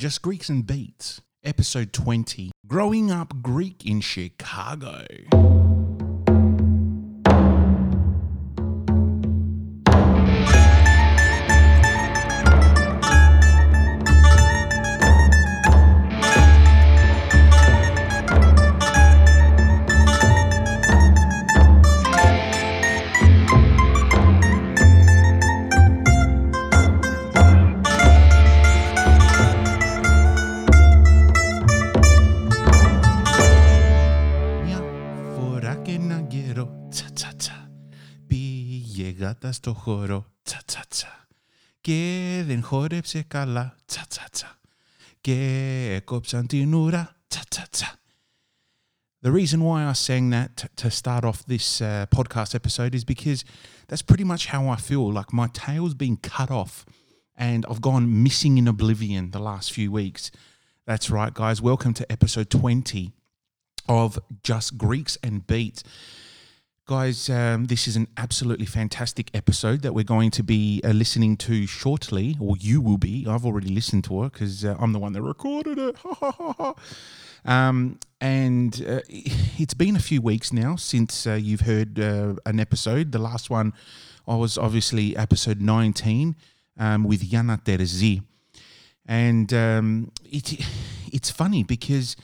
Just 0.00 0.22
Greeks 0.22 0.48
and 0.48 0.66
Beats, 0.66 1.20
episode 1.44 1.92
20 1.92 2.52
Growing 2.66 3.10
Up 3.10 3.42
Greek 3.42 3.84
in 3.84 4.00
Chicago. 4.00 5.04
στο 39.59 39.73
χώρο, 39.73 40.25
τσα 40.43 40.61
τσα 40.65 40.83
τσα, 40.87 41.27
και 41.81 42.43
δεν 42.45 42.63
χόρεψε 42.63 43.21
καλά, 43.21 43.75
τσα 43.85 44.05
τσα 44.07 44.27
τσα, 44.31 44.59
και 45.21 45.91
έκοψαν 45.95 46.47
την 46.47 46.73
ουρά, 46.73 47.15
τσα 47.27 47.41
τσα 47.49 47.67
τσα. 47.69 47.99
The 49.25 49.31
reason 49.31 49.63
why 49.63 49.83
I 49.89 49.93
sang 49.93 50.29
that 50.29 50.49
t- 50.57 50.67
to 50.75 50.91
start 50.91 51.23
off 51.25 51.43
this 51.47 51.81
uh, 51.81 52.05
podcast 52.17 52.53
episode 52.53 52.93
is 52.93 53.03
because 53.03 53.43
that's 53.87 54.03
pretty 54.03 54.23
much 54.23 54.43
how 54.53 54.67
I 54.67 54.75
feel. 54.75 55.11
Like 55.11 55.33
my 55.33 55.47
tail's 55.47 55.95
been 55.95 56.17
cut 56.17 56.51
off 56.51 56.85
and 57.35 57.65
I've 57.67 57.81
gone 57.81 58.05
missing 58.23 58.59
in 58.59 58.67
oblivion 58.67 59.31
the 59.31 59.39
last 59.39 59.71
few 59.71 59.91
weeks. 59.91 60.29
That's 60.85 61.09
right, 61.09 61.33
guys. 61.33 61.59
Welcome 61.59 61.95
to 61.95 62.11
episode 62.11 62.51
20 62.51 63.13
of 63.89 64.19
Just 64.43 64.77
Greeks 64.77 65.17
and 65.23 65.47
Beats. 65.47 65.83
Guys, 66.90 67.30
um, 67.30 67.66
this 67.66 67.86
is 67.86 67.94
an 67.94 68.08
absolutely 68.16 68.66
fantastic 68.66 69.30
episode 69.32 69.82
that 69.82 69.94
we're 69.94 70.02
going 70.02 70.32
to 70.32 70.42
be 70.42 70.80
uh, 70.82 70.88
listening 70.88 71.36
to 71.36 71.64
shortly, 71.64 72.36
or 72.40 72.56
you 72.56 72.80
will 72.80 72.98
be. 72.98 73.24
I've 73.28 73.46
already 73.46 73.68
listened 73.68 74.02
to 74.06 74.24
it 74.24 74.32
because 74.32 74.64
uh, 74.64 74.74
I'm 74.76 74.92
the 74.92 74.98
one 74.98 75.12
that 75.12 75.22
recorded 75.22 75.78
it. 75.78 75.96
um, 77.44 78.00
and 78.20 78.84
uh, 78.88 79.02
it's 79.08 79.72
been 79.72 79.94
a 79.94 80.00
few 80.00 80.20
weeks 80.20 80.52
now 80.52 80.74
since 80.74 81.28
uh, 81.28 81.34
you've 81.34 81.60
heard 81.60 82.00
uh, 82.00 82.34
an 82.44 82.58
episode. 82.58 83.12
The 83.12 83.20
last 83.20 83.50
one 83.50 83.72
I 84.26 84.34
was 84.34 84.58
obviously 84.58 85.16
episode 85.16 85.60
19 85.60 86.34
um, 86.76 87.04
with 87.04 87.22
Yana 87.22 87.62
Terzi. 87.62 88.24
And 89.06 89.54
um, 89.54 90.10
it, 90.24 90.58
it's 91.12 91.30
funny 91.30 91.62
because 91.62 92.16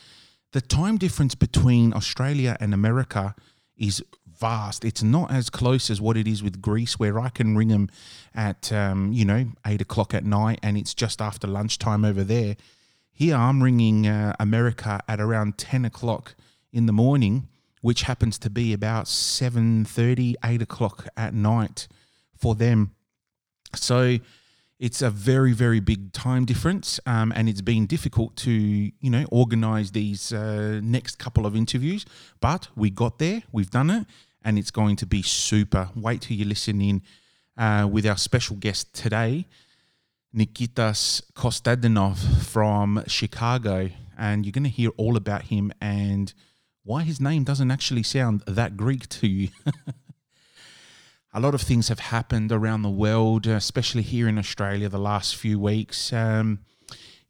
the 0.51 0.61
time 0.61 0.99
difference 0.99 1.37
between 1.37 1.95
Australia 1.95 2.57
and 2.59 2.75
America 2.75 3.37
is 3.77 4.03
vast. 4.39 4.85
It's 4.85 5.03
not 5.03 5.31
as 5.31 5.51
close 5.51 5.91
as 5.91 6.01
what 6.01 6.17
it 6.17 6.27
is 6.27 6.43
with 6.43 6.61
Greece, 6.61 6.99
where 6.99 7.19
I 7.19 7.29
can 7.29 7.57
ring 7.57 7.69
them 7.69 7.89
at 8.35 8.73
um, 8.73 9.13
you 9.13 9.25
know 9.25 9.47
eight 9.67 9.81
o'clock 9.81 10.15
at 10.15 10.25
night, 10.25 10.59
and 10.63 10.77
it's 10.77 10.95
just 10.95 11.21
after 11.21 11.47
lunchtime 11.47 12.05
over 12.05 12.25
there. 12.25 12.57
Here, 13.13 13.35
I'm 13.35 13.63
ringing 13.63 14.07
uh, 14.07 14.35
America 14.39 15.01
at 15.09 15.21
around 15.21 15.59
ten 15.59 15.85
o'clock 15.85 16.35
in 16.73 16.87
the 16.87 16.93
morning, 16.93 17.49
which 17.81 18.03
happens 18.03 18.39
to 18.39 18.51
be 18.51 18.73
about 18.73 19.07
7.30, 19.07 20.35
8 20.45 20.61
o'clock 20.63 21.07
at 21.17 21.33
night 21.33 21.89
for 22.37 22.55
them. 22.55 22.91
So 23.75 24.19
it's 24.79 25.01
a 25.01 25.09
very 25.09 25.53
very 25.53 25.81
big 25.81 26.13
time 26.13 26.45
difference 26.45 27.01
um, 27.07 27.33
and 27.35 27.49
it's 27.49 27.63
been 27.63 27.87
difficult 27.87 28.37
to 28.37 28.51
you 28.51 29.11
know 29.11 29.25
organize 29.31 29.93
these 29.93 30.33
uh, 30.33 30.81
next 30.83 31.19
couple 31.19 31.47
of 31.47 31.57
interviews 31.57 32.05
but 32.41 32.69
we 32.77 32.91
got 32.91 33.19
there 33.19 33.43
we've 33.53 33.71
done 33.71 33.89
it 33.89 34.07
and 34.47 34.59
it's 34.59 34.71
going 34.71 34.97
to 34.97 35.05
be 35.05 35.21
super 35.21 35.91
wait 35.95 36.23
till 36.23 36.37
you 36.37 36.47
listen 36.47 36.81
in 36.81 37.03
uh, 37.59 37.87
with 37.91 38.07
our 38.07 38.17
special 38.17 38.57
guest 38.57 38.95
today 38.95 39.45
nikitas 40.35 41.23
kostadinov 41.35 42.17
from 42.43 43.03
chicago 43.07 43.91
and 44.17 44.47
you're 44.47 44.53
going 44.53 44.65
to 44.65 44.71
hear 44.71 44.91
all 44.97 45.17
about 45.17 45.43
him 45.43 45.73
and 45.81 46.33
why 46.85 47.03
his 47.03 47.21
name 47.21 47.45
doesn't 47.45 47.71
actually 47.71 48.03
sound 48.03 48.43
that 48.47 48.77
greek 48.77 49.09
to 49.09 49.27
you 49.27 49.49
a 51.37 51.41
lot 51.41 51.55
of 51.55 51.61
things 51.61 51.89
have 51.89 51.99
happened 51.99 52.51
around 52.51 52.81
the 52.81 52.89
world, 52.89 53.47
especially 53.47 54.01
here 54.01 54.27
in 54.27 54.39
Australia, 54.39 54.89
the 54.89 54.99
last 54.99 55.37
few 55.37 55.61
weeks. 55.61 56.11
Um, 56.11 56.61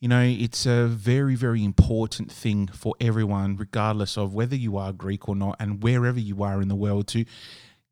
you 0.06 0.08
know, 0.08 0.22
it's 0.22 0.66
a 0.66 0.86
very, 0.86 1.34
very 1.34 1.64
important 1.64 2.30
thing 2.30 2.68
for 2.68 2.94
everyone, 3.00 3.56
regardless 3.56 4.16
of 4.16 4.32
whether 4.32 4.54
you 4.54 4.76
are 4.76 4.92
Greek 4.92 5.28
or 5.28 5.34
not, 5.34 5.56
and 5.58 5.82
wherever 5.82 6.20
you 6.20 6.44
are 6.44 6.62
in 6.62 6.68
the 6.68 6.76
world, 6.76 7.08
to 7.08 7.24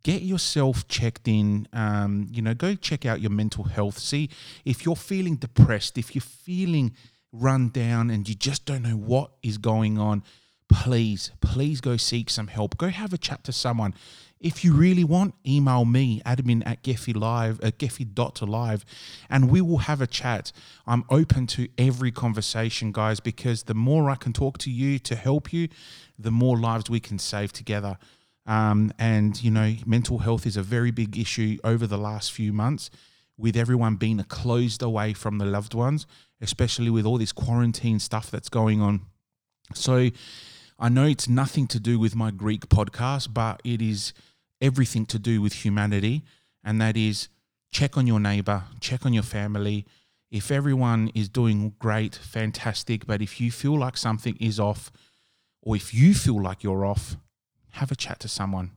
get 0.05 0.23
yourself 0.23 0.87
checked 0.87 1.27
in. 1.27 1.67
Um, 1.73 2.29
you 2.31 2.41
know, 2.41 2.55
go 2.55 2.77
check 2.77 3.05
out 3.05 3.21
your 3.21 3.33
mental 3.33 3.65
health. 3.65 3.99
See 3.99 4.31
if 4.65 4.87
you're 4.87 4.95
feeling 4.95 5.35
depressed, 5.35 5.99
if 5.99 6.15
you're 6.15 6.23
feeling 6.23 6.95
run 7.33 7.71
down, 7.71 8.11
and 8.11 8.29
you 8.29 8.37
just 8.37 8.65
don't 8.65 8.83
know 8.83 8.97
what 8.97 9.33
is 9.43 9.59
going 9.59 9.99
on. 9.99 10.23
Please, 10.69 11.33
please 11.41 11.81
go 11.81 11.97
seek 11.97 12.31
some 12.31 12.47
help. 12.47 12.79
Go 12.79 12.91
have 12.91 13.13
a 13.13 13.19
chat 13.19 13.43
to 13.43 13.53
someone. 13.53 13.93
If 14.45 14.63
you 14.63 14.75
really 14.75 15.05
want, 15.05 15.35
email 15.47 15.87
me, 15.87 16.21
admin 16.27 16.63
at 16.67 16.83
Geffy 16.83 17.17
Live, 17.17 17.63
at 17.63 17.79
Geffy.live, 17.79 18.85
and 19.31 19.51
we 19.51 19.63
will 19.63 19.79
have 19.79 20.03
a 20.03 20.07
chat. 20.07 20.53
I'm 20.87 21.05
open 21.09 21.47
to 21.47 21.67
every 21.79 22.13
conversation, 22.13 22.93
guys, 22.93 23.21
because 23.21 23.63
the 23.63 23.73
more 23.73 24.11
I 24.11 24.17
can 24.17 24.35
talk 24.35 24.59
to 24.59 24.71
you 24.71 24.99
to 24.99 25.17
help 25.17 25.51
you, 25.51 25.69
the 26.19 26.31
more 26.31 26.59
lives 26.59 26.91
we 26.91 27.01
can 27.01 27.19
save 27.19 27.55
together. 27.55 27.97
Um, 28.45 28.93
and, 28.99 29.43
you 29.43 29.51
know, 29.51 29.77
mental 29.87 30.19
health 30.19 30.45
is 30.45 30.59
a 30.59 30.63
very 30.63 30.91
big 30.91 31.17
issue 31.17 31.57
over 31.65 31.87
the 31.87 31.97
last 31.97 32.31
few 32.31 32.53
months 32.53 32.91
with 33.39 33.57
everyone 33.57 33.97
being 33.97 34.23
closed 34.25 34.83
away 34.83 35.15
from 35.15 35.39
the 35.39 35.47
loved 35.47 35.73
ones, 35.73 36.07
especially 36.43 36.91
with 36.91 37.07
all 37.07 37.17
this 37.17 37.33
quarantine 37.33 37.99
stuff 37.99 38.31
that's 38.31 38.51
going 38.51 38.83
on. 38.83 39.07
So 39.73 40.11
I 40.79 40.91
know 40.91 41.07
it's 41.07 41.31
nothing 41.31 41.67
to 41.69 41.81
do 41.81 41.99
with 41.99 42.15
my 42.15 42.31
Greek 42.31 42.69
podcast, 42.69 43.33
but 43.33 43.63
it 43.65 43.81
is 43.81 44.13
everything 44.65 45.05
to 45.07 45.19
do 45.19 45.43
with 45.43 45.65
humanity. 45.65 46.23
And 46.65 46.81
that 46.81 46.97
is 46.97 47.29
check 47.71 47.97
on 47.99 48.07
your 48.07 48.21
neighbor, 48.21 48.65
check 48.81 49.05
on 49.05 49.13
your 49.13 49.23
family. 49.23 49.85
If 50.31 50.51
everyone 50.51 51.11
is 51.15 51.29
doing 51.29 51.75
great, 51.79 52.15
fantastic. 52.15 53.07
But 53.07 53.21
if 53.21 53.41
you 53.41 53.53
feel 53.53 53.79
like 53.79 53.97
something 53.97 54.37
is 54.41 54.59
off, 54.59 54.91
or 55.63 55.77
if 55.77 55.93
you 55.93 56.15
feel 56.15 56.43
like 56.43 56.63
you're 56.63 56.85
off, 56.85 57.17
have 57.73 57.93
a 57.93 57.97
chat 57.97 58.21
to 58.21 58.29
someone. 58.29 58.73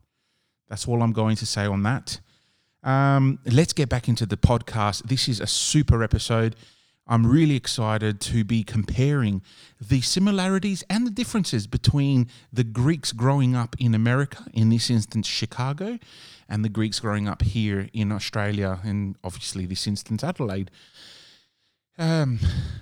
That's 0.67 0.87
all 0.87 1.01
I'm 1.01 1.13
going 1.13 1.37
to 1.37 1.45
say 1.45 1.65
on 1.65 1.83
that. 1.83 2.19
Um, 2.83 3.39
let's 3.45 3.73
get 3.73 3.89
back 3.89 4.07
into 4.07 4.25
the 4.25 4.37
podcast. 4.37 5.03
This 5.03 5.27
is 5.27 5.39
a 5.39 5.47
super 5.47 6.03
episode. 6.03 6.55
I'm 7.07 7.25
really 7.25 7.56
excited 7.56 8.19
to 8.22 8.44
be 8.44 8.63
comparing 8.63 9.41
the 9.79 10.01
similarities 10.01 10.84
and 10.90 11.07
the 11.07 11.12
differences 11.12 11.68
between 11.68 12.28
the 12.51 12.63
Greeks 12.63 13.12
growing 13.12 13.56
up 13.56 13.75
in 13.79 13.95
America, 13.95 14.45
in 14.53 14.69
this 14.69 14.90
instance, 14.90 15.28
Chicago, 15.28 16.00
and 16.50 16.66
the 16.66 16.69
Greeks 16.69 17.00
growing 17.00 17.28
up 17.28 17.41
here 17.41 17.90
in 17.94 18.12
Australia, 18.12 18.79
and 18.84 19.16
obviously, 19.23 19.66
this 19.66 19.88
instance, 19.88 20.23
Adelaide. 20.23 20.72
Um, 21.97 22.40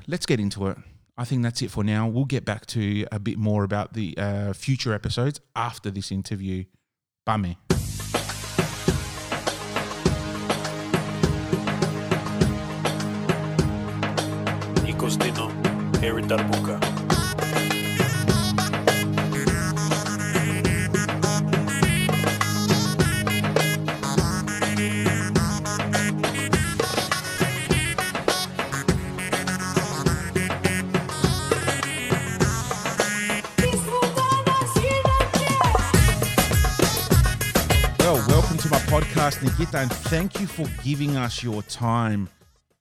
let's 0.07 0.25
get 0.25 0.39
into 0.39 0.67
it. 0.67 0.77
I 1.17 1.23
think 1.23 1.43
that's 1.43 1.61
it 1.61 1.71
for 1.71 1.83
now. 1.83 2.07
We'll 2.07 2.25
get 2.25 2.43
back 2.43 2.65
to 2.67 3.05
a 3.11 3.19
bit 3.19 3.37
more 3.37 3.63
about 3.63 3.93
the 3.93 4.17
uh, 4.17 4.53
future 4.53 4.93
episodes 4.93 5.39
after 5.55 5.89
this 5.89 6.11
interview. 6.11 6.65
Bye, 7.25 7.37
Nikos 7.37 7.94
Well, 37.99 38.23
welcome 38.27 38.57
to 38.59 38.69
my 38.69 38.77
podcast, 38.85 39.41
Nikita, 39.41 39.79
and 39.79 39.91
thank 39.91 40.39
you 40.39 40.45
for 40.45 40.67
giving 40.83 41.17
us 41.17 41.41
your 41.41 41.63
time. 41.63 42.29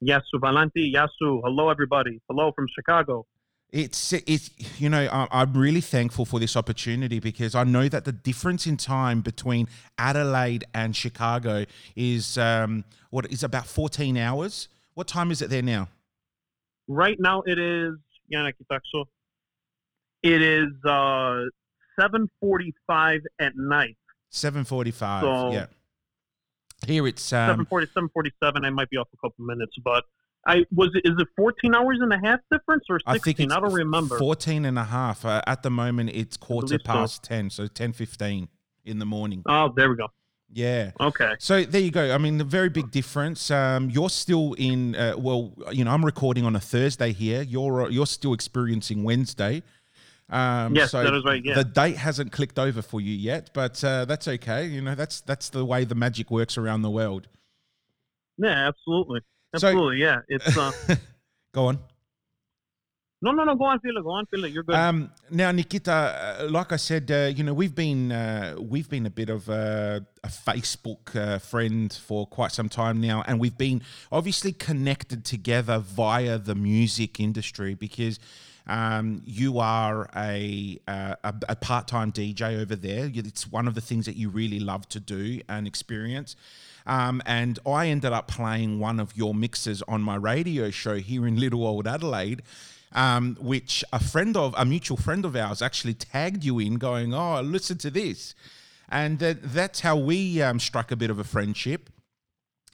Yasu 0.03 0.35
Valanti, 0.35 0.93
Yasu. 0.93 1.41
Hello, 1.43 1.69
everybody. 1.69 2.21
Hello 2.29 2.51
from 2.51 2.67
Chicago. 2.73 3.25
It's 3.71 4.13
it's 4.13 4.51
you 4.79 4.89
know 4.89 5.09
I'm 5.11 5.53
really 5.53 5.81
thankful 5.81 6.23
for 6.23 6.39
this 6.39 6.55
opportunity 6.55 7.19
because 7.19 7.55
I 7.55 7.63
know 7.63 7.89
that 7.89 8.05
the 8.05 8.11
difference 8.11 8.67
in 8.67 8.77
time 8.77 9.21
between 9.21 9.67
Adelaide 9.97 10.63
and 10.73 10.95
Chicago 10.95 11.65
is 11.95 12.37
um, 12.37 12.85
what 13.09 13.29
is 13.31 13.43
about 13.43 13.65
14 13.65 14.17
hours. 14.17 14.69
What 14.93 15.07
time 15.07 15.31
is 15.31 15.41
it 15.41 15.49
there 15.49 15.63
now? 15.63 15.89
Right 16.87 17.17
now 17.19 17.41
it 17.45 17.59
is 17.59 17.95
It 20.23 20.41
is 20.41 20.69
uh, 20.85 21.43
7:45 21.99 23.21
at 23.39 23.53
night. 23.55 23.97
7:45. 24.31 25.21
So, 25.21 25.51
yeah 25.51 25.65
here 26.85 27.07
it's 27.07 27.33
um, 27.33 27.65
7:40, 27.71 27.87
7:47. 27.95 28.65
I 28.65 28.69
might 28.69 28.89
be 28.89 28.97
off 28.97 29.07
a 29.13 29.17
couple 29.17 29.45
minutes, 29.45 29.75
but 29.83 30.03
I 30.45 30.65
was. 30.73 30.89
It, 30.93 31.09
is 31.09 31.15
it 31.19 31.27
14 31.35 31.75
hours 31.75 31.99
and 32.01 32.13
a 32.13 32.19
half 32.23 32.39
difference 32.51 32.85
or 32.89 32.99
16? 32.99 33.15
I 33.15 33.17
think 33.17 33.51
I 33.51 33.59
don't 33.59 33.73
remember. 33.73 34.17
14 34.17 34.65
and 34.65 34.77
a 34.77 34.83
half. 34.83 35.25
Uh, 35.25 35.41
at 35.47 35.63
the 35.63 35.69
moment, 35.69 36.11
it's 36.13 36.37
quarter 36.37 36.67
believe 36.67 36.81
so. 36.85 36.91
past 36.91 37.23
10, 37.23 37.49
so 37.49 37.67
10:15 37.67 38.47
in 38.85 38.99
the 38.99 39.05
morning. 39.05 39.43
Oh, 39.47 39.73
there 39.75 39.89
we 39.89 39.95
go. 39.95 40.07
Yeah. 40.53 40.91
Okay. 40.99 41.33
So 41.39 41.63
there 41.63 41.81
you 41.81 41.91
go. 41.91 42.13
I 42.13 42.17
mean, 42.17 42.37
the 42.37 42.43
very 42.43 42.69
big 42.69 42.91
difference. 42.91 43.49
Um, 43.51 43.89
you're 43.89 44.09
still 44.09 44.53
in. 44.53 44.95
Uh, 44.95 45.15
well, 45.17 45.53
you 45.71 45.83
know, 45.83 45.91
I'm 45.91 46.05
recording 46.05 46.45
on 46.45 46.55
a 46.55 46.59
Thursday 46.59 47.11
here. 47.11 47.41
You're 47.41 47.89
you're 47.89 48.05
still 48.05 48.33
experiencing 48.33 49.03
Wednesday. 49.03 49.63
Um, 50.29 50.75
Yes, 50.75 50.91
so 50.91 51.03
that 51.03 51.13
is 51.13 51.23
right, 51.23 51.43
yeah. 51.45 51.53
The 51.55 51.63
date 51.63 51.97
hasn't 51.97 52.31
clicked 52.31 52.57
over 52.57 52.81
for 52.81 52.99
you 52.99 53.13
yet, 53.13 53.51
but 53.53 53.83
uh, 53.83 54.05
that's 54.05 54.27
okay. 54.27 54.65
You 54.65 54.81
know, 54.81 54.95
that's 54.95 55.21
that's 55.21 55.49
the 55.49 55.63
way 55.63 55.83
the 55.85 55.93
magic 55.95 56.31
works 56.31 56.57
around 56.57 56.81
the 56.81 56.89
world. 56.89 57.27
Yeah, 58.37 58.67
absolutely. 58.67 59.21
So- 59.55 59.67
Absolutely. 59.67 59.99
yeah. 60.01 60.19
It's 60.27 60.57
uh, 60.57 60.71
Go 61.53 61.67
on. 61.67 61.79
no, 63.21 63.31
no, 63.31 63.43
no. 63.45 63.55
Go 63.55 63.63
on, 63.65 63.79
Philip. 63.79 64.03
Go 64.03 64.09
on, 64.11 64.25
Philip. 64.25 64.51
You're 64.53 64.63
good. 64.63 64.75
Um, 64.75 65.09
now, 65.31 65.51
Nikita, 65.51 65.93
uh, 66.41 66.47
like 66.49 66.73
I 66.73 66.75
said, 66.75 67.09
uh, 67.09 67.31
you 67.33 67.43
know, 67.45 67.53
we've 67.53 67.73
been 67.75 68.11
uh, 68.11 68.55
we've 68.59 68.89
been 68.89 69.05
a 69.05 69.09
bit 69.09 69.29
of 69.29 69.47
a, 69.47 70.05
a 70.23 70.27
Facebook 70.27 71.15
uh, 71.15 71.37
friend 71.39 71.93
for 71.93 72.27
quite 72.27 72.51
some 72.51 72.67
time 72.67 72.99
now, 72.99 73.23
and 73.27 73.39
we've 73.39 73.57
been 73.57 73.81
obviously 74.11 74.51
connected 74.51 75.23
together 75.23 75.79
via 75.79 76.37
the 76.39 76.55
music 76.55 77.19
industry 77.19 77.75
because. 77.75 78.19
Um, 78.67 79.21
you 79.25 79.59
are 79.59 80.09
a, 80.15 80.79
uh, 80.87 81.15
a 81.23 81.33
a 81.49 81.55
part-time 81.55 82.11
DJ 82.11 82.59
over 82.59 82.75
there. 82.75 83.11
It's 83.13 83.51
one 83.51 83.67
of 83.67 83.75
the 83.75 83.81
things 83.81 84.05
that 84.07 84.15
you 84.15 84.29
really 84.29 84.59
love 84.59 84.89
to 84.89 84.99
do 84.99 85.41
and 85.47 85.67
experience. 85.67 86.35
Um, 86.87 87.21
and 87.25 87.59
I 87.65 87.87
ended 87.87 88.11
up 88.11 88.27
playing 88.27 88.79
one 88.79 88.99
of 88.99 89.15
your 89.15 89.33
mixes 89.33 89.81
on 89.87 90.01
my 90.01 90.15
radio 90.15 90.69
show 90.69 90.95
here 90.95 91.27
in 91.27 91.39
Little 91.39 91.65
Old 91.65 91.87
Adelaide, 91.87 92.43
um, 92.91 93.37
which 93.39 93.83
a 93.91 94.03
friend 94.03 94.35
of 94.37 94.53
a 94.57 94.65
mutual 94.65 94.97
friend 94.97 95.25
of 95.25 95.35
ours 95.35 95.61
actually 95.61 95.93
tagged 95.93 96.43
you 96.43 96.59
in, 96.59 96.75
going, 96.75 97.13
"Oh, 97.13 97.41
listen 97.41 97.77
to 97.79 97.91
this," 97.91 98.35
and 98.89 99.19
that, 99.19 99.41
that's 99.41 99.81
how 99.81 99.95
we 99.95 100.41
um, 100.41 100.59
struck 100.59 100.91
a 100.91 100.95
bit 100.95 101.09
of 101.09 101.19
a 101.19 101.23
friendship. 101.23 101.89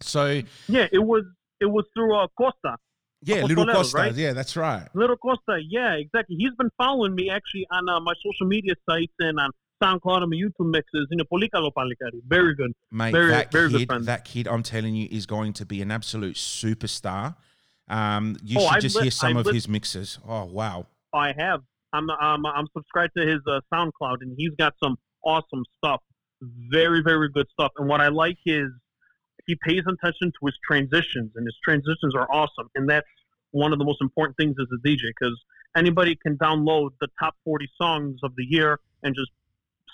So 0.01 0.41
yeah, 0.67 0.87
it 0.91 0.99
was. 0.99 1.23
It 1.59 1.69
was 1.69 1.85
through 1.93 2.17
uh, 2.17 2.27
Costa. 2.35 2.77
Yeah, 3.23 3.43
Little 3.43 3.65
Costa, 3.65 3.97
right? 3.97 4.15
yeah, 4.15 4.33
that's 4.33 4.55
right. 4.55 4.87
Little 4.93 5.17
Costa, 5.17 5.59
yeah, 5.69 5.93
exactly. 5.93 6.35
He's 6.37 6.53
been 6.57 6.69
following 6.77 7.13
me 7.15 7.29
actually 7.29 7.67
on 7.71 7.87
uh, 7.89 7.99
my 7.99 8.13
social 8.23 8.47
media 8.47 8.73
sites 8.89 9.13
and 9.19 9.39
on 9.39 9.49
SoundCloud 9.83 10.21
and 10.23 10.29
my 10.29 10.35
YouTube 10.37 10.69
mixes. 10.71 11.07
You 11.11 11.17
know, 11.17 11.23
Polikalo 11.31 11.71
Palikari. 11.77 12.21
Very 12.27 12.55
good. 12.55 12.71
Mate, 12.91 13.11
Very- 13.11 13.31
that 13.31 13.51
very 13.51 13.69
good 13.69 13.79
kid, 13.79 13.87
friend. 13.87 14.05
that 14.05 14.25
kid, 14.25 14.47
I'm 14.47 14.63
telling 14.63 14.95
you, 14.95 15.07
is 15.11 15.25
going 15.25 15.53
to 15.53 15.65
be 15.65 15.81
an 15.81 15.91
absolute 15.91 16.35
superstar. 16.35 17.35
Um, 17.87 18.37
you 18.43 18.57
Oh, 18.59 18.61
should 18.67 18.75
I've 18.75 18.81
just 18.81 18.99
hear 18.99 19.11
some 19.11 19.37
I've 19.37 19.47
of 19.47 19.53
his 19.53 19.67
mixes. 19.67 20.19
Oh 20.27 20.45
wow! 20.45 20.87
I 21.13 21.33
have. 21.37 21.61
I'm 21.93 22.09
I'm 22.09 22.45
I'm 22.45 22.67
subscribed 22.75 23.13
to 23.17 23.25
his 23.25 23.39
uh, 23.47 23.59
SoundCloud, 23.73 24.17
and 24.21 24.33
he's 24.37 24.51
got 24.57 24.73
some 24.81 24.95
awesome 25.25 25.63
stuff. 25.77 25.99
Very 26.41 27.01
very 27.03 27.29
good 27.29 27.47
stuff. 27.51 27.71
And 27.77 27.87
what 27.89 27.99
I 28.01 28.07
like 28.07 28.37
is 28.45 28.69
he 29.51 29.57
pays 29.69 29.83
attention 29.85 30.31
to 30.31 30.45
his 30.45 30.55
transitions, 30.65 31.31
and 31.35 31.45
his 31.45 31.57
transitions 31.63 32.15
are 32.15 32.27
awesome. 32.31 32.69
And 32.75 32.89
that's 32.89 33.07
one 33.51 33.73
of 33.73 33.79
the 33.79 33.85
most 33.85 34.01
important 34.01 34.37
things 34.37 34.55
as 34.61 34.67
a 34.73 34.87
DJ 34.87 35.09
because 35.19 35.37
anybody 35.75 36.17
can 36.21 36.37
download 36.37 36.91
the 37.01 37.09
top 37.19 37.35
40 37.43 37.69
songs 37.79 38.19
of 38.23 38.31
the 38.37 38.45
year 38.49 38.79
and 39.03 39.13
just 39.13 39.29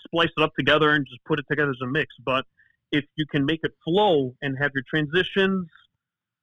splice 0.06 0.30
it 0.38 0.44
up 0.44 0.54
together 0.56 0.92
and 0.92 1.08
just 1.08 1.24
put 1.26 1.40
it 1.40 1.46
together 1.50 1.72
as 1.72 1.78
a 1.82 1.88
mix. 1.88 2.14
But 2.24 2.46
if 2.92 3.06
you 3.16 3.26
can 3.26 3.46
make 3.46 3.62
it 3.64 3.72
flow 3.84 4.36
and 4.44 4.56
have 4.62 4.72
your 4.76 4.84
transitions, 4.88 5.68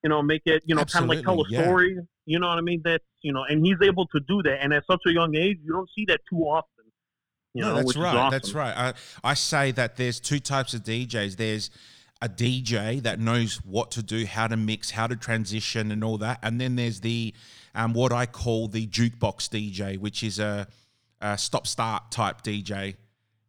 you 0.03 0.11
know, 0.11 0.21
make 0.21 0.43
it, 0.45 0.63
you 0.67 0.75
know, 0.75 0.85
kind 0.85 1.05
of 1.05 1.09
like 1.09 1.25
tell 1.25 1.41
a 1.41 1.45
yeah. 1.49 1.63
story. 1.63 1.97
You 2.27 2.39
know 2.41 2.49
what 2.49 2.59
I 2.59 2.63
mean? 2.63 2.83
That's 2.85 3.05
you 3.23 3.33
know, 3.33 3.45
and 3.49 3.65
he's 3.65 3.77
able 3.81 4.07
to 4.09 4.21
do 4.27 4.43
that. 4.43 4.59
And 4.61 4.73
at 4.73 4.85
such 4.91 5.01
a 5.07 5.13
young 5.13 5.37
age, 5.37 5.59
you 5.63 5.73
don't 5.73 5.89
see 5.95 6.05
that 6.09 6.21
too 6.29 6.39
often. 6.41 6.69
You 7.55 7.63
no, 7.63 7.69
know, 7.69 7.77
that's 7.77 7.97
right. 7.97 8.17
Awesome. 8.17 8.31
That's 8.33 8.55
right. 8.55 8.77
I, 8.77 8.95
I 9.23 9.35
say 9.35 9.71
that 9.73 9.97
there's 9.97 10.19
two 10.19 10.41
types 10.41 10.75
of 10.75 10.83
DJs. 10.83 11.37
There's 11.37 11.71
a 12.23 12.29
DJ 12.29 13.03
that 13.03 13.19
knows 13.21 13.57
what 13.65 13.91
to 13.93 14.03
do, 14.03 14.25
how 14.27 14.47
to 14.47 14.57
mix, 14.57 14.91
how 14.93 15.07
to 15.07 15.17
transition, 15.17 15.91
and 15.91 16.03
all 16.03 16.17
that. 16.19 16.39
And 16.43 16.61
then 16.61 16.77
there's 16.77 17.01
the 17.01 17.35
um, 17.75 17.93
what 17.93 18.13
I 18.13 18.27
call 18.27 18.69
the 18.69 18.87
jukebox 18.87 19.49
DJ, 19.49 19.99
which 19.99 20.23
is 20.23 20.39
a, 20.39 20.67
a 21.21 21.37
stop-start 21.37 22.11
type 22.13 22.43
DJ. 22.43 22.95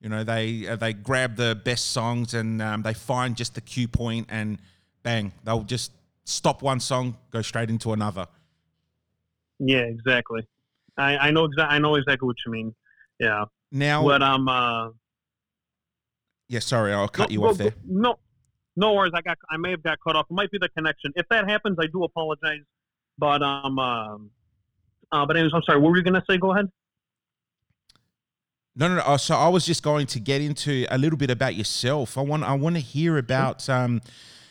You 0.02 0.10
know, 0.10 0.24
they 0.24 0.68
uh, 0.68 0.76
they 0.76 0.94
grab 0.94 1.36
the 1.36 1.56
best 1.64 1.88
songs 1.92 2.34
and 2.34 2.62
um, 2.62 2.82
they 2.82 2.94
find 2.94 3.36
just 3.36 3.56
the 3.56 3.62
cue 3.62 3.88
point, 3.88 4.28
and 4.30 4.60
bang, 5.04 5.32
they'll 5.44 5.64
just 5.64 5.92
stop 6.26 6.62
one 6.62 6.80
song, 6.80 7.18
go 7.32 7.42
straight 7.42 7.70
into 7.70 7.94
another. 7.94 8.28
Yeah, 9.60 9.80
exactly. 9.84 10.42
I, 10.98 11.18
I 11.18 11.32
know 11.32 11.46
exactly. 11.46 11.76
I 11.76 11.80
know 11.80 11.96
exactly 11.96 12.26
what 12.28 12.36
you 12.46 12.52
mean. 12.52 12.76
Yeah, 13.20 13.46
Now, 13.72 14.04
but 14.04 14.22
um, 14.22 14.50
uh, 14.50 14.90
yeah, 16.50 16.60
sorry, 16.60 16.92
I'll 16.94 17.08
cut 17.08 17.30
go- 17.30 17.34
you 17.34 17.46
off 17.46 17.58
there. 17.58 17.70
go- 17.72 17.78
no, 17.88 18.20
no 18.76 18.94
worries. 18.94 19.14
I 19.16 19.22
got. 19.22 19.38
I 19.50 19.58
may 19.58 19.72
have 19.72 19.84
got 19.84 20.00
cut 20.06 20.16
off. 20.16 20.26
It 20.30 20.34
might 20.34 20.52
be 20.52 20.58
the 20.60 20.70
connection. 20.70 21.12
If 21.16 21.28
that 21.30 21.50
happens, 21.50 21.78
I 21.80 21.88
do 21.88 22.04
apologize. 22.04 22.62
But 23.18 23.42
um, 23.42 23.80
um 23.80 24.32
uh, 25.12 25.26
but 25.26 25.38
anyways, 25.38 25.54
I'm 25.54 25.64
sorry. 25.64 25.80
What 25.80 25.90
were 25.92 25.98
you 25.98 26.04
gonna 26.04 26.24
say? 26.30 26.38
Go 26.38 26.54
ahead. 26.54 26.70
No, 28.76 28.90
no, 28.90 28.96
no. 28.96 29.04
Oh, 29.06 29.18
So 29.18 29.36
I 29.36 29.48
was 29.48 29.66
just 29.66 29.84
going 29.84 30.06
to 30.08 30.20
get 30.20 30.42
into 30.42 30.86
a 30.90 30.98
little 30.98 31.18
bit 31.18 31.30
about 31.30 31.56
yourself. 31.56 32.18
I 32.18 32.22
want, 32.22 32.44
I 32.44 32.54
want 32.56 32.76
to 32.76 32.82
hear 32.82 33.18
about, 33.18 33.70
um, 33.70 34.02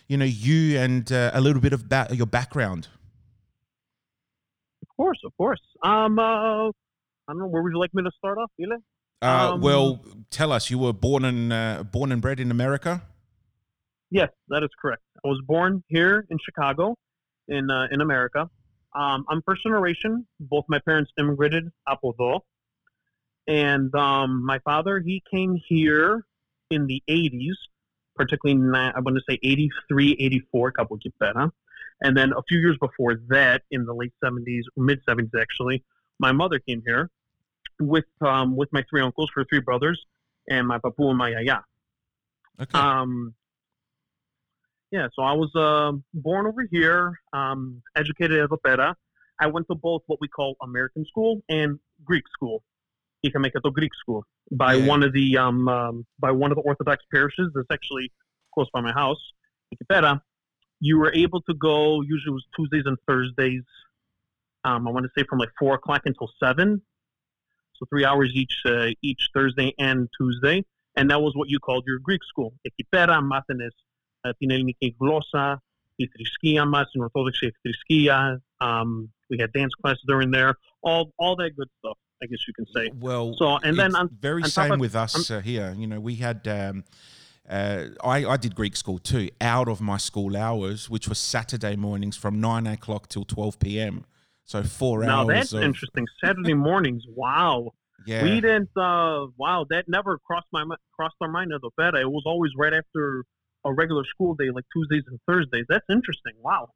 you 0.09 0.17
know, 0.17 0.25
you 0.25 0.79
and 0.79 1.13
uh, 1.13 1.31
a 1.35 1.43
little 1.43 1.61
bit 1.61 1.75
of 1.75 1.91
ba- 1.91 2.09
your 2.11 2.25
background. 2.27 2.89
Of 4.83 4.89
course, 4.97 5.19
of 5.27 5.37
course. 5.37 5.61
Um, 5.83 6.19
uh, 6.19 6.69
I 6.69 6.71
don't 7.29 7.39
know. 7.39 7.47
Where 7.49 7.63
would 7.63 7.73
you 7.73 7.79
like 7.79 7.93
me 7.93 8.03
to 8.03 8.11
start 8.17 8.39
off, 8.39 8.51
Ile? 8.59 8.79
Uh, 9.21 9.53
Um, 9.55 9.61
well, 9.61 10.03
tell 10.31 10.53
us. 10.53 10.71
You 10.71 10.79
were 10.79 10.95
born 10.95 11.27
and 11.27 11.53
uh, 11.53 11.83
born 11.83 12.11
and 12.11 12.23
bred 12.23 12.41
in 12.41 12.51
America. 12.51 13.03
Yes, 14.15 14.31
that 14.47 14.63
is 14.63 14.71
correct. 14.81 15.03
I 15.25 15.27
was 15.27 15.41
born 15.45 15.83
here 15.89 16.25
in 16.31 16.39
Chicago, 16.39 16.95
in 17.49 17.69
uh, 17.69 17.89
in 17.91 18.01
America. 18.01 18.49
Um, 18.95 19.25
I'm 19.29 19.43
first 19.43 19.65
generation. 19.65 20.25
Both 20.39 20.67
my 20.69 20.79
parents 20.79 21.11
immigrated 21.19 21.65
Apodo, 21.89 22.43
and 23.49 23.93
um, 23.97 24.47
my 24.47 24.61
father 24.61 25.01
he 25.01 25.21
came 25.29 25.61
here 25.67 26.25
in 26.71 26.87
the 26.87 27.03
80s, 27.11 27.57
particularly 28.15 28.63
I 28.73 29.01
want 29.01 29.17
to 29.17 29.23
say 29.29 29.37
83, 29.43 30.17
84, 30.21 30.71
Capo 30.71 30.97
better. 31.19 31.51
and 32.01 32.17
then 32.17 32.33
a 32.37 32.43
few 32.49 32.61
years 32.61 32.77
before 32.81 33.17
that, 33.31 33.63
in 33.73 33.85
the 33.85 33.93
late 33.93 34.13
70s, 34.25 34.63
mid 34.77 35.05
70s 35.05 35.31
actually, 35.41 35.83
my 36.21 36.31
mother 36.31 36.61
came 36.61 36.85
here 36.87 37.11
with 37.81 38.05
um, 38.21 38.55
with 38.55 38.73
my 38.73 38.85
three 38.89 39.03
uncles, 39.03 39.29
her 39.35 39.45
three 39.45 39.59
brothers, 39.59 40.01
and 40.49 40.69
my 40.69 40.79
papu 40.79 41.09
and 41.09 41.19
my 41.19 41.31
yaya. 41.31 41.65
Okay. 42.61 42.79
Um, 42.79 43.35
yeah, 44.95 45.09
so 45.13 45.23
I 45.23 45.33
was 45.33 45.51
uh, 45.57 45.91
born 46.13 46.47
over 46.47 46.65
here, 46.71 47.19
um, 47.33 47.83
educated 47.97 48.39
at 48.39 48.49
a 48.53 48.95
I 49.41 49.49
went 49.49 49.67
to 49.67 49.75
both 49.75 50.03
what 50.07 50.21
we 50.21 50.29
call 50.29 50.55
American 50.63 51.05
school 51.05 51.43
and 51.49 51.81
Greek 52.05 52.23
school. 52.33 52.63
You 53.23 53.33
can 53.33 53.43
make 53.43 53.57
it 53.57 53.63
to 53.65 53.73
Greek 53.73 53.91
school 54.01 54.25
by 54.53 54.75
yeah. 54.75 54.87
one 54.87 55.03
of 55.03 55.13
the 55.13 55.37
um, 55.37 55.67
um, 55.67 56.07
by 56.21 56.31
one 56.31 56.53
of 56.53 56.57
the 56.57 56.63
Orthodox 56.63 57.03
parishes 57.13 57.51
that's 57.57 57.67
actually 57.73 58.13
close 58.55 58.69
by 58.73 58.83
my 58.83 58.93
house, 58.93 59.19
Ikipera. 59.75 60.21
You 60.79 60.99
were 60.99 61.13
able 61.13 61.41
to 61.41 61.55
go. 61.55 62.03
Usually, 62.03 62.31
it 62.31 62.35
was 62.35 62.47
Tuesdays 62.55 62.85
and 62.87 62.97
Thursdays. 63.09 63.65
Um, 64.65 64.87
I 64.87 64.93
want 64.93 65.07
to 65.07 65.11
say 65.19 65.27
from 65.29 65.41
like 65.41 65.51
four 65.59 65.75
o'clock 65.75 66.03
until 66.05 66.31
seven, 66.39 66.83
so 67.75 67.87
three 67.91 68.05
hours 68.05 68.31
each 68.33 68.63
uh, 68.65 68.91
each 69.03 69.31
Thursday 69.35 69.75
and 69.77 70.09
Tuesday, 70.17 70.65
and 70.95 71.11
that 71.11 71.21
was 71.21 71.35
what 71.35 71.49
you 71.49 71.59
called 71.59 71.83
your 71.85 71.99
Greek 71.99 72.23
school, 72.23 72.55
Ikipera 72.65 73.21
Mathenes 73.21 73.73
την 74.38 74.52
ελληνική 74.52 74.96
γλώσσα, 75.00 75.64
η 75.96 76.08
θρησκεία 76.08 76.66
μας, 76.66 76.90
την 76.92 77.02
ορθόδοξη 77.02 77.52
θρησκεία. 77.62 78.42
Um, 78.62 79.10
we 79.30 79.38
had 79.44 79.52
dance 79.60 79.74
classes 79.82 80.04
during 80.12 80.32
there, 80.38 80.54
all 80.88 81.04
all 81.22 81.36
that 81.42 81.52
good 81.60 81.70
stuff. 81.80 81.98
I 82.24 82.26
guess 82.30 82.42
you 82.48 82.54
can 82.60 82.68
say. 82.76 82.86
well, 83.08 83.26
so, 83.40 83.46
and 83.68 83.74
then 83.82 83.92
it's 83.92 84.00
on- 84.02 84.10
very 84.30 84.44
on 84.44 84.50
top 84.50 84.60
same 84.60 84.74
of- 84.74 84.80
with 84.86 84.96
us 85.06 85.14
uh, 85.32 85.40
here. 85.52 85.70
You 85.82 85.88
know, 85.92 86.00
we 86.10 86.16
had. 86.28 86.40
Um, 86.60 86.76
uh, 87.58 87.86
I, 88.16 88.18
I 88.34 88.38
did 88.38 88.54
Greek 88.62 88.76
school 88.84 89.00
too, 89.12 89.26
out 89.56 89.68
of 89.74 89.78
my 89.92 89.98
school 90.10 90.34
hours, 90.48 90.80
which 90.94 91.06
was 91.12 91.18
Saturday 91.36 91.76
mornings 91.88 92.16
from 92.24 92.34
nine 92.50 92.68
o'clock 92.76 93.04
till 93.14 93.26
twelve 93.36 93.56
p.m. 93.64 93.96
So 94.52 94.58
four 94.82 94.96
Now 95.04 95.22
hours. 95.22 95.28
that's 95.36 95.54
of, 95.54 95.64
interesting. 95.70 96.06
Saturday 96.24 96.54
mornings, 96.70 97.04
wow. 97.24 97.56
Yeah. 98.06 98.24
We 98.24 98.34
didn't. 98.46 98.70
Uh, 98.90 99.28
wow, 99.44 99.60
that 99.72 99.84
never 99.98 100.12
crossed 100.28 100.52
my 100.58 100.64
mi- 100.70 100.84
crossed 100.96 101.16
our 101.24 101.32
mind 101.38 101.50
as 101.58 101.62
a 101.70 101.72
beta. 101.78 101.98
It 102.06 102.12
was 102.18 102.24
always 102.32 102.52
right 102.64 102.76
after 102.82 103.24
a 103.65 103.73
regular 103.73 104.05
school 104.05 104.35
day, 104.35 104.51
like 104.51 104.65
Tuesdays 104.73 105.05
and 105.07 105.19
Thursdays. 105.27 105.65
That's 105.69 105.87
interesting. 105.91 106.33
Wow. 106.43 106.71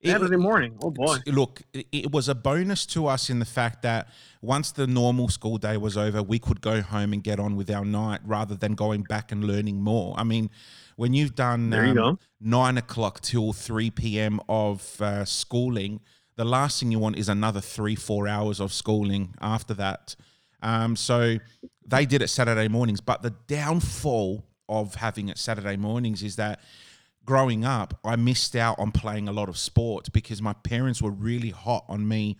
It- 0.00 0.12
Saturday 0.12 0.36
morning. 0.36 0.76
Oh 0.82 0.90
boy. 0.90 1.18
Look, 1.26 1.62
it, 1.74 2.10
was 2.10 2.28
a 2.28 2.34
bonus 2.34 2.86
to 2.86 3.06
us 3.06 3.28
in 3.28 3.38
the 3.38 3.44
fact 3.44 3.82
that 3.82 4.08
once 4.40 4.72
the 4.72 4.86
normal 4.86 5.28
school 5.28 5.58
day 5.58 5.76
was 5.76 5.96
over, 5.96 6.22
we 6.22 6.38
could 6.38 6.62
go 6.62 6.80
home 6.80 7.12
and 7.12 7.22
get 7.22 7.38
on 7.38 7.54
with 7.54 7.70
our 7.70 7.84
night 7.84 8.20
rather 8.24 8.54
than 8.54 8.74
going 8.74 9.02
back 9.02 9.30
and 9.30 9.44
learning 9.44 9.82
more. 9.82 10.14
I 10.16 10.24
mean, 10.24 10.48
when 10.96 11.12
you've 11.12 11.34
done 11.34 11.70
you 11.72 12.02
um, 12.02 12.18
nine 12.40 12.78
o'clock 12.78 13.20
till 13.20 13.52
3 13.52 13.90
p.m. 13.90 14.40
of 14.48 15.00
uh, 15.02 15.26
schooling, 15.26 16.00
the 16.36 16.44
last 16.46 16.80
thing 16.80 16.90
you 16.90 16.98
want 16.98 17.18
is 17.18 17.28
another 17.28 17.60
three, 17.60 17.94
four 17.94 18.26
hours 18.26 18.60
of 18.60 18.72
schooling 18.72 19.34
after 19.42 19.74
that. 19.74 20.16
Um, 20.62 20.96
so 20.96 21.36
they 21.86 22.06
did 22.06 22.22
it 22.22 22.28
Saturday 22.28 22.68
mornings. 22.68 23.02
But 23.02 23.20
the 23.20 23.34
downfall 23.46 24.46
of 24.70 24.94
having 24.94 25.28
it 25.28 25.36
Saturday 25.36 25.76
mornings 25.76 26.22
is 26.22 26.36
that 26.36 26.60
growing 27.24 27.64
up, 27.64 27.98
I 28.04 28.16
missed 28.16 28.56
out 28.56 28.78
on 28.78 28.92
playing 28.92 29.28
a 29.28 29.32
lot 29.32 29.48
of 29.48 29.58
sport 29.58 30.10
because 30.12 30.40
my 30.40 30.54
parents 30.54 31.02
were 31.02 31.10
really 31.10 31.50
hot 31.50 31.84
on 31.88 32.08
me 32.08 32.38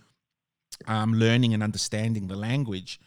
um, 0.87 1.13
learning 1.13 1.53
and 1.53 1.61
understanding 1.61 2.27
the 2.27 2.35
language. 2.35 2.99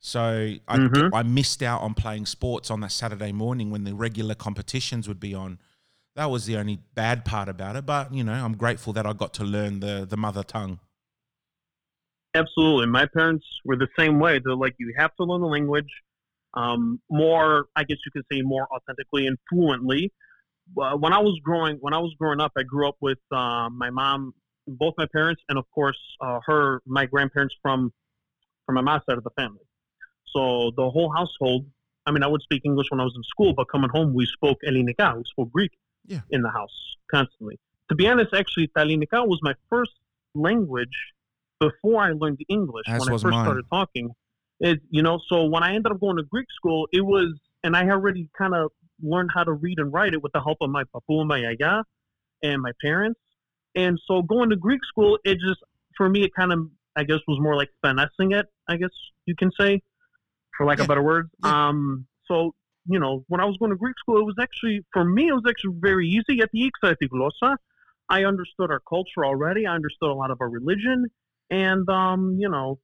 So 0.00 0.56
I, 0.68 0.76
Mhm. 0.76 1.10
I 1.14 1.22
missed 1.22 1.62
out 1.62 1.80
on 1.82 1.94
playing 1.94 2.26
sports 2.26 2.70
on 2.70 2.80
that 2.80 2.92
Saturday 2.92 3.32
morning 3.32 3.70
when 3.70 3.84
the 3.84 3.94
regular 3.94 4.34
competitions 4.34 5.06
would 5.08 5.20
be 5.20 5.34
on. 5.34 5.58
That 6.16 6.26
was 6.26 6.46
the 6.46 6.56
only 6.56 6.80
bad 6.94 7.24
part 7.24 7.48
about 7.48 7.76
it. 7.76 7.86
But 7.86 8.12
you 8.12 8.24
know, 8.24 8.32
I'm 8.32 8.56
grateful 8.56 8.92
that 8.94 9.06
I 9.06 9.12
got 9.12 9.32
to 9.34 9.44
learn 9.44 9.80
the 9.80 10.04
the 10.08 10.16
mother 10.16 10.42
tongue. 10.42 10.80
Absolutely. 12.34 12.86
My 12.86 13.06
parents 13.06 13.44
were 13.64 13.76
the 13.76 13.88
same 13.98 14.18
way. 14.20 14.38
They're 14.38 14.54
like, 14.54 14.74
you 14.78 14.94
have 14.96 15.14
to 15.16 15.24
learn 15.24 15.40
the 15.40 15.48
language 15.48 15.90
um, 16.54 17.00
more, 17.10 17.66
I 17.76 17.84
guess 17.84 17.98
you 18.04 18.12
could 18.12 18.24
say, 18.32 18.42
more 18.42 18.66
authentically 18.74 19.26
and 19.26 19.38
fluently. 19.48 20.12
Uh, 20.80 20.96
when 20.96 21.12
I 21.12 21.18
was 21.18 21.38
growing, 21.42 21.76
when 21.80 21.94
I 21.94 21.98
was 21.98 22.14
growing 22.18 22.40
up, 22.40 22.52
I 22.56 22.62
grew 22.62 22.88
up 22.88 22.96
with 23.00 23.18
uh, 23.32 23.68
my 23.70 23.90
mom, 23.90 24.34
both 24.66 24.94
my 24.98 25.06
parents, 25.12 25.42
and 25.48 25.58
of 25.58 25.64
course, 25.72 25.98
uh, 26.20 26.40
her, 26.46 26.80
my 26.86 27.06
grandparents 27.06 27.54
from 27.62 27.92
from 28.66 28.74
my 28.76 28.80
mom's 28.82 29.02
side 29.08 29.18
of 29.18 29.24
the 29.24 29.30
family. 29.30 29.64
So 30.26 30.70
the 30.76 30.88
whole 30.90 31.12
household. 31.12 31.66
I 32.06 32.12
mean, 32.12 32.22
I 32.22 32.28
would 32.28 32.40
speak 32.42 32.62
English 32.64 32.86
when 32.90 32.98
I 32.98 33.04
was 33.04 33.12
in 33.14 33.22
school, 33.24 33.52
but 33.52 33.68
coming 33.68 33.90
home, 33.90 34.14
we 34.14 34.24
spoke 34.26 34.58
Elinica, 34.66 35.16
we 35.16 35.22
spoke 35.24 35.52
Greek 35.52 35.72
Yeah. 36.06 36.20
in 36.30 36.40
the 36.42 36.48
house 36.50 36.96
constantly. 37.10 37.58
To 37.90 37.94
be 37.94 38.08
honest, 38.08 38.32
actually, 38.32 38.68
Talinica 38.68 39.26
was 39.26 39.38
my 39.42 39.54
first 39.68 39.92
language 40.34 40.96
before 41.58 42.00
I 42.02 42.12
learned 42.12 42.40
English 42.48 42.86
As 42.88 43.00
when 43.00 43.08
I 43.08 43.12
first 43.12 43.24
mine. 43.26 43.44
started 43.44 43.64
talking. 43.70 44.10
It, 44.60 44.80
you 44.90 45.02
know, 45.02 45.18
so 45.28 45.44
when 45.46 45.62
I 45.62 45.74
ended 45.74 45.90
up 45.90 46.00
going 46.00 46.18
to 46.18 46.22
Greek 46.22 46.46
school, 46.54 46.86
it 46.92 47.00
was, 47.00 47.34
and 47.64 47.74
I 47.74 47.88
already 47.88 48.28
kind 48.36 48.54
of 48.54 48.70
learned 49.02 49.30
how 49.34 49.44
to 49.44 49.52
read 49.52 49.78
and 49.78 49.90
write 49.92 50.12
it 50.12 50.22
with 50.22 50.32
the 50.32 50.40
help 50.40 50.58
of 50.60 50.68
my 50.70 50.84
papu 50.84 51.20
and 51.20 51.28
my 51.28 51.38
yaya 51.38 51.82
and 52.42 52.60
my 52.60 52.72
parents. 52.82 53.18
And 53.74 53.98
so 54.06 54.20
going 54.20 54.50
to 54.50 54.56
Greek 54.56 54.80
school, 54.86 55.18
it 55.24 55.34
just, 55.34 55.60
for 55.96 56.08
me, 56.08 56.24
it 56.24 56.32
kind 56.38 56.52
of, 56.52 56.58
I 56.96 57.04
guess, 57.04 57.20
was 57.26 57.38
more 57.40 57.56
like 57.56 57.70
finessing 57.80 58.32
it, 58.32 58.46
I 58.68 58.76
guess 58.76 58.90
you 59.24 59.34
can 59.34 59.50
say, 59.58 59.80
for 60.56 60.66
lack 60.66 60.78
Yeah. 60.78 60.82
of 60.82 60.88
better 60.88 61.02
words. 61.02 61.30
Yeah. 61.42 61.68
Um, 61.68 62.06
so, 62.26 62.54
you 62.86 62.98
know, 62.98 63.24
when 63.28 63.40
I 63.40 63.46
was 63.46 63.56
going 63.56 63.70
to 63.70 63.76
Greek 63.76 63.96
school, 63.98 64.18
it 64.18 64.24
was 64.24 64.36
actually, 64.40 64.84
for 64.92 65.04
me, 65.04 65.28
it 65.28 65.32
was 65.32 65.44
actually 65.48 65.76
very 65.78 66.08
easy. 66.08 66.42
At 66.42 66.50
the 66.52 67.08
Glossa, 67.08 67.56
I 68.08 68.24
understood 68.24 68.70
our 68.70 68.80
culture 68.80 69.24
already. 69.24 69.66
I 69.66 69.74
understood 69.74 70.10
a 70.10 70.14
lot 70.14 70.30
of 70.30 70.38
our 70.40 70.50
religion. 70.50 71.06
And, 71.50 71.88
um, 71.88 72.36
you 72.38 72.48
know, 72.48 72.78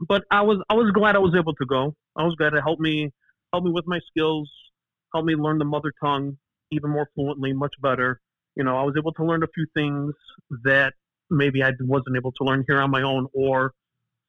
but 0.00 0.24
I 0.30 0.42
was 0.42 0.58
I 0.68 0.74
was 0.74 0.90
glad 0.92 1.16
I 1.16 1.20
was 1.20 1.34
able 1.36 1.54
to 1.54 1.66
go. 1.66 1.94
I 2.16 2.24
was 2.24 2.34
glad 2.34 2.54
it 2.54 2.62
helped 2.62 2.80
me 2.80 3.10
help 3.52 3.64
me 3.64 3.70
with 3.70 3.86
my 3.86 4.00
skills, 4.10 4.50
help 5.14 5.24
me 5.24 5.34
learn 5.34 5.58
the 5.58 5.64
mother 5.64 5.92
tongue 6.02 6.38
even 6.72 6.90
more 6.90 7.08
fluently, 7.14 7.52
much 7.52 7.74
better. 7.80 8.20
You 8.56 8.64
know, 8.64 8.76
I 8.76 8.82
was 8.82 8.94
able 8.98 9.12
to 9.12 9.24
learn 9.24 9.42
a 9.42 9.48
few 9.54 9.66
things 9.74 10.14
that 10.64 10.94
maybe 11.30 11.62
I 11.62 11.70
wasn't 11.80 12.16
able 12.16 12.32
to 12.32 12.44
learn 12.44 12.64
here 12.66 12.80
on 12.80 12.90
my 12.90 13.02
own 13.02 13.26
or 13.32 13.72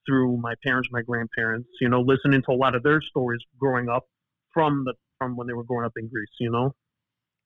through 0.07 0.37
my 0.37 0.53
parents, 0.63 0.89
my 0.91 1.01
grandparents. 1.01 1.69
You 1.81 1.89
know, 1.89 2.01
listening 2.01 2.41
to 2.43 2.51
a 2.51 2.55
lot 2.55 2.75
of 2.75 2.83
their 2.83 3.01
stories 3.01 3.39
growing 3.59 3.89
up 3.89 4.03
from 4.53 4.83
the 4.85 4.93
from 5.17 5.35
when 5.35 5.47
they 5.47 5.53
were 5.53 5.63
growing 5.63 5.85
up 5.85 5.93
in 5.97 6.07
Greece. 6.07 6.29
You 6.39 6.51
know. 6.51 6.75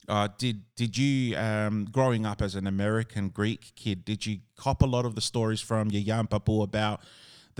Uh, 0.10 0.28
did 0.40 0.64
did 0.76 0.98
you 0.98 1.38
um, 1.38 1.86
growing 1.92 2.26
up 2.26 2.42
as 2.42 2.56
an 2.56 2.66
American 2.66 3.30
Greek 3.30 3.74
kid? 3.76 4.04
Did 4.04 4.26
you 4.26 4.40
cop 4.58 4.82
a 4.82 4.88
lot 4.88 5.06
of 5.06 5.14
the 5.14 5.22
stories 5.22 5.62
from 5.62 5.90
your 5.90 6.02
young 6.02 6.28
papu 6.28 6.64
about 6.64 7.02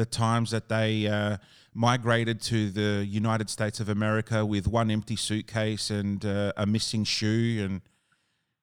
the 0.02 0.06
times 0.06 0.50
that 0.50 0.68
they 0.68 1.06
uh, 1.08 1.38
migrated 1.76 2.42
to 2.42 2.72
the 2.72 3.06
United 3.06 3.50
States 3.52 3.80
of 3.80 3.88
America 3.88 4.44
with 4.44 4.68
one 4.68 4.90
empty 4.90 5.16
suitcase 5.16 5.92
and 5.92 6.26
uh, 6.26 6.52
a 6.58 6.66
missing 6.66 7.04
shoe, 7.04 7.64
and 7.64 7.82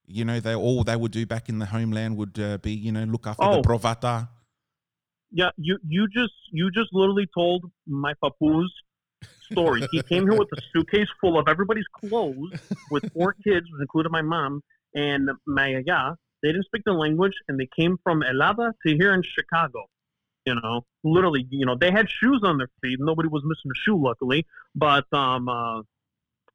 you 0.04 0.24
know 0.24 0.40
they 0.40 0.54
all 0.54 0.82
they 0.82 0.96
would 0.96 1.12
do 1.12 1.24
back 1.34 1.48
in 1.48 1.60
the 1.60 1.66
homeland 1.66 2.16
would 2.16 2.36
uh, 2.40 2.58
be 2.58 2.72
you 2.72 2.90
know 2.90 3.04
look 3.04 3.24
after 3.28 3.44
the 3.44 3.58
Oh. 3.58 3.62
provata. 3.62 4.28
Yeah, 5.30 5.50
you 5.56 5.78
you 5.86 6.08
just 6.08 6.34
you 6.50 6.70
just 6.72 6.90
literally 6.92 7.28
told 7.32 7.60
my 7.86 8.14
papu's 8.22 8.72
story. 9.50 9.86
he 9.92 10.02
came 10.02 10.24
here 10.28 10.38
with 10.42 10.48
a 10.58 10.60
suitcase 10.72 11.08
full 11.20 11.38
of 11.38 11.46
everybody's 11.48 11.90
clothes 12.00 12.52
with 12.90 13.04
four 13.12 13.34
kids, 13.44 13.66
including 13.80 14.10
my 14.10 14.22
mom 14.22 14.60
and 14.94 15.30
my 15.46 15.68
yaya. 15.68 16.16
They 16.42 16.48
didn't 16.52 16.64
speak 16.66 16.82
the 16.84 16.92
language, 17.04 17.36
and 17.46 17.54
they 17.60 17.68
came 17.78 17.94
from 18.04 18.22
Elada 18.22 18.72
to 18.82 18.88
here 19.00 19.12
in 19.14 19.22
Chicago. 19.36 19.80
You 20.48 20.54
know, 20.54 20.86
literally, 21.04 21.46
you 21.50 21.66
know, 21.66 21.76
they 21.76 21.90
had 21.90 22.08
shoes 22.08 22.40
on 22.42 22.56
their 22.56 22.70
feet. 22.80 22.98
Nobody 23.00 23.28
was 23.28 23.42
missing 23.44 23.70
a 23.70 23.78
shoe, 23.84 24.02
luckily. 24.02 24.46
But 24.74 25.04
um, 25.12 25.46
uh, 25.46 25.82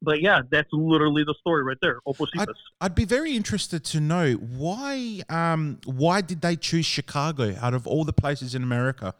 but 0.01 0.19
yeah, 0.19 0.41
that's 0.49 0.69
literally 0.71 1.23
the 1.23 1.35
story 1.39 1.63
right 1.63 1.77
there. 1.79 1.99
Opositas. 2.07 2.55
I'd 2.81 2.95
be 2.95 3.05
very 3.05 3.35
interested 3.35 3.83
to 3.85 3.99
know 3.99 4.33
why 4.33 5.21
um, 5.29 5.79
why 5.85 6.21
did 6.21 6.41
they 6.41 6.55
choose 6.55 6.87
Chicago 6.87 7.55
out 7.61 7.75
of 7.75 7.85
all 7.85 8.03
the 8.03 8.13
places 8.13 8.55
in 8.55 8.63
America? 8.63 9.13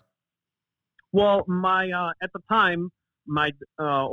Well, 1.12 1.46
my 1.48 1.92
uh, 1.92 2.12
at 2.24 2.32
the 2.34 2.42
time, 2.50 2.90
my 3.28 3.52
uh, 3.78 4.08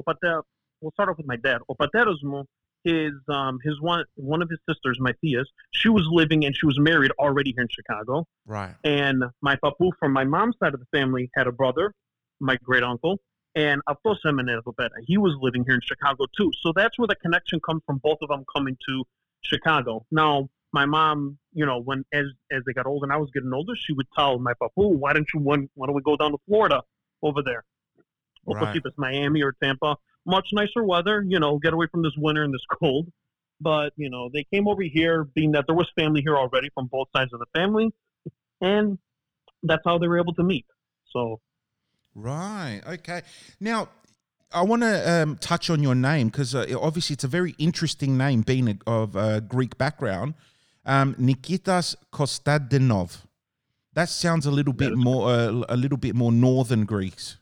we'll 0.81 0.93
start 0.93 1.09
off 1.09 1.17
with 1.17 1.27
my 1.27 1.37
dad. 1.37 1.63
O 1.71 1.75
paterosmo, 1.75 2.45
his 2.85 3.13
um, 3.29 3.59
his 3.63 3.81
one 3.81 4.05
one 4.15 4.43
of 4.43 4.49
his 4.49 4.59
sisters, 4.69 4.99
my 5.01 5.13
tias, 5.25 5.45
she 5.73 5.89
was 5.89 6.07
living 6.11 6.45
and 6.45 6.55
she 6.57 6.67
was 6.67 6.79
married 6.79 7.13
already 7.19 7.53
here 7.53 7.63
in 7.63 7.69
Chicago. 7.71 8.27
Right. 8.47 8.75
And 8.85 9.25
my 9.41 9.57
papu 9.57 9.91
from 9.99 10.13
my 10.13 10.25
mom's 10.25 10.57
side 10.63 10.75
of 10.75 10.81
the 10.81 10.87
family 10.99 11.31
had 11.35 11.47
a 11.47 11.53
brother, 11.53 11.93
my 12.41 12.57
great 12.63 12.83
uncle, 12.83 13.19
and 13.55 13.83
Avtos 13.89 14.19
Emenezobeta. 14.25 14.91
He 15.07 15.19
was 15.19 15.37
living 15.41 15.65
here 15.65 15.75
in 15.75 15.81
Chicago 15.83 16.27
too. 16.37 16.51
So 16.61 16.73
that's 16.75 16.99
where 16.99 17.09
the 17.09 17.17
connection 17.17 17.61
comes 17.61 17.83
from. 17.87 17.99
Both 17.99 18.19
of 18.23 18.29
them 18.29 18.45
coming 18.55 18.77
to 18.89 19.05
Chicago. 19.43 20.07
Now, 20.11 20.49
my 20.73 20.87
mom, 20.87 21.39
you 21.53 21.67
know, 21.67 21.81
when 21.81 22.05
as 22.13 22.27
as 22.51 22.63
they 22.67 22.73
got 22.73 22.87
older 22.87 23.05
and 23.05 23.13
I 23.13 23.17
was 23.17 23.31
getting 23.35 23.53
older, 23.53 23.75
she 23.77 23.93
would 23.93 24.07
tell 24.17 24.39
my 24.39 24.53
papu, 24.55 24.97
"Why 24.97 25.13
don't 25.13 25.27
you 25.35 25.41
why, 25.41 25.57
why 25.75 25.87
don't 25.87 25.97
we 25.97 26.03
go 26.03 26.17
down 26.17 26.33
to 26.33 26.39
Florida 26.47 26.83
over 27.23 27.43
there, 27.43 27.65
right. 28.47 28.83
Miami 28.97 29.43
or 29.43 29.55
Tampa? 29.63 29.97
Much 30.27 30.49
nicer 30.53 30.85
weather, 30.85 31.25
you 31.27 31.39
know, 31.39 31.59
get 31.59 31.73
away 31.73 31.87
from 31.91 32.03
this 32.03 32.13
winter 32.17 32.43
and 32.43 32.53
this 32.53 32.65
cold." 32.81 33.11
But 33.61 33.93
you 33.97 34.11
know, 34.11 34.31
they 34.33 34.45
came 34.53 34.69
over 34.69 34.83
here, 34.83 35.25
being 35.25 35.53
that 35.53 35.67
there 35.67 35.77
was 35.77 35.89
family 35.99 36.23
here 36.23 36.37
already 36.37 36.71
from 36.75 36.87
both 36.87 37.09
sides 37.15 37.33
of 37.33 37.41
the 37.41 37.47
family, 37.55 37.93
and 38.61 38.99
that's 39.63 39.83
how 39.85 39.99
they 39.99 40.09
were 40.09 40.19
able 40.19 40.35
to 40.35 40.43
meet. 40.43 40.67
So 41.13 41.41
Right. 42.15 42.81
Okay. 42.87 43.23
Now, 43.61 43.89
I 44.53 44.63
want 44.63 44.83
to 44.83 45.11
um, 45.11 45.37
touch 45.37 45.71
on 45.71 45.83
your 45.83 45.95
name 45.95 46.29
because 46.29 46.55
uh, 46.55 46.67
obviously 46.81 47.15
it's 47.15 47.25
a 47.25 47.29
very 47.29 47.55
interesting 47.59 48.19
name, 48.19 48.43
being 48.43 48.69
a, 48.69 48.79
of 48.87 49.17
uh, 49.17 49.41
Greek 49.41 49.79
background. 49.79 50.35
Um, 50.85 51.15
Nikitas 51.15 51.95
Kostadinov. 52.13 53.19
That 53.93 54.09
sounds 54.09 54.47
a 54.47 54.51
little 54.51 54.73
bit 54.73 54.97
more, 54.97 55.31
uh, 55.31 55.63
a 55.69 55.77
little 55.77 55.99
bit 55.99 56.15
more 56.15 56.33
northern 56.33 56.85
Greece. 56.85 57.37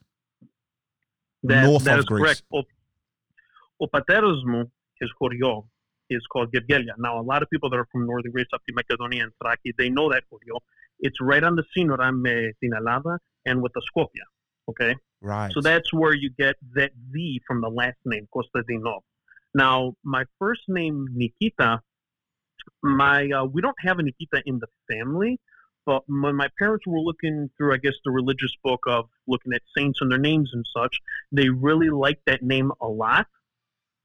That, 1.45 1.65
North 1.65 1.85
that 1.85 1.95
of 1.95 2.01
is 2.01 2.05
Greece. 2.07 2.23
correct. 2.23 2.43
O, 2.53 2.63
o 3.81 3.87
pateros 3.87 4.45
mu, 4.45 4.65
his 5.01 5.11
choreo, 5.21 5.67
is 6.11 6.23
called 6.33 6.53
Gergelia. 6.53 6.95
Now, 6.99 7.21
a 7.21 7.23
lot 7.23 7.43
of 7.43 7.51
people 7.51 7.71
that 7.71 7.77
are 7.77 7.89
from 7.93 8.07
northern 8.07 8.33
Greece, 8.33 8.47
up 8.53 8.63
to 8.67 8.75
Macedonia 8.75 9.25
and 9.25 9.33
Thrace, 9.43 9.75
they 9.77 9.91
know 9.91 10.11
that 10.11 10.25
choreo. 10.33 10.59
It's 11.01 11.21
right 11.21 11.45
on 11.45 11.57
the 11.57 11.65
Sinoram 11.77 12.25
Sinalava 12.63 13.19
and 13.47 13.63
with 13.63 13.73
the 13.75 13.83
Skopje. 13.91 14.25
Okay. 14.69 14.97
Right. 15.21 15.53
So 15.53 15.61
that's 15.61 15.93
where 15.93 16.15
you 16.15 16.31
get 16.39 16.57
that 16.75 16.93
Z 17.13 17.41
from 17.47 17.61
the 17.61 17.69
last 17.69 17.99
name, 18.05 18.29
Kostadinov. 18.35 19.01
Now, 19.55 19.95
my 20.05 20.25
first 20.39 20.63
name, 20.69 21.07
Nikita, 21.15 21.81
my 22.83 23.29
uh, 23.31 23.45
we 23.45 23.63
don't 23.63 23.77
have 23.81 23.99
a 23.99 24.03
Nikita 24.03 24.43
in 24.47 24.61
the 24.61 24.69
family, 24.91 25.41
but 25.89 26.03
when 26.07 26.37
my 26.37 26.49
parents 26.59 26.85
were 26.87 27.01
looking 27.09 27.37
through, 27.57 27.73
I 27.73 27.79
guess, 27.85 27.97
the 28.05 28.11
religious 28.21 28.55
book 28.63 28.83
of 28.87 29.03
looking 29.27 29.53
at 29.59 29.63
saints 29.77 29.99
and 30.03 30.09
their 30.13 30.25
names 30.31 30.51
and 30.53 30.65
such, 30.79 30.95
they 31.33 31.49
really 31.49 31.89
liked 31.89 32.25
that 32.27 32.43
name 32.43 32.71
a 32.89 32.89
lot. 33.05 33.27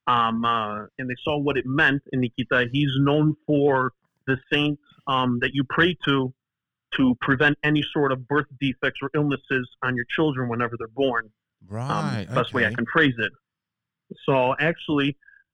Um, 0.08 0.46
uh, 0.46 0.86
and 0.98 1.06
they 1.10 1.20
saw 1.26 1.38
what 1.38 1.56
it 1.62 1.66
meant 1.82 2.02
in 2.14 2.22
Nikita. 2.22 2.58
He's 2.72 2.94
known 3.08 3.36
for 3.46 3.92
the 4.28 4.38
saint 4.52 4.80
um, 5.08 5.40
that 5.42 5.52
you 5.58 5.64
pray 5.78 5.92
to 6.06 6.34
to 6.98 7.04
prevent 7.28 7.56
any 7.64 7.84
sort 7.96 8.12
of 8.14 8.18
birth 8.34 8.50
defects 8.62 9.00
or 9.02 9.10
illnesses 9.14 9.66
on 9.86 9.92
your 9.98 10.06
children 10.16 10.44
whenever 10.48 10.76
they're 10.80 10.98
born. 11.06 11.26
Um, 11.70 11.78
right. 11.78 12.28
best 12.34 12.54
way 12.54 12.66
I 12.66 12.74
can 12.74 12.86
phrase 12.94 13.18
it. 13.28 13.34
So 14.26 14.36
actually, 14.70 15.10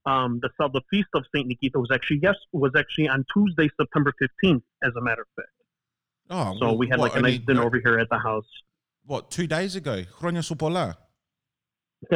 Um, 0.05 0.39
the 0.43 0.49
the 0.77 0.83
feast 0.91 1.11
of 1.17 1.21
Saint 1.33 1.47
Nikita 1.51 1.77
was 1.85 1.91
actually 1.97 2.19
yes 2.27 2.37
was 2.51 2.73
actually 2.81 3.07
on 3.15 3.19
Tuesday, 3.33 3.67
September 3.81 4.11
fifteenth. 4.23 4.63
As 4.87 4.93
a 4.99 5.03
matter 5.07 5.23
of 5.27 5.31
fact, 5.35 5.53
Oh, 6.30 6.56
so 6.58 6.66
well, 6.66 6.78
we 6.78 6.86
had 6.88 6.98
what, 6.98 7.10
like 7.12 7.18
a 7.18 7.22
nice 7.22 7.34
only- 7.34 7.44
dinner 7.46 7.62
over 7.62 7.78
here 7.84 7.98
at 7.98 8.08
the 8.10 8.18
house. 8.18 8.50
What, 9.06 9.30
two 9.30 9.46
days 9.46 9.76
ago? 9.76 10.02
Χρόνια 10.18 10.42
σου 10.42 10.56
πολλά. 10.56 10.96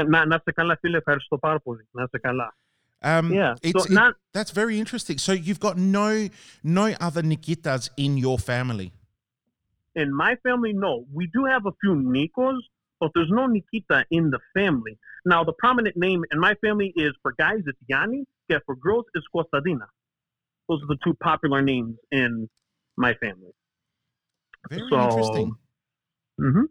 Να, 0.06 0.26
να 0.26 0.40
σε 0.44 0.52
καλά, 0.52 0.76
φίλε, 0.80 0.96
ευχαριστώ 0.96 1.38
πάρα 1.38 1.60
πολύ. 1.60 1.88
Να 1.90 2.06
σε 2.06 2.18
καλά. 2.18 2.56
Um, 3.00 3.30
Yeah, 3.32 3.54
it's, 3.62 3.82
so 3.82 3.84
it- 3.84 3.94
not 4.00 4.12
that's 4.36 4.50
very 4.62 4.76
interesting. 4.82 5.18
So 5.18 5.32
you've 5.46 5.60
got 5.68 5.76
no 5.76 6.28
no 6.62 6.86
other 7.06 7.22
Nikitas 7.22 7.84
in 8.04 8.12
your 8.26 8.38
family. 8.38 8.88
in 10.02 10.08
my 10.24 10.32
family, 10.46 10.72
no. 10.86 10.92
We 11.18 11.24
do 11.36 11.40
have 11.52 11.64
a 11.72 11.74
few 11.82 11.94
Nikos, 12.16 12.60
but 13.00 13.10
there's 13.14 13.32
no 13.40 13.44
Nikita 13.56 13.98
in 14.18 14.24
the 14.34 14.40
family. 14.58 14.94
Now, 15.32 15.40
the 15.50 15.56
prominent 15.64 15.96
name 16.06 16.20
in 16.32 16.38
my 16.48 16.54
family 16.64 16.88
is 17.04 17.12
for 17.22 17.30
guys, 17.44 17.60
it's 17.70 17.82
Yanni, 17.92 18.22
and 18.52 18.60
for 18.66 18.74
girls, 18.86 19.06
it's 19.16 19.26
Costadina. 19.34 19.88
Those 20.68 20.80
are 20.84 20.90
the 20.94 21.00
two 21.04 21.14
popular 21.30 21.60
names 21.72 21.94
in 22.22 22.48
my 23.04 23.12
family. 23.24 23.52
Very 24.69 24.87
So- 24.89 25.01
interesting. 25.03 25.55
hmm 26.39 26.61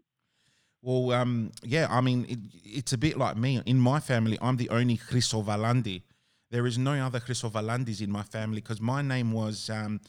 Well, 0.81 1.11
um, 1.13 1.51
yeah, 1.63 1.87
I 1.89 2.01
mean, 2.01 2.25
it, 2.27 2.39
it's 2.63 2.91
a 2.93 2.97
bit 2.97 3.17
like 3.17 3.37
me. 3.37 3.61
In 3.65 3.79
my 3.79 3.99
family, 4.01 4.37
I'm 4.41 4.57
the 4.57 4.69
only 4.69 4.97
Chrysovalandi. 4.97 6.01
There 6.51 6.67
is 6.67 6.77
no 6.77 6.93
other 7.05 7.19
Chrysovalandis 7.21 8.01
in 8.01 8.11
my 8.11 8.23
family 8.23 8.59
because 8.59 8.81
my 8.81 9.01
name 9.01 9.31
was 9.31 9.69
um, 9.69 10.01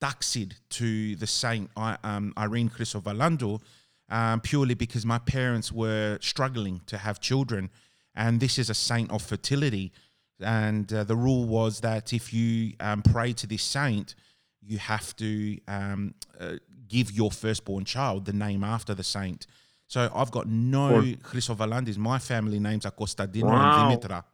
taxid 0.00 0.52
to 0.70 1.16
the 1.16 1.26
saint 1.26 1.68
I, 1.76 1.96
um, 2.04 2.32
Irene 2.38 2.70
Chrysovalando 2.70 3.60
um, 4.08 4.40
purely 4.40 4.74
because 4.74 5.04
my 5.04 5.18
parents 5.18 5.72
were 5.72 6.18
struggling 6.20 6.80
to 6.86 6.96
have 6.98 7.20
children. 7.20 7.68
And 8.14 8.40
this 8.40 8.56
is 8.58 8.70
a 8.70 8.74
saint 8.74 9.10
of 9.10 9.22
fertility. 9.22 9.92
And 10.40 10.92
uh, 10.92 11.04
the 11.04 11.16
rule 11.16 11.44
was 11.44 11.80
that 11.80 12.12
if 12.12 12.32
you 12.32 12.74
um, 12.80 13.02
pray 13.02 13.32
to 13.34 13.46
this 13.46 13.62
saint, 13.62 14.14
you 14.62 14.78
have 14.78 15.14
to 15.16 15.58
um, 15.68 16.14
uh, 16.38 16.56
give 16.90 17.10
your 17.12 17.30
firstborn 17.30 17.84
child 17.84 18.26
the 18.26 18.32
name 18.34 18.62
after 18.62 18.94
the 18.94 19.04
saint. 19.04 19.46
So 19.86 20.10
I've 20.14 20.30
got 20.30 20.46
no 20.48 21.00
Chrysovalandis. 21.28 21.96
My 21.96 22.18
family 22.18 22.60
names 22.60 22.84
are 22.84 22.92
Costadino 22.92 23.44
Wow. 23.46 23.90
and 23.90 24.00
Dimitra. 24.02 24.24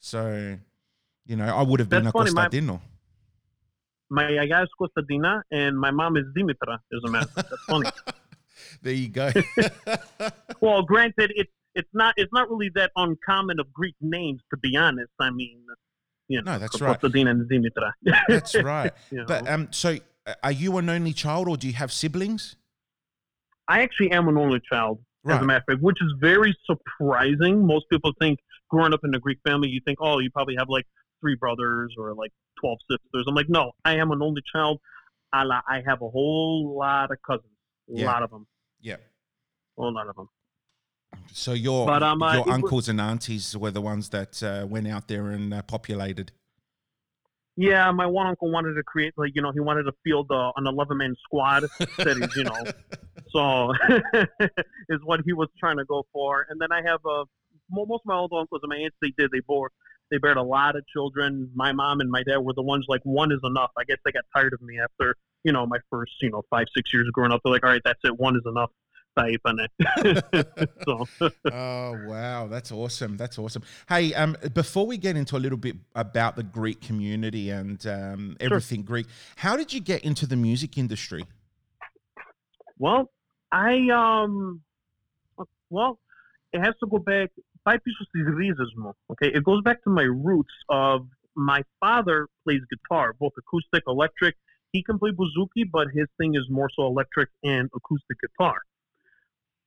So, 0.00 0.58
you 1.26 1.36
know, 1.36 1.54
I 1.60 1.62
would 1.62 1.78
have 1.80 1.88
been 1.88 2.06
a 2.06 2.12
funny, 2.12 2.32
my- 2.32 2.48
Costadino. 2.48 2.80
My 4.12 4.44
guy 4.46 4.62
is 4.62 4.68
Costadina, 4.80 5.42
and 5.52 5.78
my 5.78 5.92
mom 5.92 6.16
is 6.16 6.24
Dimitra, 6.36 6.78
as 6.92 7.00
a 7.06 7.08
matter 7.10 7.26
of 7.26 7.30
fact. 7.32 7.50
That's 7.50 7.64
funny. 7.68 7.90
there 8.82 8.92
you 8.92 9.08
go. 9.08 9.30
well, 10.60 10.82
granted, 10.82 11.32
it's 11.36 11.52
it's 11.76 11.88
not 11.94 12.14
it's 12.16 12.32
not 12.32 12.50
really 12.50 12.70
that 12.74 12.90
uncommon 12.96 13.60
of 13.60 13.72
Greek 13.72 13.94
names, 14.00 14.40
to 14.50 14.56
be 14.56 14.76
honest. 14.76 15.12
I 15.20 15.30
mean, 15.30 15.62
you 16.26 16.42
know, 16.42 16.52
No, 16.52 16.58
that's 16.58 16.80
right. 16.80 17.00
Costadina 17.00 17.30
and 17.30 17.48
Dimitra. 17.48 17.92
That's 18.28 18.54
right. 18.62 18.92
You 19.12 19.18
know. 19.18 19.24
But 19.26 19.48
um, 19.48 19.68
so 19.70 19.96
are 20.42 20.52
you 20.52 20.76
an 20.78 20.88
only 20.88 21.12
child 21.12 21.48
or 21.48 21.56
do 21.56 21.66
you 21.66 21.72
have 21.74 21.92
siblings? 21.92 22.56
I 23.68 23.82
actually 23.82 24.10
am 24.10 24.28
an 24.28 24.36
only 24.36 24.60
child, 24.70 24.98
as 25.28 25.40
a 25.40 25.44
matter 25.44 25.58
of 25.58 25.64
fact, 25.74 25.82
which 25.82 25.98
is 26.02 26.12
very 26.20 26.56
surprising. 26.66 27.64
Most 27.64 27.86
people 27.90 28.12
think 28.20 28.38
growing 28.68 28.92
up 28.92 29.00
in 29.04 29.14
a 29.14 29.18
Greek 29.20 29.38
family, 29.46 29.68
you 29.68 29.80
think, 29.84 29.98
oh, 30.00 30.18
you 30.18 30.30
probably 30.30 30.56
have 30.58 30.68
like 30.68 30.86
three 31.20 31.36
brothers 31.36 31.94
or 31.98 32.14
like 32.14 32.32
12 32.60 32.78
sisters. 32.90 33.24
I'm 33.28 33.34
like, 33.34 33.48
no, 33.48 33.72
I 33.84 33.96
am 33.96 34.10
an 34.10 34.22
only 34.22 34.42
child. 34.52 34.80
I 35.32 35.82
have 35.86 36.02
a 36.02 36.08
whole 36.08 36.76
lot 36.76 37.10
of 37.12 37.18
cousins, 37.22 37.52
a 37.88 38.00
Yeah. 38.00 38.06
lot 38.06 38.22
of 38.24 38.30
them, 38.30 38.46
Yeah. 38.80 38.94
a 38.96 38.98
whole 39.80 39.92
lot 39.94 40.08
of 40.08 40.16
them. 40.16 40.28
So 41.32 41.52
your 41.52 41.86
But, 41.86 42.02
um, 42.02 42.22
uh, 42.22 42.34
your 42.34 42.50
uncles 42.50 42.88
and 42.88 43.00
aunties 43.00 43.56
were 43.56 43.70
the 43.70 43.80
ones 43.80 44.08
that 44.10 44.42
uh, 44.42 44.66
went 44.68 44.88
out 44.88 45.06
there 45.06 45.28
and 45.30 45.54
uh, 45.54 45.62
populated. 45.62 46.32
Yeah, 47.60 47.90
my 47.90 48.06
one 48.06 48.26
uncle 48.26 48.50
wanted 48.50 48.72
to 48.72 48.82
create, 48.82 49.12
like, 49.18 49.32
you 49.34 49.42
know, 49.42 49.52
he 49.52 49.60
wanted 49.60 49.82
to 49.82 49.92
field 50.02 50.30
uh, 50.30 50.50
an 50.56 50.66
11 50.66 50.96
man 50.96 51.14
squad. 51.22 51.64
You 51.98 52.44
know, 52.44 52.64
so 53.30 53.74
is 54.88 55.00
what 55.04 55.20
he 55.26 55.34
was 55.34 55.48
trying 55.58 55.76
to 55.76 55.84
go 55.84 56.06
for. 56.10 56.46
And 56.48 56.58
then 56.58 56.72
I 56.72 56.80
have 56.88 57.00
uh, 57.04 57.26
mo- 57.70 57.84
most 57.84 58.00
of 58.00 58.06
my 58.06 58.14
older 58.14 58.36
uncles 58.36 58.62
and 58.62 58.70
my 58.70 58.76
aunts. 58.76 58.96
They 59.02 59.12
did. 59.18 59.30
They 59.30 59.40
bore. 59.40 59.72
They 60.10 60.16
bared 60.16 60.38
a 60.38 60.42
lot 60.42 60.74
of 60.74 60.86
children. 60.86 61.50
My 61.54 61.72
mom 61.72 62.00
and 62.00 62.10
my 62.10 62.22
dad 62.22 62.38
were 62.38 62.54
the 62.54 62.62
ones 62.62 62.86
like 62.88 63.02
one 63.04 63.30
is 63.30 63.40
enough. 63.44 63.72
I 63.76 63.84
guess 63.84 63.98
they 64.06 64.12
got 64.12 64.24
tired 64.34 64.54
of 64.54 64.62
me 64.62 64.80
after 64.80 65.14
you 65.44 65.52
know 65.52 65.66
my 65.66 65.78
first 65.90 66.12
you 66.22 66.30
know 66.30 66.42
five 66.48 66.64
six 66.74 66.94
years 66.94 67.08
of 67.08 67.12
growing 67.12 67.30
up. 67.30 67.42
They're 67.44 67.52
like, 67.52 67.62
all 67.62 67.70
right, 67.70 67.82
that's 67.84 68.00
it. 68.04 68.18
One 68.18 68.36
is 68.36 68.42
enough. 68.46 68.70
so. 70.84 71.06
oh 71.52 71.98
wow, 72.06 72.46
that's 72.48 72.72
awesome! 72.72 73.16
That's 73.16 73.38
awesome. 73.38 73.62
Hey, 73.88 74.14
um, 74.14 74.36
before 74.54 74.86
we 74.86 74.96
get 74.96 75.16
into 75.16 75.36
a 75.36 75.38
little 75.38 75.58
bit 75.58 75.76
about 75.94 76.36
the 76.36 76.42
Greek 76.42 76.80
community 76.80 77.50
and 77.50 77.84
um, 77.86 78.36
everything 78.40 78.80
sure. 78.80 78.86
Greek, 78.86 79.06
how 79.36 79.56
did 79.56 79.72
you 79.72 79.80
get 79.80 80.04
into 80.04 80.26
the 80.26 80.36
music 80.36 80.78
industry? 80.78 81.24
Well, 82.78 83.10
I 83.52 83.88
um, 83.92 84.62
well, 85.70 85.98
it 86.52 86.60
has 86.60 86.74
to 86.80 86.86
go 86.86 86.98
back. 86.98 87.30
Five 87.64 87.80
pieces 87.84 88.06
is 88.14 88.72
more. 88.76 88.94
Okay, 89.10 89.28
it 89.28 89.44
goes 89.44 89.62
back 89.62 89.82
to 89.84 89.90
my 89.90 90.02
roots 90.02 90.54
of 90.68 91.06
my 91.36 91.62
father 91.78 92.26
plays 92.44 92.60
guitar, 92.70 93.14
both 93.18 93.32
acoustic, 93.38 93.84
electric. 93.86 94.36
He 94.72 94.82
can 94.82 94.98
play 94.98 95.10
bouzouki, 95.10 95.68
but 95.70 95.88
his 95.92 96.06
thing 96.16 96.34
is 96.34 96.46
more 96.48 96.70
so 96.74 96.86
electric 96.86 97.28
and 97.42 97.68
acoustic 97.74 98.18
guitar. 98.20 98.62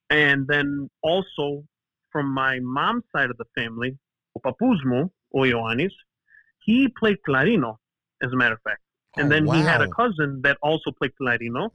And 0.09 0.47
then 0.47 0.89
also 1.01 1.63
from 2.11 2.33
my 2.33 2.59
mom's 2.61 3.03
side 3.15 3.29
of 3.29 3.37
the 3.37 3.45
family, 3.55 3.97
Papuzmo 4.45 5.09
Oioannis, 5.35 5.91
he 6.65 6.87
played 6.87 7.17
clarino, 7.27 7.77
as 8.21 8.31
a 8.31 8.35
matter 8.35 8.55
of 8.55 8.61
fact. 8.61 8.81
Oh, 9.17 9.21
and 9.21 9.31
oh, 9.31 9.35
then 9.35 9.45
wow. 9.45 9.53
he 9.55 9.61
had 9.61 9.81
a 9.81 9.87
cousin 9.89 10.41
that 10.43 10.57
also 10.61 10.91
played 10.91 11.11
clarino. 11.21 11.69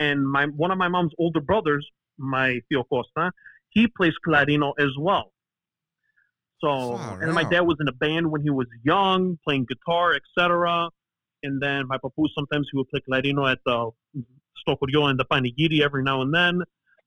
And 0.00 0.28
my 0.28 0.46
one 0.46 0.70
of 0.70 0.78
my 0.78 0.88
mom's 0.88 1.12
older 1.18 1.40
brothers, 1.40 1.86
my 2.18 2.60
Theo 2.68 2.84
Costa, 2.84 3.32
he 3.70 3.88
plays 3.88 4.14
clarino 4.26 4.72
as 4.78 4.90
well. 4.98 5.32
So, 6.60 6.96
and 7.20 7.32
my 7.34 7.44
dad 7.44 7.60
was 7.60 7.76
in 7.80 7.86
a 7.86 7.92
band 7.92 8.30
when 8.30 8.42
he 8.42 8.50
was 8.50 8.66
young, 8.82 9.38
playing 9.44 9.66
guitar, 9.68 10.14
etc. 10.14 10.88
And 11.44 11.62
then 11.62 11.86
my 11.86 11.98
papu 11.98 12.26
sometimes 12.34 12.68
he 12.70 12.76
would 12.78 12.88
play 12.88 13.00
clarino 13.08 13.50
at 13.50 13.58
the 13.64 13.90
Stocorio 14.66 15.08
and 15.08 15.18
the 15.18 15.24
Panigiri 15.24 15.82
every 15.82 16.02
now 16.02 16.22
and 16.22 16.34
then. 16.34 16.62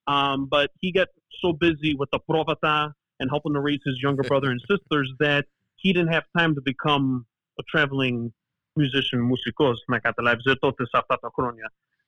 Um, 0.08 0.48
but 0.50 0.72
he 0.80 0.92
got 0.92 1.08
so 1.42 1.54
busy 1.54 1.96
with 1.96 2.10
the 2.12 2.20
provata 2.30 2.94
and 3.20 3.30
helping 3.30 3.54
to 3.54 3.60
raise 3.60 3.80
his 3.86 4.00
younger 4.02 4.24
brother 4.24 4.50
and 4.50 4.62
sisters 4.70 5.12
that 5.20 5.46
he 5.76 5.94
didn't 5.94 6.12
have 6.12 6.24
time 6.38 6.56
to 6.56 6.62
become 6.62 7.26
a 7.60 7.64
traveling 7.70 8.34
musician, 8.76 9.20
musicos, 9.30 9.78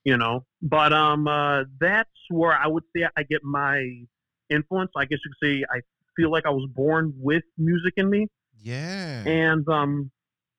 you 0.03 0.17
know. 0.17 0.45
But 0.61 0.93
um, 0.93 1.27
uh, 1.27 1.63
that's 1.79 2.09
where 2.29 2.53
I 2.53 2.67
would 2.67 2.83
say 2.95 3.05
I 3.15 3.23
get 3.23 3.43
my 3.43 4.05
influence. 4.49 4.91
I 4.95 5.05
guess 5.05 5.19
you 5.25 5.31
could 5.39 5.47
say 5.47 5.65
I 5.69 5.81
feel 6.15 6.31
like 6.31 6.45
I 6.45 6.49
was 6.49 6.69
born 6.73 7.13
with 7.17 7.43
music 7.57 7.93
in 7.97 8.09
me. 8.09 8.27
Yeah. 8.61 9.23
And 9.25 9.67
um, 9.67 10.11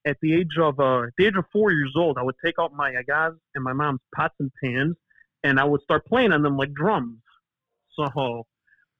at 0.05 0.17
the 0.21 0.35
age 0.35 0.59
of 0.61 0.79
uh, 0.79 1.07
the 1.17 1.27
age 1.27 1.35
of 1.37 1.45
four 1.53 1.73
years 1.73 1.93
old, 1.97 2.19
I 2.19 2.23
would 2.23 2.37
take 2.45 2.57
out 2.61 2.73
my 2.75 2.91
agas 2.91 3.33
and 3.55 3.65
my 3.65 3.73
mom's 3.73 4.01
pots 4.15 4.35
and 4.39 4.51
pans, 4.63 4.97
and 5.43 5.59
I 5.59 5.65
would 5.65 5.83
start 5.83 6.07
playing 6.07 6.33
on 6.33 6.43
them 6.43 6.57
like 6.57 6.73
drums. 6.75 7.19
So, 7.97 8.45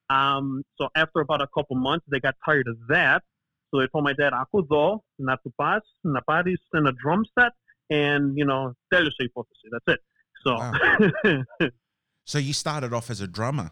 um, 0.09 0.63
so 0.77 0.87
after 0.95 1.21
about 1.21 1.41
a 1.41 1.47
couple 1.47 1.75
months, 1.75 2.05
they 2.09 2.19
got 2.19 2.35
tired 2.45 2.67
of 2.67 2.77
that. 2.89 3.23
So 3.71 3.79
they 3.79 3.87
told 3.87 4.03
my 4.03 4.13
dad, 4.13 4.33
"Akudo, 4.33 4.99
natupas, 5.19 5.81
naparis, 6.05 6.57
and 6.73 6.87
a 6.87 6.93
drum 6.93 7.25
set, 7.37 7.53
and 7.89 8.37
you 8.37 8.45
know, 8.45 8.73
delishei 8.93 9.27
potosi. 9.35 9.67
That's 9.71 9.85
it." 9.87 9.99
So, 10.45 10.55
wow. 10.55 11.69
so 12.25 12.37
you 12.37 12.53
started 12.53 12.93
off 12.93 13.09
as 13.09 13.21
a 13.21 13.27
drummer. 13.27 13.71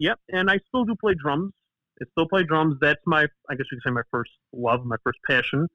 Yep, 0.00 0.18
and 0.30 0.50
I 0.50 0.58
still 0.68 0.84
do 0.84 0.94
play 1.00 1.14
drums. 1.14 1.52
I 2.00 2.04
still 2.12 2.28
play 2.28 2.44
drums. 2.44 2.76
That's 2.80 3.00
my, 3.06 3.26
I 3.50 3.54
guess 3.54 3.66
you 3.70 3.78
could 3.78 3.90
say, 3.90 3.92
my 3.92 4.02
first 4.10 4.30
love, 4.52 4.84
my 4.84 4.96
first 5.02 5.18
passion. 5.28 5.66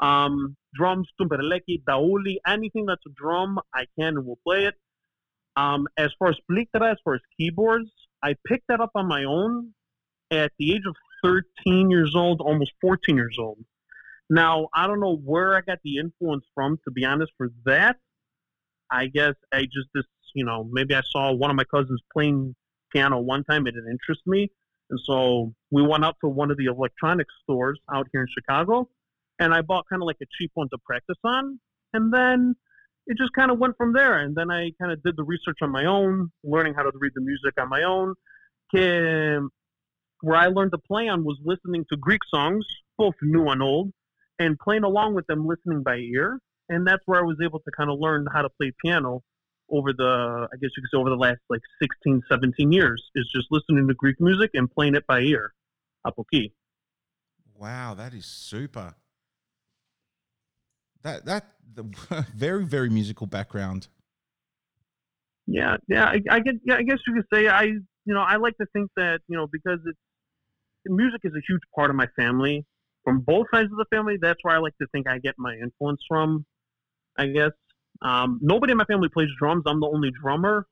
Um, 0.00 0.56
drums, 0.74 1.08
tumpereleki, 1.20 1.82
dauli, 1.88 2.36
anything 2.46 2.86
that's 2.86 3.02
a 3.06 3.10
drum, 3.16 3.58
I 3.74 3.84
can 3.98 4.16
and 4.16 4.26
will 4.26 4.38
play 4.44 4.64
it. 4.64 4.74
Um, 5.56 5.86
as 5.98 6.10
far 6.18 6.28
as 6.28 6.36
plictera, 6.50 6.92
as 6.92 6.98
far 7.04 7.14
as 7.14 7.20
keyboards, 7.38 7.90
I 8.22 8.34
picked 8.46 8.68
that 8.68 8.80
up 8.80 8.90
on 8.94 9.06
my 9.06 9.24
own 9.24 9.72
at 10.30 10.52
the 10.58 10.72
age 10.72 10.82
of 10.86 10.94
13 11.22 11.90
years 11.90 12.14
old, 12.16 12.40
almost 12.40 12.72
14 12.80 13.16
years 13.16 13.36
old. 13.38 13.58
Now, 14.30 14.68
I 14.74 14.86
don't 14.86 15.00
know 15.00 15.16
where 15.16 15.54
I 15.56 15.60
got 15.60 15.78
the 15.84 15.98
influence 15.98 16.44
from, 16.54 16.78
to 16.84 16.90
be 16.90 17.04
honest, 17.04 17.32
for 17.36 17.50
that. 17.66 17.96
I 18.90 19.06
guess 19.06 19.34
I 19.52 19.62
just, 19.62 19.88
this, 19.94 20.04
you 20.34 20.44
know, 20.44 20.68
maybe 20.70 20.94
I 20.94 21.02
saw 21.10 21.32
one 21.32 21.50
of 21.50 21.56
my 21.56 21.64
cousins 21.64 22.00
playing 22.12 22.54
piano 22.92 23.20
one 23.20 23.44
time. 23.44 23.66
It 23.66 23.72
didn't 23.72 23.90
interest 23.90 24.22
me. 24.26 24.50
And 24.90 25.00
so 25.04 25.54
we 25.70 25.82
went 25.82 26.04
out 26.04 26.16
to 26.22 26.28
one 26.28 26.50
of 26.50 26.56
the 26.56 26.66
electronic 26.66 27.26
stores 27.42 27.80
out 27.92 28.06
here 28.12 28.22
in 28.22 28.26
Chicago, 28.32 28.88
and 29.38 29.54
I 29.54 29.62
bought 29.62 29.86
kind 29.88 30.02
of 30.02 30.06
like 30.06 30.18
a 30.22 30.26
cheap 30.38 30.50
one 30.54 30.68
to 30.70 30.78
practice 30.84 31.16
on. 31.24 31.58
And 31.94 32.12
then 32.12 32.56
it 33.06 33.16
just 33.18 33.32
kind 33.32 33.50
of 33.50 33.58
went 33.58 33.76
from 33.76 33.92
there. 33.92 34.18
And 34.18 34.34
then 34.34 34.50
I 34.50 34.70
kind 34.80 34.92
of 34.92 35.02
did 35.02 35.16
the 35.16 35.24
research 35.24 35.58
on 35.62 35.70
my 35.70 35.84
own, 35.84 36.30
learning 36.44 36.74
how 36.74 36.82
to 36.82 36.90
read 36.94 37.12
the 37.14 37.20
music 37.20 37.54
on 37.60 37.68
my 37.68 37.82
own. 37.82 38.14
Where 40.24 40.36
I 40.36 40.46
learned 40.46 40.72
to 40.72 40.78
play 40.78 41.08
on 41.08 41.24
was 41.24 41.38
listening 41.44 41.84
to 41.90 41.96
Greek 41.96 42.20
songs, 42.32 42.64
both 42.96 43.14
new 43.22 43.48
and 43.48 43.60
old, 43.62 43.92
and 44.38 44.58
playing 44.58 44.84
along 44.84 45.14
with 45.14 45.26
them, 45.26 45.46
listening 45.46 45.82
by 45.82 45.96
ear. 45.96 46.38
And 46.68 46.86
that's 46.86 47.02
where 47.06 47.18
I 47.18 47.24
was 47.24 47.38
able 47.44 47.58
to 47.58 47.70
kind 47.76 47.90
of 47.90 47.98
learn 47.98 48.26
how 48.32 48.42
to 48.42 48.48
play 48.48 48.72
piano 48.84 49.22
over 49.68 49.92
the, 49.92 50.48
I 50.52 50.56
guess 50.60 50.70
you 50.76 50.82
could 50.82 50.90
say, 50.92 50.98
over 50.98 51.10
the 51.10 51.16
last 51.16 51.40
like 51.50 51.60
16, 51.82 52.22
17 52.30 52.72
years, 52.72 53.10
is 53.14 53.28
just 53.34 53.48
listening 53.50 53.88
to 53.88 53.94
Greek 53.94 54.20
music 54.20 54.50
and 54.54 54.70
playing 54.70 54.94
it 54.94 55.06
by 55.06 55.20
ear. 55.20 55.52
Apoki. 56.06 56.52
Wow, 57.58 57.94
that 57.94 58.14
is 58.14 58.26
super. 58.26 58.94
That 61.02 61.24
that 61.26 61.44
the 61.74 61.84
very 62.34 62.64
very 62.64 62.90
musical 62.90 63.26
background. 63.26 63.88
Yeah, 65.46 65.76
yeah, 65.88 66.04
I, 66.04 66.20
I 66.30 66.40
get. 66.40 66.56
Yeah, 66.64 66.76
I 66.76 66.82
guess 66.82 66.98
you 67.06 67.14
could 67.14 67.26
say 67.32 67.48
I. 67.48 67.64
You 68.04 68.14
know, 68.14 68.20
I 68.20 68.36
like 68.36 68.56
to 68.58 68.66
think 68.72 68.90
that 68.96 69.20
you 69.28 69.36
know 69.36 69.46
because 69.46 69.78
it's 69.86 69.98
music 70.86 71.20
is 71.24 71.32
a 71.32 71.42
huge 71.48 71.60
part 71.74 71.90
of 71.90 71.96
my 71.96 72.08
family 72.16 72.64
from 73.04 73.20
both 73.20 73.46
sides 73.52 73.70
of 73.70 73.78
the 73.78 73.86
family. 73.90 74.16
That's 74.20 74.38
where 74.42 74.54
I 74.56 74.58
like 74.58 74.76
to 74.80 74.86
think 74.92 75.08
I 75.08 75.18
get 75.18 75.34
my 75.38 75.54
influence 75.54 76.00
from. 76.08 76.44
I 77.16 77.26
guess 77.26 77.50
um, 78.02 78.38
nobody 78.42 78.72
in 78.72 78.78
my 78.78 78.84
family 78.84 79.08
plays 79.08 79.28
drums. 79.38 79.64
I'm 79.66 79.80
the 79.80 79.86
only 79.86 80.10
drummer, 80.10 80.66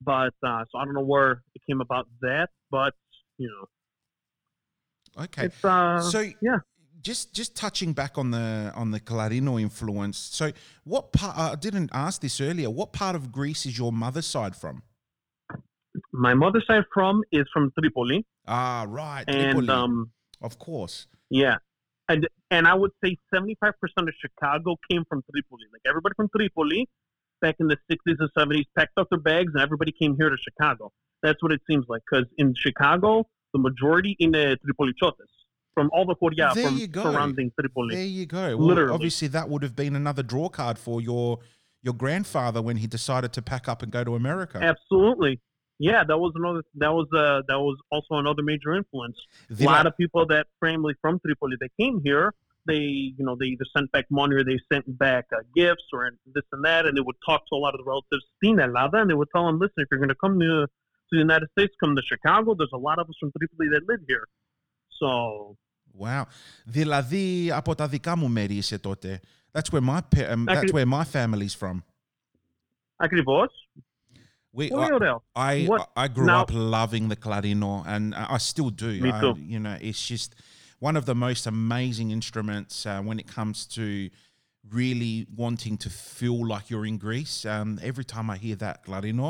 but 0.00 0.34
uh, 0.42 0.64
so 0.70 0.78
I 0.78 0.84
don't 0.84 0.94
know 0.94 1.04
where 1.04 1.42
it 1.54 1.62
came 1.68 1.80
about 1.80 2.08
that. 2.22 2.50
But 2.70 2.94
you 3.38 3.48
know, 3.48 5.24
Okay. 5.24 5.46
it's 5.46 5.64
uh, 5.64 6.00
so 6.00 6.20
yeah. 6.40 6.58
Just 7.02 7.34
just 7.34 7.56
touching 7.56 7.92
back 7.92 8.16
on 8.18 8.30
the 8.30 8.72
on 8.74 8.90
the 8.90 9.00
Clarino 9.00 9.60
influence. 9.60 10.18
So 10.18 10.52
what 10.84 11.12
part? 11.12 11.36
I 11.36 11.54
didn't 11.56 11.90
ask 11.92 12.20
this 12.20 12.40
earlier. 12.40 12.70
What 12.70 12.92
part 12.92 13.16
of 13.16 13.32
Greece 13.32 13.66
is 13.66 13.76
your 13.78 13.92
mother's 13.92 14.26
side 14.26 14.54
from? 14.56 14.82
my 16.12 16.32
mother's 16.34 16.64
side 16.66 16.84
from 16.92 17.22
is 17.32 17.44
from 17.52 17.70
Tripoli, 17.78 18.24
Ah, 18.46 18.86
right. 18.88 19.24
and 19.28 19.58
Tripoli. 19.58 19.68
um, 19.68 20.10
of 20.40 20.58
course. 20.58 21.06
Yeah, 21.30 21.56
and 22.08 22.26
and 22.50 22.66
I 22.66 22.74
would 22.74 22.92
say 23.04 23.16
seventy 23.32 23.56
five 23.60 23.74
percent 23.80 24.08
of 24.08 24.14
Chicago 24.20 24.76
came 24.90 25.04
from 25.08 25.22
Tripoli. 25.30 25.64
Like 25.72 25.82
everybody 25.86 26.14
from 26.16 26.28
Tripoli, 26.34 26.88
back 27.40 27.56
in 27.60 27.68
the 27.68 27.76
sixties 27.90 28.16
and 28.18 28.30
seventies, 28.36 28.66
packed 28.76 28.92
up 28.96 29.08
their 29.10 29.20
bags 29.20 29.52
and 29.54 29.62
everybody 29.62 29.92
came 29.92 30.16
here 30.16 30.30
to 30.30 30.36
Chicago. 30.36 30.92
That's 31.22 31.42
what 31.42 31.52
it 31.52 31.60
seems 31.68 31.84
like. 31.88 32.02
Because 32.10 32.26
in 32.38 32.54
Chicago, 32.56 33.26
the 33.52 33.58
majority 33.60 34.16
in 34.18 34.32
the 34.32 34.58
Tripolichotes 34.66 35.31
from 35.74 35.90
all 35.92 36.04
the 36.06 36.14
There 36.54 36.66
from 36.66 36.76
you 36.76 36.86
go. 36.86 37.02
surrounding 37.02 37.50
Tripoli. 37.58 37.94
There 37.94 38.04
you 38.04 38.26
go. 38.26 38.56
Well, 38.56 38.66
Literally. 38.68 38.92
obviously 38.94 39.28
that 39.28 39.48
would 39.48 39.62
have 39.62 39.74
been 39.76 39.96
another 39.96 40.22
draw 40.22 40.48
card 40.48 40.78
for 40.78 41.00
your 41.00 41.38
your 41.82 41.94
grandfather 41.94 42.62
when 42.62 42.76
he 42.76 42.86
decided 42.86 43.32
to 43.32 43.42
pack 43.42 43.68
up 43.68 43.82
and 43.82 43.90
go 43.90 44.04
to 44.04 44.14
America. 44.14 44.58
Absolutely. 44.62 45.40
Yeah, 45.78 46.04
that 46.04 46.16
was 46.18 46.32
another. 46.36 46.62
That 46.76 46.92
was 46.92 47.08
uh, 47.12 47.42
that 47.48 47.58
was 47.58 47.76
also 47.90 48.14
another 48.14 48.42
major 48.42 48.72
influence. 48.72 49.16
a 49.50 49.64
lot 49.64 49.86
of 49.86 49.96
people 49.96 50.26
that 50.28 50.46
family 50.60 50.94
from 51.00 51.18
Tripoli 51.24 51.56
they 51.60 51.70
came 51.80 52.00
here. 52.04 52.34
They 52.66 52.76
you 53.18 53.24
know 53.26 53.34
they 53.38 53.46
either 53.46 53.64
sent 53.76 53.90
back 53.90 54.04
money 54.08 54.36
or 54.36 54.44
they 54.44 54.58
sent 54.72 54.96
back 54.96 55.24
uh, 55.34 55.40
gifts 55.56 55.82
or 55.92 56.08
this 56.32 56.44
and 56.52 56.64
that, 56.64 56.86
and 56.86 56.96
they 56.96 57.00
would 57.00 57.16
talk 57.26 57.40
to 57.50 57.56
a 57.56 57.58
lot 57.58 57.74
of 57.74 57.78
the 57.78 57.84
relatives 57.84 58.24
in 58.42 58.56
Elada, 58.60 59.00
and 59.00 59.10
they 59.10 59.14
would 59.14 59.28
tell 59.34 59.46
them, 59.46 59.58
listen, 59.58 59.74
if 59.78 59.88
you're 59.90 59.98
going 59.98 60.08
to 60.10 60.14
come 60.14 60.38
to 60.38 60.66
to 60.66 60.68
the 61.10 61.18
United 61.18 61.48
States, 61.58 61.74
come 61.82 61.96
to 61.96 62.02
Chicago. 62.02 62.54
There's 62.54 62.70
a 62.72 62.78
lot 62.78 63.00
of 63.00 63.08
us 63.08 63.14
from 63.18 63.32
Tripoli 63.36 63.68
that 63.70 63.82
live 63.88 64.00
here. 64.06 64.28
So 64.99 65.55
Wow. 65.99 66.23
Δηλαδή 66.65 67.51
από 67.51 67.75
τα 67.75 67.87
δικά 67.87 68.15
μου 68.15 68.27
μέρη 68.29 68.55
είσαι 68.55 68.79
τότε. 68.79 69.19
That's 69.51 69.71
where 69.71 69.81
my 69.81 69.99
pa- 70.15 70.31
um, 70.33 70.45
that's 70.45 70.57
Actually- 70.57 70.71
where 70.73 70.85
my 70.85 71.03
family's 71.03 71.55
from. 71.59 71.83
ακριβώς. 72.95 73.69
We 74.57 74.67
Πολύ 74.69 74.83
I, 74.85 74.91
ωραίο. 74.93 75.23
I 75.35 75.65
What- 75.67 75.89
I 75.95 76.07
grew 76.07 76.25
now- 76.25 76.41
up 76.41 76.51
loving 76.51 77.07
the 77.09 77.15
clarino 77.25 77.83
and 77.93 78.15
I 78.15 78.37
still 78.37 78.69
do. 78.85 78.91
Me 79.01 79.11
I- 79.11 79.19
too. 79.21 79.35
you 79.53 79.59
know, 79.59 79.77
it's 79.89 80.03
just 80.13 80.29
one 80.79 80.95
of 80.99 81.05
the 81.05 81.15
most 81.27 81.43
amazing 81.55 82.09
instruments 82.19 82.85
uh, 82.85 83.01
when 83.07 83.17
it 83.23 83.27
comes 83.37 83.57
to 83.77 83.85
really 84.79 85.15
wanting 85.43 85.75
to 85.85 85.89
feel 85.89 86.39
like 86.53 86.65
you're 86.71 86.87
in 86.91 86.97
Greece. 87.07 87.35
Um, 87.55 87.69
every 87.89 88.05
time 88.13 88.27
I 88.35 88.37
hear 88.45 88.55
that 88.65 88.75
clarino, 88.85 89.29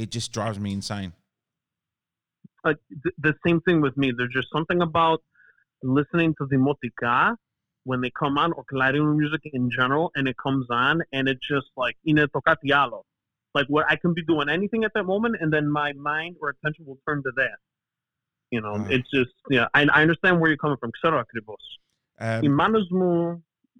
it 0.00 0.06
just 0.16 0.28
drives 0.36 0.58
me 0.64 0.70
insane. 0.78 1.12
Uh, 2.67 2.71
like 2.71 2.77
th- 3.03 3.15
the 3.17 3.33
same 3.45 3.61
thing 3.61 3.81
with 3.81 3.95
me. 3.97 4.11
There's 4.15 4.33
just 4.33 4.47
something 4.53 4.81
about 4.81 5.21
listening 5.83 6.35
to 6.39 6.47
the 6.49 6.57
Motika 6.57 7.35
when 7.83 8.01
they 8.01 8.11
come 8.19 8.37
on 8.37 8.51
or 8.53 8.63
Clarino 8.71 9.15
music 9.15 9.41
in 9.45 9.69
general 9.71 10.11
and 10.15 10.27
it 10.27 10.35
comes 10.41 10.67
on 10.69 11.01
and 11.11 11.27
it's 11.27 11.45
just 11.47 11.67
like 11.77 11.95
in 12.05 12.19
a. 12.19 12.27
Like 13.55 13.67
where 13.67 13.85
I 13.89 13.95
can 13.95 14.13
be 14.13 14.23
doing 14.23 14.49
anything 14.49 14.83
at 14.83 14.91
that 14.93 15.03
moment 15.03 15.37
and 15.39 15.51
then 15.51 15.69
my 15.69 15.93
mind 15.93 16.35
or 16.41 16.49
attention 16.49 16.85
will 16.85 16.99
turn 17.07 17.23
to 17.23 17.31
that. 17.37 17.57
You 18.51 18.61
know, 18.61 18.73
mm. 18.73 18.91
it's 18.91 19.09
just 19.09 19.31
yeah, 19.49 19.67
I, 19.73 19.87
I 19.93 20.01
understand 20.01 20.39
where 20.39 20.49
you're 20.49 20.57
coming 20.57 20.77
from. 20.79 20.91
Ξέρω. 20.91 21.23
Um, 22.19 22.45
in 22.45 22.55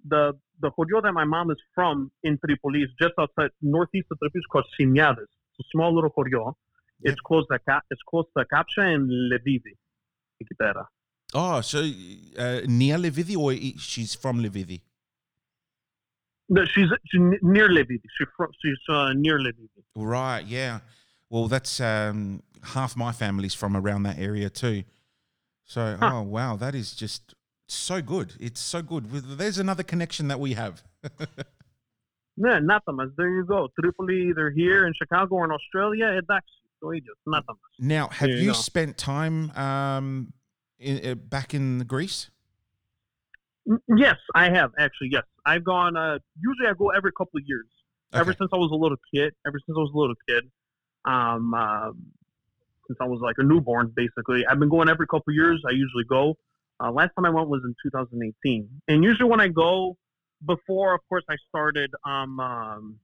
the 0.08 0.38
the 0.60 0.70
Hodio 0.70 1.02
that 1.02 1.12
my 1.12 1.24
mom 1.24 1.50
is 1.50 1.56
from 1.74 2.10
in 2.22 2.38
Tripolis, 2.38 2.86
just 3.00 3.14
outside 3.18 3.50
northeast 3.62 4.08
of 4.10 4.18
Tripolis 4.18 4.42
called 4.50 4.66
Simiades. 4.78 5.22
It's 5.22 5.60
a 5.60 5.64
small 5.72 5.94
little 5.94 6.10
Hodio. 6.10 6.54
It's 7.02 7.20
close 7.20 7.46
to 7.50 7.58
it's 7.90 8.02
close 8.08 8.26
to 8.36 8.44
capture 8.46 8.80
and 8.80 9.08
Levidi, 9.10 9.76
Gitera. 10.42 10.86
Oh, 11.34 11.60
so 11.60 11.78
uh, 11.78 12.60
near 12.66 12.96
Levidi, 12.96 13.36
or 13.36 13.52
she's 13.78 14.14
from 14.14 14.42
Levidi? 14.42 14.80
No, 16.48 16.64
she's, 16.64 16.88
she's 17.06 17.20
near 17.42 17.68
Levidi. 17.68 18.00
She's 18.16 18.28
from, 18.36 18.48
she's 18.62 18.78
uh, 18.88 19.12
near 19.14 19.38
Levidi. 19.38 19.82
Right. 19.94 20.44
Yeah. 20.46 20.80
Well, 21.28 21.46
that's 21.46 21.80
um, 21.80 22.42
half 22.62 22.96
my 22.96 23.12
family's 23.12 23.54
from 23.54 23.76
around 23.76 24.04
that 24.04 24.18
area 24.18 24.48
too. 24.48 24.84
So, 25.64 25.96
huh. 26.00 26.10
oh 26.14 26.22
wow, 26.22 26.56
that 26.56 26.74
is 26.74 26.94
just 26.94 27.34
so 27.68 28.00
good. 28.00 28.32
It's 28.40 28.60
so 28.60 28.80
good. 28.80 29.10
There's 29.10 29.58
another 29.58 29.82
connection 29.82 30.28
that 30.28 30.40
we 30.40 30.54
have. 30.54 30.82
yeah, 32.38 32.58
nothing. 32.60 32.96
There 33.18 33.28
you 33.28 33.44
go. 33.44 33.68
Tripoli, 33.78 34.30
either 34.30 34.48
here 34.50 34.86
in 34.86 34.94
Chicago 34.94 35.34
or 35.34 35.44
in 35.44 35.50
Australia. 35.50 36.14
It's 36.16 36.30
actually 36.30 36.67
now, 37.78 38.08
have 38.08 38.30
you, 38.30 38.48
know. 38.48 38.52
spent 38.52 38.96
time 38.96 39.50
um, 39.52 40.32
in, 40.78 41.04
uh, 41.04 41.14
back 41.14 41.54
in 41.54 41.80
Greece? 41.80 42.30
Yes, 43.96 44.16
I 44.34 44.50
have 44.50 44.72
actually. 44.78 45.08
Yes, 45.10 45.24
I've 45.44 45.64
gone. 45.64 45.96
Uh, 45.96 46.18
usually, 46.40 46.68
I 46.68 46.72
go 46.72 46.88
every 46.90 47.12
couple 47.12 47.38
of 47.38 47.44
years. 47.46 47.66
Okay. 48.14 48.20
Ever 48.20 48.34
since 48.38 48.50
I 48.52 48.56
was 48.56 48.70
a 48.72 48.76
little 48.76 48.96
kid. 49.14 49.34
Ever 49.46 49.58
since 49.66 49.76
I 49.76 49.80
was 49.80 49.90
a 49.94 49.98
little 49.98 50.14
kid. 50.26 50.50
Um, 51.04 51.52
uh, 51.54 51.90
since 52.86 52.98
I 53.00 53.04
was 53.04 53.20
like 53.20 53.36
a 53.38 53.42
newborn, 53.42 53.92
basically. 53.94 54.46
I've 54.46 54.58
been 54.58 54.70
going 54.70 54.88
every 54.88 55.06
couple 55.06 55.30
of 55.30 55.34
years. 55.34 55.62
I 55.66 55.72
usually 55.72 56.04
go. 56.04 56.36
Uh, 56.80 56.90
last 56.90 57.10
time 57.14 57.26
I 57.26 57.30
went 57.30 57.48
was 57.48 57.62
in 57.64 57.74
2018, 57.82 58.68
and 58.86 59.04
usually 59.04 59.28
when 59.28 59.40
I 59.40 59.48
go, 59.48 59.96
before 60.46 60.94
of 60.94 61.00
course 61.08 61.24
I 61.28 61.36
started 61.48 61.90
um, 62.04 62.38
um 62.38 63.00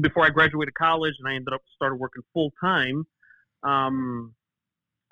before 0.00 0.24
I 0.24 0.30
graduated 0.30 0.74
college, 0.74 1.14
and 1.18 1.28
I 1.28 1.34
ended 1.34 1.54
up 1.54 1.62
started 1.74 1.96
working 1.96 2.22
full 2.32 2.52
time. 2.60 3.06
Um, 3.62 4.34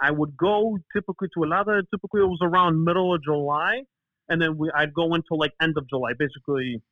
I 0.01 0.11
would 0.11 0.37
go 0.37 0.79
typically 0.95 1.29
to 1.35 1.41
Alada. 1.41 1.83
Typically, 1.91 2.21
it 2.21 2.27
was 2.27 2.41
around 2.43 2.85
middle 2.85 3.15
of 3.15 3.23
July, 3.23 3.83
and 4.29 4.41
then 4.41 4.57
we 4.59 4.71
I'd 4.75 4.95
go 4.95 5.15
until 5.15 5.39
like 5.39 5.53
end 5.61 5.77
of 5.77 5.89
July, 5.89 6.13
basically. 6.19 6.83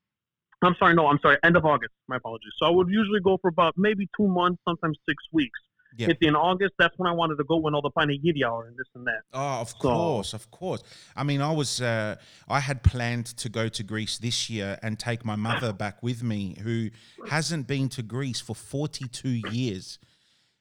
I'm 0.64 0.76
sorry, 0.78 0.94
no, 0.94 1.08
I'm 1.08 1.18
sorry, 1.20 1.38
end 1.42 1.56
of 1.56 1.64
August. 1.64 1.92
My 2.06 2.16
apologies. 2.16 2.52
So 2.58 2.66
I 2.66 2.70
would 2.70 2.88
usually 2.88 3.18
go 3.20 3.36
for 3.42 3.48
about 3.48 3.74
maybe 3.76 4.08
two 4.16 4.28
months, 4.28 4.62
sometimes 4.66 4.96
six 5.08 5.22
weeks. 5.32 5.58
If 5.98 6.18
in 6.22 6.34
August, 6.34 6.74
that's 6.78 6.94
when 6.98 7.08
I 7.10 7.12
wanted 7.14 7.36
to 7.36 7.44
go 7.44 7.56
when 7.58 7.74
all 7.74 7.82
the 7.82 7.90
panigiri 7.90 8.44
are 8.48 8.66
and 8.66 8.76
this 8.76 8.86
and 8.94 9.06
that. 9.06 9.22
Oh, 9.32 9.60
of 9.60 9.68
So- 9.70 9.76
course, 9.78 10.32
of 10.34 10.50
course. 10.50 10.82
I 11.16 11.22
mean, 11.22 11.40
I 11.40 11.52
was, 11.52 11.80
uh, 11.80 12.16
I 12.48 12.60
had 12.60 12.82
planned 12.82 13.26
to 13.26 13.48
go 13.48 13.68
to 13.68 13.82
Greece 13.82 14.18
this 14.18 14.48
year 14.48 14.78
and 14.82 14.98
take 14.98 15.24
my 15.24 15.36
mother 15.36 15.72
back 15.72 16.02
with 16.02 16.22
me, 16.22 16.56
who 16.62 16.90
hasn't 17.28 17.66
been 17.66 17.88
to 17.90 18.02
Greece 18.02 18.40
for 18.40 18.54
42 18.54 19.28
years. 19.50 19.98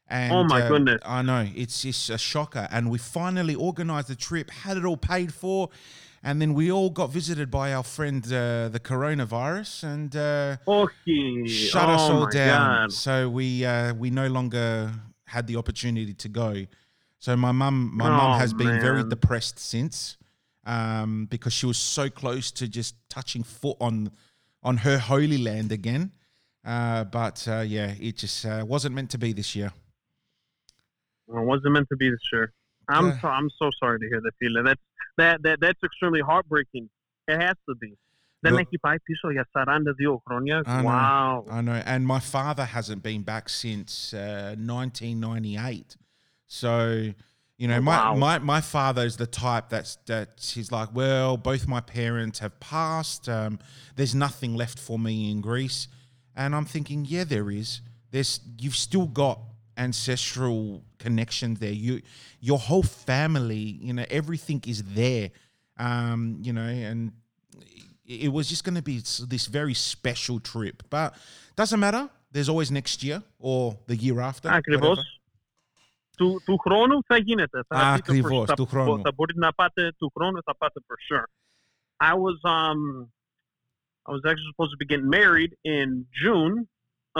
And, 0.07 0.33
Oh, 0.33 0.43
my 0.43 0.61
uh, 0.63 0.67
goodness. 0.67 0.99
I 1.05 1.21
know 1.21 1.47
it's 1.55 1.81
just 1.83 2.09
a 2.09 2.17
shocker, 2.17 2.67
and 2.69 2.91
we 2.91 2.97
finally 2.97 3.55
organised 3.55 4.09
the 4.09 4.15
trip, 4.15 4.49
had 4.51 4.75
it 4.75 4.83
all 4.83 4.97
paid 4.97 5.33
for, 5.33 5.69
and 6.21 6.41
then 6.41 6.53
we 6.53 6.69
all 6.69 6.89
got 6.89 7.11
visited 7.11 7.49
by 7.49 7.73
our 7.73 7.81
friend 7.83 8.21
uh, 8.25 8.67
the 8.67 8.79
coronavirus, 8.83 9.83
and 9.83 10.15
uh, 10.15 10.57
Okay. 10.67 11.47
shut 11.47 11.87
us 11.89 12.01
oh 12.09 12.13
all 12.19 12.27
down. 12.29 12.81
God. 12.89 12.91
So 12.93 13.29
we 13.29 13.63
uh, 13.65 13.93
we 13.93 14.09
no 14.09 14.27
longer 14.27 14.91
had 15.31 15.47
the 15.47 15.55
opportunity 15.55 16.13
to 16.13 16.29
go. 16.29 16.65
So 17.19 17.35
my 17.37 17.51
mum 17.51 17.91
my 17.93 18.09
mum 18.09 18.31
Oh, 18.31 18.37
has 18.37 18.53
been 18.53 18.81
very 18.81 19.03
depressed 19.03 19.59
since, 19.59 20.17
um, 20.65 21.27
because 21.29 21.53
she 21.53 21.65
was 21.65 21.77
so 21.77 22.09
close 22.09 22.51
to 22.51 22.67
just 22.67 22.95
touching 23.09 23.43
foot 23.43 23.77
on 23.79 24.11
on 24.63 24.77
her 24.77 24.97
holy 24.97 25.37
land 25.37 25.71
again. 25.71 26.11
Uh, 26.65 27.03
but 27.05 27.47
uh, 27.47 27.63
yeah, 27.75 27.93
it 27.99 28.17
just 28.17 28.45
uh, 28.45 28.63
wasn't 28.67 28.93
meant 28.93 29.09
to 29.11 29.17
be 29.17 29.33
this 29.33 29.55
year. 29.55 29.71
Well, 31.27 31.43
it 31.43 31.45
wasn't 31.45 31.73
meant 31.73 31.89
to 31.89 31.95
be 31.95 32.09
this 32.09 32.27
year. 32.33 32.53
I'm 32.89 33.17
so, 33.21 33.27
I'm 33.27 33.49
so 33.57 33.69
sorry 33.79 33.99
to 33.99 34.07
hear 34.07 34.21
that 34.21 34.33
feeling. 34.39 34.65
That's 34.65 34.81
that, 35.17 35.43
that 35.43 35.59
that's 35.61 35.81
extremely 35.83 36.21
heartbreaking. 36.21 36.89
It 37.27 37.39
has 37.41 37.55
to 37.69 37.75
be. 37.75 37.93
Δεν 38.40 38.52
Look- 38.52 38.60
έχει 38.66 38.78
πάει 38.78 39.00
πίσω 39.00 39.30
για 39.30 39.48
42 39.52 40.22
χρόνια. 40.24 40.62
I 40.66 40.82
know. 40.82 40.84
Wow. 40.84 41.44
I 41.50 41.60
know, 41.62 41.82
and 41.92 42.06
my 42.06 42.20
father 42.20 42.64
hasn't 42.76 43.02
been 43.02 43.22
back 43.22 43.48
since 43.48 44.12
uh, 44.14 44.54
1998. 44.56 45.96
So, 46.46 47.12
You 47.58 47.68
know, 47.68 47.78
Oh, 47.78 47.90
my, 47.90 47.96
wow. 47.96 48.14
my 48.26 48.34
my 48.54 48.60
father's 48.60 49.16
the 49.16 49.26
type 49.44 49.66
that's 49.74 49.92
that 50.12 50.28
he's 50.54 50.70
like, 50.78 50.90
well, 51.00 51.32
both 51.50 51.62
my 51.76 51.80
parents 51.80 52.36
have 52.44 52.54
passed. 52.74 53.24
Um, 53.38 53.52
there's 53.96 54.14
nothing 54.26 54.52
left 54.62 54.78
for 54.86 54.98
me 55.06 55.14
in 55.32 55.40
Greece, 55.40 55.80
and 56.40 56.50
I'm 56.56 56.66
thinking, 56.74 57.00
yeah, 57.14 57.24
there 57.34 57.48
is. 57.62 57.68
There's 58.12 58.32
you've 58.62 58.76
still 58.88 59.08
got 59.24 59.38
ancestral 59.86 60.84
connections 60.98 61.58
there. 61.64 61.72
You, 61.86 61.94
your 62.40 62.58
whole 62.58 62.82
family, 62.82 63.64
you 63.86 63.92
know, 63.96 64.04
everything 64.20 64.60
is 64.66 64.82
there. 65.00 65.30
Um, 65.78 66.20
you 66.46 66.52
know, 66.52 66.68
and 66.90 67.00
it 68.12 68.18
it 68.26 68.32
was 68.36 68.44
just 68.52 68.62
going 68.66 68.78
to 68.82 68.86
be 68.92 68.96
s- 69.10 69.24
this 69.34 69.44
very 69.58 69.74
special 69.74 70.36
trip, 70.52 70.76
but 70.94 71.08
doesn't 71.60 71.80
matter. 71.86 72.02
There's 72.34 72.50
always 72.52 72.70
next 72.80 72.96
year 73.06 73.18
or 73.50 73.60
the 73.90 73.96
year 73.96 74.18
after. 74.30 74.48
Ακριβώς. 74.50 74.96
whatever. 74.96 75.02
Του, 76.16 76.42
του 76.44 76.56
χρόνου 76.58 76.98
θα 77.06 77.16
γίνεται. 77.16 77.60
Θα 77.68 77.76
Α, 77.78 77.94
δείτε 77.94 78.12
ακριβώς, 78.12 78.46
θα, 78.48 78.54
του 78.54 78.66
χρόνου. 78.66 79.00
Θα 79.02 79.12
μπορείτε 79.12 79.38
να 79.38 79.52
πάτε 79.52 79.92
του 79.98 80.12
χρόνου, 80.14 80.38
θα 80.44 80.56
πάτε 80.56 80.80
for 80.86 80.96
sure. 81.08 81.26
I 82.10 82.14
was 82.24 82.38
um 82.44 82.80
I 84.08 84.10
was 84.16 84.22
actually 84.28 84.50
supposed 84.52 84.72
to 84.76 84.80
be 84.82 84.86
getting 84.92 85.10
married 85.20 85.52
in 85.76 85.88
June 86.22 86.54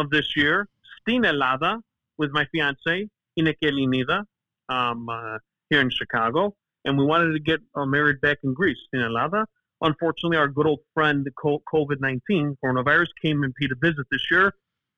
of 0.01 0.05
this 0.11 0.29
year 0.37 0.69
στην 0.99 1.25
Ελλάδα 1.25 1.85
with 2.17 2.31
my 2.39 2.45
fiance. 2.53 3.07
Είναι 3.33 3.53
και 3.53 3.67
Ελληνίδα 3.67 4.29
um, 4.73 5.09
uh, 5.09 5.39
here 5.69 5.81
in 5.81 5.91
Chicago. 5.91 6.55
And 6.85 6.93
we 7.01 7.05
wanted 7.13 7.33
to 7.39 7.43
get 7.51 7.61
uh, 7.75 7.85
married 7.97 8.19
back 8.27 8.39
in 8.47 8.53
Greece, 8.61 8.83
in 8.93 9.01
Ελλάδα. 9.01 9.49
Unfortunately, 9.82 10.38
our 10.38 10.48
good 10.48 10.68
old 10.68 10.80
friend, 10.94 11.28
co- 11.36 11.62
COVID-19, 11.74 12.56
coronavirus, 12.64 13.08
came 13.22 13.44
and 13.44 13.54
paid 13.56 13.72
a 13.72 13.76
visit 13.76 14.06
this 14.12 14.22
year. 14.30 14.54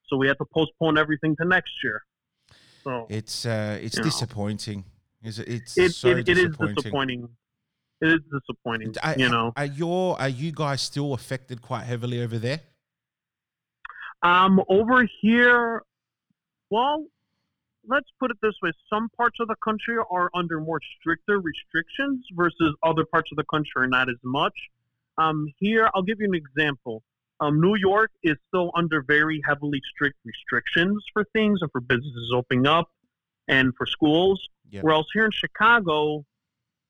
So 0.06 0.16
we 0.16 0.28
had 0.28 0.36
to 0.38 0.44
postpone 0.52 0.98
everything 0.98 1.34
to 1.40 1.46
next 1.46 1.72
year. 1.82 2.02
So 2.84 3.06
It's 3.08 3.46
uh, 3.46 3.78
it's 3.80 3.98
disappointing. 3.98 4.84
Is 5.22 5.38
it? 5.38 5.48
It's 5.48 5.78
it, 5.78 5.92
so 5.92 6.10
it, 6.10 6.28
it 6.28 6.36
is 6.36 6.44
disappointing. 6.44 6.74
disappointing. 6.74 7.28
It 8.02 8.08
is 8.08 8.20
disappointing. 8.30 8.94
Are, 9.02 9.14
you 9.16 9.30
know, 9.30 9.52
are 9.56 9.64
your 9.64 10.20
are 10.20 10.28
you 10.28 10.52
guys 10.52 10.82
still 10.82 11.14
affected 11.14 11.62
quite 11.62 11.84
heavily 11.84 12.20
over 12.20 12.38
there? 12.38 12.60
um, 14.22 14.60
over 14.68 15.06
here, 15.22 15.82
well, 16.70 17.04
let's 17.88 18.08
put 18.20 18.30
it 18.30 18.36
this 18.42 18.54
way: 18.62 18.72
some 18.90 19.08
parts 19.16 19.38
of 19.40 19.48
the 19.48 19.56
country 19.64 19.96
are 20.10 20.30
under 20.34 20.60
more 20.60 20.80
stricter 20.98 21.40
restrictions 21.40 22.26
versus 22.32 22.74
other 22.82 23.06
parts 23.06 23.30
of 23.32 23.36
the 23.36 23.44
country 23.44 23.72
are 23.76 23.86
not 23.86 24.10
as 24.10 24.16
much. 24.22 24.54
Um, 25.18 25.46
here, 25.58 25.88
I'll 25.94 26.02
give 26.02 26.18
you 26.20 26.26
an 26.26 26.34
example. 26.34 27.02
Um, 27.40 27.60
New 27.60 27.76
York 27.76 28.10
is 28.22 28.36
still 28.48 28.70
under 28.74 29.02
very 29.02 29.40
heavily 29.46 29.80
strict 29.92 30.16
restrictions 30.24 31.04
for 31.12 31.24
things 31.32 31.58
and 31.62 31.70
for 31.72 31.80
businesses 31.80 32.32
opening 32.34 32.66
up 32.66 32.90
and 33.48 33.72
for 33.76 33.86
schools. 33.86 34.40
Yeah. 34.70 34.80
Whereas 34.82 35.04
here 35.12 35.24
in 35.24 35.30
Chicago, 35.32 36.24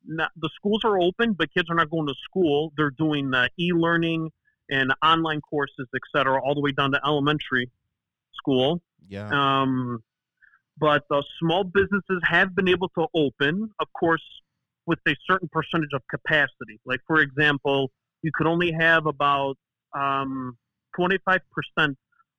not, 0.07 0.31
the 0.37 0.51
schools 0.55 0.83
are 0.85 1.01
open, 1.01 1.33
but 1.33 1.53
kids 1.53 1.71
are 1.71 1.75
not 1.75 1.91
going 1.91 2.07
to 2.07 2.15
school. 2.25 2.73
They're 2.77 2.91
doing 2.91 3.33
uh, 3.35 3.49
e-learning 3.59 4.31
and 4.71 4.95
online 5.03 5.41
courses, 5.41 5.87
et 5.95 6.03
cetera, 6.15 6.43
all 6.43 6.55
the 6.55 6.61
way 6.61 6.73
down 6.73 6.93
to 6.93 7.01
elementary 7.05 7.71
school. 8.35 8.81
Yeah. 9.09 9.29
Um, 9.33 10.03
but 10.79 11.05
uh, 11.11 11.23
small 11.39 11.65
businesses 11.65 12.21
have 12.25 12.55
been 12.55 12.69
able 12.69 12.89
to 12.91 13.07
open, 13.15 13.71
of 13.81 13.89
course, 13.93 14.25
with 14.87 14.99
a 15.09 15.15
certain 15.27 15.49
percentage 15.51 15.93
of 15.95 16.03
capacity. 16.11 16.81
Like, 16.85 17.01
for 17.07 17.21
example, 17.21 17.91
you 18.25 18.31
could 18.35 18.47
only 18.47 18.73
have 18.73 19.05
about 19.07 19.57
um, 19.95 20.57
25% 20.99 21.41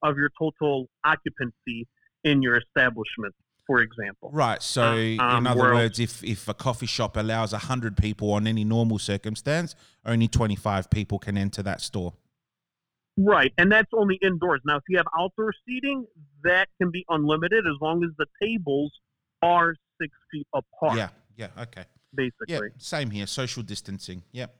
of 0.01 0.17
your 0.17 0.31
total 0.37 0.87
occupancy 1.05 1.87
in 2.23 2.41
your 2.41 2.57
establishment, 2.57 3.35
for 3.67 3.81
example. 3.81 4.31
Right. 4.33 4.61
So, 4.61 4.83
Uh, 4.83 4.95
in 4.95 5.19
um, 5.19 5.47
other 5.47 5.61
where 5.61 5.73
words, 5.75 5.99
if 5.99 6.23
if 6.23 6.47
a 6.49 6.55
coffee 6.55 6.87
shop 6.87 7.15
allows 7.15 7.51
hundred 7.51 7.95
people 7.97 8.31
on 8.31 8.47
any 8.47 8.63
normal 8.63 8.97
circumstance, 8.97 9.75
only 10.05 10.27
twenty 10.27 10.55
five 10.55 10.89
people 10.89 11.19
can 11.19 11.37
enter 11.37 11.61
that 11.63 11.81
store. 11.81 12.13
Right, 13.17 13.53
and 13.57 13.71
that's 13.71 13.91
only 13.93 14.17
indoors. 14.21 14.61
Now, 14.65 14.77
if 14.77 14.83
you 14.89 14.97
have 14.97 15.07
outdoor 15.17 15.53
seating, 15.65 16.05
that 16.43 16.67
can 16.81 16.91
be 16.91 17.05
unlimited 17.07 17.63
as 17.65 17.77
long 17.79 18.03
as 18.03 18.09
the 18.17 18.25
tables 18.41 18.91
are 19.41 19.75
six 20.01 20.11
feet 20.31 20.47
apart, 20.53 20.97
Yeah. 20.97 21.09
Yeah. 21.37 21.63
Okay. 21.65 21.85
Basically. 22.13 22.45
Yeah. 22.47 22.59
Same 22.77 23.09
here. 23.11 23.27
Social 23.27 23.63
distancing. 23.63 24.23
Yep. 24.31 24.53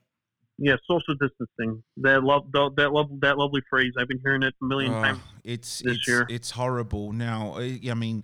Yeah, 0.58 0.76
social 0.88 1.15
distancing. 1.15 1.84
That 1.98 2.24
love 2.24 2.46
that, 2.54 2.91
love 2.94 3.08
that 3.22 3.38
lovely 3.38 3.62
phrase. 3.70 3.91
I've 4.00 4.08
been 4.08 4.22
hearing 4.24 4.44
it 4.44 4.54
a 4.62 4.65
million 4.65 4.94
Oh, 4.94 5.02
times. 5.02 5.20
it's 5.44 5.80
this 5.80 5.98
it's 5.98 6.08
year. 6.08 6.26
it's 6.30 6.52
horrible. 6.52 7.12
Now, 7.12 7.56
uh, 7.58 7.89
I 7.89 7.94
mean, 7.94 8.24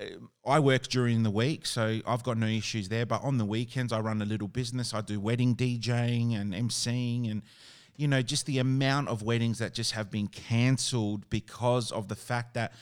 uh, 0.00 0.04
I 0.44 0.58
work 0.58 0.88
during 0.88 1.22
the 1.22 1.30
week, 1.30 1.64
so 1.66 2.00
I've 2.06 2.24
got 2.24 2.38
no 2.38 2.46
issues 2.48 2.88
there. 2.88 3.06
But 3.06 3.22
on 3.22 3.38
the 3.38 3.44
weekends, 3.44 3.92
I 3.92 4.00
run 4.00 4.20
a 4.20 4.24
little 4.24 4.48
business. 4.48 4.92
I 4.92 5.00
do 5.00 5.20
wedding 5.20 5.54
DJing 5.54 6.34
and 6.34 6.52
emceeing, 6.52 7.30
and 7.30 7.42
you 7.96 8.08
know, 8.08 8.20
just 8.20 8.46
the 8.46 8.58
amount 8.58 9.06
of 9.08 9.22
weddings 9.22 9.58
that 9.60 9.74
just 9.74 9.92
have 9.92 10.10
been 10.10 10.26
cancelled 10.26 11.30
because 11.30 11.92
of 11.92 12.08
the 12.08 12.16
fact 12.16 12.54
that 12.54 12.72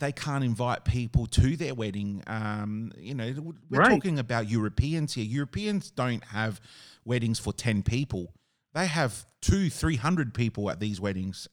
they 0.00 0.12
can't 0.12 0.42
invite 0.42 0.84
people 0.84 1.26
to 1.26 1.56
their 1.56 1.74
wedding. 1.74 2.22
Um, 2.26 2.92
you 2.98 3.14
know, 3.14 3.54
we're 3.70 3.78
Right. 3.78 3.90
talking 3.90 4.18
about 4.18 4.48
Europeans 4.50 5.14
here. 5.14 5.24
Europeans 5.24 5.90
don't 5.90 6.24
have 6.24 6.60
weddings 7.04 7.38
for 7.38 7.52
10 7.52 7.82
people. 7.82 8.32
They 8.72 8.86
have 8.86 9.26
two, 9.40 9.70
300 9.70 10.34
people 10.34 10.70
at 10.70 10.80
these 10.80 11.00
weddings. 11.00 11.48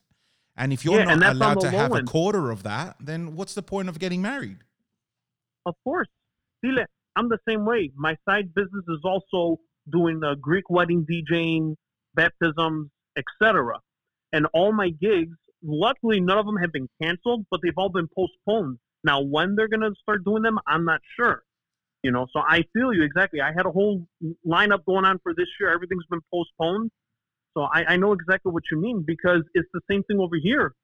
And 0.56 0.72
if 0.72 0.84
you're 0.84 0.98
Yeah, 0.98 1.14
not 1.14 1.36
allowed 1.36 1.60
to 1.60 1.70
have 1.70 1.94
a 1.94 2.02
quarter 2.02 2.50
of 2.50 2.62
that, 2.64 2.96
then 3.00 3.36
what's 3.36 3.54
the 3.54 3.62
point 3.62 3.88
of 3.88 3.98
getting 3.98 4.22
married? 4.22 4.58
Of 5.66 5.74
course. 5.84 6.08
Dile, 6.64 6.86
I'm 7.16 7.28
the 7.28 7.38
same 7.48 7.64
way. 7.64 7.92
My 7.96 8.16
side 8.28 8.54
business 8.54 8.84
is 8.88 9.00
also 9.04 9.60
doing 9.90 10.20
uh, 10.24 10.34
Greek 10.40 10.68
wedding 10.68 11.06
DJing, 11.08 11.76
baptisms, 12.14 12.90
etc. 13.16 13.78
And 14.32 14.46
all 14.52 14.72
my 14.72 14.90
gigs, 14.90 15.36
luckily, 15.62 16.20
none 16.20 16.38
of 16.38 16.46
them 16.46 16.56
have 16.56 16.72
been 16.72 16.88
canceled, 17.00 17.46
but 17.50 17.60
they've 17.62 17.76
all 17.76 17.88
been 17.90 18.08
postponed. 18.14 18.78
Now, 19.04 19.22
when 19.22 19.54
they're 19.56 19.68
going 19.68 19.80
to 19.80 19.92
start 20.02 20.24
doing 20.24 20.42
them, 20.42 20.58
I'm 20.66 20.84
not 20.84 21.00
sure. 21.18 21.42
You 22.02 22.12
know, 22.12 22.26
so 22.32 22.40
I 22.40 22.62
feel 22.72 22.92
you 22.92 23.02
exactly. 23.02 23.40
I 23.40 23.52
had 23.52 23.66
a 23.66 23.70
whole 23.70 24.06
lineup 24.46 24.84
going 24.86 25.04
on 25.04 25.18
for 25.22 25.34
this 25.34 25.48
year. 25.60 25.72
Everything's 25.72 26.06
been 26.08 26.20
postponed. 26.32 26.90
So 27.56 27.62
I, 27.62 27.84
I 27.88 27.96
know 27.96 28.12
exactly 28.12 28.52
what 28.52 28.62
you 28.70 28.80
mean 28.80 29.04
because 29.06 29.42
it's 29.54 29.68
the 29.72 29.80
same 29.90 30.04
thing 30.04 30.18
over 30.20 30.36
here 30.40 30.74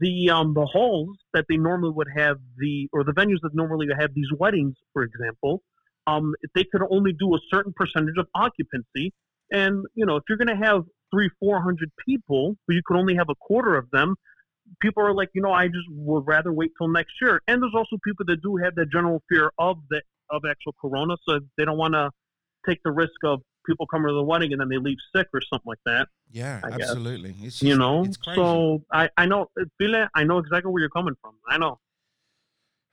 the 0.00 0.30
um 0.30 0.54
the 0.54 0.64
halls 0.64 1.16
that 1.34 1.44
they 1.48 1.56
normally 1.56 1.90
would 1.90 2.08
have 2.16 2.38
the 2.56 2.88
or 2.92 3.02
the 3.04 3.12
venues 3.12 3.38
that 3.42 3.50
normally 3.54 3.86
would 3.88 4.00
have 4.00 4.14
these 4.14 4.28
weddings, 4.38 4.76
for 4.92 5.02
example, 5.02 5.62
um 6.06 6.34
they 6.54 6.64
could 6.64 6.82
only 6.90 7.12
do 7.12 7.34
a 7.34 7.38
certain 7.52 7.72
percentage 7.74 8.16
of 8.18 8.26
occupancy. 8.34 9.12
And 9.50 9.84
you 9.94 10.06
know, 10.06 10.16
if 10.16 10.22
you're 10.28 10.38
going 10.38 10.56
to 10.56 10.64
have 10.64 10.84
three, 11.12 11.30
four 11.38 11.62
hundred 11.62 11.90
people, 12.06 12.56
but 12.66 12.74
you 12.74 12.82
could 12.84 12.96
only 12.96 13.14
have 13.14 13.28
a 13.28 13.34
quarter 13.36 13.76
of 13.76 13.90
them, 13.90 14.16
people 14.80 15.02
are 15.02 15.14
like, 15.14 15.30
you 15.34 15.42
know, 15.42 15.52
I 15.52 15.66
just 15.66 15.88
would 15.90 16.26
rather 16.26 16.52
wait 16.52 16.72
till 16.78 16.88
next 16.88 17.12
year. 17.20 17.40
And 17.46 17.62
there's 17.62 17.74
also 17.74 17.96
people 18.04 18.24
that 18.26 18.42
do 18.42 18.56
have 18.56 18.74
that 18.76 18.90
general 18.90 19.22
fear 19.28 19.52
of 19.58 19.78
the 19.90 20.02
of 20.30 20.42
actual 20.48 20.74
corona, 20.80 21.16
so 21.28 21.40
they 21.58 21.64
don't 21.64 21.76
want 21.76 21.94
to 21.94 22.10
take 22.66 22.82
the 22.84 22.90
risk 22.90 23.12
of 23.24 23.42
people 23.66 23.86
coming 23.86 24.08
to 24.08 24.14
the 24.14 24.22
wedding 24.22 24.52
and 24.52 24.60
then 24.60 24.68
they 24.68 24.78
leave 24.78 24.96
sick 25.14 25.28
or 25.34 25.40
something 25.42 25.66
like 25.66 25.78
that. 25.84 26.08
Yeah, 26.30 26.60
I 26.64 26.70
absolutely. 26.70 27.34
It's 27.42 27.62
You 27.62 27.76
know, 27.76 28.06
so 28.34 28.82
I 28.90 29.10
I 29.16 29.26
know, 29.26 29.48
File, 29.78 30.08
I 30.14 30.24
know 30.24 30.38
exactly 30.38 30.72
where 30.72 30.80
you're 30.80 30.90
coming 30.90 31.14
from. 31.20 31.34
I 31.48 31.58
know. 31.58 31.78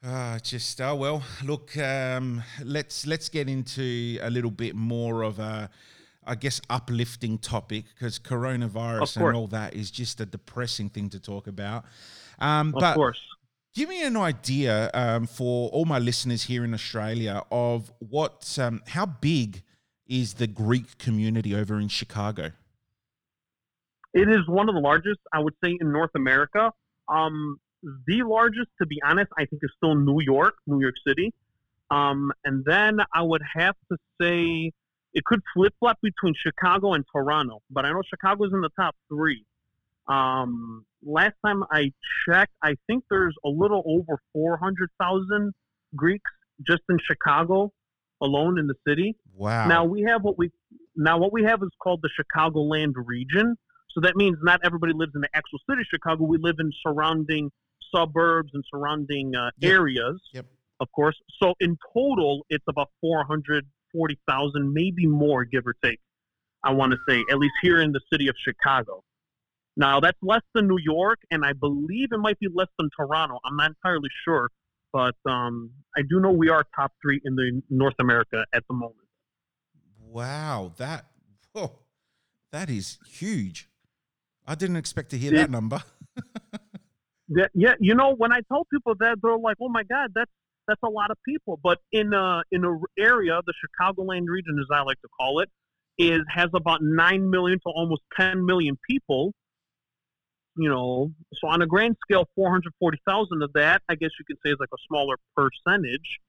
Ah, 0.04 0.38
just 0.42 0.80
oh 0.82 0.96
well. 0.96 1.24
Look, 1.44 1.78
um, 1.78 2.44
let's 2.64 3.06
let's 3.06 3.30
get 3.30 3.50
into 3.50 4.18
a 4.22 4.30
little 4.30 4.52
bit 4.52 4.76
more 4.76 5.24
of 5.24 5.40
a, 5.40 5.70
I 6.30 6.36
guess, 6.36 6.62
uplifting 6.70 7.40
topic 7.40 7.86
because 7.94 8.20
coronavirus 8.20 9.18
and 9.18 9.36
all 9.36 9.48
that 9.48 9.74
is 9.74 9.90
just 9.92 10.22
a 10.22 10.26
depressing 10.26 10.90
thing 10.90 11.10
to 11.10 11.20
talk 11.20 11.48
about. 11.48 11.86
Um, 12.40 12.68
Of 12.76 12.82
but 12.82 12.96
course. 12.96 13.20
give 13.76 13.90
me 13.90 14.04
an 14.04 14.16
idea 14.16 14.92
um, 14.94 15.26
for 15.26 15.70
all 15.70 15.86
my 15.86 16.00
listeners 16.00 16.44
here 16.44 16.64
in 16.64 16.74
Australia 16.74 17.44
of 17.52 17.92
what, 17.98 18.58
um, 18.62 18.82
how 18.88 19.06
big 19.06 19.64
is 20.06 20.36
the 20.36 20.48
Greek 20.48 20.98
community 21.00 21.56
over 21.56 21.80
in 21.80 21.88
Chicago? 21.88 22.52
It 24.14 24.28
is 24.30 24.48
one 24.48 24.70
of 24.70 24.76
the 24.76 24.82
largest, 24.82 25.20
I 25.34 25.40
would 25.40 25.54
say, 25.64 25.78
in 25.80 25.92
North 25.92 26.12
America. 26.16 26.72
Um, 27.08 27.60
the 28.08 28.24
largest, 28.24 28.70
to 28.82 28.88
be 28.88 29.00
honest, 29.04 29.32
I 29.38 29.46
think 29.46 29.62
is 29.64 29.72
still 29.78 29.96
New 29.96 30.22
York, 30.22 30.56
New 30.68 30.82
York 30.82 30.96
City. 31.08 31.34
Um, 31.92 32.32
and 32.44 32.64
then 32.66 33.00
I 33.14 33.22
would 33.22 33.42
have 33.56 33.76
to 33.92 33.98
say 34.22 34.72
it 35.14 35.24
could 35.26 35.42
flip 35.54 35.74
flop 35.80 35.98
between 36.02 36.34
Chicago 36.36 36.94
and 36.94 37.04
Toronto, 37.12 37.62
but 37.70 37.86
I 37.86 37.92
know 37.92 38.02
Chicago's 38.10 38.52
in 38.54 38.62
the 38.62 38.70
top 38.80 38.96
three. 39.08 39.44
Um, 40.08 40.86
last 41.04 41.34
time 41.46 41.64
I 41.72 41.92
checked, 42.28 42.54
I 42.64 42.76
think 42.88 43.04
there's 43.10 43.36
a 43.46 43.50
little 43.50 43.84
over 43.86 44.20
400,000 44.34 45.54
Greeks 45.96 46.32
just 46.66 46.82
in 46.90 46.98
Chicago 47.06 47.72
alone 48.22 48.60
in 48.60 48.68
the 48.68 48.76
city. 48.88 49.16
Wow. 49.36 49.68
Now 49.68 49.86
we 49.86 50.02
have 50.08 50.24
what 50.24 50.38
we 50.38 50.52
now 50.96 51.18
what 51.18 51.32
we 51.32 51.44
have 51.44 51.62
is 51.64 51.70
called 51.82 52.02
the 52.02 52.10
Chicagoland 52.20 52.94
region. 52.96 53.56
So 53.92 54.02
that 54.02 54.16
means 54.16 54.38
not 54.44 54.60
everybody 54.64 54.94
lives 54.94 55.14
in 55.16 55.22
the 55.22 55.30
actual 55.34 55.60
city 55.70 55.82
of 55.82 55.88
Chicago. 55.90 56.26
We 56.26 56.38
live 56.40 56.56
in 56.60 56.72
surrounding 56.86 57.52
suburbs 57.96 58.52
and 58.54 58.64
surrounding 58.70 59.36
uh, 59.36 59.52
Yep. 59.60 59.72
areas. 59.72 60.22
Yep. 60.34 60.46
of 60.82 60.92
course. 60.92 61.16
So 61.42 61.54
in 61.60 61.78
total, 61.94 62.46
it's 62.50 62.64
about 62.68 62.90
440,000, 63.94 64.74
maybe 64.74 65.08
more, 65.08 65.46
give 65.46 65.66
or 65.68 65.76
take. 65.84 66.00
I 66.64 66.72
want 66.72 66.92
to 66.92 66.98
say, 67.08 67.24
at 67.32 67.38
least 67.38 67.54
here 67.62 67.82
in 67.82 67.92
the 67.92 68.02
city 68.12 68.28
of 68.28 68.36
Chicago. 68.44 69.04
Now, 69.78 70.00
that's 70.00 70.18
less 70.22 70.42
than 70.54 70.68
New 70.68 70.80
York, 70.82 71.20
and 71.32 71.46
I 71.46 71.54
believe 71.54 72.10
it 72.12 72.18
might 72.18 72.38
be 72.40 72.48
less 72.54 72.68
than 72.78 72.90
Toronto. 72.98 73.40
I'm 73.46 73.56
not 73.56 73.72
entirely 73.72 74.10
sure, 74.26 74.50
but 74.92 75.16
um, 75.26 75.72
I 75.96 76.02
do 76.02 76.20
know 76.20 76.32
we 76.32 76.50
are 76.50 76.66
top 76.76 76.92
three 77.02 77.22
in 77.24 77.36
the 77.36 77.62
North 77.70 77.94
America 78.00 78.46
at 78.54 78.64
the 78.68 78.74
moment. 78.74 78.96
Wow, 80.02 80.74
that 80.78 81.06
whoa, 81.54 81.80
that 82.52 82.70
is 82.70 82.98
huge. 83.08 83.70
I 84.46 84.56
didn't 84.56 84.78
expect 84.78 85.12
to 85.12 85.18
hear 85.18 85.32
Yeah. 85.32 85.42
that 85.42 85.52
number. 85.52 85.82
Yeah, 87.32 87.46
yeah, 87.54 87.74
you 87.80 87.94
know, 87.94 88.16
when 88.16 88.34
I 88.34 88.40
tell 88.52 88.66
people 88.74 88.96
that, 89.02 89.20
they're 89.22 89.38
like, 89.38 89.58
"Oh 89.62 89.70
my 89.70 89.84
God, 89.84 90.10
that's 90.16 90.32
that's 90.70 90.84
a 90.84 90.90
lot 90.90 91.12
of 91.12 91.18
people." 91.28 91.60
But 91.62 91.80
in 91.92 92.14
a 92.14 92.44
in 92.52 92.64
a 92.64 92.74
area, 93.00 93.40
the 93.46 93.54
Chicagoland 93.62 94.28
region, 94.28 94.58
as 94.60 94.68
I 94.72 94.82
like 94.84 95.02
to 95.02 95.10
call 95.20 95.40
it, 95.40 95.50
is 95.98 96.22
has 96.30 96.50
about 96.54 96.80
nine 96.82 97.30
million 97.30 97.60
to 97.60 97.70
almost 97.70 98.04
ten 98.18 98.46
million 98.46 98.78
people. 98.90 99.34
You 100.56 100.70
know, 100.70 101.12
so 101.36 101.48
on 101.48 101.62
a 101.62 101.68
grand 101.68 101.96
scale, 102.02 102.26
four 102.36 102.50
hundred 102.50 102.74
forty 102.80 103.00
thousand 103.08 103.42
of 103.44 103.52
that, 103.54 103.82
I 103.90 103.96
guess 103.96 104.10
you 104.20 104.26
could 104.26 104.38
say, 104.46 104.52
is 104.52 104.58
like 104.60 104.70
a 104.74 104.82
smaller 104.88 105.16
percentage. 105.36 106.20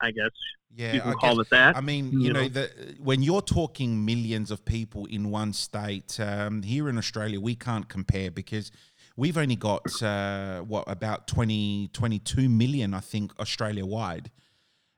I 0.00 0.10
guess 0.10 0.30
Yeah, 0.74 0.94
you 0.94 1.00
can 1.00 1.10
I 1.10 1.14
call 1.14 1.36
guess- 1.36 1.46
it 1.46 1.50
that. 1.50 1.76
I 1.76 1.80
mean, 1.80 2.10
you 2.12 2.20
you 2.22 2.32
know, 2.32 2.42
know. 2.42 2.48
the, 2.48 2.96
when 3.00 3.22
you're 3.22 3.40
talking 3.42 4.04
millions 4.04 4.50
of 4.50 4.64
people 4.64 5.06
in 5.06 5.30
one 5.30 5.52
state, 5.52 6.18
um, 6.18 6.62
here 6.62 6.88
in 6.88 6.98
Australia, 6.98 7.40
we 7.40 7.54
can't 7.54 7.88
compare 7.88 8.30
because 8.30 8.72
we've 9.16 9.36
only 9.36 9.56
got, 9.56 10.02
uh, 10.02 10.60
what, 10.60 10.84
about 10.86 11.26
20, 11.26 11.90
22 11.92 12.48
million, 12.48 12.94
I 12.94 13.00
think, 13.00 13.32
Australia 13.38 13.84
wide. 13.84 14.30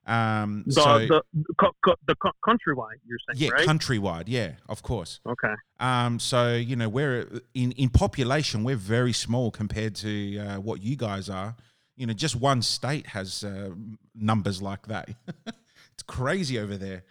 Um, 0.06 0.64
the 0.66 0.72
so, 0.72 0.98
the 0.98 1.22
co- 1.58 1.72
co- 1.82 1.96
the 2.06 2.14
co- 2.16 2.32
countrywide, 2.44 3.00
you're 3.06 3.18
saying, 3.26 3.42
yeah, 3.42 3.50
right? 3.50 3.66
countrywide, 3.66 4.24
yeah, 4.26 4.52
of 4.68 4.82
course. 4.82 5.20
okay. 5.26 5.54
Um, 5.80 6.18
so, 6.18 6.54
you 6.54 6.76
know, 6.76 6.90
we're 6.90 7.26
in, 7.54 7.72
in 7.72 7.88
population, 7.88 8.64
we're 8.64 8.76
very 8.76 9.14
small 9.14 9.50
compared 9.50 9.94
to 9.96 10.38
uh, 10.38 10.56
what 10.56 10.82
you 10.82 10.96
guys 10.96 11.30
are. 11.30 11.56
You 11.96 12.06
know, 12.06 12.12
just 12.12 12.36
one 12.36 12.60
state 12.60 13.06
has 13.08 13.44
uh, 13.44 13.70
numbers 14.14 14.60
like 14.60 14.88
that. 14.88 15.08
it's 15.46 16.02
crazy 16.06 16.58
over 16.58 16.76
there. 16.76 17.04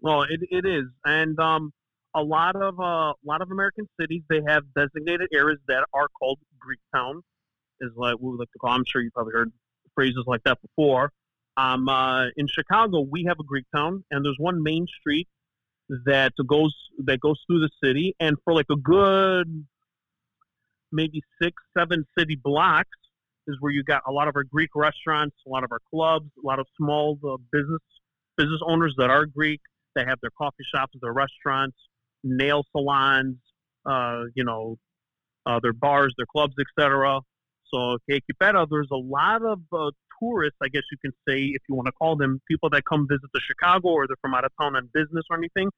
Well, 0.00 0.22
it, 0.22 0.40
it 0.50 0.64
is, 0.64 0.84
and 1.04 1.36
um, 1.40 1.72
a 2.18 2.22
lot 2.22 2.56
of 2.56 2.78
uh, 2.80 3.12
a 3.12 3.24
lot 3.24 3.42
of 3.42 3.50
American 3.50 3.88
cities 4.00 4.22
they 4.28 4.42
have 4.46 4.64
designated 4.74 5.28
areas 5.32 5.58
that 5.68 5.84
are 5.92 6.08
called 6.18 6.38
Greek 6.58 6.80
town, 6.94 7.22
is 7.80 7.90
like 7.96 8.16
we 8.20 8.36
like 8.36 8.50
to 8.52 8.58
call. 8.58 8.70
I'm 8.70 8.84
sure 8.86 9.00
you've 9.02 9.14
probably 9.14 9.34
heard 9.34 9.52
phrases 9.94 10.24
like 10.26 10.42
that 10.44 10.58
before. 10.62 11.12
Um, 11.56 11.88
uh, 11.88 12.26
in 12.36 12.46
Chicago, 12.48 13.00
we 13.00 13.24
have 13.24 13.38
a 13.40 13.44
Greek 13.44 13.66
town, 13.74 14.04
and 14.10 14.24
there's 14.24 14.36
one 14.38 14.62
main 14.62 14.86
street 15.00 15.28
that 16.06 16.32
goes 16.46 16.74
that 17.04 17.20
goes 17.20 17.40
through 17.46 17.60
the 17.60 17.70
city, 17.82 18.14
and 18.20 18.36
for 18.44 18.52
like 18.54 18.66
a 18.70 18.76
good 18.76 19.66
maybe 20.90 21.22
six, 21.42 21.54
seven 21.76 22.06
city 22.18 22.36
blocks 22.42 22.88
is 23.46 23.56
where 23.60 23.72
you 23.72 23.82
got 23.82 24.02
a 24.06 24.12
lot 24.12 24.28
of 24.28 24.36
our 24.36 24.44
Greek 24.44 24.70
restaurants, 24.74 25.36
a 25.46 25.50
lot 25.50 25.64
of 25.64 25.72
our 25.72 25.80
clubs, 25.90 26.30
a 26.42 26.46
lot 26.46 26.58
of 26.58 26.66
small 26.76 27.18
uh, 27.24 27.36
business 27.52 27.82
business 28.36 28.60
owners 28.66 28.94
that 28.98 29.10
are 29.10 29.26
Greek. 29.26 29.60
They 29.94 30.04
have 30.04 30.20
their 30.20 30.30
coffee 30.30 30.64
shops, 30.72 30.94
their 31.02 31.12
restaurants, 31.12 31.76
nail 32.24 32.64
salons, 32.72 33.36
uh, 33.86 34.24
you 34.34 34.44
know, 34.44 34.76
uh, 35.46 35.60
their 35.62 35.72
bars, 35.72 36.14
their 36.16 36.26
clubs, 36.26 36.54
etc. 36.60 37.20
So, 37.72 37.98
Quipera, 38.10 38.66
there's 38.70 38.88
a 38.90 38.96
lot 38.96 39.42
of 39.44 39.60
uh, 39.72 39.90
tourists, 40.20 40.56
I 40.62 40.68
guess 40.68 40.82
you 40.90 40.98
can 41.02 41.12
say, 41.28 41.42
if 41.44 41.62
you 41.68 41.74
want 41.74 41.86
to 41.86 41.92
call 41.92 42.16
them, 42.16 42.40
people 42.48 42.70
that 42.70 42.82
come 42.88 43.06
visit 43.08 43.28
the 43.32 43.40
Chicago 43.46 43.88
or 43.88 44.06
they're 44.06 44.16
from 44.20 44.34
out 44.34 44.44
of 44.44 44.52
town 44.60 44.76
on 44.76 44.88
business 44.92 45.24
or 45.30 45.36
anything, 45.36 45.70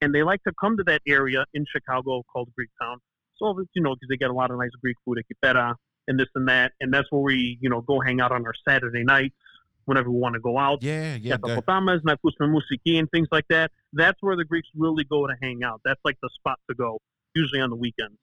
and 0.00 0.14
they 0.14 0.22
like 0.22 0.42
to 0.44 0.52
come 0.60 0.76
to 0.76 0.82
that 0.84 1.00
area 1.06 1.44
in 1.54 1.64
Chicago 1.70 2.22
called 2.32 2.48
Greek 2.54 2.70
Town. 2.80 2.98
So, 3.36 3.58
it's, 3.58 3.70
you 3.74 3.82
know, 3.82 3.94
because 3.94 4.08
they 4.08 4.16
get 4.16 4.30
a 4.30 4.34
lot 4.34 4.50
of 4.50 4.58
nice 4.58 4.70
Greek 4.80 4.96
food 5.04 5.18
at 5.18 5.24
Quipera 5.24 5.74
and 6.08 6.18
this 6.18 6.28
and 6.34 6.48
that, 6.48 6.72
and 6.80 6.92
that's 6.92 7.06
where 7.10 7.22
we, 7.22 7.58
you 7.60 7.70
know, 7.70 7.80
go 7.80 8.00
hang 8.00 8.20
out 8.20 8.32
on 8.32 8.44
our 8.44 8.54
Saturday 8.68 9.04
nights 9.04 9.34
whenever 9.84 10.10
we 10.10 10.18
want 10.18 10.34
to 10.34 10.40
go 10.40 10.58
out. 10.58 10.82
Yeah, 10.82 11.16
yeah. 11.16 11.36
Go. 11.38 11.54
Potamas, 11.54 12.02
Nakusma 12.02 12.42
Musiki, 12.46 12.98
and 12.98 13.10
things 13.10 13.28
like 13.32 13.46
that. 13.48 13.70
That's 13.92 14.18
where 14.20 14.36
the 14.36 14.44
Greeks 14.44 14.68
really 14.74 15.04
go 15.04 15.26
to 15.26 15.34
hang 15.42 15.62
out. 15.64 15.80
That's 15.84 16.00
like 16.04 16.16
the 16.22 16.30
spot 16.34 16.58
to 16.70 16.74
go, 16.74 16.98
usually 17.34 17.60
on 17.60 17.70
the 17.70 17.76
weekends. 17.76 18.18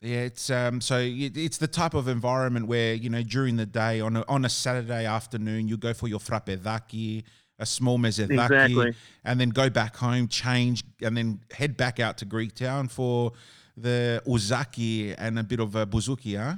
Yeah, 0.00 0.22
it's 0.22 0.50
um 0.50 0.80
so 0.80 0.98
it's 1.00 1.58
the 1.58 1.68
type 1.68 1.94
of 1.94 2.08
environment 2.08 2.66
where 2.66 2.92
you 2.94 3.08
know 3.08 3.22
during 3.22 3.56
the 3.56 3.66
day 3.66 4.00
on 4.00 4.16
a, 4.16 4.24
on 4.26 4.44
a 4.44 4.48
Saturday 4.48 5.06
afternoon 5.06 5.68
you 5.68 5.76
go 5.76 5.94
for 5.94 6.08
your 6.08 6.18
frappedaki, 6.18 7.22
a 7.60 7.66
small 7.66 7.98
mezedaki, 7.98 8.42
Exactly. 8.42 8.94
and 9.24 9.38
then 9.38 9.50
go 9.50 9.70
back 9.70 9.94
home, 9.96 10.26
change, 10.26 10.82
and 11.02 11.16
then 11.16 11.40
head 11.52 11.76
back 11.76 12.00
out 12.00 12.18
to 12.18 12.24
Greek 12.24 12.56
town 12.56 12.88
for 12.88 13.30
the 13.76 14.20
uzaki 14.26 15.14
and 15.16 15.38
a 15.38 15.44
bit 15.44 15.60
of 15.60 15.76
a 15.76 15.86
bouzouki, 15.86 16.36
huh? 16.36 16.56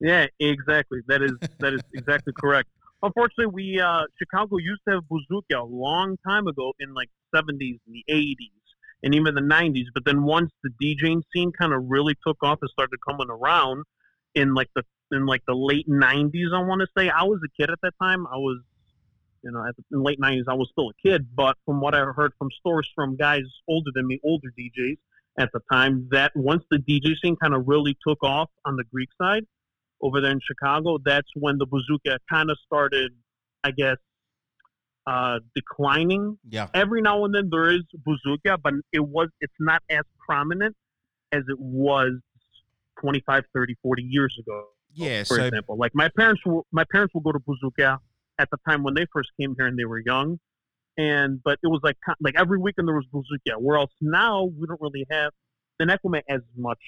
Yeah, 0.00 0.26
exactly. 0.40 1.00
That 1.08 1.20
is 1.20 1.32
that 1.58 1.74
is 1.74 1.82
exactly 1.92 2.32
correct. 2.32 2.70
Unfortunately, 3.02 3.46
we 3.46 3.80
uh, 3.80 4.02
Chicago 4.18 4.58
used 4.58 4.82
to 4.86 4.94
have 4.94 5.04
bouzouki 5.04 5.56
a 5.58 5.64
long 5.64 6.18
time 6.26 6.46
ago 6.46 6.72
in 6.78 6.92
like 6.92 7.08
70s 7.34 7.78
and 7.86 7.94
the 7.94 8.04
80s 8.10 8.50
and 9.02 9.14
even 9.14 9.34
the 9.34 9.40
90s. 9.40 9.86
But 9.94 10.04
then 10.04 10.22
once 10.24 10.50
the 10.62 10.70
DJing 10.82 11.22
scene 11.32 11.52
kind 11.58 11.72
of 11.72 11.84
really 11.88 12.14
took 12.26 12.36
off 12.42 12.58
and 12.60 12.70
started 12.70 12.98
coming 13.08 13.28
around 13.30 13.84
in 14.34 14.54
like 14.54 14.68
the 14.74 14.82
in 15.12 15.26
like 15.26 15.42
the 15.46 15.54
late 15.54 15.88
90s, 15.88 16.54
I 16.54 16.62
want 16.62 16.82
to 16.82 16.86
say 16.96 17.08
I 17.08 17.24
was 17.24 17.40
a 17.44 17.48
kid 17.60 17.70
at 17.70 17.80
that 17.82 17.94
time. 18.00 18.26
I 18.26 18.36
was, 18.36 18.60
you 19.42 19.50
know, 19.50 19.64
the 19.64 19.96
in 19.96 20.02
late 20.02 20.20
90s, 20.20 20.44
I 20.46 20.54
was 20.54 20.68
still 20.70 20.90
a 20.90 21.08
kid. 21.08 21.26
But 21.34 21.56
from 21.64 21.80
what 21.80 21.94
I 21.94 22.00
heard 22.04 22.32
from 22.38 22.50
stories 22.58 22.88
from 22.94 23.16
guys 23.16 23.42
older 23.66 23.90
than 23.94 24.06
me, 24.06 24.20
older 24.22 24.52
DJs 24.58 24.98
at 25.38 25.48
the 25.54 25.60
time, 25.72 26.06
that 26.10 26.32
once 26.34 26.64
the 26.70 26.78
DJ 26.78 27.14
scene 27.22 27.36
kind 27.36 27.54
of 27.54 27.66
really 27.66 27.96
took 28.06 28.22
off 28.22 28.50
on 28.66 28.76
the 28.76 28.84
Greek 28.84 29.08
side 29.20 29.46
over 30.00 30.20
there 30.20 30.30
in 30.30 30.40
Chicago, 30.46 30.98
that's 31.04 31.28
when 31.34 31.58
the 31.58 31.66
bouzoukia 31.66 32.18
kind 32.28 32.50
of 32.50 32.58
started, 32.64 33.12
I 33.64 33.70
guess, 33.70 33.96
uh, 35.06 35.40
declining. 35.54 36.38
Yeah. 36.48 36.68
Every 36.74 37.02
now 37.02 37.24
and 37.24 37.34
then 37.34 37.48
there 37.50 37.70
is 37.70 37.82
bouzoukia, 38.06 38.58
but 38.62 38.74
it 38.92 39.00
was 39.00 39.28
it's 39.40 39.54
not 39.58 39.82
as 39.90 40.02
prominent 40.26 40.76
as 41.32 41.42
it 41.48 41.58
was 41.58 42.12
25, 43.00 43.44
30, 43.54 43.76
40 43.82 44.02
years 44.02 44.36
ago. 44.38 44.64
Yeah, 44.92 45.22
For 45.22 45.36
so 45.36 45.44
example, 45.44 45.76
like 45.76 45.92
my 45.94 46.10
parents, 46.16 46.42
will, 46.44 46.66
my 46.72 46.84
parents 46.90 47.14
will 47.14 47.20
go 47.20 47.32
to 47.32 47.38
bouzoukia 47.38 47.98
at 48.38 48.50
the 48.50 48.58
time 48.68 48.82
when 48.82 48.94
they 48.94 49.06
first 49.12 49.30
came 49.40 49.54
here 49.56 49.66
and 49.66 49.78
they 49.78 49.84
were 49.84 50.00
young, 50.00 50.38
and 50.98 51.40
but 51.44 51.58
it 51.62 51.68
was 51.68 51.80
like 51.84 51.96
like 52.20 52.34
every 52.36 52.58
weekend 52.58 52.88
there 52.88 52.96
was 52.96 53.06
bouzoukia. 53.12 53.56
Whereas 53.58 53.88
now 54.00 54.44
we 54.44 54.66
don't 54.66 54.80
really 54.80 55.06
have 55.10 55.32
the 55.78 55.84
Nekome 55.84 56.22
as 56.28 56.40
much 56.56 56.78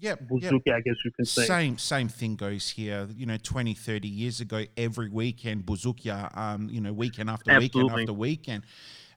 yeah, 0.00 0.14
yeah. 0.18 0.26
bouzoukia, 0.26 0.74
I 0.74 0.80
guess 0.80 0.96
you 1.04 1.10
can 1.12 1.24
say. 1.24 1.44
Same 1.46 1.78
same 1.78 2.08
thing 2.08 2.36
goes 2.36 2.70
here. 2.70 3.08
You 3.14 3.26
know, 3.26 3.36
20, 3.42 3.74
30 3.74 4.08
years 4.08 4.40
ago, 4.40 4.64
every 4.76 5.08
weekend, 5.08 5.64
Buzukia, 5.66 6.36
um, 6.36 6.68
you 6.70 6.80
know, 6.80 6.92
weekend 6.92 7.30
after 7.30 7.58
weekend 7.58 7.90
after 7.90 8.12
weekend. 8.12 8.64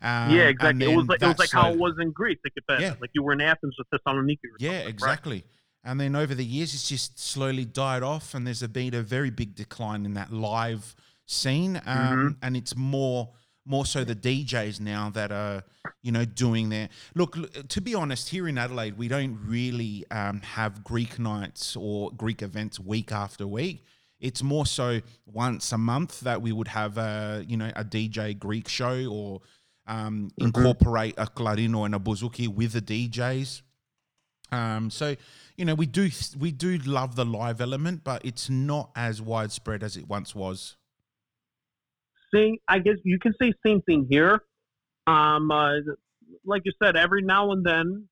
Um, 0.02 0.32
yeah, 0.36 0.50
exactly. 0.50 0.92
It 0.92 0.96
was 0.96 1.08
like 1.08 1.22
it 1.22 1.28
was 1.28 1.40
like 1.40 1.52
how 1.52 1.72
it 1.72 1.80
was 1.80 1.94
in 2.00 2.12
Greece. 2.12 2.38
Like, 2.44 2.54
if 2.56 2.66
that, 2.68 2.82
Yeah. 2.82 2.96
like 3.00 3.12
you 3.14 3.24
were 3.24 3.32
in 3.34 3.42
Athens 3.42 3.76
with 3.78 3.88
Thessaloniki. 3.90 4.46
Or 4.46 4.58
Yeah, 4.60 4.70
something, 4.70 4.80
right? 4.86 4.90
exactly. 4.90 5.44
And 5.86 6.00
then 6.00 6.16
over 6.16 6.36
the 6.36 6.46
years, 6.46 6.74
it's 6.74 6.88
just 6.88 7.20
slowly 7.20 7.66
died 7.66 8.04
off, 8.04 8.34
and 8.34 8.46
there's 8.48 8.66
been 8.68 8.94
a 8.94 9.02
very 9.02 9.30
big 9.30 9.56
decline 9.56 10.06
in 10.06 10.14
that 10.16 10.32
live 10.32 10.96
scene. 11.26 11.78
Um, 11.78 11.84
Mm-hmm. 11.86 12.28
And 12.42 12.58
it's 12.58 12.76
more 12.76 13.32
more 13.66 13.86
so 13.86 14.04
the 14.04 14.16
DJs 14.16 14.80
now 14.80 15.10
that 15.12 15.32
are, 15.32 15.64
you 16.02 16.12
know, 16.12 16.26
doing 16.26 16.70
their 16.70 16.90
look. 17.16 17.38
To 17.70 17.82
be 17.82 17.96
honest, 17.96 18.30
here 18.30 18.48
in 18.48 18.58
Adelaide, 18.58 18.98
we 18.98 19.08
don't 19.08 19.40
really 19.46 20.06
um, 20.12 20.42
have 20.42 20.84
Greek 20.84 21.18
nights 21.20 21.76
or 21.76 22.12
Greek 22.12 22.42
events 22.42 22.80
week 22.80 23.12
after 23.12 23.48
week. 23.48 23.84
It's 24.20 24.42
more 24.44 24.66
so 24.66 25.02
once 25.26 25.72
a 25.72 25.78
month 25.78 26.22
that 26.22 26.42
we 26.42 26.52
would 26.52 26.70
have 26.70 26.98
a, 26.98 27.44
you 27.48 27.58
know, 27.58 27.72
a 27.76 27.84
DJ 27.84 28.38
Greek 28.38 28.68
show 28.68 29.06
or 29.08 29.42
um, 29.86 30.32
Mm-hmm. 30.40 30.46
incorporate 30.46 31.16
a 31.18 31.26
clarino 31.26 31.86
and 31.86 31.94
a 31.96 32.00
bouzouki 32.00 32.48
with 32.48 32.72
the 32.74 32.82
DJs. 32.82 33.62
Um, 34.52 34.90
so, 34.90 35.16
you 35.58 35.66
know, 35.66 35.76
we 35.76 35.86
do 35.86 36.10
we 36.40 36.52
do 36.52 36.78
love 36.80 37.16
the 37.16 37.26
live 37.26 37.60
element, 37.60 38.04
but 38.04 38.24
it's 38.24 38.50
not 38.50 38.92
as 38.96 39.22
widespread 39.22 39.84
as 39.84 39.98
it 39.98 40.08
once 40.08 40.34
was. 40.36 40.76
Same, 42.34 42.58
I 42.68 42.80
guess 42.80 42.96
you 43.04 43.20
can 43.20 43.34
say 43.42 43.54
same 43.66 43.82
thing 43.82 44.08
here. 44.10 44.42
Um, 45.08 45.52
uh, 45.52 45.74
like 46.46 46.64
you 46.66 46.72
said, 46.82 46.96
every 46.96 47.22
now 47.22 47.52
and 47.52 47.66
then, 47.66 48.08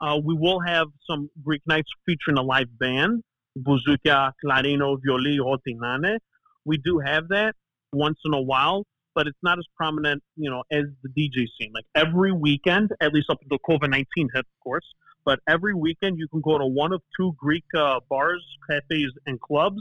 uh, 0.00 0.18
we 0.22 0.34
will 0.34 0.60
have 0.60 0.88
some 1.08 1.30
Greek 1.44 1.62
nights 1.66 1.88
featuring 2.06 2.36
a 2.36 2.42
live 2.42 2.66
band, 2.78 3.22
Buzuka, 3.56 4.32
Clarino, 4.44 4.98
Violi, 5.06 5.38
Rotinane. 5.38 6.18
We 6.64 6.78
do 6.78 6.98
have 6.98 7.28
that 7.28 7.54
once 7.92 8.18
in 8.24 8.34
a 8.34 8.40
while, 8.40 8.84
but 9.14 9.26
it's 9.26 9.38
not 9.42 9.58
as 9.58 9.64
prominent, 9.76 10.22
you 10.36 10.50
know, 10.50 10.64
as 10.72 10.84
the 11.02 11.08
DJ 11.10 11.46
scene. 11.58 11.72
Like 11.72 11.84
every 11.94 12.32
weekend, 12.32 12.90
at 13.00 13.12
least 13.12 13.30
up 13.30 13.38
until 13.42 13.58
COVID 13.58 13.90
nineteen 13.90 14.28
hit, 14.34 14.40
of 14.40 14.62
course. 14.62 14.86
But 15.24 15.38
every 15.48 15.74
weekend, 15.74 16.18
you 16.18 16.26
can 16.28 16.40
go 16.40 16.58
to 16.58 16.66
one 16.66 16.92
of 16.92 17.00
two 17.16 17.34
Greek 17.38 17.64
uh, 17.76 18.00
bars, 18.10 18.44
cafes, 18.68 19.12
and 19.26 19.40
clubs, 19.40 19.80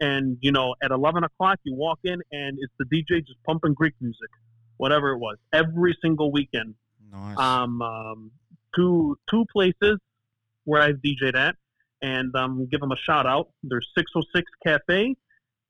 and 0.00 0.38
you 0.40 0.50
know 0.50 0.74
at 0.82 0.90
11 0.90 1.24
o'clock 1.24 1.58
you 1.64 1.74
walk 1.74 1.98
in 2.04 2.20
and 2.32 2.58
it's 2.60 2.72
the 2.78 2.84
DJ 2.86 3.24
just 3.26 3.42
pumping 3.46 3.74
Greek 3.74 3.94
music, 4.00 4.30
whatever 4.78 5.10
it 5.10 5.18
was, 5.18 5.36
every 5.52 5.96
single 6.02 6.32
weekend. 6.32 6.74
Nice. 7.12 7.38
Um, 7.38 7.82
um, 7.82 8.30
two 8.74 9.18
two 9.28 9.44
places 9.52 9.98
where 10.64 10.82
I've 10.82 10.96
DJed 10.96 11.34
at, 11.36 11.56
and 12.02 12.34
um, 12.36 12.66
give 12.70 12.80
them 12.80 12.92
a 12.92 12.96
shout 12.96 13.26
out. 13.26 13.48
There's 13.62 13.88
606 13.96 14.50
Cafe, 14.64 15.16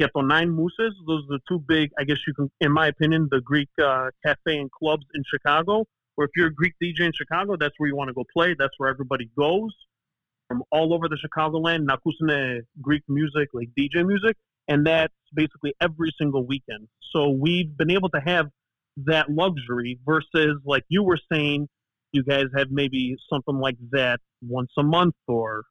Keto 0.01 0.27
Nine 0.27 0.51
Mooses. 0.51 0.95
Those 1.07 1.25
are 1.25 1.39
the 1.39 1.41
two 1.49 1.59
big, 1.67 1.91
I 1.99 2.05
guess 2.05 2.19
you 2.27 2.35
can, 2.35 2.51
in 2.61 2.73
my 2.73 2.89
opinion, 2.89 3.29
the 3.31 3.41
Greek 3.41 3.69
uh, 3.83 4.11
cafe 4.25 4.59
and 4.59 4.71
clubs 4.71 5.07
in 5.15 5.23
Chicago. 5.31 5.87
Or 6.17 6.25
if 6.25 6.31
you're 6.37 6.49
a 6.49 6.55
Greek 6.55 6.75
DJ 6.83 7.01
in 7.01 7.13
Chicago, 7.15 7.57
that's 7.59 7.75
where 7.79 7.89
you 7.89 7.97
want 7.97 8.09
to 8.09 8.15
go 8.15 8.25
play. 8.31 8.55
That's 8.59 8.75
where 8.79 8.91
everybody 8.91 9.31
goes 9.39 9.75
from 10.51 10.65
all 10.73 10.93
over 10.93 11.09
the 11.09 11.17
Chicagoland. 11.17 11.87
Nakusane 11.87 12.63
Greek 12.83 13.05
music, 13.09 13.51
like 13.55 13.69
DJ 13.79 14.05
music, 14.05 14.37
and 14.67 14.85
that's 14.85 15.15
basically 15.33 15.73
every 15.81 16.13
single 16.21 16.45
weekend. 16.45 16.89
So 17.13 17.31
we've 17.31 17.77
been 17.77 17.93
able 17.93 18.09
to 18.09 18.21
have 18.21 18.47
that 19.07 19.31
luxury 19.31 20.01
versus 20.05 20.61
like 20.65 20.83
you 20.89 21.05
were 21.05 21.21
saying, 21.33 21.69
you 22.13 22.25
guys 22.25 22.47
have 22.57 22.67
maybe 22.73 23.15
something 23.33 23.61
like 23.61 23.77
that 23.93 24.19
once 24.43 24.73
a 24.77 24.83
month 24.83 25.15
or 25.29 25.63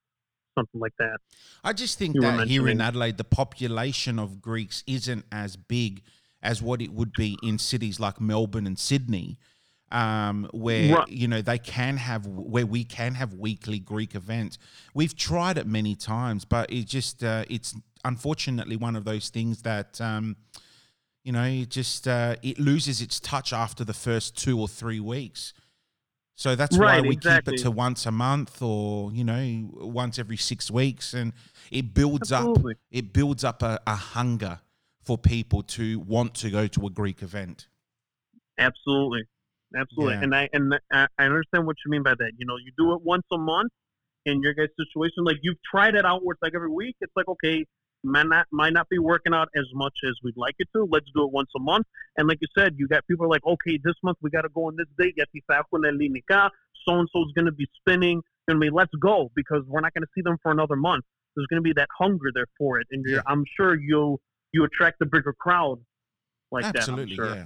something 0.57 0.79
like 0.79 0.93
that. 0.97 1.17
I 1.61 1.73
just 1.73 1.99
think 1.99 2.15
you 2.15 2.21
that 2.21 2.47
here 2.47 2.69
in. 2.69 2.79
Adelaide, 2.79 3.17
the 3.17 3.25
population 3.25 4.17
of 4.17 4.41
Greeks 4.41 4.85
isn't 4.87 5.25
as 5.29 5.57
big 5.57 6.03
as 6.41 6.61
what 6.61 6.81
it 6.81 6.93
would 6.93 7.11
be 7.17 7.37
in 7.43 7.57
cities 7.57 7.99
like 7.99 8.21
Melbourne 8.21 8.65
and 8.65 8.79
Sydney, 8.79 9.37
um, 9.91 10.49
where 10.53 10.95
Right. 10.97 11.07
you 11.07 11.27
know 11.27 11.41
they 11.41 11.57
can 11.57 11.97
have 11.97 12.25
where 12.27 12.65
we 12.65 12.83
can 12.83 13.15
have 13.15 13.33
weekly 13.33 13.79
Greek 13.79 14.15
events. 14.15 14.57
We've 14.93 15.15
tried 15.15 15.57
it 15.57 15.67
many 15.67 15.95
times, 15.95 16.45
but 16.45 16.71
it 16.71 16.85
just 16.87 17.23
uh, 17.23 17.45
it's 17.49 17.75
unfortunately 18.05 18.75
one 18.75 18.95
of 18.95 19.05
those 19.05 19.29
things 19.29 19.61
that. 19.63 19.99
Um, 20.01 20.35
you 21.25 21.33
know, 21.33 21.43
it 21.43 21.69
just 21.69 22.07
uh, 22.07 22.37
it 22.41 22.57
loses 22.57 23.01
its 23.01 23.19
touch 23.19 23.51
after 23.51 23.83
the 23.83 23.93
first 23.93 24.37
two 24.37 24.59
or 24.59 24.67
three 24.67 25.01
weeks. 25.01 25.53
So 26.35 26.55
that's 26.55 26.77
why 26.77 27.01
we 27.01 27.09
exactly. 27.09 27.51
keep 27.51 27.59
it 27.59 27.63
to 27.63 27.71
once 27.71 28.05
a 28.05 28.11
month 28.11 28.61
or 28.61 29.11
you 29.11 29.25
know 29.25 29.69
once 29.73 30.17
every 30.17 30.37
six 30.37 30.71
weeks, 30.71 31.13
and 31.13 31.33
it 31.69 31.93
builds 31.93 32.31
Absolutely. 32.31 32.73
up 32.75 32.79
it 32.91 33.11
builds 33.13 33.43
up 33.43 33.61
a, 33.61 33.79
a 33.85 33.95
hunger 33.95 34.61
for 35.01 35.17
people 35.17 35.63
to 35.63 35.99
want 35.99 36.33
to 36.35 36.49
go 36.49 36.65
to 36.67 36.87
a 36.87 36.89
Greek 36.89 37.21
event. 37.21 37.67
Absolutely, 38.57 39.23
absolutely. 39.77 40.15
Yeah. 40.15 40.23
And 40.23 40.35
I 40.35 40.49
and 40.53 40.73
I 40.91 41.23
understand 41.23 41.65
what 41.67 41.77
you 41.85 41.91
mean 41.91 42.03
by 42.03 42.15
that. 42.15 42.31
You 42.37 42.45
know, 42.45 42.57
you 42.57 42.71
do 42.77 42.93
it 42.93 43.01
once 43.03 43.23
a 43.31 43.37
month 43.37 43.71
in 44.25 44.41
your 44.41 44.53
guys' 44.53 44.67
situation. 44.77 45.23
Like 45.23 45.37
you've 45.41 45.57
tried 45.69 45.95
it 45.95 46.05
out 46.05 46.23
where 46.23 46.33
it's 46.33 46.41
like 46.41 46.53
every 46.55 46.71
week. 46.71 46.95
It's 47.01 47.13
like 47.15 47.27
okay, 47.27 47.65
might 48.03 48.27
not 48.27 48.47
might 48.51 48.73
not 48.73 48.87
be 48.89 48.99
working 48.99 49.33
out 49.33 49.49
as 49.55 49.65
much 49.73 49.93
as 50.07 50.13
we'd 50.23 50.37
like 50.37 50.55
it 50.59 50.67
to. 50.75 50.87
Let's 50.89 51.07
do 51.15 51.23
it 51.23 51.31
once 51.31 51.49
a 51.55 51.59
month. 51.59 51.85
And 52.17 52.27
like 52.27 52.39
you 52.41 52.47
said, 52.57 52.75
you 52.77 52.87
got 52.87 53.05
people 53.07 53.29
like 53.29 53.45
okay, 53.45 53.79
this 53.83 53.95
month 54.03 54.17
we 54.21 54.29
got 54.29 54.41
to 54.41 54.49
go 54.49 54.65
on 54.67 54.75
this 54.77 54.87
date. 54.97 55.15
Get 55.15 55.27
So 55.33 56.99
and 56.99 57.09
so 57.13 57.21
is 57.21 57.31
going 57.35 57.45
to 57.45 57.51
be 57.51 57.67
spinning. 57.79 58.21
I 58.49 58.53
mean, 58.55 58.71
let's 58.73 58.91
go 58.99 59.29
because 59.35 59.63
we're 59.67 59.81
not 59.81 59.93
going 59.93 60.01
to 60.03 60.09
see 60.15 60.21
them 60.21 60.37
for 60.41 60.51
another 60.51 60.75
month. 60.75 61.05
There's 61.35 61.45
going 61.47 61.59
to 61.59 61.63
be 61.63 61.73
that 61.73 61.87
hunger 61.97 62.31
there 62.33 62.47
for 62.57 62.79
it, 62.79 62.87
and 62.91 63.05
Yeah. 63.07 63.21
I'm 63.27 63.43
sure 63.55 63.79
you 63.79 64.19
you 64.51 64.63
attract 64.63 64.99
a 65.01 65.05
bigger 65.05 65.33
crowd 65.33 65.79
like 66.51 66.65
Absolutely, 66.65 67.15
that. 67.15 67.21
I'm 67.21 67.27
sure. 67.27 67.35
yeah, 67.37 67.45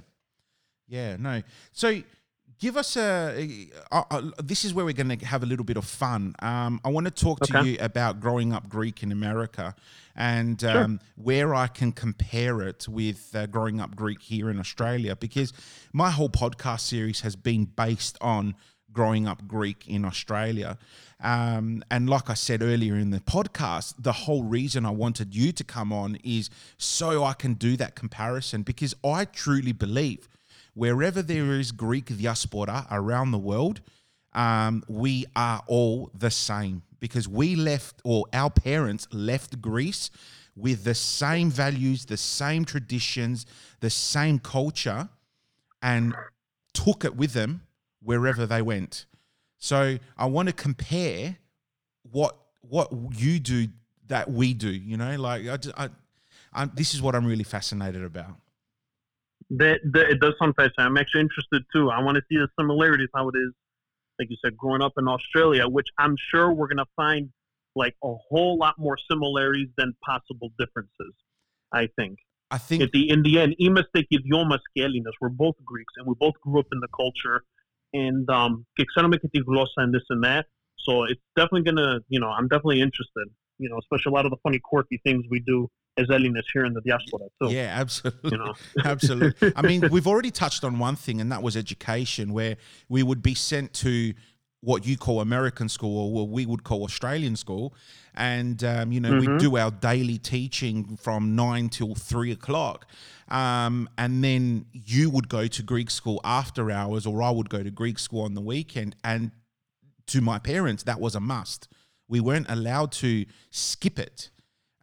yeah. 0.88 1.16
No, 1.16 1.42
so 1.72 2.00
give 2.58 2.76
us 2.76 2.96
a. 2.96 3.68
Uh, 3.90 4.02
uh, 4.10 4.22
this 4.42 4.64
is 4.64 4.72
where 4.74 4.84
we're 4.84 4.92
going 4.94 5.16
to 5.18 5.26
have 5.26 5.42
a 5.42 5.46
little 5.46 5.64
bit 5.64 5.76
of 5.76 5.84
fun. 5.84 6.34
Um, 6.40 6.80
I 6.84 6.88
want 6.90 7.06
to 7.06 7.10
talk 7.10 7.40
to 7.40 7.64
you 7.64 7.76
about 7.80 8.20
growing 8.20 8.52
up 8.52 8.68
Greek 8.68 9.02
in 9.02 9.12
America 9.12 9.74
and 10.16 10.60
Sure. 10.60 10.84
um, 10.84 11.00
where 11.16 11.54
I 11.54 11.66
can 11.66 11.90
compare 11.92 12.62
it 12.62 12.86
with 12.88 13.34
uh, 13.34 13.46
growing 13.46 13.80
up 13.80 13.96
Greek 13.96 14.22
here 14.22 14.50
in 14.50 14.58
Australia, 14.60 15.16
because 15.16 15.52
my 15.92 16.10
whole 16.10 16.28
podcast 16.28 16.80
series 16.80 17.20
has 17.22 17.34
been 17.36 17.64
based 17.64 18.16
on 18.20 18.54
growing 18.92 19.26
up 19.26 19.48
Greek 19.48 19.88
in 19.88 20.04
Australia. 20.04 20.78
Um, 21.20 21.82
and 21.90 22.08
like 22.08 22.30
I 22.30 22.34
said 22.34 22.62
earlier 22.62 22.94
in 22.96 23.10
the 23.10 23.18
podcast, 23.18 23.94
the 23.98 24.12
whole 24.12 24.44
reason 24.44 24.86
I 24.86 24.90
wanted 24.90 25.34
you 25.34 25.50
to 25.52 25.64
come 25.64 25.92
on 25.92 26.16
is 26.22 26.48
so 26.78 27.24
I 27.24 27.32
can 27.32 27.54
do 27.54 27.76
that 27.78 27.96
comparison 27.96 28.62
because 28.62 28.94
I 29.04 29.24
truly 29.24 29.72
believe 29.72 30.28
wherever 30.74 31.22
there 31.22 31.52
is 31.52 31.72
Greek 31.72 32.06
diaspora 32.16 32.86
around 32.90 33.30
the 33.30 33.38
world, 33.38 33.80
um, 34.32 34.82
we 34.88 35.24
are 35.34 35.62
all 35.66 36.10
the 36.12 36.30
same 36.30 36.82
because 37.00 37.28
we 37.28 37.54
left, 37.54 38.00
or 38.04 38.26
our 38.32 38.50
parents 38.50 39.06
left 39.12 39.60
Greece 39.60 40.10
with 40.56 40.84
the 40.84 40.94
same 40.94 41.50
values, 41.50 42.06
the 42.06 42.16
same 42.16 42.64
traditions, 42.64 43.46
the 43.80 43.90
same 43.90 44.38
culture, 44.38 45.08
and 45.82 46.14
took 46.72 47.04
it 47.04 47.16
with 47.16 47.32
them 47.32 47.62
wherever 48.02 48.46
they 48.46 48.62
went. 48.62 49.06
So 49.58 49.98
I 50.16 50.26
want 50.26 50.48
to 50.48 50.54
compare 50.54 51.36
what 52.10 52.36
what 52.60 52.90
you 53.16 53.38
do 53.38 53.68
that 54.08 54.30
we 54.30 54.54
do. 54.54 54.68
You 54.68 54.96
know, 54.96 55.16
like 55.16 55.46
I, 55.46 55.84
I, 55.84 55.88
I 56.52 56.64
this 56.66 56.94
is 56.94 57.02
what 57.02 57.14
I'm 57.14 57.26
really 57.26 57.44
fascinated 57.44 58.02
about 58.02 58.36
that, 59.58 59.80
that 59.92 60.10
it 60.10 60.20
does 60.20 60.34
sound 60.40 60.54
fascinating. 60.56 60.86
I'm 60.86 60.96
actually 60.96 61.22
interested 61.22 61.62
too. 61.74 61.90
I 61.90 62.02
want 62.02 62.16
to 62.16 62.22
see 62.28 62.36
the 62.36 62.48
similarities 62.58 63.08
how 63.14 63.28
it 63.28 63.34
is, 63.36 63.52
like 64.18 64.28
you 64.30 64.36
said, 64.44 64.56
growing 64.56 64.82
up 64.82 64.92
in 64.98 65.08
Australia, 65.08 65.68
which 65.68 65.88
I'm 65.98 66.16
sure 66.30 66.52
we're 66.52 66.68
going 66.68 66.78
to 66.78 66.90
find 66.96 67.30
like 67.76 67.94
a 68.02 68.14
whole 68.30 68.56
lot 68.56 68.74
more 68.78 68.96
similarities 69.10 69.68
than 69.76 69.94
possible 70.04 70.50
differences. 70.58 71.14
I 71.72 71.88
think. 71.98 72.18
I 72.50 72.58
think 72.58 72.82
at 72.82 72.92
the 72.92 73.10
in 73.10 73.22
the 73.22 73.40
end. 73.40 73.56
We're 75.20 75.28
both 75.28 75.56
Greeks 75.64 75.92
and 75.96 76.06
we 76.06 76.14
both 76.18 76.34
grew 76.40 76.60
up 76.60 76.66
in 76.72 76.80
the 76.80 76.88
culture, 76.94 77.42
and 77.92 78.28
um, 78.30 78.64
glossa 79.42 79.66
and 79.78 79.92
this 79.92 80.04
and 80.10 80.22
that. 80.24 80.46
So 80.78 81.04
it's 81.04 81.20
definitely 81.36 81.62
gonna, 81.62 82.00
you 82.08 82.20
know, 82.20 82.28
I'm 82.28 82.48
definitely 82.48 82.80
interested. 82.80 83.28
You 83.58 83.70
know, 83.70 83.78
especially 83.78 84.10
a 84.10 84.14
lot 84.14 84.26
of 84.26 84.30
the 84.30 84.36
funny 84.42 84.60
quirky 84.62 85.00
things 85.04 85.24
we 85.30 85.40
do 85.40 85.68
as 85.96 86.06
alien 86.10 86.34
here 86.52 86.64
in 86.64 86.72
the 86.72 86.80
diaspora 86.80 87.28
too. 87.40 87.52
Yeah, 87.52 87.72
absolutely. 87.78 88.30
You 88.32 88.38
know? 88.38 88.54
absolutely. 88.84 89.52
I 89.56 89.62
mean, 89.62 89.88
we've 89.90 90.06
already 90.06 90.30
touched 90.30 90.64
on 90.64 90.78
one 90.78 90.96
thing, 90.96 91.20
and 91.20 91.30
that 91.30 91.42
was 91.42 91.56
education, 91.56 92.32
where 92.32 92.56
we 92.88 93.02
would 93.02 93.22
be 93.22 93.34
sent 93.34 93.72
to 93.74 94.14
what 94.64 94.86
you 94.86 94.96
call 94.96 95.20
American 95.20 95.68
school 95.68 95.98
or 95.98 96.10
what 96.10 96.28
we 96.30 96.46
would 96.46 96.64
call 96.64 96.84
Australian 96.84 97.36
school. 97.36 97.74
And, 98.14 98.64
um, 98.64 98.92
you 98.92 99.00
know, 99.00 99.12
mm-hmm. 99.12 99.32
we 99.34 99.38
do 99.38 99.58
our 99.58 99.70
daily 99.70 100.16
teaching 100.16 100.96
from 100.96 101.36
nine 101.36 101.68
till 101.68 101.94
three 101.94 102.32
o'clock. 102.32 102.86
Um, 103.28 103.90
and 103.98 104.24
then 104.24 104.64
you 104.72 105.10
would 105.10 105.28
go 105.28 105.46
to 105.46 105.62
Greek 105.62 105.90
school 105.90 106.18
after 106.24 106.70
hours, 106.70 107.06
or 107.06 107.22
I 107.22 107.30
would 107.30 107.50
go 107.50 107.62
to 107.62 107.70
Greek 107.70 107.98
school 107.98 108.22
on 108.22 108.32
the 108.32 108.40
weekend. 108.40 108.96
And 109.04 109.32
to 110.06 110.22
my 110.22 110.38
parents, 110.38 110.82
that 110.84 110.98
was 110.98 111.14
a 111.14 111.20
must. 111.20 111.68
We 112.08 112.20
weren't 112.20 112.48
allowed 112.48 112.92
to 112.92 113.26
skip 113.50 113.98
it. 113.98 114.30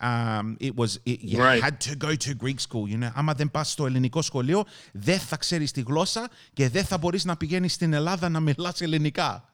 Um, 0.04 0.56
it 0.60 0.74
was 0.76 1.00
it, 1.04 1.20
you 1.22 1.38
Right. 1.38 1.62
had 1.64 1.78
to 1.90 1.96
go 2.08 2.16
to 2.16 2.34
Greek 2.44 2.60
school. 2.60 2.88
You 2.90 2.98
know, 3.04 3.12
άμα 3.14 3.34
δεν 3.34 3.52
πας 3.52 3.72
στο 3.72 3.86
ελληνικό 3.86 4.22
σχολείο, 4.22 4.64
δεν 4.94 5.20
θα 5.20 5.38
ξέρεις 5.38 5.72
τη 5.72 5.82
γλώσσα 5.82 6.30
και 6.54 6.70
δεν 6.70 6.86
θα 6.86 6.98
μπορείς 6.98 7.26
να 7.26 7.38
πηγαίνεις 7.38 7.74
στην 7.74 7.94
Ελλάδα 7.94 8.30
να 8.30 8.40
μιλάς 8.40 8.82
ελληνικά. 8.82 9.51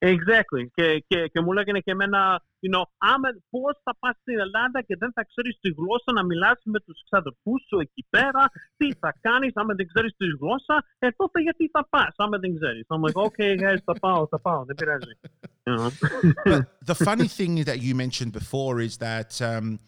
Exactly. 0.00 0.64
Και, 0.74 1.04
και, 1.06 1.26
και 1.32 1.40
μου 1.40 1.52
λέγανε 1.52 1.80
και 1.80 1.90
εμένα, 1.90 2.42
you 2.60 2.74
know, 2.74 2.82
άμα 2.96 3.28
πώς 3.50 3.80
θα 3.84 3.96
πας 3.98 4.16
στην 4.20 4.38
Ελλάδα 4.38 4.82
και 4.82 4.96
δεν 4.98 5.12
θα 5.14 5.24
ξέρεις 5.24 5.58
τη 5.60 5.68
γλώσσα 5.68 6.12
να 6.14 6.24
μιλάς 6.24 6.60
με 6.64 6.80
τους 6.80 7.02
ξαδερφούς 7.04 7.62
σου 7.68 7.78
εκεί 7.78 8.06
πέρα, 8.10 8.42
τι 8.76 8.94
θα 8.94 9.14
κάνεις 9.20 9.52
άμα 9.54 9.74
δεν 9.74 9.86
ξέρεις 9.86 10.14
τη 10.16 10.26
γλώσσα, 10.40 10.84
ε, 10.98 11.08
τότε 11.10 11.40
γιατί 11.40 11.68
θα 11.68 11.88
πας 11.88 12.14
άμα 12.16 12.38
δεν 12.38 12.54
ξέρεις. 12.58 12.84
I'm 12.88 13.02
like, 13.06 13.20
okay 13.28 13.52
guys, 13.64 13.80
θα 13.84 13.92
πάω, 13.92 14.26
θα 14.26 14.40
πάω, 14.40 14.64
δεν 14.64 14.74
πειράζει. 14.74 15.12
You 15.66 15.76
know? 15.76 15.90
But 16.44 16.62
the 16.90 16.94
funny 17.08 17.28
thing 17.38 17.52
that 17.64 17.78
you 17.86 17.94
mentioned 17.94 18.32
before 18.32 18.74
is 18.88 18.94
that 19.08 19.30
um, 19.50 19.78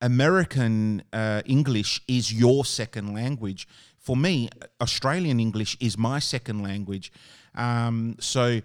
American 0.00 1.02
uh, 1.12 1.42
English 1.56 1.92
is 2.16 2.24
your 2.32 2.64
second 2.64 3.06
language. 3.20 3.60
For 4.06 4.16
me, 4.16 4.48
Australian 4.86 5.38
English 5.46 5.72
is 5.86 5.94
my 5.98 6.18
second 6.34 6.58
language. 6.70 7.06
Um, 7.54 7.96
so 8.34 8.60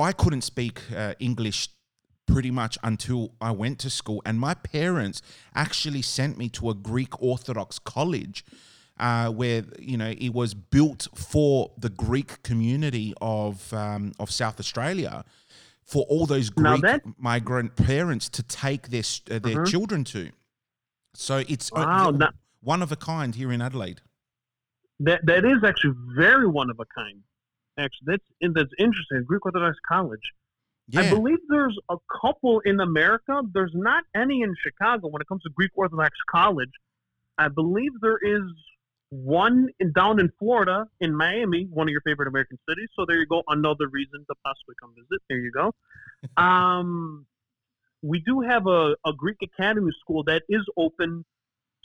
I 0.00 0.12
couldn't 0.12 0.42
speak 0.42 0.80
uh, 0.94 1.14
English 1.18 1.68
pretty 2.26 2.50
much 2.50 2.76
until 2.82 3.32
I 3.40 3.50
went 3.52 3.78
to 3.80 3.90
school. 3.90 4.20
And 4.26 4.38
my 4.38 4.54
parents 4.54 5.22
actually 5.54 6.02
sent 6.02 6.36
me 6.36 6.48
to 6.50 6.70
a 6.70 6.74
Greek 6.74 7.20
Orthodox 7.22 7.78
college. 7.78 8.44
Uh, 9.00 9.28
where 9.30 9.62
you 9.78 9.96
know 9.96 10.12
it 10.18 10.34
was 10.34 10.54
built 10.54 11.06
for 11.14 11.70
the 11.78 11.88
Greek 11.88 12.42
community 12.42 13.14
of 13.20 13.72
um, 13.72 14.10
of 14.18 14.28
South 14.28 14.58
Australia, 14.58 15.24
for 15.84 16.02
all 16.08 16.26
those 16.26 16.50
Greek 16.50 16.82
migrant 17.16 17.76
parents 17.76 18.28
to 18.28 18.42
take 18.42 18.88
their 18.88 19.04
uh, 19.30 19.38
their 19.38 19.58
Mhm. 19.58 19.70
children 19.70 20.02
to. 20.02 20.32
So 21.14 21.44
it's 21.48 21.70
Wow, 21.70 22.10
one 22.60 22.82
of 22.82 22.90
a 22.90 22.96
kind 22.96 23.36
here 23.36 23.52
in 23.52 23.62
Adelaide. 23.62 24.00
That, 24.98 25.24
that 25.26 25.44
is 25.44 25.62
actually 25.62 25.94
very 26.16 26.48
one 26.48 26.68
of 26.68 26.80
a 26.80 26.84
kind. 26.86 27.22
Actually, 27.78 28.06
that's, 28.06 28.24
and 28.40 28.54
that's 28.54 28.72
interesting. 28.78 29.24
Greek 29.24 29.44
Orthodox 29.46 29.76
College. 29.86 30.32
I 30.96 31.10
believe 31.10 31.38
there's 31.48 31.78
a 31.90 31.96
couple 32.22 32.60
in 32.64 32.80
America. 32.80 33.42
There's 33.52 33.72
not 33.74 34.04
any 34.16 34.40
in 34.40 34.54
Chicago 34.62 35.08
when 35.08 35.20
it 35.20 35.28
comes 35.28 35.42
to 35.42 35.50
Greek 35.50 35.70
Orthodox 35.74 36.16
College. 36.30 36.70
I 37.36 37.48
believe 37.48 37.90
there 38.00 38.18
is 38.22 38.42
one 39.10 39.68
in, 39.80 39.92
down 39.92 40.18
in 40.18 40.30
Florida, 40.38 40.86
in 41.00 41.14
Miami, 41.16 41.68
one 41.70 41.88
of 41.88 41.92
your 41.92 42.00
favorite 42.02 42.28
American 42.28 42.58
cities. 42.68 42.88
So 42.96 43.04
there 43.06 43.18
you 43.18 43.26
go, 43.26 43.42
another 43.48 43.86
reason 43.88 44.24
to 44.28 44.34
possibly 44.44 44.74
come 44.80 44.94
visit. 44.94 45.22
There 45.28 45.38
you 45.38 45.52
go. 45.52 45.72
um, 46.42 47.26
we 48.02 48.20
do 48.24 48.40
have 48.40 48.66
a, 48.66 48.94
a 49.04 49.12
Greek 49.16 49.38
Academy 49.42 49.92
school 50.00 50.24
that 50.24 50.42
is 50.48 50.62
open 50.76 51.24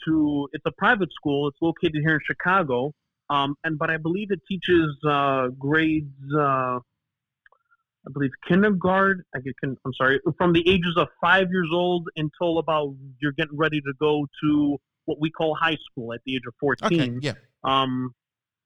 to. 0.06 0.48
It's 0.52 0.64
a 0.66 0.72
private 0.72 1.12
school. 1.12 1.48
It's 1.48 1.58
located 1.60 2.02
here 2.04 2.14
in 2.14 2.20
Chicago. 2.24 2.92
Um, 3.30 3.56
and 3.64 3.78
but 3.78 3.90
I 3.90 3.96
believe 3.96 4.30
it 4.30 4.40
teaches 4.48 4.96
uh, 5.08 5.48
grades. 5.58 6.12
Uh, 6.34 6.78
I 8.06 8.10
believe 8.12 8.30
kindergarten. 8.46 9.24
I 9.34 9.40
get, 9.40 9.54
kin- 9.60 9.78
I'm 9.84 9.94
sorry, 9.94 10.20
from 10.36 10.52
the 10.52 10.68
ages 10.68 10.94
of 10.96 11.08
five 11.22 11.48
years 11.50 11.70
old 11.72 12.08
until 12.16 12.58
about 12.58 12.94
you're 13.20 13.32
getting 13.32 13.56
ready 13.56 13.80
to 13.80 13.92
go 13.98 14.26
to 14.42 14.78
what 15.06 15.18
we 15.20 15.30
call 15.30 15.54
high 15.54 15.78
school 15.90 16.12
at 16.12 16.20
the 16.26 16.34
age 16.34 16.42
of 16.46 16.54
14. 16.60 17.00
Okay. 17.00 17.18
Yeah. 17.20 17.32
Um, 17.62 18.14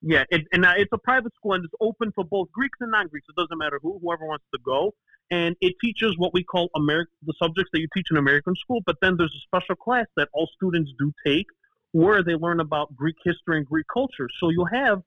yeah, 0.01 0.25
it, 0.31 0.43
and 0.53 0.65
uh, 0.65 0.75
it's 0.77 0.93
a 0.93 0.99
private 0.99 1.35
school 1.35 1.55
and 1.55 1.65
it's 1.65 1.75
open 1.81 2.13
for 2.15 2.25
both 2.25 2.51
Greeks 2.53 2.79
and 2.81 2.91
non-Greeks. 2.93 3.27
It 3.29 3.41
doesn't 3.41 3.59
matter 3.59 3.81
who, 3.83 3.99
whoever 4.01 4.27
wants 4.27 4.45
to 4.55 4.61
go. 4.65 4.95
And 5.31 5.57
it 5.61 5.75
teaches 5.83 6.15
what 6.17 6.33
we 6.33 6.43
call 6.43 6.71
American 6.75 7.13
the 7.27 7.35
subjects 7.41 7.71
that 7.73 7.81
you 7.81 7.89
teach 7.95 8.07
in 8.11 8.17
American 8.17 8.55
school. 8.57 8.81
But 8.87 8.97
then 9.03 9.17
there's 9.19 9.35
a 9.35 9.45
special 9.47 9.75
class 9.75 10.07
that 10.17 10.29
all 10.33 10.49
students 10.55 10.91
do 10.99 11.13
take, 11.27 11.47
where 11.93 12.23
they 12.23 12.35
learn 12.35 12.61
about 12.61 12.95
Greek 12.95 13.17
history 13.25 13.57
and 13.59 13.67
Greek 13.67 13.87
culture. 13.93 14.29
So 14.41 14.51
you'll 14.51 14.67
have 14.67 15.03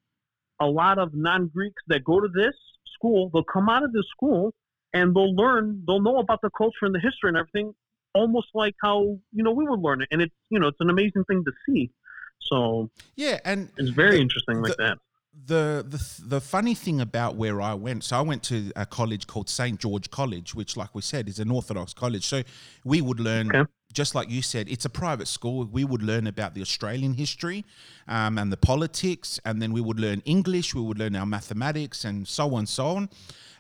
a 0.60 0.66
lot 0.66 1.00
of 1.00 1.14
non-Greeks 1.14 1.82
that 1.88 2.04
go 2.04 2.20
to 2.20 2.28
this 2.28 2.54
school. 2.96 3.30
They'll 3.34 3.44
come 3.44 3.70
out 3.70 3.84
of 3.84 3.94
this 3.94 4.06
school 4.16 4.54
and 4.94 5.16
they'll 5.16 5.36
learn. 5.36 5.84
They'll 5.88 6.02
know 6.02 6.18
about 6.20 6.42
the 6.42 6.50
culture 6.58 6.84
and 6.86 6.94
the 6.94 7.00
history 7.00 7.30
and 7.30 7.38
everything, 7.38 7.74
almost 8.14 8.48
like 8.54 8.76
how 8.82 9.18
you 9.32 9.44
know 9.44 9.52
we 9.52 9.66
would 9.68 9.80
learn 9.80 10.02
it. 10.02 10.08
And 10.12 10.22
it's 10.22 10.36
you 10.50 10.60
know 10.60 10.68
it's 10.68 10.80
an 10.82 10.90
amazing 10.90 11.24
thing 11.26 11.44
to 11.46 11.52
see. 11.66 11.92
So 12.40 12.90
Yeah. 13.16 13.40
And 13.46 13.70
it's 13.78 13.90
very 13.90 14.16
The- 14.18 14.22
interesting 14.22 14.62
like 14.62 14.76
the- 14.78 14.84
that. 14.84 14.98
the 15.46 15.86
the 15.88 16.24
the 16.36 16.42
funny 16.42 16.76
thing 16.76 17.00
about 17.00 17.36
where 17.36 17.62
I 17.62 17.74
went, 17.74 18.04
so 18.04 18.18
I 18.18 18.22
went 18.22 18.44
to 18.44 18.72
a 18.76 18.86
college 18.86 19.28
called 19.28 19.48
St 19.50 19.80
George 19.80 20.10
College, 20.12 20.54
which, 20.54 20.76
like 20.76 20.94
we 20.94 21.02
said, 21.02 21.30
is 21.30 21.40
an 21.40 21.50
Orthodox 21.52 21.94
college. 21.94 22.26
So 22.26 22.42
we 22.84 23.02
would 23.02 23.20
learn, 23.20 23.48
Okay. 23.56 23.72
Just 23.92 24.16
like 24.16 24.30
you 24.30 24.42
said, 24.42 24.70
it's 24.70 24.86
a 24.86 24.90
private 24.90 25.28
school. 25.28 25.66
We 25.66 25.84
would 25.84 26.02
learn 26.02 26.28
about 26.28 26.54
the 26.54 26.62
Australian 26.62 27.14
history 27.14 27.66
um, 28.08 28.38
and 28.38 28.52
the 28.52 28.58
politics, 28.58 29.40
and 29.46 29.62
then 29.62 29.74
we 29.74 29.82
would 29.82 30.00
learn 30.00 30.22
English. 30.26 30.74
We 30.74 30.82
would 30.82 31.00
learn 31.00 31.16
our 31.16 31.26
mathematics, 31.26 32.06
and 32.06 32.28
so 32.28 32.56
on, 32.56 32.66
so 32.66 32.88
on. 32.88 33.10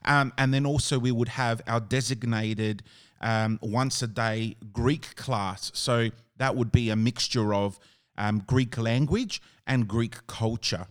Um, 0.05 0.33
and 0.37 0.53
then 0.53 0.65
also 0.65 0.97
we 0.97 1.11
would 1.11 1.29
have 1.29 1.61
our 1.67 1.79
designated 1.79 2.83
um, 3.21 3.59
once 3.61 4.01
a 4.01 4.07
day 4.07 4.55
Greek 4.73 5.15
class. 5.15 5.71
So 5.73 6.09
that 6.37 6.55
would 6.55 6.71
be 6.71 6.89
a 6.89 6.95
mixture 6.95 7.53
of 7.53 7.79
um, 8.17 8.43
Greek 8.47 8.77
language 8.77 9.41
and 9.67 9.87
Greek 9.87 10.25
culture. 10.27 10.87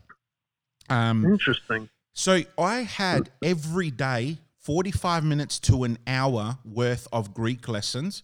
Um, 0.88 1.24
Interesting. 1.24 1.88
so 2.12 2.42
I 2.58 2.82
had 2.82 3.30
every 3.42 3.90
day 3.90 4.38
45 4.58 5.24
minutes 5.24 5.58
to 5.60 5.84
an 5.84 5.98
hour 6.06 6.58
worth 6.64 7.08
of 7.12 7.34
Greek 7.34 7.66
lessons. 7.68 8.22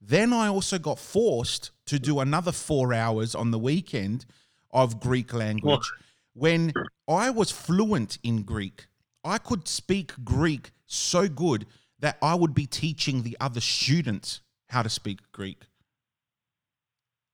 Then 0.00 0.32
I 0.32 0.48
also 0.48 0.78
got 0.78 0.98
forced 0.98 1.70
to 1.86 1.98
do 1.98 2.20
another 2.20 2.52
four 2.52 2.92
hours 2.92 3.34
on 3.34 3.50
the 3.50 3.58
weekend 3.58 4.26
of 4.70 5.00
Greek 5.00 5.32
language. 5.32 5.90
When 6.34 6.72
I 7.08 7.30
was 7.30 7.50
fluent 7.50 8.18
in 8.22 8.42
Greek, 8.42 8.86
I 9.24 9.38
could 9.38 9.66
speak 9.66 10.12
Greek 10.24 10.70
so 10.86 11.28
good 11.28 11.66
that 11.98 12.18
I 12.20 12.34
would 12.34 12.54
be 12.54 12.66
teaching 12.66 13.22
the 13.22 13.36
other 13.40 13.60
students 13.60 14.40
how 14.68 14.82
to 14.82 14.90
speak 14.90 15.20
Greek. 15.32 15.64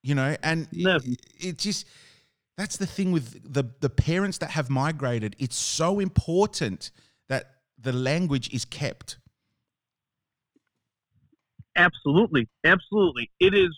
You 0.03 0.15
know, 0.15 0.37
and 0.43 0.69
Yeah. 0.71 0.99
it, 1.05 1.21
it 1.41 1.59
just 1.59 1.87
that's 2.57 2.77
the 2.77 2.87
thing 2.87 3.13
with 3.13 3.53
the 3.53 3.65
the 3.81 3.91
parents 3.91 4.39
that 4.39 4.51
have 4.51 4.71
migrated. 4.71 5.35
It's 5.39 5.57
so 5.57 5.99
important 6.01 6.91
that 7.29 7.63
the 7.79 7.93
language 7.93 8.53
is 8.53 8.65
kept. 8.65 9.17
Absolutely, 11.77 12.49
absolutely. 12.65 13.31
It 13.41 13.55
is 13.55 13.71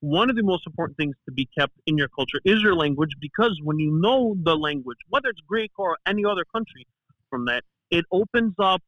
one 0.00 0.30
of 0.30 0.36
the 0.36 0.42
most 0.42 0.66
important 0.66 0.96
things 0.96 1.16
to 1.26 1.32
be 1.32 1.48
kept 1.58 1.72
in 1.86 1.96
your 1.98 2.08
culture 2.08 2.40
is 2.44 2.62
your 2.62 2.74
language 2.74 3.10
because 3.20 3.58
when 3.64 3.78
you 3.78 3.90
know 3.90 4.36
the 4.42 4.54
language, 4.56 4.98
whether 5.08 5.28
it's 5.28 5.40
Greek 5.40 5.72
or 5.78 5.96
any 6.06 6.24
other 6.24 6.44
country, 6.54 6.86
from 7.30 7.46
that 7.46 7.64
it 7.90 8.04
opens 8.12 8.54
up 8.58 8.82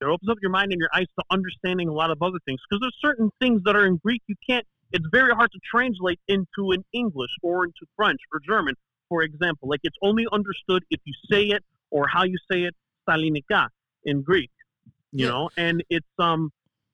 it 0.00 0.04
opens 0.04 0.30
up 0.30 0.38
your 0.40 0.50
mind 0.50 0.70
and 0.72 0.78
your 0.78 0.90
eyes 0.94 1.06
to 1.18 1.24
understanding 1.30 1.88
a 1.88 1.92
lot 1.92 2.10
of 2.10 2.22
other 2.22 2.38
things 2.46 2.60
because 2.68 2.80
there's 2.80 2.96
certain 3.00 3.30
things 3.40 3.62
that 3.64 3.74
are 3.74 3.84
in 3.86 3.96
Greek 3.96 4.22
you 4.28 4.36
can't. 4.48 4.64
It's 4.92 5.04
very 5.12 5.34
hard 5.34 5.50
to 5.52 5.58
translate 5.68 6.20
into 6.28 6.70
an 6.70 6.84
English 6.92 7.30
or 7.42 7.64
into 7.64 7.84
French 7.96 8.20
or 8.32 8.40
German, 8.46 8.74
for 9.08 9.22
example. 9.22 9.68
Like 9.68 9.80
it's 9.82 9.96
only 10.02 10.26
understood 10.32 10.84
if 10.90 11.00
you 11.04 11.12
say 11.30 11.46
it 11.46 11.64
or 11.90 12.06
how 12.06 12.22
you 12.22 12.36
say 12.50 12.62
it, 12.62 12.74
stalinika 13.08 13.68
in 14.04 14.22
Greek. 14.22 14.50
You 15.16 15.26
Yeah. 15.26 15.32
know, 15.32 15.50
and 15.56 15.82
it's 15.90 16.06
um 16.18 16.50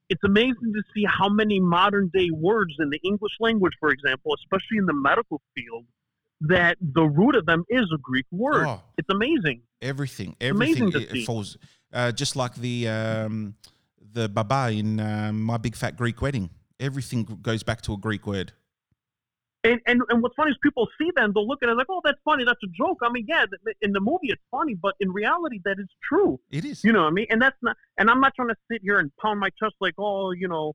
it's 0.09 0.23
amazing 0.23 0.73
to 0.73 0.81
see 0.93 1.05
how 1.07 1.29
many 1.29 1.59
modern 1.59 2.09
day 2.13 2.29
words 2.31 2.73
in 2.79 2.89
the 2.89 2.99
English 3.03 3.33
language, 3.39 3.73
for 3.79 3.89
example, 3.89 4.33
especially 4.35 4.77
in 4.77 4.85
the 4.85 4.93
medical 4.93 5.41
field, 5.55 5.85
that 6.41 6.77
the 6.79 7.03
root 7.03 7.35
of 7.35 7.45
them 7.45 7.63
is 7.69 7.85
a 7.93 7.97
Greek 7.97 8.25
word. 8.31 8.65
Oh, 8.67 8.81
It's 8.97 9.09
amazing. 9.09 9.61
everything, 9.81 10.35
everything 10.41 10.91
it 10.93 11.25
falls 11.25 11.57
uh, 11.93 12.11
just 12.11 12.35
like 12.35 12.55
the 12.55 12.87
um, 12.87 13.55
the 14.13 14.29
baba 14.29 14.71
in 14.71 14.99
um, 14.99 15.41
my 15.41 15.57
big 15.57 15.75
fat 15.75 15.97
Greek 15.97 16.21
wedding. 16.21 16.49
Everything 16.79 17.23
goes 17.41 17.63
back 17.63 17.81
to 17.83 17.93
a 17.93 17.97
Greek 17.97 18.27
word. 18.27 18.51
And, 19.65 19.81
and 19.87 20.01
and 20.09 20.21
what's 20.21 20.35
funny 20.35 20.51
is 20.51 20.57
people 20.61 20.87
see 20.97 21.09
them, 21.15 21.31
they'll 21.33 21.47
look 21.47 21.63
at 21.63 21.69
it 21.69 21.73
like, 21.73 21.87
oh, 21.89 22.01
that's 22.03 22.19
funny, 22.23 22.45
that's 22.45 22.59
a 22.63 22.67
joke. 22.67 22.99
I 23.01 23.09
mean, 23.09 23.25
yeah, 23.27 23.45
in 23.81 23.91
the 23.93 23.99
movie 23.99 24.27
it's 24.29 24.41
funny, 24.51 24.75
but 24.75 24.93
in 24.99 25.11
reality, 25.11 25.59
that 25.65 25.77
is 25.79 25.87
true. 26.07 26.39
It 26.51 26.65
is. 26.65 26.83
You 26.83 26.93
know 26.93 27.01
what 27.01 27.07
I 27.07 27.11
mean? 27.11 27.27
And 27.29 27.41
that's 27.41 27.57
not. 27.61 27.75
And 27.97 28.09
I'm 28.09 28.19
not 28.19 28.33
trying 28.35 28.49
to 28.49 28.55
sit 28.71 28.81
here 28.83 28.99
and 28.99 29.11
pound 29.21 29.39
my 29.39 29.49
chest 29.59 29.75
like, 29.81 29.95
oh, 29.97 30.31
you 30.31 30.47
know, 30.47 30.73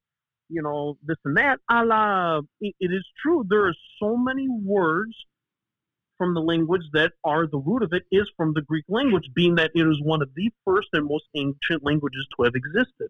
you 0.48 0.62
know, 0.62 0.98
this 1.04 1.16
and 1.24 1.36
that. 1.36 1.60
A 1.70 1.84
la, 1.84 2.38
it, 2.60 2.74
it 2.80 2.92
is 2.92 3.06
true. 3.22 3.44
There 3.48 3.66
are 3.66 3.74
so 4.00 4.16
many 4.16 4.48
words 4.48 5.14
from 6.18 6.34
the 6.34 6.40
language 6.40 6.82
that 6.92 7.12
are 7.24 7.46
the 7.46 7.56
root 7.58 7.82
of 7.82 7.92
it 7.92 8.02
is 8.12 8.30
from 8.36 8.52
the 8.54 8.60
Greek 8.60 8.84
language, 8.88 9.30
being 9.34 9.54
that 9.54 9.70
it 9.74 9.86
is 9.86 9.98
one 10.02 10.20
of 10.20 10.28
the 10.34 10.50
first 10.66 10.88
and 10.92 11.06
most 11.06 11.24
ancient 11.34 11.82
languages 11.82 12.26
to 12.36 12.42
have 12.42 12.54
existed. 12.54 13.08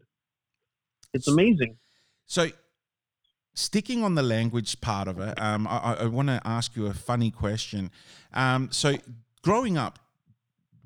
It's 1.12 1.26
amazing. 1.26 1.78
So, 2.26 2.46
sticking 3.54 4.04
on 4.04 4.14
the 4.14 4.22
language 4.22 4.80
part 4.80 5.08
of 5.08 5.18
it, 5.20 5.40
um, 5.40 5.66
I, 5.66 5.96
I- 6.00 6.06
want 6.06 6.28
to 6.28 6.40
ask 6.44 6.76
you 6.76 6.86
a 6.86 6.94
funny 6.94 7.30
question. 7.30 7.90
Um, 8.32 8.68
so, 8.70 8.94
growing 9.42 9.76
up, 9.76 9.98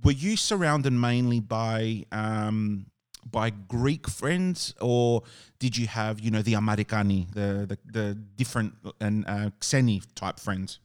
were 0.03 0.13
you 0.13 0.37
surrounded 0.37 0.93
mainly 0.93 1.41
by 1.41 2.05
um, 2.13 2.87
by 3.31 3.51
Greek 3.51 4.09
friends, 4.09 4.75
or 4.81 5.23
did 5.59 5.77
you 5.77 5.87
have, 5.87 6.21
you 6.21 6.31
know, 6.31 6.43
the 6.43 6.55
Americani, 6.55 7.27
the 7.33 7.67
the, 7.67 7.79
the 7.91 8.15
different 8.37 8.75
and 9.01 9.25
uh, 9.27 9.51
Xeni 9.61 10.03
type 10.15 10.39
friends? 10.39 10.79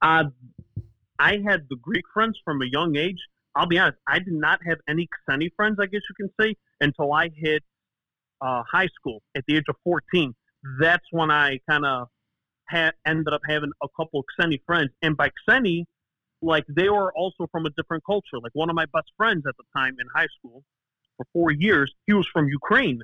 Uh, 0.00 0.24
I 1.18 1.38
had 1.44 1.66
the 1.68 1.76
Greek 1.82 2.04
friends 2.14 2.38
from 2.44 2.62
a 2.62 2.66
young 2.66 2.96
age. 2.96 3.18
I'll 3.56 3.66
be 3.66 3.78
honest, 3.78 3.98
I 4.06 4.20
did 4.20 4.34
not 4.34 4.60
have 4.64 4.78
any 4.88 5.08
Xeni 5.28 5.48
friends, 5.56 5.78
I 5.80 5.86
guess 5.86 6.02
you 6.08 6.14
can 6.14 6.30
say, 6.40 6.54
until 6.80 7.12
I 7.12 7.28
hit 7.34 7.64
uh, 8.40 8.62
high 8.70 8.86
school 8.86 9.20
at 9.36 9.42
the 9.48 9.56
age 9.56 9.64
of 9.68 9.74
14. 9.82 10.32
That's 10.80 11.04
when 11.10 11.30
I 11.30 11.58
kind 11.68 11.84
of 11.84 12.08
ha- 12.68 12.92
ended 13.06 13.32
up 13.32 13.40
having 13.48 13.70
a 13.82 13.88
couple 13.96 14.20
of 14.20 14.26
Xeni 14.38 14.60
friends. 14.66 14.90
And 15.02 15.16
by 15.16 15.30
Xeni, 15.48 15.84
like 16.42 16.64
they 16.68 16.88
were 16.88 17.12
also 17.14 17.46
from 17.50 17.66
a 17.66 17.70
different 17.70 18.04
culture. 18.04 18.38
Like 18.42 18.52
one 18.54 18.70
of 18.70 18.76
my 18.76 18.86
best 18.92 19.10
friends 19.16 19.44
at 19.48 19.56
the 19.56 19.64
time 19.76 19.96
in 20.00 20.06
high 20.14 20.28
school 20.38 20.62
for 21.16 21.26
four 21.32 21.50
years, 21.50 21.92
he 22.06 22.12
was 22.12 22.26
from 22.32 22.48
Ukraine, 22.48 23.00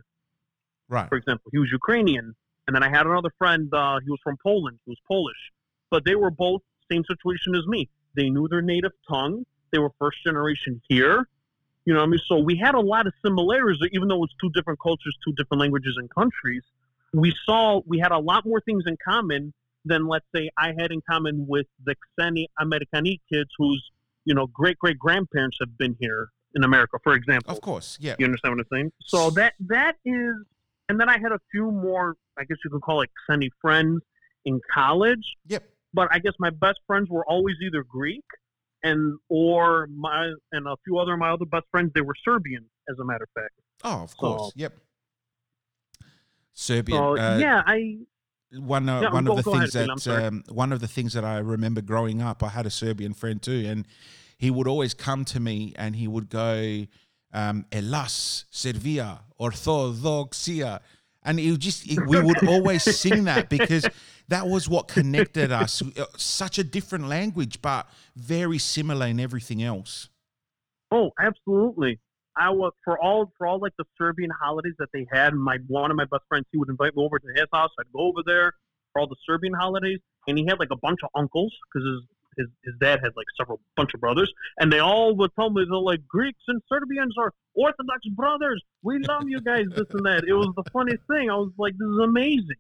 Right. 0.88 1.08
for 1.08 1.16
example. 1.16 1.50
He 1.52 1.58
was 1.58 1.70
Ukrainian. 1.72 2.34
And 2.66 2.74
then 2.74 2.82
I 2.82 2.88
had 2.88 3.06
another 3.06 3.30
friend, 3.38 3.68
uh, 3.74 4.00
he 4.04 4.10
was 4.10 4.20
from 4.22 4.36
Poland, 4.42 4.78
he 4.84 4.90
was 4.90 4.98
Polish. 5.06 5.42
But 5.90 6.04
they 6.04 6.14
were 6.14 6.30
both 6.30 6.62
same 6.90 7.04
situation 7.04 7.54
as 7.54 7.66
me. 7.66 7.88
They 8.16 8.30
knew 8.30 8.48
their 8.48 8.62
native 8.62 8.92
tongue. 9.08 9.44
They 9.72 9.78
were 9.78 9.90
first 9.98 10.18
generation 10.24 10.80
here. 10.88 11.26
You 11.84 11.92
know 11.92 12.00
what 12.00 12.06
I 12.06 12.10
mean? 12.10 12.20
So 12.26 12.38
we 12.38 12.56
had 12.56 12.74
a 12.74 12.80
lot 12.80 13.06
of 13.06 13.12
similarities, 13.24 13.80
even 13.92 14.08
though 14.08 14.22
it's 14.24 14.34
two 14.40 14.50
different 14.50 14.80
cultures, 14.80 15.16
two 15.24 15.32
different 15.34 15.60
languages 15.60 15.96
and 15.98 16.08
countries. 16.10 16.62
We 17.14 17.32
saw 17.46 17.80
we 17.86 17.98
had 17.98 18.12
a 18.12 18.18
lot 18.18 18.44
more 18.46 18.60
things 18.60 18.84
in 18.86 18.96
common 19.06 19.52
than, 19.84 20.06
let's 20.08 20.26
say, 20.34 20.50
I 20.58 20.68
had 20.78 20.90
in 20.90 21.00
common 21.08 21.46
with 21.48 21.66
the 21.84 21.94
Xeni 22.18 22.46
Americani 22.58 23.20
kids 23.32 23.50
whose, 23.58 23.82
you 24.24 24.34
know, 24.34 24.46
great 24.46 24.78
great 24.78 24.98
grandparents 24.98 25.58
have 25.60 25.76
been 25.78 25.96
here 26.00 26.28
in 26.54 26.64
America, 26.64 26.98
for 27.04 27.14
example. 27.14 27.52
Of 27.52 27.60
course. 27.60 27.98
Yeah. 28.00 28.14
You 28.18 28.24
understand 28.26 28.56
what 28.56 28.60
I'm 28.70 28.76
saying? 28.76 28.92
So 29.04 29.30
that 29.30 29.54
that 29.68 29.96
is, 30.04 30.34
and 30.88 30.98
then 31.00 31.08
I 31.08 31.18
had 31.18 31.32
a 31.32 31.38
few 31.52 31.70
more, 31.70 32.14
I 32.38 32.44
guess 32.44 32.56
you 32.64 32.70
could 32.70 32.82
call 32.82 33.02
it 33.02 33.10
Xeni 33.30 33.48
friends 33.60 34.00
in 34.44 34.60
college. 34.72 35.36
Yep. 35.48 35.64
But 35.92 36.08
I 36.10 36.18
guess 36.18 36.32
my 36.40 36.50
best 36.50 36.80
friends 36.86 37.08
were 37.10 37.24
always 37.26 37.56
either 37.64 37.84
Greek 37.84 38.24
and 38.82 39.18
or 39.28 39.86
my 39.94 40.32
and 40.52 40.66
a 40.66 40.74
few 40.84 40.98
other 40.98 41.12
of 41.12 41.18
my 41.20 41.30
other 41.30 41.44
best 41.46 41.64
friends 41.70 41.92
they 41.94 42.00
were 42.00 42.14
Serbian, 42.24 42.64
as 42.88 42.96
a 42.98 43.04
matter 43.04 43.24
of 43.24 43.42
fact. 43.42 43.54
Oh, 43.84 44.02
of 44.04 44.10
So- 44.10 44.16
course. 44.16 44.52
Yep. 44.56 44.72
Serbian. 46.55 46.98
So 46.98 47.18
uh, 47.18 47.36
yeah, 47.38 47.62
I 47.66 47.98
one 48.57 48.88
uh, 48.88 49.02
Yeah, 49.02 49.12
one 49.12 49.24
go- 49.24 49.36
of 49.36 49.44
the 49.44 49.50
things 49.50 49.74
ahead, 49.74 49.90
that 50.05 50.24
um, 50.26 50.42
one 50.48 50.72
of 50.72 50.80
the 50.80 50.88
things 50.88 51.12
that 51.12 51.24
I 51.24 51.38
remember 51.38 51.80
growing 51.82 52.22
up, 52.22 52.42
I 52.42 52.48
had 52.48 52.64
a 52.66 52.70
Serbian 52.70 53.12
friend 53.12 53.42
too, 53.42 53.64
and 53.66 53.86
he 54.38 54.50
would 54.50 54.66
always 54.68 54.94
come 54.94 55.24
to 55.26 55.40
me 55.40 55.74
and 55.76 55.96
he 55.96 56.07
would 56.09 56.28
go, 56.30 56.86
um, 57.32 57.66
"Elas 57.72 58.44
Servia 58.50 59.20
Orthodoxia," 59.40 60.80
and 61.22 61.38
he 61.38 61.50
would 61.50 61.61
just 61.61 61.86
we 62.07 62.20
would 62.20 62.46
always 62.48 62.82
sing 62.82 63.24
that 63.24 63.48
because 63.48 63.86
that 64.28 64.46
was 64.46 64.68
what 64.68 64.88
connected 64.88 65.50
us. 65.52 65.82
Uh, 65.82 66.05
Such 66.16 66.59
a 66.59 66.64
different 66.64 67.09
language, 67.09 67.61
but 67.61 67.88
very 68.16 68.59
similar 68.59 69.07
in 69.07 69.18
everything 69.20 69.62
else. 69.62 70.09
oh 70.90 71.11
absolutely. 71.18 71.98
I 72.37 72.51
was 72.51 72.72
for 72.85 72.99
all 72.99 73.32
for 73.39 73.47
all 73.47 73.59
like 73.59 73.72
the 73.78 73.85
Serbian 73.97 74.30
holidays 74.30 74.74
that 74.78 74.89
they 74.93 75.07
had. 75.11 75.35
My 75.35 75.59
one 75.68 75.91
of 75.91 75.97
my 75.97 76.05
best 76.05 76.22
friends, 76.28 76.47
he 76.53 76.59
would 76.59 76.68
invite 76.68 76.97
me 76.97 77.05
over 77.05 77.18
to 77.18 77.28
his 77.35 77.47
house. 77.53 77.70
I'd 77.78 77.93
go 77.93 78.01
over 78.01 78.20
there 78.26 78.53
for 78.93 79.01
all 79.01 79.07
the 79.07 79.16
Serbian 79.26 79.55
holidays, 79.55 79.99
and 80.26 80.39
he 80.39 80.45
had 80.49 80.59
like 80.59 80.70
a 80.72 80.76
bunch 80.76 81.01
of 81.03 81.11
uncles 81.14 81.53
because 81.72 81.87
his 81.87 82.03
his 82.37 82.47
his 82.64 82.74
dad 82.80 83.01
had 83.03 83.12
like 83.16 83.26
several 83.39 83.61
bunch 83.76 83.95
of 83.95 84.01
brothers, 84.01 84.32
and 84.59 84.72
they 84.72 84.80
all 84.80 85.14
would 85.16 85.30
tell 85.35 85.51
me 85.51 85.64
they're 85.68 85.78
like 85.78 86.07
Greeks 86.07 86.43
and 86.49 86.61
Serbians 86.68 87.14
are 87.18 87.32
Orthodox 87.55 88.07
brothers. 88.11 88.62
We 88.82 88.99
love 88.99 89.28
you 89.28 89.41
guys, 89.41 89.66
this 89.70 89.87
and 89.91 90.05
that. 90.07 90.24
It 90.26 90.35
was 90.35 90.53
the 90.57 90.68
funniest 90.72 91.03
thing. 91.07 91.30
I 91.30 91.37
was 91.37 91.53
like, 91.57 91.74
this 91.78 91.87
is 91.87 91.99
amazing, 92.03 92.57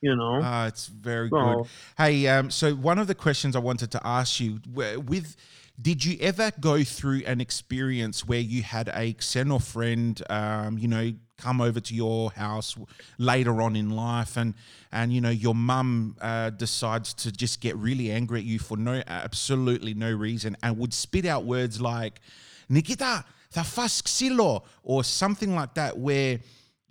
you 0.00 0.16
know. 0.16 0.40
Ah, 0.42 0.66
it's 0.66 0.86
very 0.86 1.28
good. 1.28 1.66
Hey, 1.98 2.26
um, 2.28 2.50
so 2.50 2.74
one 2.74 2.98
of 2.98 3.06
the 3.06 3.14
questions 3.14 3.54
I 3.56 3.60
wanted 3.60 3.90
to 3.92 4.06
ask 4.06 4.40
you 4.40 4.60
with 4.72 5.36
did 5.80 6.04
you 6.04 6.16
ever 6.20 6.52
go 6.60 6.84
through 6.84 7.22
an 7.26 7.40
experience 7.40 8.26
where 8.26 8.40
you 8.40 8.62
had 8.62 8.88
a 8.88 9.14
Xeno 9.14 9.62
friend, 9.62 10.20
um, 10.28 10.78
you 10.78 10.86
know, 10.86 11.12
come 11.38 11.60
over 11.60 11.80
to 11.80 11.94
your 11.94 12.30
house 12.32 12.76
later 13.18 13.60
on 13.62 13.74
in 13.74 13.90
life, 13.90 14.36
and 14.36 14.54
and 14.92 15.12
you 15.12 15.20
know 15.20 15.30
your 15.30 15.54
mum 15.54 16.16
uh, 16.20 16.50
decides 16.50 17.14
to 17.14 17.32
just 17.32 17.60
get 17.60 17.76
really 17.76 18.10
angry 18.10 18.40
at 18.40 18.44
you 18.44 18.58
for 18.58 18.76
no 18.76 19.02
absolutely 19.06 19.94
no 19.94 20.12
reason, 20.12 20.56
and 20.62 20.78
would 20.78 20.94
spit 20.94 21.24
out 21.24 21.44
words 21.44 21.80
like 21.80 22.20
"Nikita, 22.68 23.24
the 23.52 23.60
xilo," 23.60 24.64
or 24.82 25.02
something 25.02 25.54
like 25.54 25.74
that, 25.74 25.98
where 25.98 26.38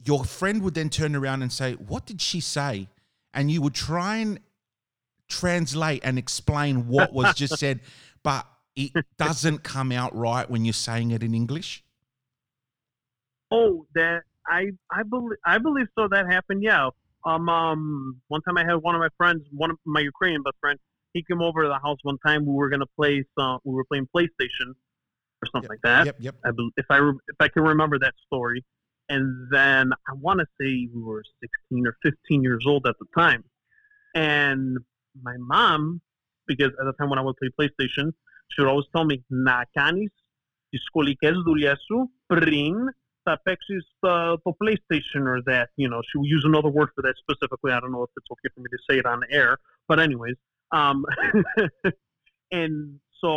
your 0.04 0.26
friend 0.26 0.64
would 0.64 0.74
then 0.74 0.90
turn 0.90 1.16
around 1.16 1.44
and 1.44 1.52
say, 1.52 1.74
"What 1.74 2.06
did 2.06 2.22
she 2.22 2.40
say?" 2.40 2.88
and 3.34 3.50
you 3.50 3.62
would 3.62 3.74
try 3.74 4.18
and 4.18 4.40
translate 5.28 6.02
and 6.04 6.18
explain 6.18 6.88
what 6.88 7.14
was 7.14 7.34
just 7.36 7.58
said, 7.58 7.80
but 8.24 8.46
it 8.76 9.06
doesn't 9.18 9.64
come 9.64 9.92
out 9.92 10.16
right 10.16 10.50
when 10.50 10.66
you're 10.66 10.74
saying 10.74 11.12
it 11.12 11.24
in 11.24 11.34
English. 11.34 11.84
Oh, 13.52 13.86
that 13.96 14.24
I 14.48 14.72
I 14.90 15.04
believe 15.04 15.38
I 15.46 15.58
believe 15.58 15.88
so. 15.98 16.08
That 16.08 16.32
happened. 16.32 16.64
Yeah. 16.64 16.90
Um. 17.26 17.50
Um. 17.50 18.22
One 18.28 18.42
time 18.42 18.58
I 18.58 18.66
had 18.66 18.76
one 18.76 18.96
of 18.96 19.00
my 19.00 19.10
friends, 19.18 19.42
one 19.52 19.72
of 19.72 19.78
my 19.86 20.02
Ukrainian 20.02 20.44
best 20.44 20.56
friend. 20.62 20.80
He 21.14 21.24
came 21.24 21.42
over 21.42 21.64
to 21.64 21.68
the 21.68 21.80
house 21.80 21.98
one 22.04 22.18
time. 22.26 22.46
We 22.46 22.54
were 22.54 22.70
gonna 22.70 22.86
play 22.98 23.24
some. 23.38 23.60
We 23.64 23.74
were 23.74 23.84
playing 23.84 24.08
PlayStation 24.16 24.74
or 25.42 25.48
something 25.52 25.70
like 25.70 25.82
that. 25.84 26.06
Yep, 26.06 26.16
yep. 26.20 26.36
I 26.46 26.50
if 26.78 26.86
I 26.90 27.00
if 27.00 27.36
I 27.40 27.48
can 27.50 27.64
remember 27.64 28.00
that 28.00 28.14
story. 28.28 28.64
And 29.10 29.50
then 29.52 29.92
I 30.08 30.14
want 30.14 30.40
to 30.40 30.46
say 30.60 30.88
we 30.94 31.02
were 31.02 31.22
16 31.42 31.86
or 31.86 31.98
15 32.02 32.44
years 32.44 32.64
old 32.66 32.88
at 32.88 32.96
the 32.98 33.06
time. 33.14 33.44
And 34.16 34.78
my 35.22 35.36
mom, 35.38 36.00
because 36.48 36.72
at 36.80 36.86
the 36.86 36.94
time 36.94 37.10
when 37.10 37.20
I 37.20 37.22
would 37.22 37.36
play 37.36 37.50
PlayStation, 37.60 38.14
she 38.51 38.57
would 38.61 38.71
always 38.73 38.89
tell 38.95 39.05
me, 39.05 39.17
να 39.27 39.69
κάνεις 39.73 40.13
τις 40.69 40.83
σχολικές 40.85 41.37
δουλειές 41.39 41.79
σου 41.87 42.11
πριν 42.27 42.75
θα 43.23 43.41
παίξεις 43.43 43.97
uh, 44.01 44.35
το 44.43 44.57
PlayStation 44.61 45.23
or 45.33 45.43
that. 45.51 45.67
You 45.83 45.89
know, 45.91 46.01
she 46.09 46.15
would 46.19 46.31
use 46.37 46.45
another 46.45 46.73
word 46.79 46.91
for 46.95 47.03
that 47.07 47.17
specifically. 47.25 47.73
I 47.73 47.81
don't 47.81 47.93
know 47.97 48.05
if 48.09 48.13
it's 48.19 48.31
okay 48.35 48.51
for 48.55 48.61
me 48.65 48.69
to 48.75 48.81
say 48.89 48.97
it 49.03 49.07
on 49.07 49.21
air. 49.41 49.51
But 49.89 49.99
anyways, 50.07 50.39
um, 50.81 50.99
and 52.61 52.75
so 53.21 53.31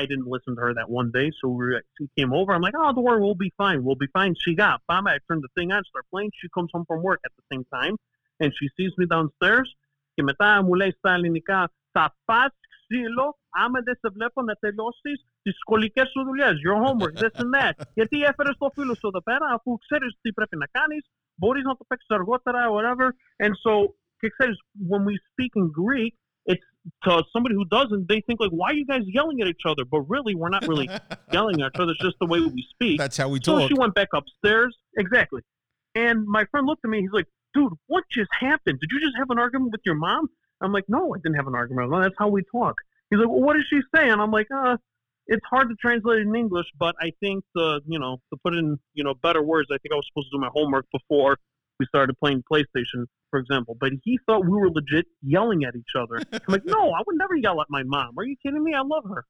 I 0.00 0.02
didn't 0.10 0.28
listen 0.34 0.52
to 0.56 0.62
her 0.66 0.72
that 0.78 0.88
one 1.00 1.10
day. 1.18 1.28
So 1.38 1.44
we 1.48 1.62
were, 1.66 1.82
she 1.96 2.04
came 2.18 2.32
over. 2.38 2.50
I'm 2.52 2.64
like, 2.66 2.76
oh, 2.80 2.90
don't 2.94 3.04
worry, 3.08 3.20
we'll 3.20 3.42
be 3.48 3.52
fine. 3.62 3.78
We'll 3.84 4.02
be 4.06 4.12
fine. 4.18 4.32
She 4.44 4.52
got, 4.64 4.76
bam, 4.88 5.06
I 5.06 5.18
turned 5.26 5.42
the 5.46 5.52
thing 5.56 5.68
on, 5.72 5.82
start 5.84 6.06
playing. 6.12 6.30
She 6.40 6.48
comes 6.56 6.70
home 6.74 6.84
from 6.90 7.02
work 7.08 7.20
at 7.28 7.32
the 7.38 7.44
same 7.52 7.64
time, 7.78 7.94
and 8.40 8.48
she 8.58 8.66
sees 8.76 8.92
me 9.00 9.06
downstairs. 9.14 9.68
Και 10.14 10.22
μετά 10.22 10.62
μου 10.62 10.74
λέει 10.74 10.90
στα 10.98 11.12
ελληνικά, 11.12 11.72
θα 11.92 12.16
πας 12.24 12.52
ξύλο 12.88 13.26
άμα 13.62 13.78
δεν 13.86 13.96
σε 14.00 14.08
βλέπω 14.16 14.42
να 14.42 14.54
τελειώσεις 14.54 15.16
τις 15.42 15.54
σχολικές 15.62 16.08
σου 16.12 16.20
δουλειές. 16.24 16.54
Your 16.66 16.78
homework, 16.84 17.14
this 17.22 17.34
and 17.42 17.52
that. 17.56 17.74
Γιατί 17.94 18.16
έφερες 18.30 18.56
το 18.58 18.68
φίλο 18.74 18.94
σου 18.94 19.06
εδώ 19.06 19.22
πέρα, 19.22 19.46
αφού 19.56 19.78
ξέρεις 19.84 20.18
τι 20.20 20.32
πρέπει 20.32 20.56
να 20.56 20.66
κάνεις, 20.66 21.02
μπορείς 21.34 21.64
να 21.64 21.76
το 21.76 21.84
παίξεις 21.88 22.10
αργότερα, 22.18 22.60
whatever. 22.76 23.06
And 23.44 23.52
so, 23.64 23.72
και 24.20 24.28
ξέρεις, 24.34 24.56
when 24.90 25.02
we 25.08 25.14
speak 25.30 25.52
in 25.60 25.66
Greek, 25.82 26.14
it's 26.52 26.66
to 27.04 27.12
somebody 27.32 27.54
who 27.58 27.66
doesn't, 27.78 28.02
they 28.12 28.20
think 28.26 28.38
like, 28.44 28.54
why 28.60 28.68
are 28.70 28.78
you 28.80 28.86
guys 28.92 29.04
yelling 29.18 29.38
at 29.42 29.48
each 29.54 29.66
other? 29.70 29.84
But 29.92 30.00
really, 30.14 30.34
we're 30.40 30.54
not 30.56 30.64
really 30.70 30.88
yelling 31.36 31.56
at 31.62 31.68
each 31.72 31.80
other. 31.82 31.92
It's 31.94 32.04
just 32.08 32.18
the 32.24 32.30
way 32.32 32.40
we 32.56 32.62
speak. 32.74 32.96
That's 33.04 33.18
how 33.22 33.28
we 33.34 33.38
so 33.42 33.58
talk. 33.58 33.68
she 33.68 33.76
went 33.84 33.94
back 34.00 34.10
upstairs. 34.20 34.72
Exactly. 35.04 35.42
And 35.94 36.16
my 36.26 36.44
friend 36.50 36.64
looked 36.66 36.84
at 36.86 36.90
me. 36.94 37.00
He's 37.00 37.16
like, 37.20 37.28
dude, 37.54 37.72
what 37.86 38.04
just 38.10 38.32
happened? 38.48 38.76
Did 38.80 38.90
you 38.92 39.00
just 39.06 39.16
have 39.20 39.30
an 39.30 39.38
argument 39.38 39.70
with 39.72 39.84
your 39.88 39.94
mom? 39.94 40.28
I'm 40.61 40.73
like, 40.73 40.85
no, 40.87 41.13
I 41.13 41.17
didn't 41.19 41.35
have 41.35 41.47
an 41.47 41.55
argument. 41.55 41.89
mom. 41.89 42.01
That's 42.01 42.15
how 42.17 42.27
we 42.27 42.43
talk. 42.51 42.75
He's 43.09 43.19
like, 43.19 43.29
well, 43.29 43.41
what 43.41 43.53
did 43.53 43.65
she 43.69 43.79
saying? 43.95 44.11
I'm 44.11 44.31
like, 44.31 44.47
uh, 44.55 44.77
it's 45.27 45.45
hard 45.49 45.69
to 45.69 45.75
translate 45.75 46.21
in 46.21 46.35
English, 46.35 46.67
but 46.77 46.95
I 46.99 47.11
think 47.19 47.43
the, 47.55 47.81
you 47.87 47.99
know, 47.99 48.17
to 48.31 48.39
put 48.43 48.55
in, 48.55 48.77
you 48.93 49.03
know, 49.03 49.13
better 49.13 49.41
words, 49.41 49.69
I 49.71 49.77
think 49.77 49.93
I 49.93 49.95
was 49.95 50.05
supposed 50.11 50.29
to 50.31 50.37
do 50.37 50.41
my 50.41 50.49
homework 50.53 50.85
before 50.91 51.37
we 51.79 51.85
started 51.85 52.17
playing 52.17 52.43
PlayStation, 52.51 53.05
for 53.29 53.39
example. 53.39 53.77
But 53.79 53.93
he 54.03 54.19
thought 54.25 54.43
we 54.43 54.57
were 54.57 54.69
legit 54.69 55.05
yelling 55.21 55.63
at 55.63 55.75
each 55.75 55.95
other. 55.95 56.17
I'm 56.33 56.41
like, 56.47 56.65
no, 56.65 56.91
I 56.91 57.01
would 57.05 57.17
never 57.17 57.35
yell 57.35 57.61
at 57.61 57.67
my 57.69 57.83
mom. 57.83 58.17
Are 58.17 58.25
you 58.25 58.35
kidding 58.43 58.63
me? 58.63 58.73
I 58.73 58.81
love 58.81 59.05
her. 59.09 59.25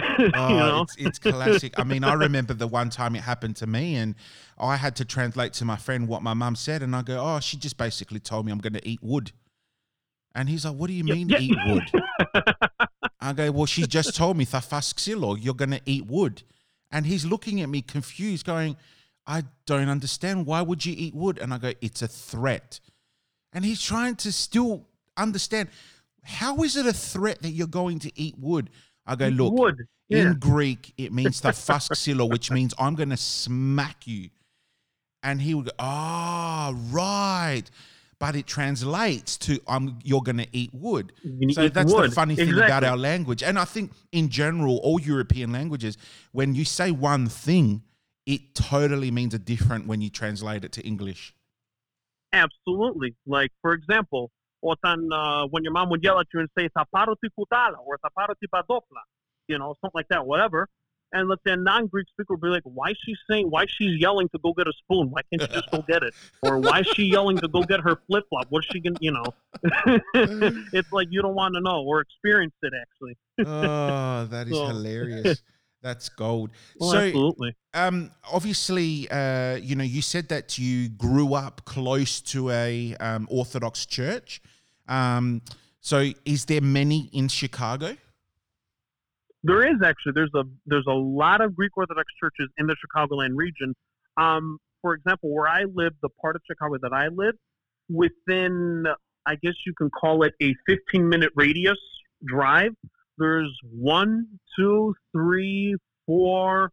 Oh, 0.34 0.48
you 0.48 0.56
know? 0.56 0.82
it's, 0.82 0.96
it's 0.96 1.18
classic. 1.18 1.78
I 1.78 1.84
mean, 1.84 2.02
I 2.02 2.14
remember 2.14 2.54
the 2.54 2.66
one 2.66 2.88
time 2.88 3.14
it 3.14 3.22
happened 3.22 3.56
to 3.56 3.66
me, 3.66 3.96
and 3.96 4.14
I 4.58 4.76
had 4.76 4.96
to 4.96 5.04
translate 5.04 5.52
to 5.54 5.66
my 5.66 5.76
friend 5.76 6.08
what 6.08 6.22
my 6.22 6.32
mum 6.32 6.56
said, 6.56 6.82
and 6.82 6.96
I 6.96 7.02
go, 7.02 7.18
"Oh, 7.20 7.40
she 7.40 7.58
just 7.58 7.76
basically 7.76 8.18
told 8.18 8.46
me 8.46 8.52
I'm 8.52 8.58
going 8.58 8.72
to 8.72 8.88
eat 8.88 9.02
wood," 9.02 9.32
and 10.34 10.48
he's 10.48 10.64
like, 10.64 10.74
"What 10.74 10.88
do 10.88 10.94
you 10.94 11.04
mean 11.04 11.28
yeah. 11.28 11.38
eat 11.38 11.56
wood?" 11.66 11.90
I 13.20 13.32
go, 13.32 13.50
"Well, 13.50 13.66
she 13.66 13.86
just 13.86 14.16
told 14.16 14.36
me 14.36 14.44
thafasxilo, 14.44 15.38
you're 15.40 15.54
going 15.54 15.70
to 15.70 15.80
eat 15.86 16.06
wood," 16.06 16.42
and 16.90 17.06
he's 17.06 17.24
looking 17.24 17.60
at 17.60 17.68
me 17.68 17.82
confused, 17.82 18.46
going, 18.46 18.76
"I 19.26 19.44
don't 19.66 19.88
understand. 19.88 20.46
Why 20.46 20.62
would 20.62 20.84
you 20.84 20.94
eat 20.96 21.14
wood?" 21.14 21.38
And 21.38 21.52
I 21.52 21.58
go, 21.58 21.72
"It's 21.80 22.02
a 22.02 22.08
threat," 22.08 22.80
and 23.52 23.64
he's 23.64 23.82
trying 23.82 24.16
to 24.16 24.32
still 24.32 24.86
understand. 25.16 25.68
How 26.24 26.62
is 26.62 26.76
it 26.76 26.86
a 26.86 26.92
threat 26.92 27.42
that 27.42 27.50
you're 27.50 27.66
going 27.66 27.98
to 28.00 28.12
eat 28.14 28.38
wood? 28.38 28.70
I 29.06 29.16
go, 29.16 29.28
look, 29.28 29.52
Wood. 29.54 29.86
Yeah. 30.08 30.30
in 30.30 30.38
Greek, 30.38 30.92
it 30.96 31.12
means 31.20 31.40
the 31.40 31.48
fasxilo, 31.48 32.30
which 32.30 32.50
means 32.50 32.74
I'm 32.78 32.94
going 32.94 33.10
to 33.10 33.16
smack 33.16 34.06
you. 34.06 34.30
And 35.22 35.40
he 35.40 35.54
would 35.54 35.66
go, 35.66 35.72
ah, 35.78 36.74
right 36.90 37.64
but 38.22 38.36
it 38.36 38.46
translates 38.46 39.36
to 39.36 39.58
you're 40.04 40.22
going 40.22 40.36
to 40.36 40.46
eat 40.52 40.72
wood. 40.72 41.12
So 41.50 41.62
eat 41.64 41.74
that's 41.74 41.92
wood. 41.92 42.08
the 42.08 42.14
funny 42.14 42.36
thing 42.36 42.50
exactly. 42.50 42.66
about 42.66 42.84
our 42.84 42.96
language. 42.96 43.42
And 43.42 43.58
I 43.58 43.64
think 43.64 43.90
in 44.12 44.28
general, 44.28 44.76
all 44.84 45.00
European 45.00 45.50
languages, 45.50 45.98
when 46.30 46.54
you 46.54 46.64
say 46.64 46.92
one 46.92 47.26
thing, 47.26 47.82
it 48.24 48.54
totally 48.54 49.10
means 49.10 49.34
a 49.34 49.40
different 49.40 49.88
when 49.88 50.00
you 50.00 50.08
translate 50.08 50.64
it 50.64 50.70
to 50.70 50.82
English. 50.82 51.34
Absolutely. 52.32 53.16
Like, 53.26 53.50
for 53.60 53.72
example, 53.72 54.30
uh, 54.62 55.48
when 55.50 55.64
your 55.64 55.72
mom 55.72 55.90
would 55.90 56.04
yell 56.04 56.20
at 56.20 56.28
you 56.32 56.38
and 56.38 56.48
say, 56.56 56.68
zaparo 56.78 57.16
ti 57.20 57.28
or 57.36 57.98
zaparo 58.06 58.34
ti 58.40 58.46
padopla, 58.54 59.02
you 59.48 59.58
know, 59.58 59.74
something 59.80 59.96
like 59.96 60.06
that, 60.10 60.24
whatever. 60.24 60.68
And 61.12 61.28
let's 61.28 61.42
say 61.46 61.52
a 61.52 61.56
non-Greek 61.56 62.06
speaker 62.08 62.34
would 62.34 62.40
be 62.40 62.48
like, 62.48 62.62
why 62.64 62.90
is 62.90 62.98
she 63.04 63.14
saying, 63.30 63.50
why 63.50 63.64
is 63.64 63.70
she 63.70 63.84
yelling 63.84 64.28
to 64.30 64.38
go 64.38 64.52
get 64.54 64.66
a 64.66 64.72
spoon? 64.72 65.10
Why 65.10 65.20
can't 65.30 65.42
she 65.42 65.54
just 65.54 65.70
go 65.70 65.82
get 65.86 66.02
it? 66.02 66.14
Or 66.42 66.58
why 66.58 66.80
is 66.80 66.86
she 66.94 67.04
yelling 67.04 67.36
to 67.38 67.48
go 67.48 67.62
get 67.62 67.80
her 67.80 68.00
flip-flop? 68.06 68.46
What's 68.48 68.66
she 68.72 68.80
to, 68.80 68.94
you 69.00 69.12
know? 69.12 69.24
it's 70.72 70.90
like 70.92 71.08
you 71.10 71.20
don't 71.20 71.34
want 71.34 71.54
to 71.54 71.60
know 71.60 71.82
or 71.82 72.00
experience 72.00 72.54
it, 72.62 72.72
actually. 72.80 73.16
Oh, 73.46 74.26
that 74.30 74.48
is 74.48 74.54
So- 74.56 74.66
hilarious. 74.66 75.42
That's 75.82 76.08
gold. 76.08 76.50
Well, 76.78 76.92
so 76.92 76.98
absolutely. 76.98 77.56
um, 77.74 78.12
obviously, 78.32 79.10
uh, 79.10 79.56
you 79.56 79.74
know, 79.74 79.82
you 79.82 80.00
said 80.00 80.28
that 80.28 80.56
you 80.56 80.88
grew 80.88 81.34
up 81.34 81.64
close 81.64 82.20
to 82.20 82.50
a 82.50 82.94
um, 83.00 83.26
Orthodox 83.28 83.84
church. 83.84 84.40
Um, 84.86 85.42
so, 85.80 86.12
is 86.24 86.44
there 86.44 86.60
many 86.60 87.10
in 87.12 87.26
Chicago? 87.26 87.96
There 89.44 89.66
is 89.66 89.76
actually 89.84 90.12
there's 90.14 90.30
a 90.34 90.44
there's 90.66 90.86
a 90.88 90.94
lot 90.94 91.40
of 91.40 91.54
Greek 91.56 91.76
Orthodox 91.76 92.06
churches 92.20 92.48
in 92.58 92.66
the 92.66 92.76
Chicagoland 92.76 93.32
region. 93.34 93.74
Um, 94.16 94.58
for 94.82 94.94
example, 94.94 95.32
where 95.34 95.48
I 95.48 95.64
live, 95.72 95.92
the 96.02 96.08
part 96.20 96.36
of 96.36 96.42
Chicago 96.46 96.76
that 96.82 96.92
I 96.92 97.08
live, 97.08 97.34
within 97.88 98.84
I 99.26 99.36
guess 99.36 99.54
you 99.66 99.72
can 99.76 99.90
call 99.90 100.24
it 100.24 100.34
a 100.42 100.54
15 100.66 101.08
minute 101.08 101.30
radius 101.36 101.78
drive. 102.24 102.72
There's 103.18 103.52
one, 103.72 104.26
two, 104.58 104.94
three, 105.12 105.76
four, 106.06 106.70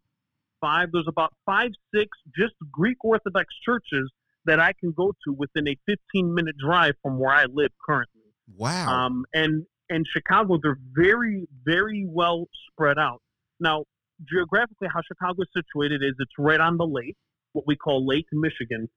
five. 0.61 0.89
There's 0.91 1.07
about 1.07 1.33
five, 1.45 1.71
six 1.93 2.09
just 2.37 2.53
Greek 2.71 2.97
Orthodox 3.03 3.53
churches 3.63 4.09
that 4.45 4.59
I 4.59 4.73
can 4.79 4.91
go 4.91 5.13
to 5.25 5.33
within 5.33 5.67
a 5.67 5.75
15 5.85 6.33
minute 6.33 6.55
drive 6.57 6.93
from 7.01 7.19
where 7.19 7.31
I 7.31 7.45
live 7.45 7.71
currently. 7.85 8.21
Wow. 8.57 9.05
Um, 9.05 9.25
and 9.33 9.65
in 9.89 10.03
Chicago, 10.11 10.59
they're 10.61 10.79
very, 10.93 11.47
very 11.65 12.05
well 12.07 12.45
spread 12.71 12.97
out. 12.97 13.21
Now, 13.59 13.85
geographically, 14.27 14.87
how 14.93 15.01
Chicago 15.07 15.41
is 15.41 15.47
situated 15.53 16.01
is 16.03 16.13
it's 16.19 16.31
right 16.37 16.59
on 16.59 16.77
the 16.77 16.85
lake, 16.85 17.15
what 17.53 17.65
we 17.67 17.75
call 17.75 18.05
Lake 18.05 18.27
Michigan. 18.31 18.89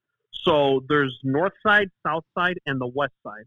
So 0.45 0.83
there's 0.89 1.17
north 1.23 1.53
side, 1.65 1.89
south 2.07 2.25
side, 2.37 2.59
and 2.67 2.81
the 2.81 2.87
west 2.87 3.15
side. 3.25 3.45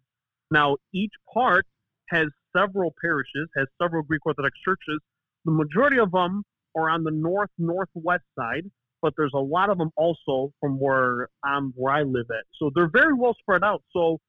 Now, 0.51 0.77
each 0.93 1.13
part 1.33 1.65
has 2.09 2.27
several 2.55 2.93
parishes, 3.01 3.49
has 3.57 3.67
several 3.81 4.03
Greek 4.03 4.25
Orthodox 4.25 4.57
churches. 4.63 4.99
The 5.43 5.51
majority 5.51 5.99
of 5.99 6.11
them 6.11 6.43
are 6.75 6.89
on 6.89 7.03
the 7.03 7.11
north 7.11 7.49
northwest 7.57 8.23
side, 8.37 8.69
but 9.01 9.13
there's 9.17 9.33
a 9.33 9.39
lot 9.39 9.69
of 9.69 9.77
them 9.77 9.91
also 9.95 10.51
from 10.59 10.79
where 10.79 11.29
um 11.47 11.73
where 11.75 11.93
I 11.93 12.03
live 12.03 12.27
at. 12.29 12.45
So 12.59 12.71
they're 12.73 12.89
very 12.89 13.13
well 13.13 13.35
spread 13.39 13.63
out. 13.63 13.83
So 13.91 14.19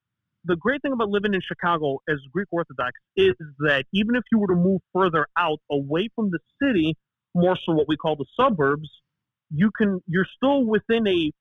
the 0.47 0.57
great 0.57 0.83
thing 0.83 0.93
about 0.93 1.09
living 1.09 1.35
in 1.35 1.41
Chicago 1.41 1.99
as 2.09 2.17
Greek 2.33 2.49
Orthodox 2.51 2.93
is 3.17 3.35
that 3.59 3.85
even 3.93 4.17
if 4.17 4.23
you 4.33 4.39
were 4.39 4.49
to 4.49 4.55
move 4.55 4.81
further 4.95 5.27
out 5.37 5.59
away 5.71 6.09
from 6.15 6.31
the 6.31 6.39
city, 6.63 6.95
more 7.35 7.57
so 7.65 7.73
what 7.73 7.87
we 7.89 7.97
call 7.97 8.17
the 8.17 8.27
suburbs, 8.39 8.89
you 9.51 9.71
can 9.77 10.01
you're 10.07 10.27
still 10.37 10.65
within 10.65 11.07
a 11.07 11.33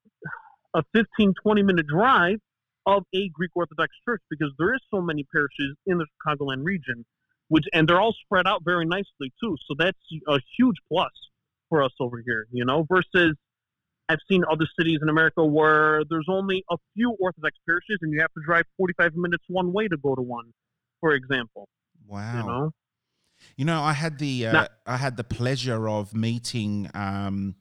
a 0.76 0.84
15 0.94 1.34
20 1.42 1.64
minute 1.64 1.88
drive 1.88 2.40
of 2.86 3.04
a 3.16 3.30
Greek 3.30 3.52
Orthodox 3.56 3.92
church 4.08 4.22
because 4.30 4.52
there 4.60 4.74
is 4.74 4.82
so 4.94 5.02
many 5.02 5.26
parishes 5.34 5.76
in 5.88 5.98
the 5.98 6.06
Chicagoland 6.06 6.64
region, 6.64 7.06
which 7.48 7.66
and 7.74 7.88
they're 7.88 8.00
all 8.00 8.16
spread 8.26 8.48
out 8.48 8.62
very 8.64 8.86
nicely 8.86 9.32
too. 9.42 9.56
So 9.68 9.76
that's 9.78 9.98
a 10.28 10.40
huge 10.58 10.78
plus 10.92 11.12
for 11.70 11.84
us 11.84 11.92
over 12.00 12.22
here, 12.26 12.48
you 12.52 12.66
know, 12.66 12.86
versus 12.90 13.36
I've 14.08 14.20
seen 14.30 14.44
other 14.52 14.68
cities 14.78 15.00
in 15.02 15.10
America 15.10 15.44
where 15.44 16.04
there's 16.10 16.28
only 16.30 16.64
a 16.70 16.78
few 16.94 17.16
Orthodox 17.20 17.58
parishes 17.66 17.98
and 18.02 18.14
you 18.14 18.22
have 18.22 18.32
to 18.34 18.42
drive 18.46 18.66
45 18.78 19.16
minutes 19.16 19.44
one 19.48 19.74
way 19.74 19.88
to 19.88 19.98
go 19.98 20.16
to 20.16 20.22
one, 20.22 20.54
for 21.02 21.14
example. 21.14 21.68
wow. 22.08 22.38
You 22.38 22.48
know? 22.48 22.72
You 23.58 23.66
know, 23.66 23.82
I 23.82 23.94
had 23.94 24.18
the 24.18 24.48
uh, 24.48 24.68
I 24.88 24.98
had 24.98 25.18
the 25.18 25.24
pleasure 25.24 25.90
of 25.90 26.14
meeting. 26.16 26.90
Um, 26.94 27.56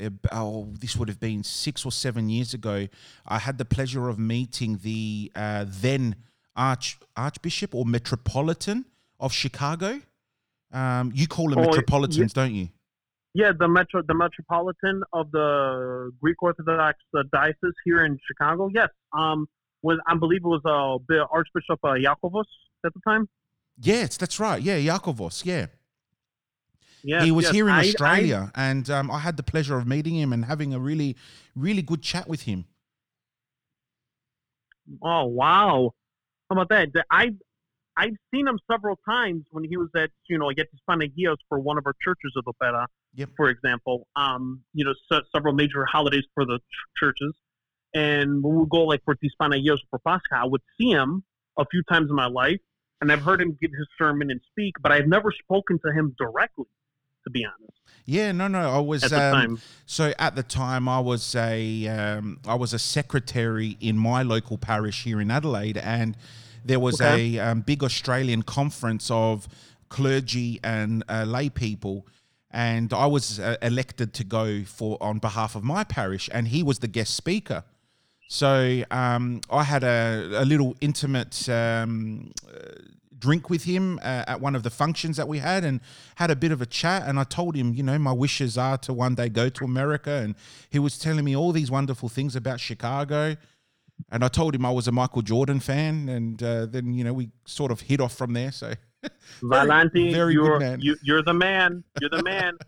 uh, 0.00 0.10
oh, 0.32 0.68
this 0.78 0.96
would 0.96 1.08
have 1.08 1.18
been 1.20 1.42
six 1.42 1.84
or 1.84 1.92
seven 1.92 2.28
years 2.30 2.54
ago. 2.54 2.86
I 3.26 3.38
had 3.38 3.58
the 3.58 3.64
pleasure 3.64 4.08
of 4.08 4.18
meeting 4.18 4.78
the 4.82 5.32
uh, 5.34 5.66
then 5.68 6.14
arch 6.56 6.98
archbishop 7.16 7.74
or 7.74 7.84
metropolitan 7.84 8.86
of 9.18 9.32
Chicago. 9.32 10.00
Um, 10.72 11.10
you 11.14 11.26
call 11.26 11.50
them 11.50 11.58
Oh, 11.58 11.62
metropolitans, 11.62 12.32
don't 12.32 12.54
you? 12.54 12.68
Yeah, 13.32 13.52
the 13.56 13.68
metro, 13.68 14.02
the 14.06 14.14
metropolitan 14.14 15.02
of 15.12 15.30
the 15.30 16.10
Greek 16.20 16.42
Orthodox 16.42 16.98
uh, 17.16 17.22
diocese 17.32 17.74
here 17.84 18.04
in 18.04 18.18
Chicago. 18.26 18.68
Yes, 18.74 18.88
um, 19.12 19.46
was 19.82 19.98
I 20.06 20.16
believe 20.16 20.40
it 20.44 20.48
was 20.48 20.62
uh, 20.64 21.24
Archbishop 21.30 21.78
uh, 21.84 21.88
Iakovos 21.90 22.44
at 22.84 22.92
the 22.92 23.00
time. 23.06 23.28
Yes, 23.80 24.16
that's 24.16 24.40
right. 24.40 24.60
Yeah, 24.60 24.78
Iakovos. 24.78 25.44
Yeah. 25.44 25.66
Yeah, 27.02 27.24
he 27.24 27.30
was 27.30 27.44
yes. 27.44 27.54
here 27.54 27.66
in 27.68 27.72
I- 27.74 27.78
I- 27.78 27.80
Australia, 27.86 28.52
and 28.54 28.90
um, 28.90 29.10
I 29.10 29.20
had 29.20 29.36
the 29.38 29.42
pleasure 29.42 29.78
of 29.78 29.86
meeting 29.86 30.16
him 30.16 30.32
and 30.34 30.44
having 30.44 30.74
a 30.74 30.78
really, 30.78 31.16
really 31.56 31.80
good 31.82 32.02
chat 32.02 32.28
with 32.28 32.42
him. 32.42 32.66
oh 35.02 35.24
wow, 35.24 35.92
how 36.50 36.60
about 36.60 36.68
that? 36.68 36.88
I 37.10 37.30
I've 37.96 38.16
seen 38.34 38.46
him 38.46 38.58
several 38.70 38.98
times 39.08 39.44
when 39.50 39.64
he 39.64 39.76
was 39.76 39.88
at 39.96 40.10
you 40.28 40.36
know 40.36 40.50
at 40.50 40.56
Hispaniagios 40.74 41.36
for 41.48 41.58
one 41.58 41.78
of 41.78 41.86
our 41.86 41.94
churches 42.02 42.32
of 42.36 42.44
the 42.44 42.52
Opera, 42.60 42.86
Yep. 43.14 43.30
for 43.36 43.48
example. 43.50 44.06
Um, 44.16 44.62
you 44.72 44.84
know, 44.84 44.94
se- 45.10 45.26
several 45.34 45.54
major 45.54 45.84
holidays 45.84 46.24
for 46.34 46.44
the 46.44 46.58
ch- 46.58 46.98
churches, 46.98 47.34
and 47.94 48.42
when 48.42 48.56
we 48.60 48.66
go 48.70 48.82
like 48.84 49.02
for 49.04 49.16
Hispaniagios 49.16 49.78
for 49.90 49.98
Pascha, 49.98 50.20
I 50.32 50.44
would 50.46 50.62
see 50.78 50.90
him 50.90 51.24
a 51.58 51.64
few 51.70 51.82
times 51.90 52.08
in 52.08 52.16
my 52.16 52.26
life, 52.26 52.60
and 53.00 53.10
I've 53.10 53.22
heard 53.22 53.40
him 53.40 53.58
give 53.60 53.72
his 53.76 53.88
sermon 53.98 54.30
and 54.30 54.40
speak, 54.50 54.74
but 54.80 54.92
I've 54.92 55.08
never 55.08 55.32
spoken 55.32 55.78
to 55.84 55.92
him 55.92 56.14
directly, 56.18 56.66
to 57.24 57.30
be 57.30 57.44
honest. 57.44 57.72
Yeah, 58.06 58.32
no, 58.32 58.46
no. 58.48 58.70
I 58.70 58.78
was 58.78 59.02
At 59.04 59.10
the 59.10 59.22
um, 59.24 59.32
time, 59.34 59.58
So 59.86 60.12
at 60.18 60.36
the 60.36 60.42
time, 60.42 60.88
I 60.88 61.00
was 61.00 61.34
a 61.34 61.86
um, 61.88 62.38
I 62.46 62.54
was 62.54 62.72
a 62.72 62.78
secretary 62.78 63.76
in 63.80 63.98
my 63.98 64.22
local 64.22 64.56
parish 64.56 65.02
here 65.04 65.20
in 65.20 65.30
Adelaide, 65.30 65.76
and 65.78 66.16
there 66.64 66.78
was 66.80 67.00
Okay. 67.00 67.36
a 67.36 67.50
um, 67.50 67.60
big 67.62 67.82
Australian 67.82 68.42
conference 68.42 69.10
of 69.10 69.48
clergy 69.88 70.60
and 70.62 71.02
uh, 71.08 71.24
lay 71.24 71.48
people, 71.50 72.06
and 72.50 72.92
I 72.92 73.06
was 73.06 73.38
uh, 73.38 73.56
elected 73.62 74.12
to 74.14 74.24
go 74.24 74.64
for 74.64 74.98
on 75.00 75.18
behalf 75.18 75.54
of 75.54 75.62
my 75.62 75.84
parish, 75.84 76.28
and 76.32 76.48
he 76.48 76.62
was 76.62 76.80
the 76.80 76.88
guest 76.88 77.14
speaker. 77.14 77.64
So 78.28 78.84
um, 78.90 79.40
I 79.50 79.64
had 79.64 79.82
a, 79.82 80.30
a 80.34 80.44
little 80.44 80.76
intimate 80.80 81.48
um, 81.48 82.30
uh, 82.48 82.74
drink 83.20 83.50
with 83.50 83.64
him 83.64 83.98
uh, 83.98 84.24
at 84.26 84.40
one 84.40 84.56
of 84.56 84.62
the 84.62 84.70
functions 84.70 85.16
that 85.16 85.28
we 85.28 85.38
had 85.38 85.64
and 85.64 85.80
had 86.16 86.30
a 86.30 86.36
bit 86.36 86.50
of 86.50 86.60
a 86.60 86.66
chat. 86.66 87.02
And 87.06 87.18
I 87.18 87.24
told 87.24 87.54
him, 87.54 87.74
you 87.74 87.82
know, 87.82 87.98
my 87.98 88.12
wishes 88.12 88.58
are 88.58 88.78
to 88.78 88.92
one 88.92 89.14
day 89.14 89.28
go 89.28 89.48
to 89.48 89.64
America. 89.64 90.10
And 90.10 90.34
he 90.70 90.78
was 90.78 90.98
telling 90.98 91.24
me 91.24 91.36
all 91.36 91.52
these 91.52 91.70
wonderful 91.70 92.08
things 92.08 92.34
about 92.34 92.60
Chicago. 92.60 93.36
And 94.10 94.24
I 94.24 94.28
told 94.28 94.54
him 94.54 94.64
I 94.64 94.70
was 94.70 94.88
a 94.88 94.92
Michael 94.92 95.22
Jordan 95.22 95.60
fan. 95.60 96.08
And 96.08 96.42
uh, 96.42 96.66
then, 96.66 96.94
you 96.94 97.04
know, 97.04 97.12
we 97.12 97.30
sort 97.44 97.70
of 97.70 97.82
hit 97.82 98.00
off 98.00 98.14
from 98.14 98.32
there. 98.32 98.52
So 98.52 98.74
Valenti, 99.42 100.12
very 100.12 100.34
good 100.34 100.44
you're 100.44 100.60
man. 100.60 100.80
You, 100.80 100.96
you're 101.02 101.22
the 101.22 101.34
man. 101.34 101.84
You're 102.00 102.10
the 102.10 102.22
man. 102.22 102.58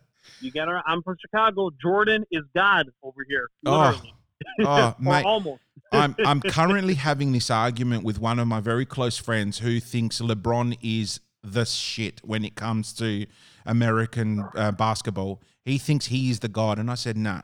you 0.40 0.50
got 0.50 0.66
to 0.66 0.82
I'm 0.86 1.02
from 1.02 1.16
Chicago. 1.20 1.70
Jordan 1.80 2.24
is 2.30 2.42
God 2.54 2.88
over 3.02 3.24
here. 3.28 3.48
Oh, 3.66 3.90
Literally. 3.90 4.14
oh, 4.60 4.94
or 4.98 5.02
mate. 5.02 5.24
almost. 5.24 5.62
I'm 5.92 6.16
I'm 6.24 6.40
currently 6.48 6.94
having 6.94 7.32
this 7.32 7.50
argument 7.50 8.04
with 8.04 8.18
one 8.18 8.38
of 8.38 8.48
my 8.48 8.60
very 8.60 8.86
close 8.86 9.18
friends 9.18 9.58
who 9.58 9.80
thinks 9.80 10.20
LeBron 10.20 10.78
is 10.82 11.20
the 11.42 11.64
shit 11.64 12.20
when 12.24 12.44
it 12.44 12.54
comes 12.54 12.92
to 12.94 13.26
American 13.66 14.44
uh, 14.54 14.72
basketball. 14.72 15.40
He 15.64 15.78
thinks 15.78 16.06
he 16.06 16.30
is 16.30 16.40
the 16.40 16.48
god, 16.48 16.78
and 16.78 16.90
I 16.90 16.94
said, 16.94 17.16
nah. 17.16 17.42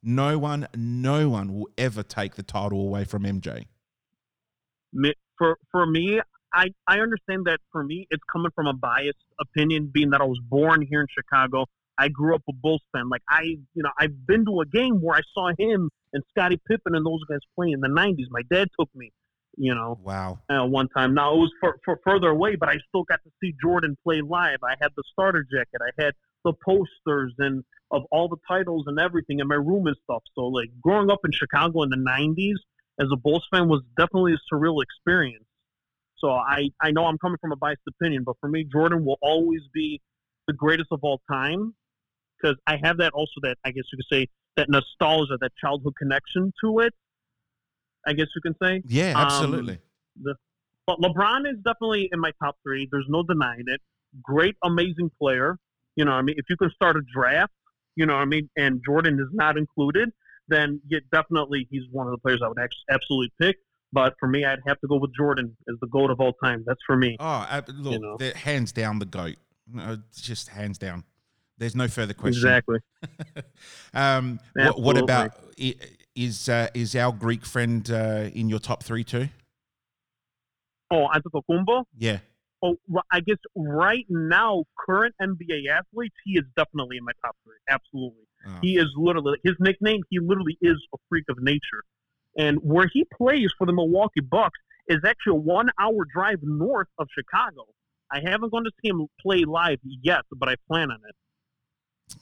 No 0.00 0.38
one, 0.38 0.68
no 0.76 1.28
one 1.28 1.54
will 1.54 1.68
ever 1.76 2.04
take 2.04 2.36
the 2.36 2.44
title 2.44 2.80
away 2.80 3.04
from 3.04 3.24
MJ. 3.24 3.64
For 5.36 5.58
for 5.70 5.86
me, 5.86 6.20
I 6.52 6.66
I 6.86 7.00
understand 7.00 7.44
that 7.46 7.58
for 7.72 7.82
me, 7.84 8.06
it's 8.10 8.22
coming 8.32 8.50
from 8.54 8.66
a 8.66 8.72
biased 8.72 9.18
opinion, 9.40 9.90
being 9.92 10.10
that 10.10 10.20
I 10.20 10.24
was 10.24 10.40
born 10.48 10.82
here 10.88 11.00
in 11.00 11.06
Chicago. 11.14 11.66
I 11.98 12.08
grew 12.08 12.34
up 12.34 12.42
a 12.48 12.52
Bulls 12.52 12.82
fan. 12.92 13.08
Like 13.08 13.22
I, 13.28 13.42
you 13.42 13.82
know, 13.82 13.90
I've 13.98 14.26
been 14.26 14.44
to 14.46 14.60
a 14.60 14.66
game 14.66 15.00
where 15.00 15.16
I 15.16 15.20
saw 15.34 15.50
him 15.58 15.90
and 16.12 16.22
Scottie 16.30 16.60
Pippen 16.68 16.94
and 16.94 17.04
those 17.04 17.24
guys 17.28 17.40
play 17.56 17.72
in 17.72 17.80
the 17.80 17.88
'90s. 17.88 18.26
My 18.30 18.42
dad 18.50 18.68
took 18.78 18.88
me, 18.94 19.12
you 19.56 19.74
know, 19.74 19.98
Wow. 20.02 20.38
uh, 20.48 20.64
one 20.66 20.88
time. 20.88 21.14
Now 21.14 21.34
it 21.34 21.38
was 21.38 21.52
for, 21.60 21.78
for 21.84 21.98
further 22.04 22.28
away, 22.28 22.56
but 22.56 22.68
I 22.68 22.76
still 22.88 23.02
got 23.02 23.20
to 23.24 23.30
see 23.42 23.52
Jordan 23.60 23.96
play 24.04 24.20
live. 24.20 24.58
I 24.62 24.74
had 24.80 24.90
the 24.96 25.02
starter 25.12 25.44
jacket. 25.50 25.80
I 25.82 26.02
had 26.02 26.14
the 26.44 26.52
posters 26.64 27.34
and 27.38 27.64
of 27.90 28.02
all 28.12 28.28
the 28.28 28.36
titles 28.46 28.84
and 28.86 28.98
everything 29.00 29.40
in 29.40 29.48
my 29.48 29.56
room 29.56 29.86
and 29.86 29.96
stuff. 30.04 30.22
So 30.34 30.42
like 30.42 30.68
growing 30.80 31.10
up 31.10 31.20
in 31.24 31.32
Chicago 31.32 31.82
in 31.82 31.90
the 31.90 31.96
'90s 31.96 32.58
as 33.00 33.08
a 33.12 33.16
Bulls 33.16 33.46
fan 33.50 33.68
was 33.68 33.82
definitely 33.96 34.34
a 34.34 34.54
surreal 34.54 34.82
experience. 34.82 35.44
So 36.20 36.30
I 36.30 36.70
I 36.80 36.90
know 36.90 37.04
I'm 37.04 37.18
coming 37.18 37.38
from 37.40 37.52
a 37.52 37.56
biased 37.56 37.82
opinion, 37.88 38.24
but 38.24 38.36
for 38.40 38.48
me, 38.48 38.64
Jordan 38.64 39.04
will 39.04 39.18
always 39.22 39.62
be 39.72 40.00
the 40.46 40.52
greatest 40.52 40.88
of 40.90 41.00
all 41.02 41.20
time 41.30 41.74
because 42.40 42.56
I 42.66 42.78
have 42.82 42.98
that 42.98 43.12
also 43.12 43.32
that 43.42 43.56
I 43.64 43.70
guess 43.70 43.84
you 43.92 43.98
could 43.98 44.16
say 44.16 44.28
that 44.56 44.68
nostalgia, 44.68 45.36
that 45.40 45.52
childhood 45.62 45.94
connection 45.98 46.52
to 46.64 46.80
it. 46.80 46.92
I 48.06 48.12
guess 48.12 48.26
you 48.34 48.40
can 48.40 48.54
say. 48.62 48.82
Yeah, 48.86 49.10
Um, 49.10 49.26
absolutely. 49.26 49.78
But 50.86 51.00
LeBron 51.00 51.40
is 51.50 51.56
definitely 51.64 52.08
in 52.12 52.18
my 52.18 52.32
top 52.42 52.56
three. 52.62 52.88
There's 52.90 53.06
no 53.08 53.22
denying 53.22 53.64
it. 53.66 53.80
Great, 54.22 54.56
amazing 54.64 55.10
player. 55.20 55.58
You 55.96 56.06
know, 56.06 56.12
what 56.12 56.18
I 56.18 56.22
mean, 56.22 56.36
if 56.38 56.46
you 56.48 56.56
can 56.56 56.70
start 56.70 56.96
a 56.96 57.02
draft, 57.14 57.52
you 57.94 58.06
know, 58.06 58.14
what 58.14 58.22
I 58.22 58.24
mean, 58.24 58.48
and 58.56 58.80
Jordan 58.86 59.18
is 59.20 59.28
not 59.32 59.58
included, 59.58 60.08
then 60.48 60.80
yeah, 60.88 61.00
definitely 61.12 61.68
he's 61.70 61.82
one 61.90 62.06
of 62.06 62.12
the 62.12 62.18
players 62.18 62.40
I 62.42 62.48
would 62.48 62.58
act- 62.58 62.76
absolutely 62.90 63.32
pick. 63.40 63.56
But 63.92 64.14
for 64.20 64.28
me, 64.28 64.44
I'd 64.44 64.58
have 64.66 64.80
to 64.80 64.86
go 64.86 64.96
with 64.96 65.12
Jordan 65.16 65.56
as 65.68 65.76
the 65.80 65.86
goat 65.86 66.10
of 66.10 66.20
all 66.20 66.34
time. 66.44 66.62
That's 66.66 66.80
for 66.86 66.96
me. 66.96 67.16
oh, 67.20 67.62
look, 67.68 68.00
know. 68.00 68.30
hands 68.34 68.72
down 68.72 68.98
the 68.98 69.06
goat. 69.06 69.36
No, 69.72 69.98
just 70.14 70.48
hands 70.48 70.78
down. 70.78 71.04
There's 71.58 71.74
no 71.74 71.88
further 71.88 72.14
question. 72.14 72.38
Exactly. 72.38 72.78
Um, 73.94 74.38
what, 74.54 74.80
what 74.80 74.98
about 74.98 75.32
is 76.14 76.48
uh, 76.48 76.68
is 76.74 76.94
our 76.94 77.12
Greek 77.12 77.44
friend 77.46 77.90
uh, 77.90 78.28
in 78.34 78.48
your 78.48 78.58
top 78.58 78.82
three 78.82 79.02
too? 79.02 79.28
Oh, 80.90 81.08
Antetokounmpo. 81.14 81.84
Yeah. 81.96 82.18
Oh, 82.62 82.76
I 83.10 83.20
guess 83.20 83.36
right 83.56 84.04
now, 84.08 84.64
current 84.76 85.14
NBA 85.22 85.68
athletes, 85.70 86.14
he 86.24 86.32
is 86.32 86.44
definitely 86.56 86.96
in 86.96 87.04
my 87.04 87.12
top 87.24 87.36
three. 87.44 87.56
Absolutely. 87.68 88.26
Oh, 88.46 88.58
He 88.62 88.76
is 88.76 88.86
literally 88.96 89.38
his 89.44 89.54
nickname. 89.60 90.00
He 90.10 90.18
literally 90.18 90.58
is 90.60 90.76
a 90.92 90.98
freak 91.08 91.24
of 91.28 91.40
nature, 91.40 91.84
and 92.38 92.56
where 92.62 92.88
he 92.90 93.04
plays 93.16 93.50
for 93.58 93.66
the 93.66 93.72
Milwaukee 93.74 94.20
Bucks 94.20 94.58
is 94.88 94.98
actually 95.06 95.32
a 95.32 95.40
one-hour 95.40 96.06
drive 96.10 96.38
north 96.42 96.86
of 96.98 97.06
Chicago. 97.14 97.66
I 98.10 98.20
haven't 98.24 98.50
gone 98.52 98.64
to 98.64 98.70
see 98.80 98.88
him 98.88 99.06
play 99.20 99.44
live 99.44 99.78
yet, 99.84 100.22
but 100.34 100.48
I 100.48 100.54
plan 100.66 100.90
on 100.90 100.98
it. 101.06 102.16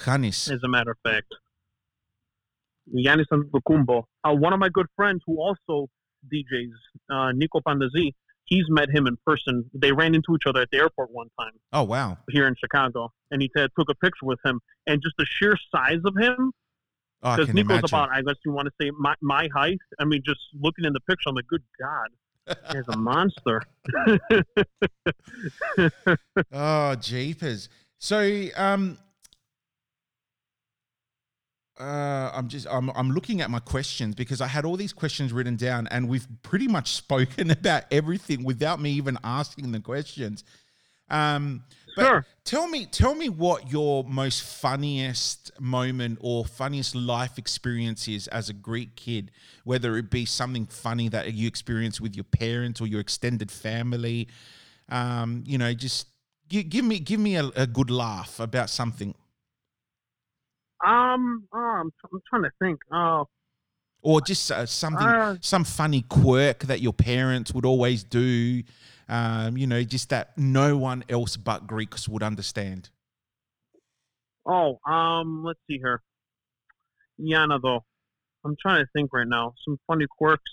Giannis. 0.00 0.50
as 0.52 0.60
a 0.64 0.68
matter 0.68 0.90
of 0.90 0.96
fact. 1.04 1.26
Giannis 2.92 3.26
Antetokounmpo. 3.32 4.02
Uh, 4.24 4.34
one 4.34 4.52
of 4.52 4.58
my 4.58 4.68
good 4.68 4.86
friends 4.96 5.20
who 5.26 5.40
also 5.40 5.88
DJs, 6.32 6.70
uh, 7.10 7.30
Nico 7.32 7.60
Pandazi, 7.60 8.12
he's 8.44 8.64
met 8.68 8.88
him 8.90 9.06
in 9.06 9.16
person. 9.24 9.70
They 9.72 9.92
ran 9.92 10.14
into 10.16 10.34
each 10.34 10.46
other 10.46 10.62
at 10.62 10.68
the 10.72 10.78
airport 10.78 11.10
one 11.12 11.28
time 11.38 11.52
Oh 11.72 11.84
wow. 11.84 12.18
here 12.30 12.48
in 12.48 12.56
Chicago, 12.58 13.12
and 13.30 13.40
he 13.40 13.48
t- 13.48 13.66
took 13.78 13.88
a 13.88 13.94
picture 13.94 14.26
with 14.26 14.40
him. 14.44 14.60
And 14.88 15.00
just 15.00 15.14
the 15.18 15.26
sheer 15.26 15.56
size 15.72 16.00
of 16.04 16.14
him, 16.18 16.52
because 17.22 17.46
can 17.46 17.54
Nico's 17.54 17.84
about, 17.84 18.10
I 18.10 18.22
guess 18.22 18.34
you 18.44 18.52
want 18.52 18.66
to 18.66 18.72
say 18.80 18.90
my, 18.98 19.14
my 19.20 19.48
height. 19.54 19.78
I 20.00 20.04
mean, 20.04 20.22
just 20.26 20.40
looking 20.60 20.84
in 20.84 20.92
the 20.92 21.00
picture, 21.00 21.28
I'm 21.28 21.36
like, 21.36 21.46
good 21.46 21.62
God, 21.80 22.08
he's 22.72 22.88
a 22.88 22.96
monster. 22.98 23.62
Oh, 26.52 26.94
jeepers. 26.96 27.68
So, 27.98 28.48
um, 28.56 28.98
uh, 31.78 32.30
I'm 32.34 32.48
just 32.48 32.66
I'm 32.70 32.90
I'm 32.90 33.10
looking 33.10 33.40
at 33.40 33.50
my 33.50 33.58
questions 33.58 34.14
because 34.14 34.40
I 34.40 34.46
had 34.46 34.64
all 34.64 34.76
these 34.76 34.92
questions 34.92 35.32
written 35.32 35.56
down, 35.56 35.88
and 35.88 36.08
we've 36.08 36.26
pretty 36.42 36.68
much 36.68 36.92
spoken 36.96 37.50
about 37.50 37.84
everything 37.90 38.44
without 38.44 38.80
me 38.80 38.90
even 38.92 39.18
asking 39.24 39.72
the 39.72 39.80
questions. 39.80 40.44
Um, 41.08 41.64
but 41.96 42.06
Sure. 42.06 42.26
tell 42.44 42.68
me, 42.68 42.86
tell 42.86 43.14
me 43.14 43.28
what 43.28 43.70
your 43.70 44.04
most 44.04 44.42
funniest 44.42 45.50
moment 45.60 46.18
or 46.20 46.44
funniest 46.44 46.94
life 46.94 47.38
experience 47.38 48.08
is 48.08 48.28
as 48.28 48.48
a 48.48 48.52
Greek 48.52 48.96
kid, 48.96 49.30
whether 49.64 49.96
it 49.96 50.10
be 50.10 50.24
something 50.24 50.66
funny 50.66 51.08
that 51.08 51.32
you 51.34 51.46
experienced 51.46 52.00
with 52.00 52.14
your 52.14 52.24
parents 52.24 52.80
or 52.80 52.86
your 52.86 53.00
extended 53.00 53.50
family. 53.50 54.28
Um, 54.88 55.44
you 55.46 55.58
know, 55.58 55.72
just 55.74 56.08
give, 56.48 56.68
give 56.68 56.84
me 56.84 56.98
give 56.98 57.20
me 57.20 57.36
a, 57.36 57.46
a 57.56 57.66
good 57.66 57.90
laugh 57.90 58.40
about 58.40 58.70
something, 58.70 59.14
Um, 60.84 61.46
oh, 61.52 61.58
I'm, 61.58 61.92
I'm 62.12 62.22
trying 62.28 62.42
to 62.42 62.50
think. 62.60 62.80
Oh, 62.92 63.26
or 64.02 64.20
just 64.20 64.50
uh, 64.50 64.66
something, 64.66 65.14
Uh, 65.14 65.36
some 65.40 65.64
funny 65.64 66.02
quirk 66.02 66.60
that 66.64 66.80
your 66.80 66.92
parents 66.92 67.52
would 67.54 67.64
always 67.64 68.02
do. 68.02 68.62
Um, 69.08 69.56
you 69.56 69.66
know, 69.66 69.82
just 69.82 70.08
that 70.10 70.36
no 70.36 70.76
one 70.76 71.04
else 71.08 71.36
but 71.36 71.66
Greeks 71.66 72.08
would 72.08 72.22
understand. 72.22 72.90
Oh, 74.46 74.78
um, 74.86 75.44
let's 75.44 75.60
see 75.68 75.78
here. 75.78 76.02
Yana, 77.20 77.60
though. 77.62 77.84
I'm 78.44 78.56
trying 78.60 78.84
to 78.84 78.90
think 78.92 79.12
right 79.12 79.26
now. 79.26 79.54
Some 79.64 79.78
funny 79.86 80.06
quirks. 80.18 80.50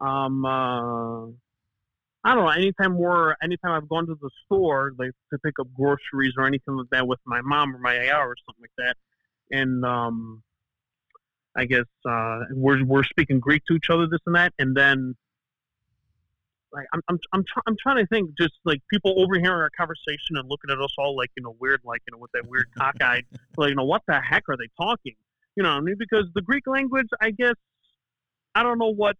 Um, 0.00 0.44
uh, 0.44 1.26
I 1.26 2.34
don't 2.34 2.44
know. 2.44 2.48
Anytime 2.48 2.98
we're, 2.98 3.36
anytime 3.42 3.70
I've 3.70 3.88
gone 3.88 4.06
to 4.08 4.16
the 4.20 4.30
store, 4.44 4.92
like 4.98 5.12
to 5.32 5.38
pick 5.38 5.54
up 5.60 5.68
groceries 5.72 6.34
or 6.36 6.46
anything 6.46 6.76
like 6.76 6.90
that 6.90 7.06
with 7.06 7.20
my 7.24 7.40
mom 7.40 7.74
or 7.74 7.78
my 7.78 8.08
AR 8.08 8.28
or 8.28 8.34
something 8.44 8.62
like 8.62 8.70
that, 8.78 8.96
and 9.56 9.84
um, 9.84 10.42
I 11.56 11.66
guess 11.66 11.86
uh, 12.04 12.40
we're 12.50 12.84
we're 12.84 13.04
speaking 13.04 13.38
Greek 13.38 13.62
to 13.66 13.74
each 13.74 13.90
other, 13.90 14.08
this 14.08 14.18
and 14.26 14.34
that, 14.34 14.52
and 14.58 14.76
then 14.76 15.14
like 16.76 16.86
I'm 16.92 17.00
I'm 17.08 17.18
I'm, 17.32 17.44
try, 17.44 17.62
I'm 17.66 17.76
trying 17.82 17.96
to 17.96 18.06
think, 18.06 18.30
just 18.38 18.54
like 18.64 18.80
people 18.90 19.14
overhearing 19.16 19.60
our 19.60 19.70
conversation 19.70 20.36
and 20.36 20.48
looking 20.48 20.70
at 20.70 20.80
us 20.80 20.92
all 20.98 21.16
like 21.16 21.30
you 21.36 21.42
know 21.42 21.56
weird, 21.58 21.80
like 21.84 22.02
you 22.06 22.12
know 22.12 22.18
with 22.18 22.30
that 22.32 22.46
weird 22.46 22.68
cockeyed, 22.76 23.24
like 23.56 23.70
you 23.70 23.74
know 23.74 23.84
what 23.84 24.02
the 24.06 24.20
heck 24.20 24.44
are 24.48 24.56
they 24.56 24.68
talking? 24.78 25.14
You 25.56 25.62
know, 25.62 25.70
what 25.70 25.78
I 25.78 25.80
mean, 25.80 25.96
because 25.98 26.26
the 26.34 26.42
Greek 26.42 26.66
language, 26.66 27.08
I 27.20 27.30
guess, 27.30 27.54
I 28.54 28.62
don't 28.62 28.78
know 28.78 28.92
what 28.92 29.16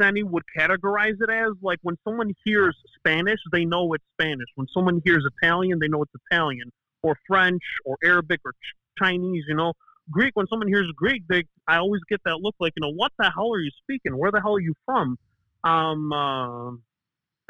Xeni 0.00 0.22
would 0.22 0.44
categorize 0.56 1.20
it 1.20 1.30
as. 1.30 1.52
Like 1.60 1.80
when 1.82 1.96
someone 2.04 2.32
hears 2.44 2.76
Spanish, 2.96 3.40
they 3.50 3.64
know 3.64 3.92
it's 3.92 4.04
Spanish. 4.20 4.48
When 4.54 4.68
someone 4.72 5.02
hears 5.04 5.26
Italian, 5.42 5.80
they 5.80 5.88
know 5.88 6.02
it's 6.02 6.12
Italian, 6.30 6.70
or 7.02 7.16
French, 7.26 7.62
or 7.84 7.96
Arabic, 8.04 8.40
or 8.44 8.52
Ch- 8.52 9.02
Chinese. 9.02 9.44
You 9.48 9.56
know, 9.56 9.72
Greek. 10.12 10.30
When 10.34 10.46
someone 10.46 10.68
hears 10.68 10.88
Greek, 10.94 11.24
they 11.28 11.42
I 11.66 11.78
always 11.78 12.02
get 12.08 12.20
that 12.24 12.36
look 12.36 12.54
like 12.60 12.72
you 12.76 12.82
know 12.82 12.94
what 12.94 13.10
the 13.18 13.30
hell 13.34 13.52
are 13.52 13.60
you 13.60 13.72
speaking? 13.82 14.16
Where 14.16 14.30
the 14.30 14.40
hell 14.40 14.54
are 14.54 14.60
you 14.60 14.74
from? 14.86 15.18
Um, 15.64 16.12
uh, 16.12 16.70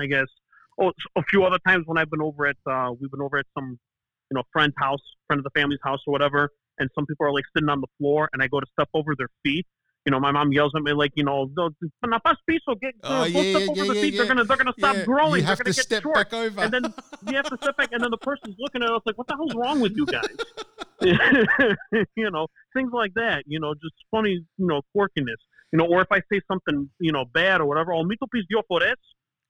I 0.00 0.06
guess. 0.08 0.26
Oh, 0.80 0.92
a 1.16 1.22
few 1.24 1.44
other 1.44 1.58
times 1.66 1.84
when 1.86 1.98
I've 1.98 2.10
been 2.10 2.22
over 2.22 2.46
at 2.46 2.56
uh, 2.70 2.92
we've 3.00 3.10
been 3.10 3.20
over 3.20 3.38
at 3.38 3.46
some 3.58 3.78
you 4.30 4.34
know 4.36 4.42
friend's 4.52 4.74
house, 4.78 5.00
friend 5.26 5.40
of 5.40 5.44
the 5.44 5.50
family's 5.58 5.80
house 5.82 5.98
or 6.06 6.12
whatever, 6.12 6.50
and 6.78 6.88
some 6.94 7.04
people 7.06 7.26
are 7.26 7.32
like 7.32 7.44
sitting 7.56 7.68
on 7.68 7.80
the 7.80 7.88
floor, 7.98 8.28
and 8.32 8.42
I 8.42 8.46
go 8.46 8.60
to 8.60 8.66
step 8.72 8.88
over 8.94 9.14
their 9.16 9.28
feet. 9.44 9.66
You 10.06 10.12
know, 10.12 10.20
my 10.20 10.30
mom 10.30 10.52
yells 10.52 10.72
at 10.76 10.82
me 10.82 10.92
like, 10.92 11.10
you 11.16 11.24
know, 11.24 11.50
"No, 11.56 11.70
"Na 12.06 12.18
pas 12.20 12.36
piso, 12.48 12.74
get 12.80 12.94
Oh, 13.02 13.08
go 13.08 13.24
yeah, 13.24 13.42
step 13.42 13.44
yeah, 13.44 13.58
over 13.58 13.74
yeah, 13.74 13.84
the 13.84 13.94
yeah, 13.94 14.00
feet. 14.00 14.16
They're 14.16 14.26
gonna 14.26 14.44
they're 14.44 14.56
gonna 14.56 14.72
stop 14.78 14.96
Yeah, 14.96 15.04
growing. 15.04 15.40
You 15.40 15.46
have 15.46 15.58
they're 15.58 15.64
to 15.64 15.64
gonna 15.64 15.72
step 15.74 15.88
get 15.90 16.02
short. 16.02 16.14
back 16.14 16.32
over. 16.32 16.60
And 16.60 16.72
then 16.72 16.82
you 17.26 17.36
have 17.36 17.48
to 17.48 17.56
step 17.60 17.76
back, 17.76 17.88
and 17.92 18.02
then 18.02 18.10
the 18.10 18.18
person's 18.18 18.54
looking 18.58 18.82
at 18.82 18.90
us 18.90 19.02
like, 19.04 19.18
"What 19.18 19.26
the 19.26 19.34
hell's 19.34 19.54
wrong 19.54 19.80
with 19.80 19.92
you 19.96 20.06
guys?" 20.06 20.38
you 22.16 22.30
know, 22.30 22.46
things 22.74 22.90
like 22.92 23.14
that. 23.14 23.42
You 23.46 23.60
know, 23.60 23.74
just 23.74 23.94
funny, 24.10 24.44
you 24.56 24.66
know, 24.66 24.82
quirkiness. 24.96 25.42
You 25.72 25.78
know, 25.78 25.86
or 25.86 26.00
if 26.00 26.08
I 26.10 26.20
say 26.32 26.40
something, 26.48 26.88
you 26.98 27.12
know, 27.12 27.24
bad 27.24 27.60
or 27.60 27.66
whatever, 27.66 27.92
oh, 27.92 28.02
mito 28.04 28.26
pis 28.32 28.44
dio 28.48 28.62
por 28.62 28.82
es. 28.82 28.96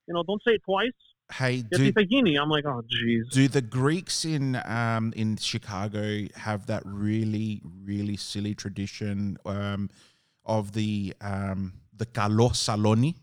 You 0.07 0.15
know, 0.15 0.23
don't 0.27 0.43
say 0.47 0.55
it 0.55 0.63
twice. 0.65 0.91
hey, 1.33 1.63
do. 1.63 1.93
I'm 2.41 2.49
like, 2.49 2.65
oh, 2.67 2.83
jeez. 2.83 3.31
do 3.31 3.47
the 3.47 3.61
Greeks 3.61 4.25
in 4.25 4.61
um, 4.65 5.13
in 5.15 5.37
Chicago 5.37 6.27
have 6.35 6.67
that 6.67 6.83
really 6.85 7.61
really 7.85 8.17
silly 8.17 8.55
tradition 8.55 9.37
um, 9.45 9.91
of 10.45 10.73
the 10.73 11.15
um, 11.21 11.75
the 11.97 12.07
kalos 12.07 12.57
saloni? 12.57 13.15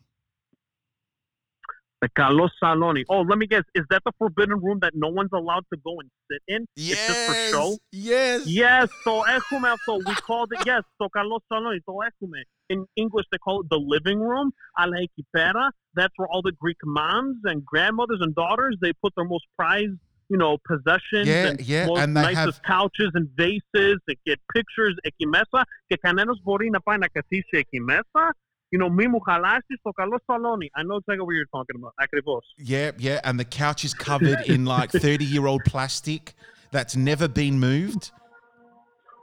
The 2.01 2.09
Carlos 2.09 2.51
Saloni. 2.61 3.03
Oh, 3.09 3.21
let 3.21 3.37
me 3.37 3.47
guess. 3.47 3.63
Is 3.73 3.85
that 3.89 4.01
the 4.05 4.11
forbidden 4.17 4.61
room 4.61 4.79
that 4.81 4.93
no 4.95 5.07
one's 5.07 5.29
allowed 5.33 5.63
to 5.73 5.79
go 5.83 5.99
and 5.99 6.09
sit 6.29 6.41
in? 6.47 6.65
Yes. 6.75 6.97
It's 6.97 7.07
just 7.07 7.27
for 7.27 7.57
show? 7.57 7.77
Yes. 7.91 8.47
Yes. 8.47 8.89
So, 9.03 9.23
Ejume, 9.23 9.75
so 9.85 9.97
we 9.97 10.13
called 10.15 10.51
it, 10.51 10.65
yes. 10.65 10.83
So, 11.01 11.07
Carlos 11.09 11.41
Saloni. 11.51 11.79
So, 11.85 11.99
Ejume. 11.99 12.43
In 12.69 12.85
English, 12.95 13.25
they 13.31 13.37
call 13.37 13.61
it 13.61 13.67
the 13.69 13.77
living 13.77 14.19
room, 14.19 14.51
a 14.77 14.87
la 14.87 14.97
equipera. 14.97 15.71
That's 15.93 16.13
where 16.17 16.27
all 16.27 16.41
the 16.41 16.51
Greek 16.51 16.77
moms 16.83 17.37
and 17.45 17.65
grandmothers 17.65 18.19
and 18.21 18.35
daughters, 18.35 18.75
they 18.81 18.91
put 19.01 19.13
their 19.15 19.25
most 19.25 19.45
prized 19.57 19.97
you 20.29 20.37
know, 20.37 20.57
possessions 20.65 21.27
yeah, 21.27 21.47
and 21.47 21.61
yeah, 21.61 21.85
most 21.85 21.99
and 21.99 22.13
nicest 22.13 22.37
have... 22.37 22.63
couches 22.63 23.11
and 23.13 23.29
vases 23.35 23.61
and 24.07 24.17
get 24.25 24.39
pictures, 24.53 24.95
ekimesa, 25.05 25.63
que 25.89 25.97
canenos 26.03 26.37
borina 26.43 26.79
paina 26.85 27.07
se 27.13 27.63
ekimesa, 27.63 28.31
You 28.72 28.78
know, 28.78 28.90
μη 28.90 29.06
μου 29.08 29.20
χαλάσεις 29.20 29.80
το 29.82 29.90
καλό 29.90 30.20
σαλόνι. 30.26 30.70
I 30.78 30.82
know 30.82 30.96
exactly 30.96 31.24
what 31.26 31.34
you're 31.38 31.52
talking 31.56 31.76
about. 31.80 31.92
Ακριβώς. 31.96 32.44
Yeah, 32.58 32.90
yeah, 32.98 33.20
and 33.24 33.38
the 33.40 33.44
couch 33.44 33.84
is 33.84 33.94
covered 33.94 34.40
in 34.54 34.64
like 34.64 34.90
thirty-year-old 34.90 35.62
plastic 35.72 36.34
that's 36.74 36.96
never 37.10 37.28
been 37.28 37.58
moved. 37.58 38.12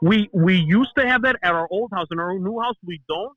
We 0.09 0.17
we 0.45 0.55
used 0.77 0.93
to 0.99 1.03
have 1.11 1.21
that 1.27 1.37
at 1.47 1.53
our 1.59 1.67
old 1.75 1.89
house. 1.95 2.07
In 2.11 2.19
our 2.19 2.37
new 2.47 2.57
house, 2.59 2.79
we 2.91 3.01
don't. 3.13 3.35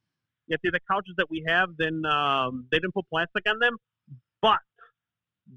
Yet 0.50 0.58
the 0.62 0.82
couches 0.92 1.14
that 1.20 1.28
we 1.34 1.38
have, 1.52 1.68
then 1.82 1.96
um, 2.16 2.66
they 2.70 2.78
didn't 2.80 2.94
put 2.98 3.06
plastic 3.14 3.44
on 3.52 3.56
them. 3.64 3.74
But 4.42 4.62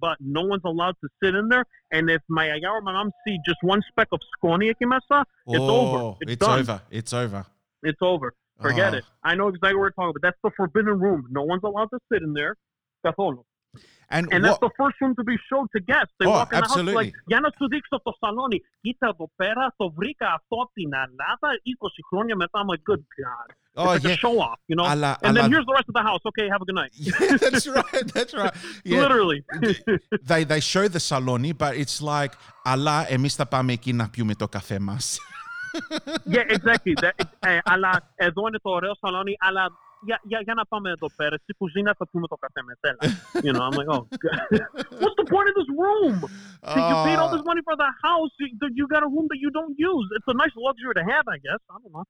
but 0.06 0.18
no 0.20 0.44
one's 0.52 0.66
allowed 0.72 0.98
to 1.04 1.08
sit 1.22 1.34
in 1.36 1.50
there. 1.50 1.66
And 1.92 2.04
if 2.10 2.22
my 2.30 2.46
ayah 2.56 2.72
or 2.76 2.82
my 2.82 2.94
mom 2.94 3.12
see 3.26 3.36
just 3.50 3.62
one 3.64 3.82
speck 3.90 4.10
of 4.16 4.20
sconi 4.34 4.66
ekimesa, 4.74 5.20
it's 5.48 5.60
oh, 5.60 5.80
over. 5.82 6.18
It's, 6.22 6.32
it's 6.34 6.46
done. 6.46 6.60
over. 6.60 6.82
It's 7.00 7.14
over. 7.24 7.46
It's 7.90 8.02
over. 8.02 8.30
Forget 8.68 8.92
Oh. 8.94 8.98
it. 9.00 9.04
I 9.30 9.32
know 9.38 9.48
exactly 9.54 9.76
what 9.78 9.84
we're 9.86 9.98
talking 9.98 10.14
about. 10.14 10.24
That's 10.28 10.42
the 10.48 10.52
forbidden 10.60 10.96
room. 11.06 11.22
No 11.38 11.44
one's 11.52 11.64
allowed 11.70 11.90
to 11.96 12.00
sit 12.12 12.22
in 12.28 12.34
there. 12.40 12.54
Καθόλου. 13.08 13.44
And, 14.16 14.24
And 14.34 14.40
that's 14.46 14.60
what? 14.62 14.66
the 14.68 14.74
first 14.82 14.96
room 15.02 15.14
to 15.20 15.24
be 15.32 15.38
shown 15.50 15.66
to 15.74 15.80
guests. 15.92 16.14
They 16.20 16.28
Oh, 16.28 16.34
walk 16.38 16.50
in 16.54 16.60
the 16.60 16.62
house 16.62 16.66
absolutely. 16.78 17.06
like, 17.06 17.14
για 17.32 17.40
να 17.40 17.50
σου 17.58 17.68
δείξω 17.68 18.02
το 18.08 18.12
σαλόνι. 18.20 18.60
Κοίτα 18.82 19.08
εδώ 19.14 19.32
πέρα, 19.36 19.74
το 19.78 19.92
βρήκα 19.92 20.28
αυτό 20.38 20.56
από 20.64 20.72
την 20.74 20.90
Ελλάδα 20.94 21.50
20 21.64 22.02
χρόνια 22.10 22.36
μετά. 22.36 22.60
I'm 22.62 22.70
like, 22.74 22.84
good 22.92 23.04
God. 23.24 23.48
oh 23.76 23.84
it's 23.84 23.94
like 23.94 24.04
yeah, 24.04 24.18
a 24.20 24.24
show 24.26 24.36
off, 24.48 24.60
you 24.70 24.76
know? 24.80 24.86
Αλλά- 24.94 25.18
and 25.26 25.32
then 25.36 25.44
αλλά- 25.44 25.52
here's 25.54 25.66
the 25.70 25.76
rest 25.78 25.88
of 25.92 25.96
the 26.00 26.06
house. 26.10 26.24
Okay, 26.32 26.46
have 26.54 26.62
a 26.66 26.68
good 26.70 26.80
night. 26.84 26.94
yeah, 27.08 27.38
that's 27.44 27.66
right. 27.80 28.06
That's 28.16 28.34
right. 28.42 28.54
Yeah, 28.92 29.02
Literally. 29.04 29.40
they 30.32 30.42
they 30.52 30.62
show 30.74 30.86
the 30.98 31.02
saloni, 31.12 31.52
but 31.64 31.72
it's 31.84 31.98
like, 32.14 32.34
αλλά 32.64 32.96
εμείς 33.12 33.36
θα 33.36 33.46
πάμε 33.46 33.72
εκεί 33.74 33.94
να 33.94 34.10
πιούμε 34.10 34.36
το 34.36 34.48
καφέ 34.48 34.80
μας. 34.80 35.06
yeah, 36.26 36.46
exactly. 36.56 36.94
That, 37.02 37.16
ε, 37.40 37.58
αλλά 37.64 38.12
εδώ 38.16 38.48
είναι 38.48 38.60
το 38.62 38.70
ωραίο 38.70 38.96
σαλόνι, 39.02 39.36
αλλά 39.40 39.72
για, 40.06 40.20
για, 40.24 40.40
για 40.42 40.54
να 40.54 40.66
πάμε 40.66 40.90
εδώ 40.90 41.10
πέρα. 41.16 41.36
Στη 41.44 41.54
κουζίνα 41.54 41.96
θα 41.98 42.08
πούμε 42.08 42.28
το 42.28 42.36
καφέ 42.36 42.62
με 42.70 42.76
τέλα. 42.84 43.04
You 43.46 43.52
know, 43.54 43.64
I'm 43.68 43.76
like, 43.80 43.90
oh, 43.96 44.04
God. 44.24 44.40
What's 45.02 45.18
the 45.22 45.28
point 45.34 45.48
of 45.52 45.56
this 45.60 45.70
room? 45.84 46.16
you 46.90 46.96
paid 47.08 47.18
all 47.22 47.32
this 47.36 47.46
money 47.52 47.64
for 47.70 47.76
the 47.84 47.92
house. 48.08 48.32
You, 48.40 48.48
you 48.80 48.86
got 48.96 49.02
a 49.08 49.10
room 49.16 49.28
that 49.32 49.40
you 49.46 49.52
don't 49.60 49.76
use. 49.92 50.06
It's 50.18 50.30
a 50.36 50.38
nice 50.44 50.56
luxury 50.68 50.94
to 51.00 51.04
have, 51.14 51.26
I 51.36 51.38
guess. 51.46 51.62
I 51.74 51.76
don't 51.82 51.94
know. 51.98 52.06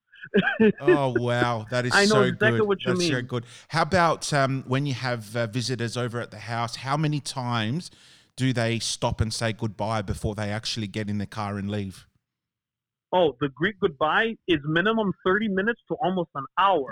oh 0.93 1.09
wow, 1.29 1.65
that 1.73 1.83
is 1.87 1.93
I 2.01 2.03
know 2.11 2.21
so 2.21 2.31
exactly 2.31 2.59
good. 2.59 2.67
what 2.69 2.77
you 2.83 2.93
That's 2.93 3.07
so 3.07 3.15
mean. 3.15 3.25
good. 3.33 3.43
How 3.75 3.83
about 3.91 4.23
um, 4.41 4.63
when 4.73 4.83
you 4.89 4.95
have 5.09 5.23
uh, 5.35 5.47
visitors 5.47 5.95
over 6.03 6.17
at 6.25 6.31
the 6.31 6.43
house? 6.53 6.73
How 6.87 6.97
many 7.05 7.19
times 7.19 7.91
do 8.35 8.47
they 8.61 8.73
stop 8.79 9.21
and 9.21 9.31
say 9.41 9.49
goodbye 9.53 10.01
before 10.01 10.33
they 10.35 10.49
actually 10.59 10.87
get 10.87 11.05
in 11.09 11.17
the 11.23 11.29
car 11.39 11.57
and 11.57 11.69
leave? 11.69 12.06
oh, 13.11 13.35
the 13.39 13.49
Greek 13.49 13.79
goodbye 13.79 14.35
is 14.47 14.59
minimum 14.65 15.13
30 15.25 15.49
minutes 15.49 15.81
to 15.87 15.95
almost 15.95 16.29
an 16.35 16.45
hour. 16.57 16.89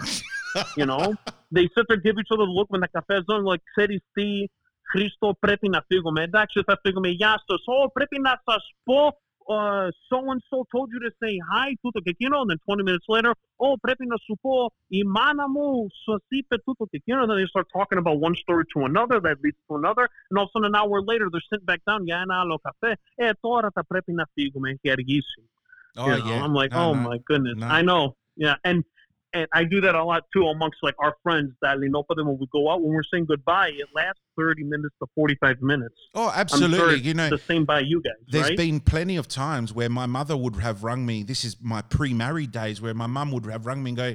you 0.77 0.85
know? 0.85 1.15
They 1.51 1.67
sit 1.75 1.85
there, 1.89 1.97
give 1.97 2.17
each 2.19 2.31
other 2.31 2.45
the 2.45 2.51
look 2.51 2.69
when 2.69 2.81
the 2.81 2.87
cafe's 2.87 3.25
done, 3.27 3.43
like, 3.43 3.61
ξέρεις 3.75 4.01
τι, 4.13 4.45
Χρήστο, 4.91 5.35
πρέπει 5.39 5.69
να 5.69 5.83
φύγουμε. 5.87 6.23
Εντάξει, 6.23 6.63
θα 6.65 6.79
φύγουμε. 6.81 7.07
Γεια 7.07 7.43
σας. 7.47 7.63
Ω, 7.65 7.91
πρέπει 7.91 8.19
να 8.19 8.41
σας 8.45 8.73
πω 8.83 9.17
uh, 9.47 9.91
so 10.09 10.31
and 10.31 10.41
so 10.49 10.65
told 10.71 10.89
you 10.93 10.99
to 10.99 11.11
say 11.21 11.39
hi, 11.51 11.75
tuto 11.81 11.99
que 12.01 12.13
quiero. 12.13 12.41
And 12.41 12.49
then 12.49 12.59
20 12.65 12.83
minutes 12.83 13.05
later, 13.07 13.33
oh, 13.59 13.75
prepi 13.85 14.05
na 14.05 14.17
supo, 14.29 14.69
imana 14.93 15.47
mo, 15.49 15.89
sasipe 16.07 16.57
tuto 16.65 16.85
que 16.87 16.99
quiero. 17.05 17.23
And 17.23 17.31
then 17.31 17.37
they 17.37 17.47
start 17.47 17.67
talking 17.73 17.97
about 17.97 18.19
one 18.19 18.35
story 18.35 18.65
to 18.73 18.85
another 18.85 19.19
that 19.19 19.37
leads 19.43 19.57
to 19.69 19.75
another. 19.75 20.07
And 20.29 20.37
all 20.37 20.45
of 20.45 20.49
a 20.49 20.51
sudden, 20.53 20.67
an 20.67 20.75
hour 20.75 21.01
later, 21.01 21.29
they're 21.31 21.41
sitting 21.51 21.65
back 21.65 21.81
down. 21.85 22.07
Ya 22.07 22.23
na 22.25 22.43
lo 22.43 22.59
café. 22.59 22.95
Eh, 23.19 23.33
tora 23.41 23.71
ta 23.71 23.81
prepi 23.81 24.13
na 24.13 24.25
figo, 24.37 24.59
me 24.59 24.77
erguíssimo. 24.85 25.47
Oh, 25.96 26.06
you 26.06 26.18
know? 26.18 26.30
yeah. 26.30 26.44
I'm 26.44 26.54
like, 26.54 26.72
no, 26.72 26.90
oh 26.90 26.94
no, 26.94 27.00
my 27.00 27.18
goodness. 27.26 27.54
No. 27.56 27.66
I 27.66 27.82
know. 27.82 28.16
Yeah. 28.36 28.56
And 28.64 28.84
and 29.32 29.46
I 29.52 29.64
do 29.64 29.80
that 29.82 29.94
a 29.94 30.02
lot 30.02 30.24
too 30.32 30.46
amongst 30.46 30.78
like 30.82 30.94
our 30.98 31.14
friends 31.22 31.52
that 31.60 31.78
you 31.78 31.90
know 31.90 32.04
for 32.06 32.16
them 32.16 32.26
when 32.26 32.38
we 32.38 32.46
go 32.52 32.70
out 32.70 32.80
when 32.80 32.92
we're 32.92 33.02
saying 33.02 33.26
goodbye, 33.26 33.68
it 33.68 33.86
lasts 33.94 34.20
thirty 34.38 34.64
minutes 34.64 34.94
to 35.00 35.06
forty 35.14 35.36
five 35.40 35.60
minutes. 35.60 35.94
Oh, 36.14 36.32
absolutely. 36.34 36.78
Sure 36.78 36.94
you 36.94 37.14
know 37.14 37.28
the 37.28 37.38
same 37.38 37.64
by 37.64 37.80
you 37.80 38.00
guys. 38.00 38.14
There's 38.28 38.48
right? 38.48 38.56
been 38.56 38.80
plenty 38.80 39.16
of 39.16 39.28
times 39.28 39.74
where 39.74 39.90
my 39.90 40.06
mother 40.06 40.36
would 40.36 40.56
have 40.56 40.84
rung 40.84 41.04
me, 41.04 41.22
this 41.22 41.44
is 41.44 41.56
my 41.60 41.82
pre 41.82 42.14
married 42.14 42.52
days 42.52 42.80
where 42.80 42.94
my 42.94 43.06
mum 43.06 43.30
would 43.32 43.46
have 43.46 43.66
rung 43.66 43.82
me 43.82 43.90
and 43.90 43.96
go, 43.96 44.14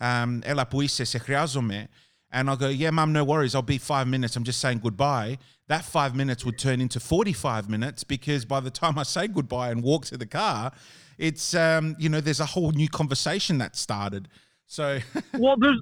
um, 0.00 0.42
Ela 0.46 0.66
se 0.88 1.04
se 1.04 1.18
and 2.32 2.48
I'll 2.48 2.56
go, 2.56 2.68
yeah, 2.68 2.90
mum, 2.90 3.12
no 3.12 3.24
worries. 3.24 3.54
I'll 3.54 3.62
be 3.62 3.78
five 3.78 4.06
minutes. 4.06 4.36
I'm 4.36 4.44
just 4.44 4.60
saying 4.60 4.80
goodbye. 4.82 5.38
That 5.66 5.84
five 5.84 6.14
minutes 6.14 6.44
would 6.44 6.58
turn 6.58 6.80
into 6.80 7.00
45 7.00 7.68
minutes 7.68 8.04
because 8.04 8.44
by 8.44 8.60
the 8.60 8.70
time 8.70 8.98
I 8.98 9.02
say 9.02 9.26
goodbye 9.26 9.70
and 9.70 9.82
walk 9.82 10.04
to 10.06 10.16
the 10.16 10.26
car, 10.26 10.72
it's, 11.18 11.54
um, 11.54 11.96
you 11.98 12.08
know, 12.08 12.20
there's 12.20 12.40
a 12.40 12.46
whole 12.46 12.70
new 12.70 12.88
conversation 12.88 13.58
that 13.58 13.76
started. 13.76 14.28
So, 14.66 15.00
well, 15.34 15.56
there's, 15.58 15.80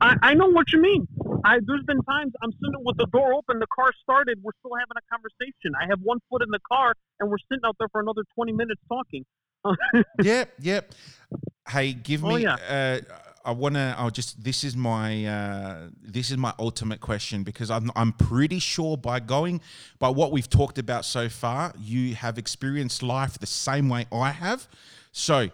I, 0.00 0.14
I 0.22 0.34
know 0.34 0.48
what 0.48 0.72
you 0.72 0.80
mean. 0.80 1.08
I 1.44 1.58
there's 1.60 1.84
been 1.84 2.02
times 2.02 2.32
I'm 2.42 2.52
sitting 2.52 2.84
with 2.84 2.96
the 2.96 3.06
door 3.06 3.34
open, 3.34 3.58
the 3.58 3.66
car 3.74 3.90
started, 4.00 4.38
we're 4.42 4.52
still 4.60 4.76
having 4.78 4.96
a 4.96 5.06
conversation. 5.12 5.72
I 5.80 5.86
have 5.88 6.00
one 6.02 6.18
foot 6.30 6.42
in 6.42 6.50
the 6.50 6.60
car, 6.60 6.94
and 7.18 7.28
we're 7.30 7.38
sitting 7.50 7.64
out 7.64 7.74
there 7.80 7.88
for 7.88 8.00
another 8.00 8.22
20 8.36 8.52
minutes 8.52 8.80
talking. 8.88 9.24
yep, 10.22 10.52
yep. 10.60 10.94
Hey, 11.68 11.92
give 11.92 12.22
me. 12.22 12.28
Oh, 12.28 12.36
me. 12.36 12.42
yeah. 12.44 13.00
uh, 13.08 13.14
I 13.48 13.52
want 13.52 13.76
to. 13.76 13.94
I'll 13.96 14.10
just. 14.10 14.44
This 14.44 14.62
is 14.62 14.76
my. 14.76 15.24
Uh, 15.24 15.88
this 16.02 16.30
is 16.30 16.36
my 16.36 16.52
ultimate 16.58 17.00
question 17.00 17.44
because 17.44 17.70
I'm. 17.70 17.90
I'm 17.96 18.12
pretty 18.12 18.58
sure 18.58 18.98
by 18.98 19.20
going 19.20 19.62
by 19.98 20.10
what 20.10 20.32
we've 20.32 20.50
talked 20.50 20.76
about 20.76 21.06
so 21.06 21.30
far, 21.30 21.72
you 21.80 22.14
have 22.14 22.36
experienced 22.36 23.02
life 23.02 23.38
the 23.38 23.46
same 23.46 23.88
way 23.88 24.04
I 24.12 24.32
have. 24.32 24.68
So, 25.12 25.48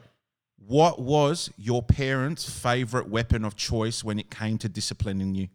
what 0.56 1.00
was 1.00 1.52
your 1.56 1.84
parents' 1.84 2.50
favorite 2.50 3.08
weapon 3.08 3.44
of 3.44 3.54
choice 3.54 4.02
when 4.02 4.18
it 4.18 4.28
came 4.28 4.58
to 4.58 4.68
disciplining 4.68 5.36
you? 5.36 5.46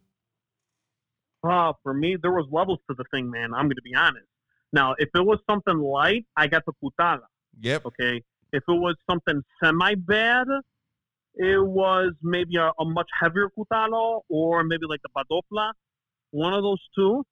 Uh, 1.44 1.74
for 1.82 1.92
me, 1.92 2.16
there 2.22 2.32
was 2.32 2.46
levels 2.50 2.78
to 2.88 2.96
the 2.96 3.04
thing, 3.10 3.30
man. 3.30 3.52
I'm 3.52 3.66
going 3.66 3.76
to 3.76 3.82
be 3.82 3.94
honest. 3.94 4.24
Now, 4.72 4.94
if 4.96 5.10
it 5.14 5.26
was 5.26 5.40
something 5.48 5.76
light, 5.76 6.24
I 6.38 6.46
got 6.46 6.62
the 6.64 6.72
putada. 6.82 7.20
Yep. 7.60 7.84
Okay. 7.84 8.22
If 8.50 8.62
it 8.66 8.72
was 8.72 8.96
something 9.10 9.42
semi 9.62 9.94
bad, 9.94 10.46
it 11.34 11.64
was 11.64 12.12
maybe 12.22 12.56
a, 12.56 12.70
a 12.78 12.84
much 12.84 13.08
heavier 13.20 13.48
kutalo 13.56 14.22
or 14.28 14.64
maybe 14.64 14.82
like 14.88 15.00
the 15.02 15.08
badopla, 15.16 15.72
one 16.30 16.52
of 16.54 16.62
those 16.62 16.82
two. 16.94 17.24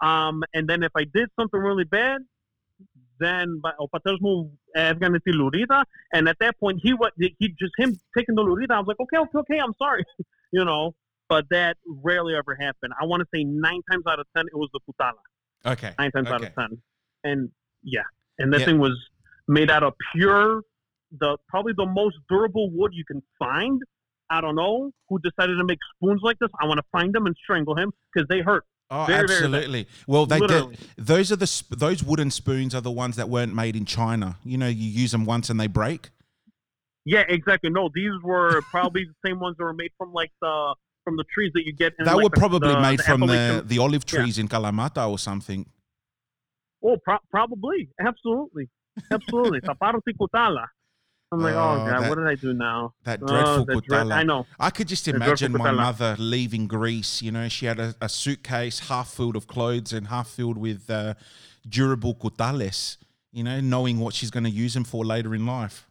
Um, 0.00 0.42
and 0.52 0.68
then 0.68 0.82
if 0.82 0.92
I 0.96 1.04
did 1.04 1.28
something 1.38 1.60
really 1.60 1.84
bad, 1.84 2.22
then 3.20 3.60
o 3.78 3.86
patesmo 3.88 4.50
Afghan 4.74 5.12
lurida, 5.14 5.84
and 6.12 6.28
at 6.28 6.36
that 6.40 6.58
point 6.58 6.80
he 6.82 6.92
was 6.92 7.12
he 7.16 7.48
just 7.58 7.72
him 7.78 7.98
taking 8.16 8.34
the 8.34 8.42
lurida. 8.42 8.72
I 8.72 8.78
was 8.80 8.88
like, 8.88 8.98
okay, 9.00 9.18
okay, 9.18 9.38
okay, 9.38 9.58
I'm 9.58 9.74
sorry, 9.78 10.04
you 10.52 10.64
know. 10.64 10.94
But 11.28 11.46
that 11.50 11.76
rarely 11.86 12.34
ever 12.34 12.54
happened. 12.60 12.92
I 13.00 13.06
want 13.06 13.20
to 13.20 13.26
say 13.34 13.44
nine 13.44 13.80
times 13.90 14.04
out 14.08 14.18
of 14.18 14.26
ten 14.36 14.44
it 14.46 14.56
was 14.56 14.68
the 14.72 14.80
putala 14.80 15.12
Okay. 15.64 15.92
nine 15.98 16.10
times 16.10 16.28
out 16.28 16.42
of 16.42 16.54
ten. 16.54 16.82
And 17.22 17.50
yeah, 17.82 18.02
and 18.38 18.52
that 18.52 18.60
Yeah. 18.60 18.66
thing 18.66 18.78
was 18.78 18.92
made 19.48 19.70
out 19.70 19.82
of 19.82 19.94
pure, 20.14 20.62
the 21.20 21.36
probably 21.48 21.72
the 21.76 21.86
most 21.86 22.16
durable 22.28 22.70
wood 22.70 22.92
you 22.94 23.04
can 23.04 23.22
find. 23.38 23.80
I 24.30 24.40
don't 24.40 24.56
know 24.56 24.90
who 25.08 25.18
decided 25.18 25.56
to 25.58 25.64
make 25.64 25.78
spoons 25.96 26.20
like 26.22 26.38
this. 26.38 26.48
I 26.60 26.66
want 26.66 26.78
to 26.78 26.84
find 26.92 27.12
them 27.14 27.26
and 27.26 27.36
strangle 27.42 27.76
him 27.76 27.92
because 28.12 28.26
they 28.28 28.40
hurt. 28.40 28.64
Oh, 28.90 29.04
Very, 29.06 29.26
very 29.26 29.38
absolutely. 29.38 29.86
Well, 30.06 30.26
they 30.26 30.38
Literally. 30.38 30.76
did. 30.76 31.06
Those 31.06 31.32
are 31.32 31.36
the 31.36 31.46
sp- 31.48 31.76
those 31.76 32.02
wooden 32.04 32.30
spoons 32.30 32.74
are 32.74 32.80
the 32.80 32.90
ones 32.90 33.16
that 33.16 33.28
weren't 33.28 33.54
made 33.54 33.76
in 33.76 33.84
China. 33.84 34.36
You 34.44 34.58
know, 34.58 34.66
you 34.68 34.88
use 34.88 35.12
them 35.12 35.24
once 35.24 35.50
and 35.50 35.58
they 35.58 35.66
break. 35.66 36.10
Yeah, 37.06 37.24
exactly. 37.28 37.70
No, 37.70 37.90
these 37.94 38.12
were 38.22 38.62
probably 38.70 39.04
the 39.04 39.14
same 39.28 39.40
ones 39.40 39.56
that 39.58 39.64
were 39.64 39.74
made 39.74 39.90
from 39.98 40.12
like 40.12 40.32
the 40.40 40.74
from 41.04 41.16
the 41.16 41.24
trees 41.34 41.50
that 41.54 41.64
you 41.66 41.72
get. 41.74 41.92
In, 41.98 42.04
They 42.06 42.12
like, 42.12 42.24
were 42.24 42.30
probably 42.30 42.72
the- 42.74 42.80
made 42.80 42.98
the 42.98 43.02
from 43.04 43.20
the, 43.22 43.62
the 43.66 43.78
olive 43.78 44.04
Yeah. 44.10 44.20
trees 44.20 44.38
in 44.38 44.48
Kalamata 44.48 45.06
or 45.08 45.18
something. 45.18 45.66
Oh, 46.82 46.96
pro- 47.04 47.18
probably, 47.30 47.88
absolutely, 48.00 48.68
absolutely. 49.10 49.60
I'm 51.32 51.40
like, 51.40 51.54
oh, 51.54 51.58
Oh, 51.58 51.76
god, 51.90 52.02
that- 52.02 52.08
what 52.10 52.18
did 52.18 52.26
I 52.28 52.34
do 52.36 52.52
now? 52.54 52.94
That 53.04 53.20
Oh, 53.22 53.26
dreadful 53.64 53.80
dread- 53.80 54.10
I 54.12 54.22
know. 54.22 54.46
I 54.60 54.70
could 54.70 54.86
just 54.88 55.08
imagine 55.08 55.52
my 55.52 55.70
kutala. 55.70 55.76
mother 55.76 56.16
leaving 56.18 56.66
Greece. 56.68 57.22
You 57.22 57.32
know, 57.32 57.48
she 57.48 57.66
had 57.66 57.80
a, 57.80 57.94
a 58.00 58.08
suitcase 58.08 58.88
half 58.88 59.10
filled 59.12 59.34
of 59.36 59.46
clothes 59.46 59.92
and 59.92 60.08
half 60.08 60.28
filled 60.28 60.58
with 60.58 60.88
uh, 60.90 61.14
durable 61.68 62.14
kutales. 62.14 62.98
You 63.32 63.42
know, 63.42 63.60
knowing 63.60 63.98
what 63.98 64.14
she's 64.14 64.30
going 64.30 64.44
to 64.44 64.50
use 64.50 64.74
them 64.74 64.84
for 64.84 65.04
later 65.04 65.34
in 65.34 65.44
life. 65.44 65.88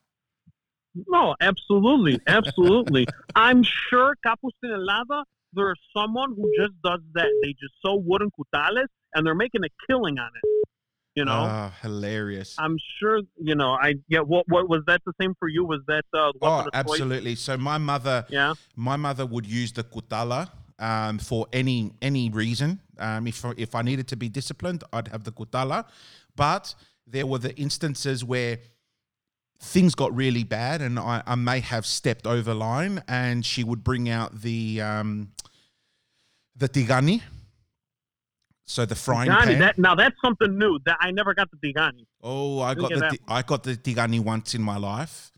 No, 1.10 1.36
absolutely, 1.42 2.20
absolutely. 2.28 3.06
I'm 3.36 3.64
sure 3.64 4.16
Capustinelada, 4.26 5.24
there's 5.52 5.80
someone 5.96 6.36
who 6.36 6.50
just 6.58 6.74
does 6.84 7.02
that. 7.16 7.28
They 7.42 7.50
just 7.54 7.74
sew 7.84 7.96
wooden 7.96 8.30
kutales 8.40 8.86
and 9.14 9.26
they're 9.26 9.36
making 9.36 9.62
a 9.66 9.70
killing 9.88 10.20
on 10.20 10.30
it. 10.42 10.68
You 11.16 11.26
know, 11.26 11.32
Ah, 11.48 11.74
hilarious. 11.82 12.56
I'm 12.58 12.78
sure. 13.00 13.22
You 13.38 13.56
know, 13.56 13.72
I 13.74 13.96
yeah. 14.08 14.20
What 14.22 14.46
what 14.50 14.68
was 14.68 14.82
that 14.88 15.02
the 15.06 15.14
same 15.22 15.36
for 15.40 15.48
you? 15.48 15.64
Was 15.64 15.82
that 15.88 16.06
uh, 16.14 16.32
Oh, 16.42 16.68
absolutely. 16.74 17.36
So 17.36 17.56
my 17.58 17.78
mother, 17.78 18.26
Yeah. 18.30 18.54
my 18.76 18.96
mother 18.98 19.26
would 19.26 19.46
use 19.46 19.72
the 19.74 19.84
kutala 19.84 20.50
um, 20.80 21.20
for 21.20 21.46
any 21.54 21.92
any 22.02 22.30
reason. 22.30 22.80
Um, 22.98 23.28
if 23.28 23.46
if 23.58 23.76
I 23.76 23.84
needed 23.84 24.08
to 24.08 24.16
be 24.16 24.28
disciplined, 24.28 24.84
I'd 24.92 25.10
have 25.10 25.24
the 25.24 25.32
kutala. 25.32 25.86
But 26.36 26.74
there 27.06 27.28
were 27.28 27.38
the 27.40 27.56
instances 27.58 28.24
where 28.26 28.58
things 29.60 29.94
got 29.94 30.16
really 30.16 30.44
bad, 30.44 30.82
and 30.82 30.98
I, 30.98 31.22
I 31.28 31.36
may 31.36 31.60
have 31.60 31.86
stepped 31.86 32.26
over 32.26 32.54
line, 32.56 33.04
and 33.08 33.46
she 33.46 33.64
would 33.64 33.84
bring 33.84 34.10
out 34.10 34.42
the 34.42 34.82
um, 34.82 35.30
the 36.56 36.68
tigani. 36.68 37.22
So 38.66 38.86
the 38.86 38.96
frying 38.96 39.30
pan. 39.30 39.60
that 39.60 39.78
now 39.78 39.94
that's 39.96 40.16
something 40.24 40.58
new. 40.58 40.80
That 40.86 40.98
I 41.02 41.12
never 41.12 41.34
got 41.34 41.50
the 41.52 41.58
tigani. 41.58 42.06
Oh, 42.22 42.62
I 42.62 42.74
got 42.76 42.90
the 42.90 43.20
I 43.28 43.42
got 43.42 43.64
the 43.64 43.76
tigani 43.76 44.20
once 44.20 44.56
in 44.56 44.62
my 44.62 44.78
life. 44.78 45.32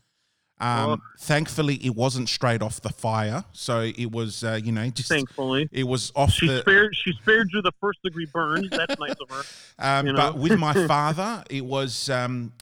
Um, 0.58 0.90
Oh. 0.90 0.98
Thankfully, 1.18 1.74
it 1.76 1.94
wasn't 1.94 2.28
straight 2.28 2.62
off 2.62 2.80
the 2.80 2.88
fire, 2.88 3.44
so 3.52 3.80
it 3.80 4.10
was 4.10 4.42
uh, 4.42 4.58
you 4.62 4.72
know 4.72 4.88
just 4.88 5.08
Thankfully, 5.08 5.68
it 5.72 5.84
was 5.84 6.12
off 6.14 6.32
she 6.32 6.46
the. 6.46 6.60
spared 6.60 6.94
she 6.96 7.12
spared 7.14 7.50
you 7.52 7.60
the 7.62 7.72
first 7.80 7.98
degree 8.02 8.26
burns. 8.26 8.70
That's 8.70 8.98
nice 8.98 9.14
of 9.20 9.30
her. 9.30 9.42
Um, 9.78 10.06
you 10.06 10.12
know? 10.12 10.18
But 10.18 10.38
with 10.38 10.58
my 10.58 10.72
father, 10.86 11.44
it 11.50 11.64
was 11.64 12.08
um, 12.08 12.52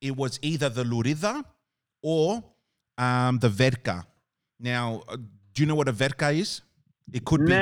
it 0.00 0.16
was 0.16 0.38
either 0.42 0.68
the 0.68 0.84
lurida 0.84 1.44
or 2.02 2.42
um, 2.98 3.38
the 3.38 3.48
verka. 3.48 4.04
Now, 4.60 5.02
uh, 5.08 5.16
do 5.54 5.62
you 5.62 5.66
know 5.66 5.74
what 5.74 5.88
a 5.88 5.92
verka 5.92 6.36
is? 6.36 6.62
It 7.12 7.24
could 7.24 7.46
be. 7.46 7.52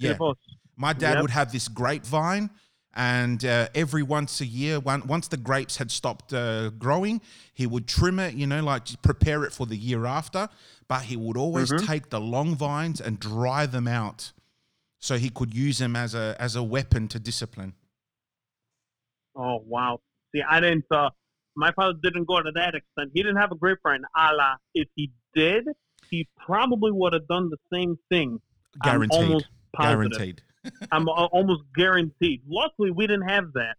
Yeah. 0.00 0.16
My 0.82 0.92
dad 0.92 1.14
Yep. 1.14 1.22
would 1.22 1.30
have 1.30 1.52
this 1.52 1.68
grapevine, 1.68 2.50
and 2.92 3.44
uh, 3.44 3.68
every 3.72 4.02
once 4.02 4.40
a 4.40 4.46
year, 4.46 4.80
one, 4.80 5.06
once 5.06 5.28
the 5.28 5.36
grapes 5.36 5.76
had 5.76 5.92
stopped 5.92 6.32
uh, 6.32 6.70
growing, 6.70 7.20
he 7.54 7.66
would 7.68 7.86
trim 7.86 8.18
it, 8.18 8.34
you 8.34 8.48
know, 8.48 8.60
like 8.64 9.00
prepare 9.00 9.44
it 9.44 9.52
for 9.52 9.64
the 9.64 9.76
year 9.76 10.06
after. 10.06 10.48
But 10.88 11.02
he 11.04 11.16
would 11.16 11.36
always 11.36 11.70
Mhm. 11.70 11.86
take 11.86 12.10
the 12.10 12.20
long 12.20 12.56
vines 12.56 13.00
and 13.00 13.20
dry 13.20 13.64
them 13.66 13.86
out, 13.86 14.32
so 14.98 15.16
he 15.18 15.30
could 15.30 15.54
use 15.54 15.78
them 15.78 15.94
as 15.94 16.14
a 16.16 16.34
as 16.40 16.56
a 16.56 16.64
weapon 16.64 17.06
to 17.08 17.18
discipline. 17.20 17.74
Oh 19.36 19.58
wow! 19.64 20.00
See, 20.34 20.42
I 20.42 20.58
didn't. 20.60 20.84
Uh, 20.90 21.10
my 21.56 21.70
father 21.72 21.96
didn't 22.02 22.24
go 22.26 22.42
to 22.42 22.50
that 22.56 22.74
extent. 22.74 23.12
He 23.14 23.22
didn't 23.22 23.36
have 23.44 23.52
a 23.52 23.54
grapevine. 23.56 24.02
Allah, 24.16 24.58
if 24.74 24.88
he 24.96 25.12
did, 25.32 25.64
he 26.10 26.28
probably 26.44 26.90
would 26.90 27.12
have 27.12 27.28
done 27.28 27.50
the 27.50 27.58
same 27.72 27.96
thing. 28.10 28.40
Guaranteed. 28.82 29.18
I'm 29.18 29.24
almost 29.28 29.46
positive. 29.72 30.10
Guaranteed. 30.10 30.42
I'm 30.92 31.08
a- 31.08 31.10
almost 31.32 31.62
guaranteed. 31.74 32.42
Luckily, 32.48 32.90
we 32.90 33.06
didn't 33.06 33.28
have 33.28 33.52
that 33.54 33.76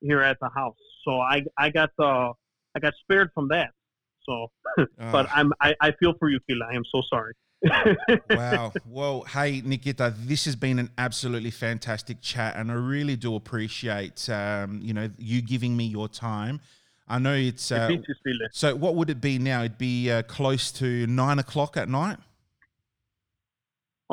here 0.00 0.20
at 0.20 0.38
the 0.40 0.48
house, 0.54 0.76
so 1.04 1.18
I 1.20 1.42
I 1.58 1.70
got 1.70 1.90
uh, 1.98 2.32
I 2.74 2.80
got 2.80 2.94
spared 3.02 3.30
from 3.34 3.48
that. 3.48 3.70
So, 4.24 4.50
but 4.76 5.26
Ah. 5.28 5.32
I'm 5.34 5.52
I, 5.60 5.74
I 5.80 5.92
feel 5.92 6.14
for 6.18 6.30
you, 6.30 6.40
Fila. 6.46 6.66
I 6.70 6.76
am 6.76 6.84
so 6.92 7.02
sorry. 7.08 7.34
wow. 8.30 8.72
Well, 8.86 9.22
hey, 9.22 9.62
Nikita, 9.64 10.14
this 10.18 10.46
has 10.46 10.56
been 10.56 10.78
an 10.80 10.90
absolutely 10.98 11.52
fantastic 11.52 12.20
chat, 12.20 12.56
and 12.56 12.70
I 12.72 12.74
really 12.74 13.14
do 13.16 13.36
appreciate 13.36 14.28
um, 14.28 14.80
you 14.82 14.92
know 14.94 15.10
you 15.18 15.42
giving 15.42 15.76
me 15.76 15.84
your 15.84 16.08
time. 16.08 16.60
I 17.08 17.18
know 17.18 17.34
it's 17.34 17.70
uh, 17.70 17.90
so. 18.52 18.74
What 18.74 18.94
would 18.94 19.10
it 19.10 19.20
be 19.20 19.38
now? 19.38 19.60
It'd 19.60 19.78
be 19.78 20.10
uh, 20.10 20.22
close 20.22 20.72
to 20.72 21.06
nine 21.06 21.38
o'clock 21.38 21.76
at 21.76 21.88
night. 21.88 22.18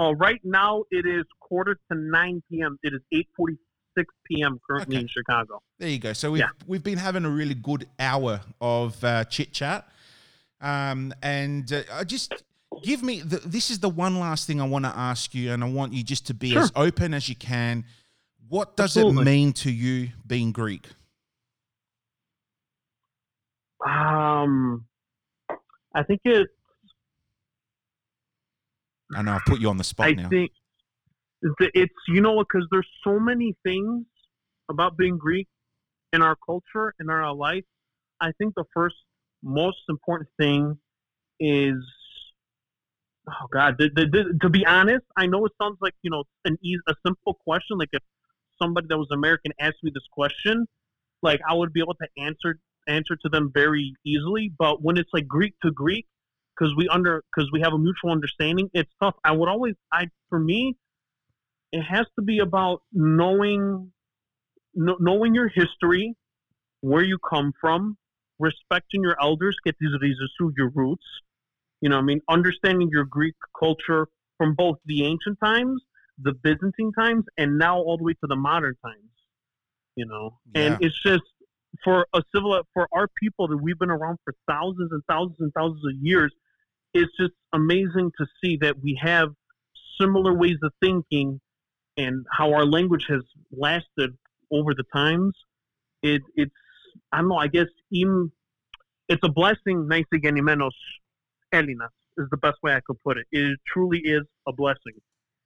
Oh, 0.01 0.13
right 0.13 0.39
now 0.45 0.85
it 0.91 1.05
is 1.05 1.25
quarter 1.41 1.75
to 1.91 1.97
9 1.97 2.41
p.m. 2.49 2.79
It 2.83 2.93
is 2.93 3.01
8:46 3.39 3.57
6 3.97 4.13
p.m. 4.25 4.59
currently 4.65 4.95
Okay. 4.95 5.01
in 5.01 5.07
Chicago. 5.09 5.61
There 5.77 5.89
you 5.89 5.99
go. 5.99 6.13
So 6.13 6.31
we've 6.31 6.39
Yeah. 6.39 6.49
we've 6.65 6.83
been 6.83 6.97
having 6.97 7.25
a 7.25 7.29
really 7.29 7.53
good 7.53 7.85
hour 7.99 8.39
of 8.61 9.03
uh, 9.03 9.25
chit 9.25 9.51
chat, 9.51 9.89
um, 10.61 11.13
and 11.21 11.71
uh, 11.73 11.81
I 11.91 12.05
just 12.05 12.43
give 12.81 13.03
me 13.03 13.19
the, 13.19 13.39
this 13.39 13.69
is 13.69 13.79
the 13.79 13.89
one 13.89 14.17
last 14.19 14.47
thing 14.47 14.61
I 14.61 14.67
want 14.67 14.85
to 14.85 14.95
ask 14.95 15.35
you, 15.35 15.51
and 15.51 15.63
I 15.65 15.69
want 15.69 15.91
you 15.91 16.01
just 16.01 16.27
to 16.27 16.33
be 16.33 16.53
Sure. 16.53 16.61
as 16.63 16.71
open 16.77 17.13
as 17.13 17.27
you 17.27 17.35
can. 17.35 17.83
What 18.47 18.77
does 18.77 18.95
Absolutely. 18.95 19.23
it 19.23 19.25
mean 19.25 19.53
to 19.53 19.69
you 19.71 20.09
being 20.25 20.53
Greek? 20.53 20.87
Um, 23.85 24.85
I 25.93 26.03
think 26.03 26.21
it. 26.23 26.47
I 29.15 29.21
know 29.21 29.33
I've 29.33 29.45
put 29.45 29.59
you 29.59 29.69
on 29.69 29.77
the 29.77 29.83
spot 29.83 30.15
now. 30.15 30.21
I 30.21 30.23
now. 30.23 30.29
think 30.29 30.51
th- 31.59 31.71
it's 31.73 31.93
you 32.07 32.21
know 32.21 32.39
because 32.39 32.67
there's 32.71 32.87
so 33.03 33.19
many 33.19 33.55
things 33.63 34.05
about 34.69 34.97
being 34.97 35.17
Greek 35.17 35.47
in 36.13 36.21
our 36.21 36.37
culture 36.45 36.93
in 36.99 37.09
our 37.09 37.33
life. 37.33 37.65
I 38.21 38.31
think 38.37 38.55
the 38.55 38.65
first 38.73 38.95
most 39.43 39.77
important 39.87 40.29
thing 40.39 40.77
is 41.39 41.75
oh 43.29 43.47
god 43.51 43.75
the, 43.77 43.89
the, 43.95 44.05
the, 44.05 44.37
to 44.41 44.49
be 44.49 44.65
honest 44.65 45.05
i 45.15 45.25
know 45.25 45.45
it 45.45 45.51
sounds 45.61 45.77
like 45.81 45.93
you 46.01 46.11
know 46.11 46.23
an 46.45 46.57
easy, 46.61 46.81
a 46.87 46.93
simple 47.05 47.35
question 47.45 47.77
like 47.77 47.89
if 47.93 48.03
somebody 48.61 48.87
that 48.89 48.97
was 48.97 49.07
american 49.11 49.51
asked 49.59 49.77
me 49.83 49.91
this 49.93 50.03
question 50.11 50.67
like 51.21 51.39
i 51.49 51.53
would 51.53 51.71
be 51.71 51.79
able 51.79 51.93
to 51.95 52.07
answer 52.17 52.59
answer 52.87 53.15
to 53.15 53.29
them 53.29 53.51
very 53.53 53.93
easily 54.05 54.51
but 54.57 54.81
when 54.81 54.97
it's 54.97 55.09
like 55.13 55.27
greek 55.27 55.53
to 55.61 55.71
greek 55.71 56.05
because 56.59 56.75
we 56.75 56.87
under 56.89 57.23
because 57.33 57.49
we 57.51 57.61
have 57.61 57.73
a 57.73 57.77
mutual 57.77 58.11
understanding 58.11 58.69
it's 58.73 58.91
tough. 59.01 59.15
I 59.23 59.31
would 59.31 59.49
always 59.49 59.75
i 59.91 60.07
for 60.29 60.39
me 60.39 60.75
it 61.71 61.81
has 61.81 62.05
to 62.17 62.21
be 62.21 62.39
about 62.39 62.81
knowing 62.91 63.91
kno- 64.73 64.97
knowing 64.99 65.35
your 65.35 65.47
history 65.47 66.15
where 66.81 67.03
you 67.03 67.17
come 67.17 67.53
from 67.59 67.97
respecting 68.39 69.01
your 69.01 69.17
elders 69.21 69.57
get 69.65 69.75
these 69.79 69.91
these 70.01 70.15
are 70.41 70.51
your 70.57 70.69
roots 70.69 71.05
you 71.81 71.89
know 71.89 71.95
what 71.95 72.03
i 72.03 72.05
mean? 72.05 72.21
Understanding 72.29 72.89
your 72.91 73.05
greek 73.05 73.35
culture 73.57 74.07
from 74.37 74.55
both 74.55 74.77
the 74.85 75.05
ancient 75.05 75.39
times 75.43 75.81
the 76.21 76.33
byzantine 76.33 76.91
times 76.97 77.23
and 77.37 77.57
now 77.57 77.77
all 77.77 77.97
the 77.97 78.03
way 78.03 78.13
to 78.13 78.27
the 78.27 78.35
modern 78.35 78.75
times 78.83 79.03
you 79.95 80.05
know? 80.05 80.37
And 80.55 80.77
it's 80.79 80.97
just 81.01 81.23
for 81.83 82.07
a 82.13 82.21
civil 82.33 82.61
for 82.73 82.87
our 82.93 83.07
people 83.21 83.47
that 83.49 83.57
we've 83.57 83.77
been 83.77 83.89
around 83.91 84.17
for 84.23 84.33
thousands 84.47 84.91
and 84.91 85.03
thousands 85.09 85.37
and 85.39 85.51
thousands 85.53 85.83
of 85.85 85.93
years 86.01 86.33
it's 86.93 87.11
just 87.19 87.33
amazing 87.53 88.11
to 88.17 88.25
see 88.43 88.57
that 88.61 88.81
we 88.81 88.99
have 89.01 89.29
similar 89.99 90.33
ways 90.33 90.57
of 90.63 90.71
thinking 90.81 91.39
and 91.97 92.25
how 92.31 92.53
our 92.53 92.65
language 92.65 93.05
has 93.09 93.21
lasted 93.51 94.17
over 94.51 94.73
the 94.73 94.83
times 94.93 95.33
it 96.01 96.21
it's 96.35 96.51
I 97.11 97.19
don't 97.19 97.29
know. 97.29 97.37
I 97.37 97.47
guess 97.47 97.67
even 97.91 98.31
it's 99.07 99.23
a 99.23 99.29
blessing. 99.29 99.87
Nice 99.87 100.05
again, 100.13 100.35
menos 100.35 100.71
Elinas 101.53 101.89
is 102.17 102.27
the 102.31 102.37
best 102.37 102.57
way 102.63 102.73
I 102.73 102.81
could 102.85 103.01
put 103.03 103.17
it. 103.17 103.25
It 103.31 103.59
truly 103.67 103.99
is 103.99 104.23
a 104.47 104.53
blessing 104.53 104.93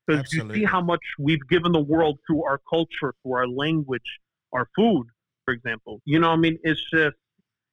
because 0.06 0.32
you 0.34 0.52
see 0.54 0.64
how 0.64 0.82
much 0.82 1.02
we've 1.18 1.48
given 1.50 1.72
the 1.72 1.80
world 1.80 2.20
through 2.28 2.44
our 2.44 2.60
culture, 2.70 3.14
through 3.22 3.34
our 3.34 3.48
language, 3.48 4.20
our 4.52 4.68
food, 4.76 5.06
for 5.46 5.54
example. 5.54 6.02
You 6.06 6.20
know, 6.20 6.30
I 6.30 6.36
mean, 6.36 6.60
it's 6.64 6.82
just 6.91 7.16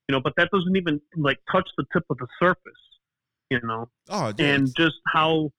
you 0.09 0.12
know, 0.12 0.21
but 0.21 0.35
that 0.37 0.51
doesn't 0.53 0.77
even 0.77 1.01
like 1.16 1.39
touch 1.51 1.68
the 1.77 1.85
tip 1.93 2.05
of 2.11 2.18
the 2.18 2.27
surface. 2.39 2.73
You 3.51 3.61
know, 3.64 3.88
oh, 4.09 4.32
and 4.38 4.68
just 4.76 4.96
how 5.12 5.51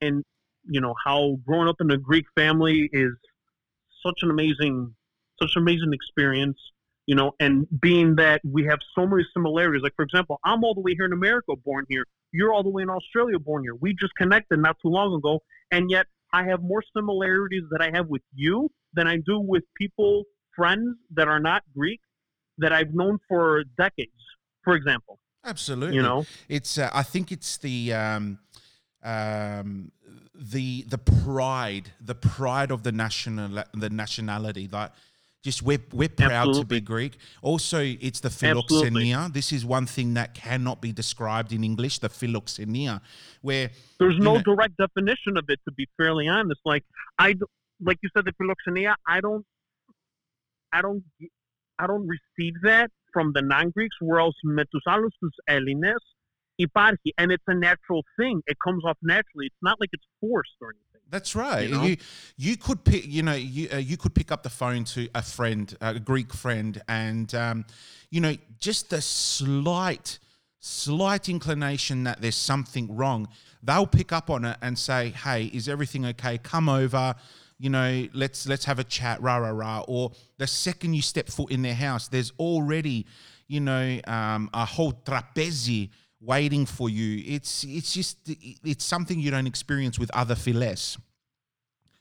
and 0.00 0.24
you 0.64 0.80
know 0.80 0.94
how 1.04 1.36
growing 1.46 1.68
up 1.68 1.76
in 1.80 1.90
a 1.90 1.98
Greek 1.98 2.24
family 2.34 2.88
is 2.92 3.12
such 4.04 4.20
an 4.22 4.30
amazing 4.30 4.94
such 5.40 5.50
an 5.54 5.62
amazing 5.62 5.92
experience 5.92 6.58
you 7.06 7.14
know 7.14 7.32
and 7.38 7.66
being 7.80 8.16
that 8.16 8.40
we 8.44 8.64
have 8.64 8.78
so 8.94 9.06
many 9.06 9.22
similarities. 9.34 9.82
Like 9.82 9.94
for 9.96 10.02
example 10.02 10.40
I'm 10.44 10.64
all 10.64 10.74
the 10.74 10.80
way 10.80 10.94
here 10.94 11.04
in 11.04 11.12
America 11.12 11.52
born 11.64 11.84
here. 11.88 12.04
You're 12.32 12.52
all 12.52 12.62
the 12.62 12.70
way 12.70 12.82
in 12.82 12.90
Australia 12.90 13.38
born 13.38 13.62
here. 13.62 13.74
We 13.74 13.94
just 13.94 14.14
connected 14.16 14.58
not 14.58 14.76
too 14.82 14.88
long 14.88 15.14
ago 15.14 15.40
and 15.70 15.90
yet 15.90 16.06
I 16.32 16.44
have 16.44 16.62
more 16.62 16.82
similarities 16.94 17.62
that 17.70 17.80
I 17.80 17.90
have 17.94 18.08
with 18.08 18.22
you 18.34 18.70
than 18.94 19.06
I 19.06 19.18
do 19.18 19.40
with 19.40 19.62
people 19.76 20.24
friends 20.54 20.96
that 21.14 21.28
are 21.28 21.40
not 21.40 21.62
Greek 21.76 22.00
that 22.58 22.72
I've 22.72 22.94
known 22.94 23.18
for 23.28 23.62
decades. 23.76 24.10
For 24.64 24.74
example 24.74 25.20
absolutely. 25.46 25.96
you 25.96 26.02
know? 26.02 26.24
It's 26.48 26.78
uh, 26.78 26.90
i 26.92 27.02
think 27.02 27.32
it's 27.32 27.56
the 27.58 27.92
um 27.92 28.38
um 29.02 29.92
the 30.34 30.82
the 30.88 30.98
pride 30.98 31.92
the 32.00 32.14
pride 32.14 32.70
of 32.70 32.82
the 32.82 32.92
national 32.92 33.64
the 33.74 33.90
nationality 33.90 34.66
that 34.68 34.94
just 35.42 35.62
we're 35.62 35.78
we're 35.92 36.08
proud 36.08 36.52
to 36.54 36.64
be 36.64 36.80
greek. 36.80 37.16
Also 37.40 37.78
it's 37.80 38.20
the 38.20 38.28
Absolutely. 38.28 39.06
philoxenia 39.06 39.32
this 39.32 39.52
is 39.52 39.64
one 39.64 39.86
thing 39.86 40.14
that 40.14 40.34
cannot 40.34 40.80
be 40.80 40.92
described 40.92 41.52
in 41.52 41.62
english 41.62 42.00
the 42.00 42.08
philoxenia 42.08 43.00
where 43.42 43.70
there's 44.00 44.18
no 44.18 44.34
know- 44.34 44.42
direct 44.42 44.76
definition 44.76 45.36
of 45.36 45.44
it 45.48 45.60
to 45.66 45.72
be 45.72 45.88
fairly 45.96 46.26
honest. 46.26 46.60
Like 46.64 46.84
I 47.18 47.36
like 47.80 47.98
you 48.02 48.08
said 48.14 48.24
the 48.24 48.32
philoxenia 48.32 48.94
i 49.06 49.20
don't 49.20 49.44
i 50.72 50.82
don't 50.82 51.04
i 51.78 51.86
don't 51.86 52.08
receive 52.16 52.54
that 52.62 52.90
from 53.15 53.33
the 53.33 53.41
non-greeks 53.41 53.97
whereas 54.01 54.33
metusalos 54.45 55.13
tus 55.19 55.35
Έλληνες 55.47 56.01
υπάρχει 56.55 57.13
and 57.17 57.31
it's 57.31 57.47
a 57.47 57.55
natural 57.55 58.03
thing 58.17 58.41
it 58.47 58.57
comes 58.65 58.83
off 58.85 58.97
naturally 59.01 59.45
it's 59.45 59.63
not 59.69 59.79
like 59.79 59.89
it's 59.93 60.09
forced 60.19 60.57
or 60.61 60.69
anything 60.69 60.91
That's 61.11 61.35
right. 61.35 61.67
You 61.67 61.75
You 61.75 61.75
know? 61.75 61.95
you, 62.37 62.57
could 62.57 62.83
pick 62.85 63.05
you 63.05 63.21
know 63.21 63.33
you 63.33 63.67
uh, 63.71 63.77
you 63.77 63.97
could 63.97 64.15
pick 64.15 64.31
up 64.31 64.41
the 64.43 64.49
phone 64.49 64.85
to 64.95 65.09
a 65.13 65.21
friend, 65.21 65.65
a 65.81 65.99
Greek 65.99 66.33
friend, 66.33 66.81
and 66.87 67.35
um, 67.35 67.65
you 68.09 68.21
know 68.21 68.35
just 68.59 68.89
the 68.89 69.01
slight 69.01 70.19
slight 70.59 71.27
inclination 71.27 72.05
that 72.05 72.21
there's 72.21 72.35
something 72.35 72.95
wrong, 72.95 73.27
they'll 73.61 73.87
pick 73.87 74.11
up 74.13 74.29
on 74.29 74.45
it 74.45 74.57
and 74.61 74.79
say, 74.79 75.09
"Hey, 75.09 75.45
is 75.45 75.67
everything 75.67 76.05
okay? 76.05 76.37
Come 76.37 76.69
over." 76.69 77.15
You 77.58 77.70
know, 77.70 78.06
let's 78.12 78.46
let's 78.46 78.64
have 78.66 78.78
a 78.78 78.84
chat, 78.84 79.20
rah 79.22 79.36
rah 79.38 79.50
rah. 79.50 79.84
Or 79.88 80.12
the 80.38 80.46
second 80.46 80.94
you 80.94 81.02
step 81.02 81.28
foot 81.28 81.50
in 81.50 81.62
their 81.62 81.74
house, 81.74 82.08
there's 82.08 82.32
already, 82.38 83.06
you 83.48 83.60
know, 83.60 83.98
um, 84.06 84.50
a 84.52 84.64
whole 84.66 84.92
trapezi 84.92 85.88
waiting 86.20 86.66
for 86.66 86.90
you. 86.90 87.22
It's 87.26 87.64
it's 87.64 87.94
just 87.94 88.18
it's 88.26 88.84
something 88.84 89.18
you 89.18 89.30
don't 89.30 89.46
experience 89.46 89.98
with 89.98 90.10
other 90.14 90.34
filets. 90.34 90.98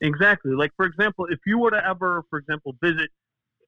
exactly 0.02 0.52
like 0.52 0.72
for 0.76 0.86
example 0.86 1.26
if 1.30 1.40
you 1.46 1.58
were 1.58 1.72
to 1.72 1.82
ever 1.88 2.24
for 2.30 2.38
example 2.38 2.76
visit 2.84 3.10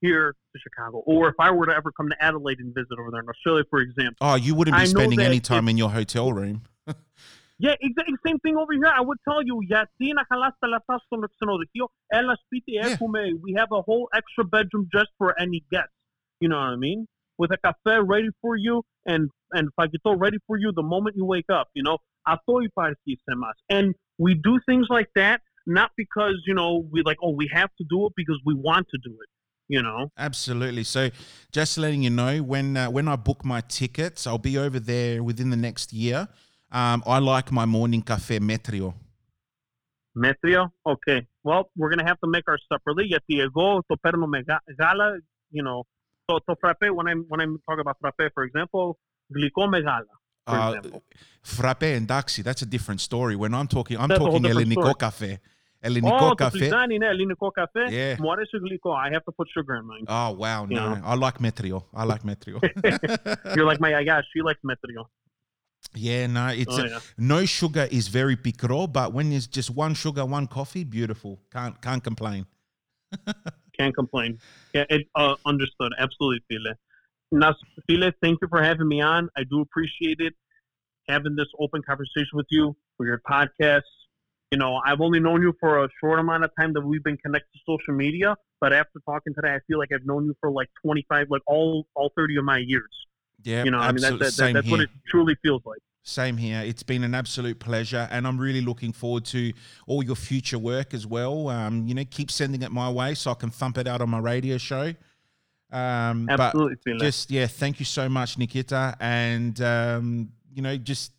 here 0.02 0.36
to 0.54 0.60
chicago 0.60 0.98
or 1.06 1.30
if 1.30 1.36
i 1.40 1.50
were 1.50 1.66
to 1.66 1.74
ever 1.74 1.90
come 1.94 2.10
to 2.10 2.22
adelaide 2.22 2.60
and 2.60 2.76
visit 2.76 3.00
over 3.00 3.10
there 3.12 3.22
in 3.22 3.30
australia 3.30 3.64
for 3.70 3.80
example 3.80 4.18
Oh, 4.20 4.36
you 4.36 4.54
wouldn't 4.54 4.76
be 4.78 4.86
spending 4.88 5.22
any 5.22 5.40
time 5.40 5.68
if- 5.68 5.72
in 5.72 5.78
your 5.78 5.90
hotel 5.90 6.34
room. 6.34 6.64
Yeah, 7.59 7.77
exactly. 7.87 8.16
Same 8.27 8.39
thing 8.45 8.57
over 8.62 8.73
here. 8.81 8.93
I 9.01 9.03
would 9.09 9.20
tell 9.29 9.43
you, 9.49 9.57
γιατί 9.73 10.07
να 10.18 10.23
χαλάς 10.29 10.55
τα 10.59 10.66
λεφτά 10.68 10.99
στο 11.05 11.18
ξενοδοχείο, 11.35 11.87
έλα 12.07 12.35
σπίτι, 12.45 12.73
Yeah. 12.73 12.87
έχουμε, 12.89 13.20
we 13.45 13.51
have 13.61 13.70
a 13.81 13.83
whole 13.89 14.07
extra 14.18 14.45
bedroom 14.55 14.85
just 14.97 15.11
for 15.18 15.29
any 15.45 15.61
guest. 15.73 15.93
You 16.43 16.49
know 16.51 16.61
what 16.65 16.73
I 16.78 16.81
mean? 16.86 17.01
With 17.40 17.51
a 17.59 17.61
cafe 17.66 17.94
ready 18.15 18.31
for 18.43 18.53
you 18.66 18.74
and, 19.12 19.23
and 19.57 19.65
fagito 19.78 20.11
ready 20.24 20.39
for 20.47 20.57
you 20.62 20.69
the 20.81 20.86
moment 20.94 21.12
you 21.20 21.27
wake 21.36 21.51
up, 21.59 21.66
you 21.78 21.85
know? 21.86 21.97
Αυτό 22.35 22.53
υπάρχει 22.69 23.11
σε 23.23 23.31
εμάς. 23.36 23.57
And 23.78 23.86
we 24.24 24.32
do 24.49 24.55
things 24.69 24.86
like 24.97 25.11
that, 25.23 25.39
not 25.78 25.90
because, 26.03 26.36
you 26.49 26.55
know, 26.61 26.73
we 26.93 26.99
like, 27.11 27.20
oh, 27.27 27.35
we 27.43 27.47
have 27.61 27.70
to 27.81 27.85
do 27.94 27.99
it 28.07 28.12
because 28.20 28.39
we 28.49 28.55
want 28.69 28.86
to 28.94 28.99
do 29.09 29.12
it, 29.24 29.31
you 29.74 29.82
know? 29.86 30.01
Absolutely. 30.28 30.85
So, 30.94 31.01
just 31.59 31.73
letting 31.82 32.03
you 32.07 32.12
know, 32.20 32.32
when 32.53 32.66
uh, 32.77 32.90
when 32.97 33.07
I 33.15 33.16
book 33.28 33.40
my 33.55 33.61
tickets, 33.78 34.20
I'll 34.28 34.47
be 34.53 34.57
over 34.66 34.81
there 34.93 35.15
within 35.31 35.49
the 35.55 35.61
next 35.69 35.89
year. 36.05 36.20
Um, 36.74 37.03
I 37.07 37.19
like 37.19 37.49
my 37.53 37.66
morning 37.77 38.03
cafe 38.03 38.39
metrio. 38.39 38.94
Μέτριο, 40.16 40.73
okay. 40.82 41.20
Well, 41.43 41.62
we're 41.77 41.89
going 41.93 41.99
to 42.05 42.09
have 42.11 42.20
to 42.24 42.28
make 42.35 42.47
ours 42.49 42.65
separately. 42.73 43.05
Γιατί 43.07 43.40
εγώ 43.40 43.82
το 43.86 43.97
παίρνω 43.97 44.27
μεγα- 44.27 44.62
γάλα, 44.81 45.23
you 45.57 45.62
know, 45.69 45.81
το, 46.24 46.36
το 46.44 46.55
frappe, 46.61 46.89
when 46.97 47.07
I'm, 47.12 47.20
when 47.28 47.40
I'm 47.40 47.55
talking 47.66 47.81
about 47.86 47.97
frappe, 48.01 48.31
for 48.35 48.43
example, 48.44 48.97
γλυκό 49.35 49.66
με 49.69 49.78
γάλα, 49.78 50.20
for 50.44 50.55
Uh, 50.55 50.73
example. 50.73 51.03
frappe 51.57 51.89
and 51.99 52.07
daxi, 52.09 52.40
that's 52.47 52.62
a 52.62 52.70
different 52.77 53.01
story. 53.09 53.35
When 53.43 53.53
I'm 53.59 53.69
talking, 53.77 53.97
I'm 54.03 54.09
That's 54.09 54.20
a 54.20 54.24
whole 54.24 54.32
talking 54.32 54.43
different 54.43 54.69
Eleniko 54.69 54.90
story. 54.93 54.94
cafe. 55.07 55.40
Eleniko 55.89 56.20
Oh, 56.20 56.28
το 56.28 56.35
cafe. 56.44 56.51
πλυζάνι, 56.59 56.99
ναι, 56.99 57.07
ελληνικό 57.07 57.49
καφέ. 57.51 57.85
Yeah. 57.90 58.20
Μου 58.20 58.32
αρέσει 58.32 58.57
γλυκό. 58.59 58.90
I 59.07 59.09
have 59.15 59.24
to 59.28 59.32
put 59.39 59.47
sugar 59.57 59.74
in 59.81 59.85
mine. 59.90 60.05
Oh 60.19 60.31
wow, 60.43 60.61
You 60.70 60.77
no, 60.77 60.94
know. 60.94 61.01
I 61.12 61.15
like 61.24 61.39
metrio. 61.47 61.78
I 62.01 62.05
like 62.12 62.23
metrio. 62.31 62.57
You're 63.57 63.69
like 63.73 63.81
my 63.86 63.90
yaya, 63.97 64.16
she 64.31 64.39
likes 64.49 64.62
metrio. 64.73 65.03
yeah, 65.98 66.28
no, 66.28 66.48
it's 66.48 66.78
Oh, 66.78 66.84
a- 66.84 66.90
yeah. 66.90 66.99
no 67.18 67.45
sugar 67.45 67.88
is 67.91 68.07
very 68.07 68.36
picro, 68.36 68.88
but 68.88 69.14
when 69.14 69.30
there's 69.30 69.48
just 69.48 69.69
one 69.69 69.94
sugar, 69.94 70.26
one 70.26 70.48
coffee, 70.48 70.84
beautiful. 70.84 71.40
Can't 71.52 71.82
can't 71.82 72.03
complain. 72.03 72.45
Can't 73.78 73.95
complain. 73.95 74.40
Yeah, 74.74 74.86
it, 74.90 75.07
uh, 75.15 75.36
understood. 75.45 75.91
Absolutely, 75.99 76.41
File. 76.49 76.74
Now, 77.32 77.56
File, 77.88 78.11
thank 78.24 78.40
you 78.41 78.48
for 78.49 78.61
having 78.64 78.88
me 78.88 79.02
on. 79.02 79.30
I 79.38 79.44
do 79.44 79.61
appreciate 79.61 80.18
it. 80.19 80.34
Having 81.07 81.36
this 81.36 81.48
open 81.60 81.84
conversation 81.84 82.34
with 82.34 82.48
you 82.49 82.76
for 82.98 83.06
your 83.06 83.22
podcast. 83.30 83.84
You 84.52 84.57
know, 84.57 84.82
I've 84.86 84.99
only 84.99 85.19
known 85.19 85.41
you 85.44 85.53
for 85.60 85.84
a 85.84 85.90
short 86.02 86.19
amount 86.19 86.44
of 86.44 86.52
time 86.60 86.74
that 86.74 86.82
we've 86.82 87.03
been 87.03 87.18
connected 87.18 87.49
to 87.53 87.60
social 87.68 87.94
media, 87.94 88.36
but 88.60 88.74
after 88.74 88.99
talking 89.06 89.34
today, 89.36 89.53
I 89.53 89.60
feel 89.68 89.78
like 89.78 89.90
I've 89.94 90.06
known 90.06 90.26
you 90.26 90.36
for 90.41 90.49
like 90.49 90.69
25, 90.84 91.28
like 91.30 91.41
all 91.45 91.86
all 91.95 92.11
30 92.18 92.38
of 92.38 92.45
my 92.45 92.57
years. 92.57 92.90
Yeah, 93.43 93.64
You 93.64 93.72
know, 93.72 93.80
I 93.80 93.91
mean, 93.91 94.01
that, 94.01 94.19
that, 94.19 94.34
that, 94.35 94.53
that's 94.53 94.65
here. 94.65 94.72
what 94.72 94.81
it 94.81 94.89
truly 95.07 95.35
feels 95.41 95.61
like. 95.65 95.80
Same 96.03 96.38
here. 96.38 96.61
It's 96.61 96.84
been 96.84 97.03
an 97.03 97.14
absolute 97.14 97.59
pleasure, 97.59 98.07
and 98.09 98.26
I'm 98.26 98.38
really 98.38 98.61
looking 98.61 98.93
forward 98.93 99.26
to 99.26 99.51
all 99.88 100.03
your 100.03 100.15
future 100.15 100.57
work 100.57 100.93
as 100.93 101.05
well. 101.05 101.49
Um, 101.49 101.85
you 101.85 101.93
know, 101.93 102.05
keep 102.09 102.31
sending 102.31 102.61
it 102.61 102.72
my 102.72 102.89
way 102.89 103.14
so 103.14 103.31
I 103.31 103.34
can 103.34 103.49
thump 103.49 103.77
it 103.77 103.88
out 103.88 104.01
on 104.01 104.09
my 104.09 104.19
radio 104.19 104.57
show. 104.57 104.93
Um, 105.69 106.27
but 106.27 106.39
Absolutely, 106.39 106.77
Phil. 106.85 106.97
just 106.97 107.30
yeah, 107.30 107.45
thank 107.45 107.80
you 107.80 107.85
so 107.85 108.07
much, 108.07 108.38
Nikita, 108.38 108.95
and 109.01 109.59
um, 109.61 110.30
you 110.53 110.61
know, 110.61 110.77
just 110.77 111.11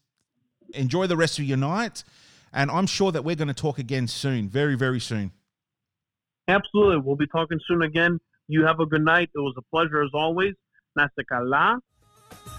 enjoy 0.72 1.06
the 1.06 1.18
rest 1.18 1.38
of 1.38 1.44
your 1.44 1.58
night. 1.58 2.02
And 2.52 2.70
I'm 2.70 2.86
sure 2.86 3.12
that 3.12 3.24
we're 3.24 3.36
going 3.36 3.48
to 3.48 3.54
talk 3.54 3.78
again 3.78 4.08
soon, 4.08 4.48
very, 4.48 4.74
very 4.74 5.00
soon. 5.00 5.32
Absolutely. 6.48 6.96
We'll 6.96 7.16
be 7.16 7.26
talking 7.26 7.60
soon 7.68 7.82
again. 7.82 8.18
You 8.48 8.64
have 8.64 8.80
a 8.80 8.86
good 8.86 9.04
night. 9.04 9.28
It 9.34 9.38
was 9.38 9.54
a 9.58 9.62
pleasure 9.62 10.02
as 10.02 10.10
always. 10.14 10.54
Nasta 10.96 11.24
kala. 11.28 11.78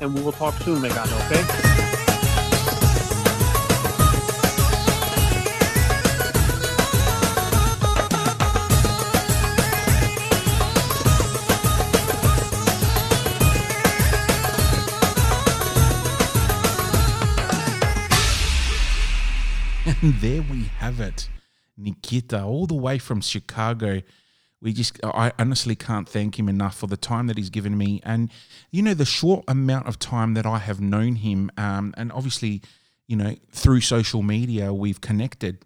And 0.02 0.14
we 0.16 0.22
will 0.22 0.32
talk 0.32 0.54
soon, 0.56 0.82
Megano, 0.82 1.26
okay? 1.26 1.70
And 20.02 20.14
there 20.22 20.42
we 20.44 20.64
have 20.78 21.02
it, 21.02 21.28
Nikita, 21.78 22.42
all 22.44 22.68
the 22.68 22.74
way 22.74 23.00
from 23.00 23.20
Chicago. 23.20 24.02
We 24.62 24.74
just, 24.74 25.00
I 25.04 25.32
honestly 25.40 25.76
can't 25.76 26.08
thank 26.08 26.38
him 26.38 26.50
enough 26.50 26.76
for 26.76 26.88
the 26.88 26.98
time 26.98 27.28
that 27.28 27.38
he's 27.38 27.50
given 27.50 27.78
me. 27.78 28.02
And, 28.04 28.30
you 28.72 28.82
know, 28.82 28.94
the 28.94 29.06
short 29.06 29.46
amount 29.48 29.88
of 29.88 30.00
time 30.00 30.34
that 30.34 30.46
I 30.46 30.58
have 30.58 30.82
known 30.82 31.16
him, 31.16 31.50
um, 31.58 31.94
and 31.98 32.12
obviously, 32.12 32.62
you 33.08 33.16
know, 33.16 33.36
through 33.52 33.82
social 33.82 34.22
media, 34.22 34.74
we've 34.74 35.00
connected. 35.00 35.66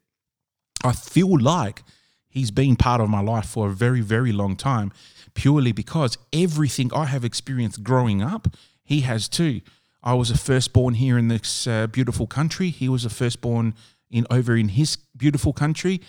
I 0.83 0.91
feel 0.91 1.39
like 1.39 1.83
he's 2.29 2.51
been 2.51 2.75
part 2.75 3.01
of 3.01 3.09
my 3.09 3.21
life 3.21 3.45
for 3.45 3.69
a 3.69 3.71
very, 3.71 4.01
very 4.01 4.31
long 4.31 4.55
time, 4.55 4.91
purely 5.33 5.71
because 5.71 6.17
everything 6.31 6.91
I 6.93 7.05
have 7.05 7.25
experienced 7.25 7.83
growing 7.83 8.21
up, 8.21 8.55
he 8.83 9.01
has 9.01 9.27
too. 9.27 9.61
I 10.03 10.13
was 10.13 10.29
a 10.29 10.37
firstborn 10.37 10.95
here 10.95 11.17
in 11.17 11.29
this 11.29 11.65
uh, 11.65 11.87
beautiful 11.87 12.27
country. 12.27 12.69
He 12.69 12.89
was 12.89 13.05
a 13.05 13.09
firstborn 13.09 13.73
in 14.11 14.27
over 14.29 14.55
in 14.55 14.69
his 14.69 14.97
beautiful 15.17 15.53
country. 15.53 16.01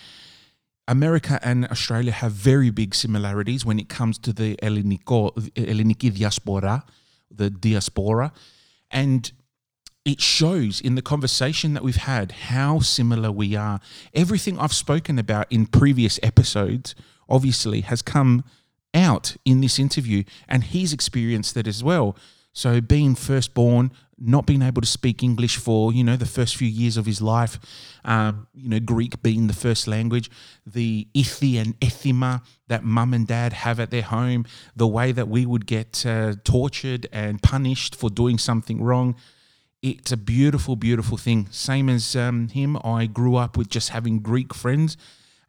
America 0.86 1.38
and 1.42 1.66
Australia 1.66 2.12
have 2.12 2.32
very 2.32 2.70
big 2.70 2.94
similarities 2.94 3.64
when 3.64 3.78
it 3.78 3.88
comes 3.88 4.18
to 4.18 4.32
the 4.32 4.56
Hellenico, 4.62 5.32
Helleniki 5.54 6.14
diaspora, 6.14 6.84
the 7.30 7.50
diaspora, 7.50 8.32
and 8.90 9.32
it 10.04 10.20
shows 10.20 10.80
in 10.80 10.94
the 10.94 11.02
conversation 11.02 11.72
that 11.74 11.82
we've 11.82 11.96
had 11.96 12.32
how 12.32 12.80
similar 12.80 13.32
we 13.32 13.56
are. 13.56 13.80
Everything 14.12 14.58
I've 14.58 14.74
spoken 14.74 15.18
about 15.18 15.50
in 15.50 15.66
previous 15.66 16.20
episodes 16.22 16.94
obviously 17.28 17.80
has 17.82 18.02
come 18.02 18.44
out 18.92 19.36
in 19.44 19.62
this 19.62 19.78
interview, 19.78 20.24
and 20.46 20.64
he's 20.64 20.92
experienced 20.92 21.56
it 21.56 21.66
as 21.66 21.82
well. 21.82 22.16
So, 22.52 22.80
being 22.80 23.14
firstborn, 23.14 23.90
not 24.18 24.46
being 24.46 24.62
able 24.62 24.80
to 24.80 24.88
speak 24.88 25.22
English 25.22 25.56
for 25.56 25.92
you 25.92 26.04
know 26.04 26.16
the 26.16 26.26
first 26.26 26.56
few 26.56 26.68
years 26.68 26.96
of 26.96 27.06
his 27.06 27.20
life, 27.20 27.58
um, 28.04 28.46
you 28.54 28.68
know 28.68 28.80
Greek 28.80 29.22
being 29.22 29.46
the 29.46 29.54
first 29.54 29.86
language, 29.86 30.30
the 30.66 31.06
ithi 31.14 31.60
and 31.60 31.78
ethima 31.80 32.42
that 32.68 32.84
mum 32.84 33.12
and 33.12 33.26
dad 33.26 33.52
have 33.52 33.80
at 33.80 33.90
their 33.90 34.02
home, 34.02 34.46
the 34.74 34.86
way 34.86 35.12
that 35.12 35.28
we 35.28 35.44
would 35.44 35.66
get 35.66 36.04
uh, 36.06 36.34
tortured 36.44 37.06
and 37.12 37.42
punished 37.42 37.94
for 37.94 38.10
doing 38.10 38.38
something 38.38 38.82
wrong 38.82 39.14
it's 39.84 40.12
a 40.12 40.16
beautiful, 40.16 40.76
beautiful 40.76 41.18
thing. 41.18 41.46
Same 41.50 41.90
as 41.90 42.16
um, 42.16 42.48
him, 42.48 42.78
I 42.82 43.04
grew 43.04 43.36
up 43.36 43.58
with 43.58 43.68
just 43.68 43.90
having 43.90 44.20
Greek 44.20 44.54
friends, 44.54 44.96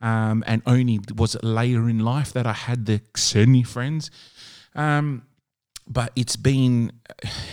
um, 0.02 0.44
and 0.46 0.62
only 0.66 1.00
was 1.16 1.36
it 1.36 1.44
later 1.44 1.88
in 1.88 2.00
life 2.00 2.34
that 2.34 2.46
I 2.46 2.52
had 2.52 2.86
the 2.86 3.00
Xeni 3.14 3.66
friends. 3.66 4.12
Um, 4.76 5.24
but 5.88 6.12
it's 6.16 6.36
been, 6.36 6.92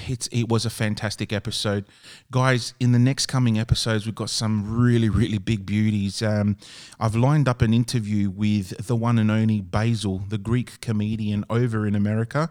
it's 0.08 0.26
it 0.28 0.48
was 0.48 0.64
a 0.64 0.70
fantastic 0.70 1.32
episode, 1.32 1.84
guys. 2.30 2.72
In 2.80 2.92
the 2.92 2.98
next 2.98 3.26
coming 3.26 3.58
episodes, 3.58 4.06
we've 4.06 4.14
got 4.14 4.30
some 4.30 4.78
really, 4.78 5.10
really 5.10 5.38
big 5.38 5.66
beauties. 5.66 6.22
Um, 6.22 6.56
I've 6.98 7.14
lined 7.14 7.48
up 7.48 7.60
an 7.60 7.74
interview 7.74 8.30
with 8.30 8.86
the 8.86 8.96
one 8.96 9.18
and 9.18 9.30
only 9.30 9.60
Basil, 9.60 10.22
the 10.28 10.38
Greek 10.38 10.80
comedian 10.80 11.44
over 11.50 11.86
in 11.86 11.94
America. 11.94 12.48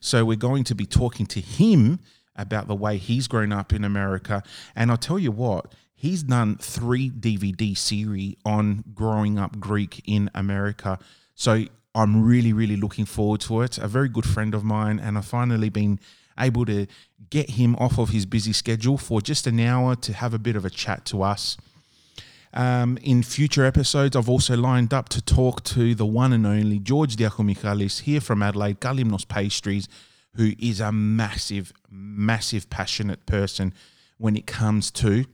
So 0.00 0.24
we're 0.24 0.36
going 0.36 0.64
to 0.64 0.74
be 0.74 0.86
talking 0.86 1.26
to 1.26 1.40
him 1.40 2.00
about 2.34 2.68
the 2.68 2.74
way 2.74 2.96
he's 2.96 3.28
grown 3.28 3.52
up 3.52 3.72
in 3.72 3.84
America. 3.84 4.42
And 4.74 4.90
I'll 4.90 4.96
tell 4.96 5.18
you 5.18 5.32
what, 5.32 5.74
he's 5.94 6.22
done 6.22 6.56
three 6.56 7.10
DVD 7.10 7.76
series 7.76 8.36
on 8.46 8.84
growing 8.94 9.38
up 9.38 9.60
Greek 9.60 10.00
in 10.06 10.30
America. 10.34 10.98
So 11.34 11.66
I'm 11.98 12.24
really, 12.24 12.52
really 12.52 12.76
looking 12.76 13.06
forward 13.06 13.40
to 13.42 13.62
it. 13.62 13.76
A 13.76 13.88
very 13.88 14.08
good 14.08 14.24
friend 14.24 14.54
of 14.54 14.62
mine, 14.62 15.00
and 15.00 15.18
I've 15.18 15.24
finally 15.26 15.68
been 15.68 15.98
able 16.38 16.64
to 16.66 16.86
get 17.28 17.50
him 17.50 17.74
off 17.76 17.98
of 17.98 18.10
his 18.10 18.24
busy 18.24 18.52
schedule 18.52 18.96
for 18.96 19.20
just 19.20 19.48
an 19.48 19.58
hour 19.58 19.96
to 19.96 20.12
have 20.12 20.32
a 20.32 20.38
bit 20.38 20.54
of 20.54 20.64
a 20.64 20.70
chat 20.70 21.04
to 21.06 21.24
us. 21.24 21.56
Um, 22.54 22.98
in 23.02 23.24
future 23.24 23.64
episodes, 23.64 24.14
I've 24.14 24.28
also 24.28 24.56
lined 24.56 24.94
up 24.94 25.08
to 25.10 25.20
talk 25.20 25.64
to 25.64 25.96
the 25.96 26.06
one 26.06 26.32
and 26.32 26.46
only 26.46 26.78
George 26.78 27.16
Diakomichalis 27.16 28.02
here 28.02 28.20
from 28.20 28.44
Adelaide, 28.44 28.78
Galimnos 28.78 29.26
Pastries, 29.26 29.88
who 30.36 30.52
is 30.60 30.78
a 30.78 30.92
massive, 30.92 31.72
massive, 31.90 32.70
passionate 32.70 33.26
person 33.26 33.74
when 34.18 34.36
it 34.36 34.46
comes 34.46 34.92
to 34.92 35.24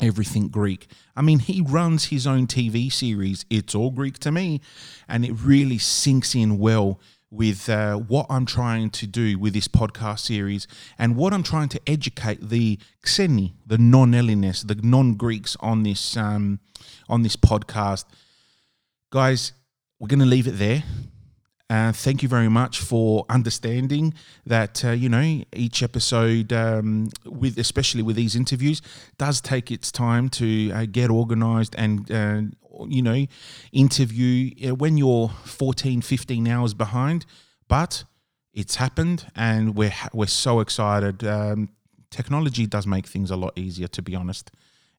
everything 0.00 0.48
Greek. 0.48 0.86
I 1.16 1.22
mean, 1.22 1.38
he 1.40 1.60
runs 1.60 2.06
his 2.06 2.26
own 2.26 2.46
TV 2.46 2.92
series, 2.92 3.44
It's 3.50 3.74
All 3.74 3.90
Greek 3.90 4.18
to 4.20 4.32
Me, 4.32 4.60
and 5.08 5.24
it 5.24 5.32
really 5.32 5.78
sinks 5.78 6.34
in 6.34 6.58
well 6.58 7.00
with 7.30 7.68
uh, 7.68 7.96
what 7.96 8.26
I'm 8.30 8.46
trying 8.46 8.90
to 8.90 9.06
do 9.06 9.38
with 9.38 9.52
this 9.52 9.68
podcast 9.68 10.20
series 10.20 10.66
and 10.98 11.14
what 11.14 11.34
I'm 11.34 11.42
trying 11.42 11.68
to 11.70 11.80
educate 11.86 12.48
the 12.48 12.78
Xeni, 13.04 13.52
the 13.66 13.78
non-Hellenes, 13.78 14.64
the 14.64 14.76
non-Greeks 14.76 15.56
on 15.60 15.82
this 15.82 16.16
um, 16.16 16.60
on 17.08 17.22
this 17.22 17.36
podcast. 17.36 18.04
Guys, 19.10 19.52
we're 19.98 20.08
going 20.08 20.20
to 20.20 20.26
leave 20.26 20.46
it 20.46 20.58
there. 20.58 20.84
Uh, 21.70 21.92
thank 21.92 22.22
you 22.22 22.28
very 22.30 22.48
much 22.48 22.80
for 22.80 23.26
understanding 23.28 24.14
that 24.46 24.82
uh, 24.84 24.90
you 24.90 25.08
know 25.08 25.42
each 25.52 25.82
episode, 25.82 26.50
um, 26.50 27.10
with 27.26 27.58
especially 27.58 28.02
with 28.02 28.16
these 28.16 28.34
interviews, 28.34 28.80
does 29.18 29.42
take 29.42 29.70
its 29.70 29.92
time 29.92 30.30
to 30.30 30.70
uh, 30.72 30.86
get 30.90 31.10
organised 31.10 31.74
and 31.76 32.10
uh, 32.10 32.40
you 32.86 33.02
know 33.02 33.26
interview 33.72 34.50
uh, 34.66 34.74
when 34.74 34.96
you're 34.96 35.28
14, 35.44 36.00
15 36.00 36.48
hours 36.48 36.72
behind. 36.72 37.26
But 37.68 38.04
it's 38.54 38.76
happened, 38.76 39.26
and 39.36 39.76
we're 39.76 39.92
we're 40.14 40.26
so 40.26 40.60
excited. 40.60 41.22
Um, 41.22 41.68
technology 42.10 42.66
does 42.66 42.86
make 42.86 43.06
things 43.06 43.30
a 43.30 43.36
lot 43.36 43.58
easier, 43.58 43.88
to 43.88 44.00
be 44.00 44.14
honest. 44.14 44.50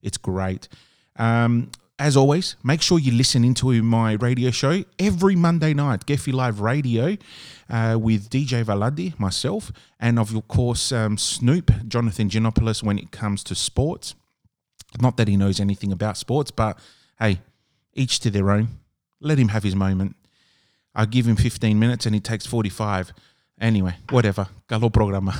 It's 0.02 0.18
great. 0.18 0.68
Um, 1.16 1.72
as 2.00 2.16
always, 2.16 2.56
make 2.64 2.80
sure 2.80 2.98
you 2.98 3.12
listen 3.12 3.44
into 3.44 3.82
my 3.82 4.14
radio 4.14 4.50
show 4.50 4.82
every 4.98 5.36
Monday 5.36 5.74
night, 5.74 6.06
Geffy 6.06 6.32
Live 6.32 6.60
Radio, 6.60 7.18
uh, 7.68 7.98
with 8.00 8.30
DJ 8.30 8.64
Valandi, 8.64 9.16
myself, 9.20 9.70
and 10.00 10.18
of 10.18 10.32
course 10.48 10.92
um, 10.92 11.18
Snoop, 11.18 11.70
Jonathan 11.86 12.30
Giannopoulos, 12.30 12.82
when 12.82 12.98
it 12.98 13.10
comes 13.10 13.44
to 13.44 13.54
sports. 13.54 14.14
Not 14.98 15.18
that 15.18 15.28
he 15.28 15.36
knows 15.36 15.60
anything 15.60 15.92
about 15.92 16.16
sports, 16.16 16.50
but 16.50 16.78
hey, 17.18 17.42
each 17.92 18.18
to 18.20 18.30
their 18.30 18.50
own. 18.50 18.68
Let 19.20 19.38
him 19.38 19.48
have 19.48 19.62
his 19.62 19.76
moment. 19.76 20.16
I 20.94 21.04
give 21.04 21.26
him 21.26 21.36
15 21.36 21.78
minutes 21.78 22.06
and 22.06 22.14
he 22.14 22.20
takes 22.20 22.46
45. 22.46 23.12
Anyway, 23.60 23.94
whatever. 24.10 24.48
Galo 24.68 24.92
programa. 24.92 25.34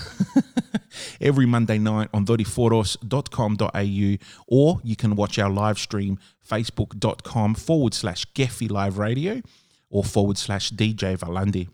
Every 1.21 1.47
Monday 1.47 1.79
night 1.79 2.09
on 2.13 2.27
doriforos.com.au 2.27 4.17
or 4.49 4.81
you 4.83 4.97
can 4.97 5.17
watch 5.17 5.39
our 5.39 5.49
live 5.51 5.79
stream 5.79 6.19
facebook.com 6.47 7.55
forward 7.55 7.95
slash 7.95 8.27
Geffy 8.35 8.71
Live 8.71 8.99
Radio 8.99 9.41
or 9.89 10.05
forward 10.05 10.37
slash 10.37 10.71
DJ 10.73 11.17
Valandi. 11.17 11.69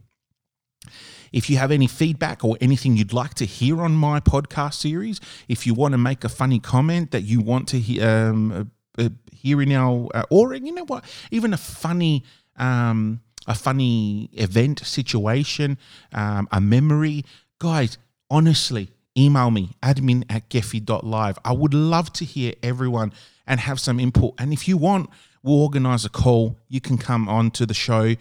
If 1.32 1.50
you 1.50 1.56
have 1.56 1.72
any 1.72 1.86
feedback 1.86 2.44
or 2.44 2.56
anything 2.60 2.96
you'd 2.96 3.12
like 3.12 3.34
to 3.34 3.44
hear 3.44 3.82
on 3.82 3.92
my 3.92 4.20
podcast 4.20 4.74
series, 4.74 5.20
if 5.48 5.66
you 5.66 5.74
want 5.74 5.92
to 5.92 5.98
make 5.98 6.24
a 6.24 6.28
funny 6.28 6.60
comment 6.60 7.10
that 7.10 7.22
you 7.22 7.40
want 7.40 7.68
to 7.68 8.00
um, 8.00 8.52
uh, 8.52 9.02
uh, 9.02 9.08
hear 9.32 9.60
in 9.60 9.72
our, 9.72 10.08
uh, 10.14 10.22
or 10.30 10.54
you 10.54 10.72
know 10.72 10.84
what, 10.84 11.04
even 11.30 11.52
a 11.52 11.56
funny, 11.56 12.24
um, 12.56 13.20
a 13.46 13.54
funny 13.54 14.30
event 14.32 14.80
situation, 14.84 15.78
um, 16.12 16.48
a 16.52 16.60
memory, 16.60 17.24
guys. 17.58 17.98
Honestly, 18.28 18.90
email 19.16 19.50
me, 19.50 19.70
admin 19.82 20.24
at 20.28 20.48
geffy.live. 20.48 21.38
I 21.44 21.52
would 21.52 21.74
love 21.74 22.12
to 22.14 22.24
hear 22.24 22.54
everyone 22.62 23.12
and 23.46 23.60
have 23.60 23.78
some 23.78 24.00
input. 24.00 24.34
And 24.38 24.52
if 24.52 24.66
you 24.66 24.76
want, 24.76 25.10
we'll 25.42 25.62
organize 25.62 26.04
a 26.04 26.08
call. 26.08 26.56
You 26.68 26.80
can 26.80 26.98
come 26.98 27.28
on 27.28 27.50
to 27.52 27.66
the 27.66 27.74
show 27.74 28.16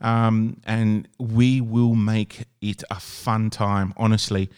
um, 0.00 0.60
and 0.64 1.08
we 1.18 1.60
will 1.60 1.94
make 1.94 2.44
it 2.60 2.84
a 2.90 3.00
fun 3.00 3.50
time, 3.50 3.92
honestly. 3.96 4.48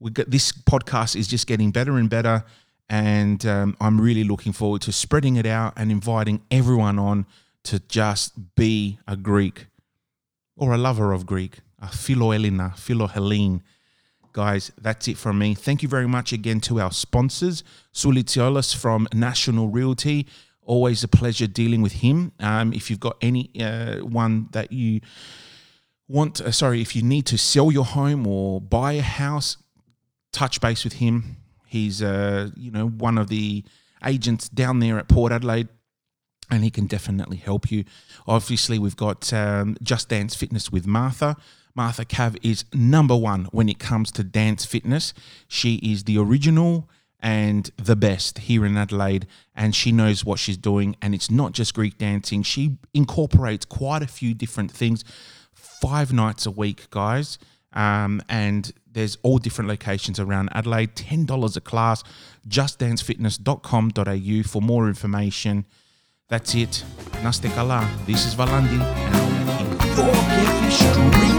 We 0.00 0.12
got, 0.12 0.30
this 0.30 0.52
podcast 0.52 1.16
is 1.16 1.26
just 1.26 1.46
getting 1.46 1.70
better 1.70 1.96
and 1.96 2.08
better. 2.08 2.44
And 2.88 3.44
um, 3.44 3.76
I'm 3.80 4.00
really 4.00 4.24
looking 4.24 4.52
forward 4.52 4.82
to 4.82 4.92
spreading 4.92 5.36
it 5.36 5.46
out 5.46 5.74
and 5.76 5.90
inviting 5.90 6.40
everyone 6.50 6.98
on 6.98 7.26
to 7.64 7.80
just 7.80 8.54
be 8.54 8.98
a 9.06 9.16
Greek 9.16 9.66
or 10.56 10.72
a 10.72 10.78
lover 10.78 11.12
of 11.12 11.26
Greek, 11.26 11.60
a 11.80 11.86
philoelina, 11.86 12.74
philohellene. 12.74 13.60
Guys, 14.32 14.70
that's 14.80 15.08
it 15.08 15.16
from 15.16 15.38
me. 15.38 15.54
Thank 15.54 15.82
you 15.82 15.88
very 15.88 16.06
much 16.06 16.32
again 16.32 16.60
to 16.60 16.80
our 16.80 16.92
sponsors, 16.92 17.64
Sulitiolis 17.92 18.74
from 18.76 19.08
National 19.12 19.68
Realty. 19.68 20.26
Always 20.62 21.02
a 21.02 21.08
pleasure 21.08 21.46
dealing 21.46 21.80
with 21.80 21.92
him. 21.92 22.32
Um, 22.38 22.72
if 22.72 22.90
you've 22.90 23.00
got 23.00 23.16
any 23.22 23.50
uh, 23.60 23.98
one 23.98 24.48
that 24.52 24.70
you 24.70 25.00
want, 26.08 26.40
uh, 26.40 26.50
sorry, 26.50 26.82
if 26.82 26.94
you 26.94 27.02
need 27.02 27.26
to 27.26 27.38
sell 27.38 27.72
your 27.72 27.84
home 27.84 28.26
or 28.26 28.60
buy 28.60 28.92
a 28.92 29.02
house, 29.02 29.56
touch 30.32 30.60
base 30.60 30.84
with 30.84 30.94
him. 30.94 31.36
He's, 31.66 32.02
uh, 32.02 32.50
you 32.56 32.70
know, 32.70 32.88
one 32.88 33.18
of 33.18 33.28
the 33.28 33.64
agents 34.04 34.48
down 34.48 34.78
there 34.78 34.98
at 34.98 35.08
Port 35.08 35.32
Adelaide 35.32 35.68
and 36.50 36.64
he 36.64 36.70
can 36.70 36.86
definitely 36.86 37.36
help 37.36 37.70
you. 37.70 37.84
Obviously, 38.26 38.78
we've 38.78 38.96
got 38.96 39.32
um, 39.32 39.76
Just 39.82 40.08
Dance 40.08 40.34
Fitness 40.34 40.72
with 40.72 40.86
Martha. 40.86 41.36
Martha 41.74 42.04
Cav 42.04 42.36
is 42.42 42.64
number 42.72 43.16
one 43.16 43.44
when 43.52 43.68
it 43.68 43.78
comes 43.78 44.10
to 44.12 44.24
dance 44.24 44.64
fitness. 44.64 45.14
She 45.46 45.76
is 45.76 46.04
the 46.04 46.18
original 46.18 46.88
and 47.20 47.70
the 47.76 47.96
best 47.96 48.38
here 48.38 48.64
in 48.64 48.76
Adelaide, 48.76 49.26
and 49.54 49.74
she 49.74 49.92
knows 49.92 50.24
what 50.24 50.38
she's 50.38 50.56
doing. 50.56 50.96
And 51.02 51.14
it's 51.14 51.30
not 51.30 51.52
just 51.52 51.74
Greek 51.74 51.98
dancing, 51.98 52.42
she 52.42 52.78
incorporates 52.94 53.64
quite 53.64 54.02
a 54.02 54.06
few 54.06 54.34
different 54.34 54.70
things 54.70 55.04
five 55.80 56.12
nights 56.12 56.46
a 56.46 56.50
week, 56.50 56.90
guys. 56.90 57.38
Um, 57.72 58.22
and 58.28 58.72
there's 58.90 59.16
all 59.22 59.38
different 59.38 59.68
locations 59.68 60.18
around 60.18 60.48
Adelaide. 60.52 60.96
$10 60.96 61.56
a 61.56 61.60
class, 61.60 62.02
justdancefitness.com.au 62.48 64.42
for 64.48 64.62
more 64.62 64.88
information. 64.88 65.66
That's 66.28 66.54
it. 66.54 66.84
Naste 67.22 67.48
kala. 67.54 67.88
This 68.06 68.26
is 68.26 68.34
Valandi, 68.34 68.78
and 68.78 69.14
I'll 69.16 69.28
keep 70.36 70.62
your 70.62 70.70
streaming. 70.70 71.38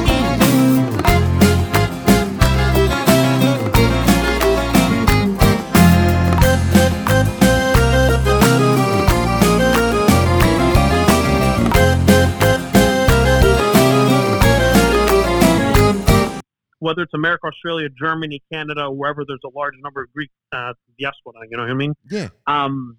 Whether 16.79 17.03
it's 17.03 17.13
America, 17.13 17.45
Australia, 17.45 17.89
Germany, 17.89 18.41
Canada, 18.51 18.89
wherever 18.89 19.23
there's 19.23 19.39
a 19.45 19.55
large 19.55 19.75
number 19.83 20.01
of 20.01 20.11
Greek 20.13 20.31
uh, 20.51 20.73
diaspora, 20.99 21.45
you 21.51 21.57
know 21.57 21.63
what 21.63 21.69
I 21.69 21.75
mean? 21.75 21.93
Yeah, 22.09 22.29
um, 22.47 22.97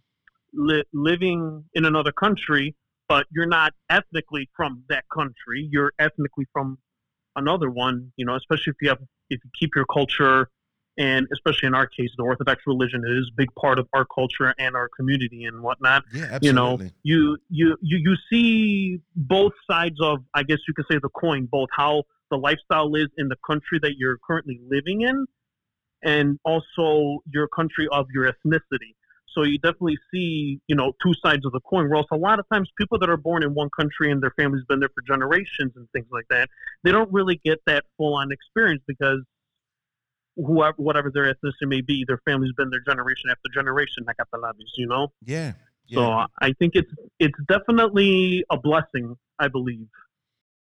li- 0.53 0.85
living 0.93 1.65
in 1.75 1.85
another 1.85 2.13
country, 2.13 2.75
but 3.09 3.27
you're 3.31 3.47
not 3.47 3.73
ethnically 3.89 4.49
from 4.57 4.85
that 4.89 5.05
country. 5.13 5.69
You're 5.71 5.93
ethnically 5.99 6.47
from 6.53 6.79
another 7.37 7.71
one. 7.71 8.13
You 8.17 8.25
know, 8.25 8.37
especially 8.37 8.73
if 8.73 8.77
you 8.81 8.89
have 8.89 8.99
if 9.31 9.41
you 9.45 9.51
keep 9.59 9.71
your 9.75 9.87
culture, 9.87 10.49
and 10.99 11.27
especially 11.33 11.69
in 11.69 11.75
our 11.75 11.87
case, 11.87 12.11
the 12.17 12.25
Orthodox 12.25 12.63
religion 12.67 13.03
is 13.07 13.31
a 13.33 13.37
big 13.37 13.49
part 13.55 13.79
of 13.79 13.89
our 13.93 14.05
culture 14.05 14.55
and 14.59 14.77
our 14.77 14.89
community 14.97 15.45
and 15.45 15.63
whatnot. 15.63 16.05
yeah, 16.13 16.29
absolutely. 16.31 16.47
You 16.49 16.53
know, 16.53 16.79
you 17.03 17.39
you 17.49 17.77
you 17.81 17.99
you 17.99 18.17
see 18.31 19.01
both 19.17 19.53
sides 19.71 19.97
of 20.01 20.19
I 20.35 20.43
guess 20.43 20.59
you 20.69 20.75
could 20.75 20.87
say 20.91 20.99
the 21.03 21.09
coin, 21.09 21.47
both 21.51 21.69
how 21.73 22.05
the 22.31 22.37
lifestyle 22.37 22.95
is 22.95 23.09
in 23.19 23.29
the 23.29 23.37
country 23.47 23.81
that 23.83 23.95
you're 23.99 24.19
currently 24.25 24.61
living 24.69 25.03
in, 25.03 25.27
and 26.03 26.39
also 26.45 27.21
your 27.33 27.49
country 27.49 27.89
of 27.91 28.07
your 28.13 28.31
ethnicity. 28.31 28.95
So 29.33 29.43
you 29.43 29.59
definitely 29.59 29.99
see, 30.13 30.61
you 30.67 30.75
know, 30.75 30.93
two 31.03 31.15
sides 31.25 31.47
of 31.47 31.53
the 31.53 31.61
coin. 31.61 31.89
Whereas 31.89 32.07
a 32.11 32.17
lot 32.17 32.39
of 32.39 32.47
times 32.53 32.69
people 32.77 32.99
that 32.99 33.09
are 33.09 33.17
born 33.17 33.43
in 33.43 33.55
one 33.55 33.71
country 33.71 34.11
and 34.11 34.23
their 34.23 34.33
family's 34.37 34.65
been 34.65 34.81
there 34.81 34.91
for 34.95 35.03
generations 35.03 35.73
and 35.77 35.89
things 35.93 36.07
like 36.11 36.27
that, 36.31 36.49
they 36.83 36.91
don't 36.91 37.13
really 37.13 37.41
get 37.45 37.61
that 37.67 37.85
full 37.97 38.15
on 38.15 38.33
experience 38.33 38.83
because 38.87 39.21
whoever 40.37 40.75
whatever 40.77 41.11
their 41.13 41.33
ethnicity 41.33 41.69
may 41.69 41.81
be, 41.81 42.05
their 42.07 42.21
family's 42.25 42.53
been 42.57 42.71
there 42.71 42.81
generation 42.81 43.31
after 43.31 43.49
generation, 43.53 44.05
like 44.07 44.17
you 44.77 44.87
know? 44.87 45.13
Yeah, 45.25 45.53
yeah. 45.87 45.97
So 45.97 46.27
I 46.41 46.53
think 46.59 46.73
it's 46.75 46.93
it's 47.19 47.39
definitely 47.49 48.45
a 48.51 48.59
blessing, 48.59 49.17
I 49.39 49.49
believe. 49.49 49.89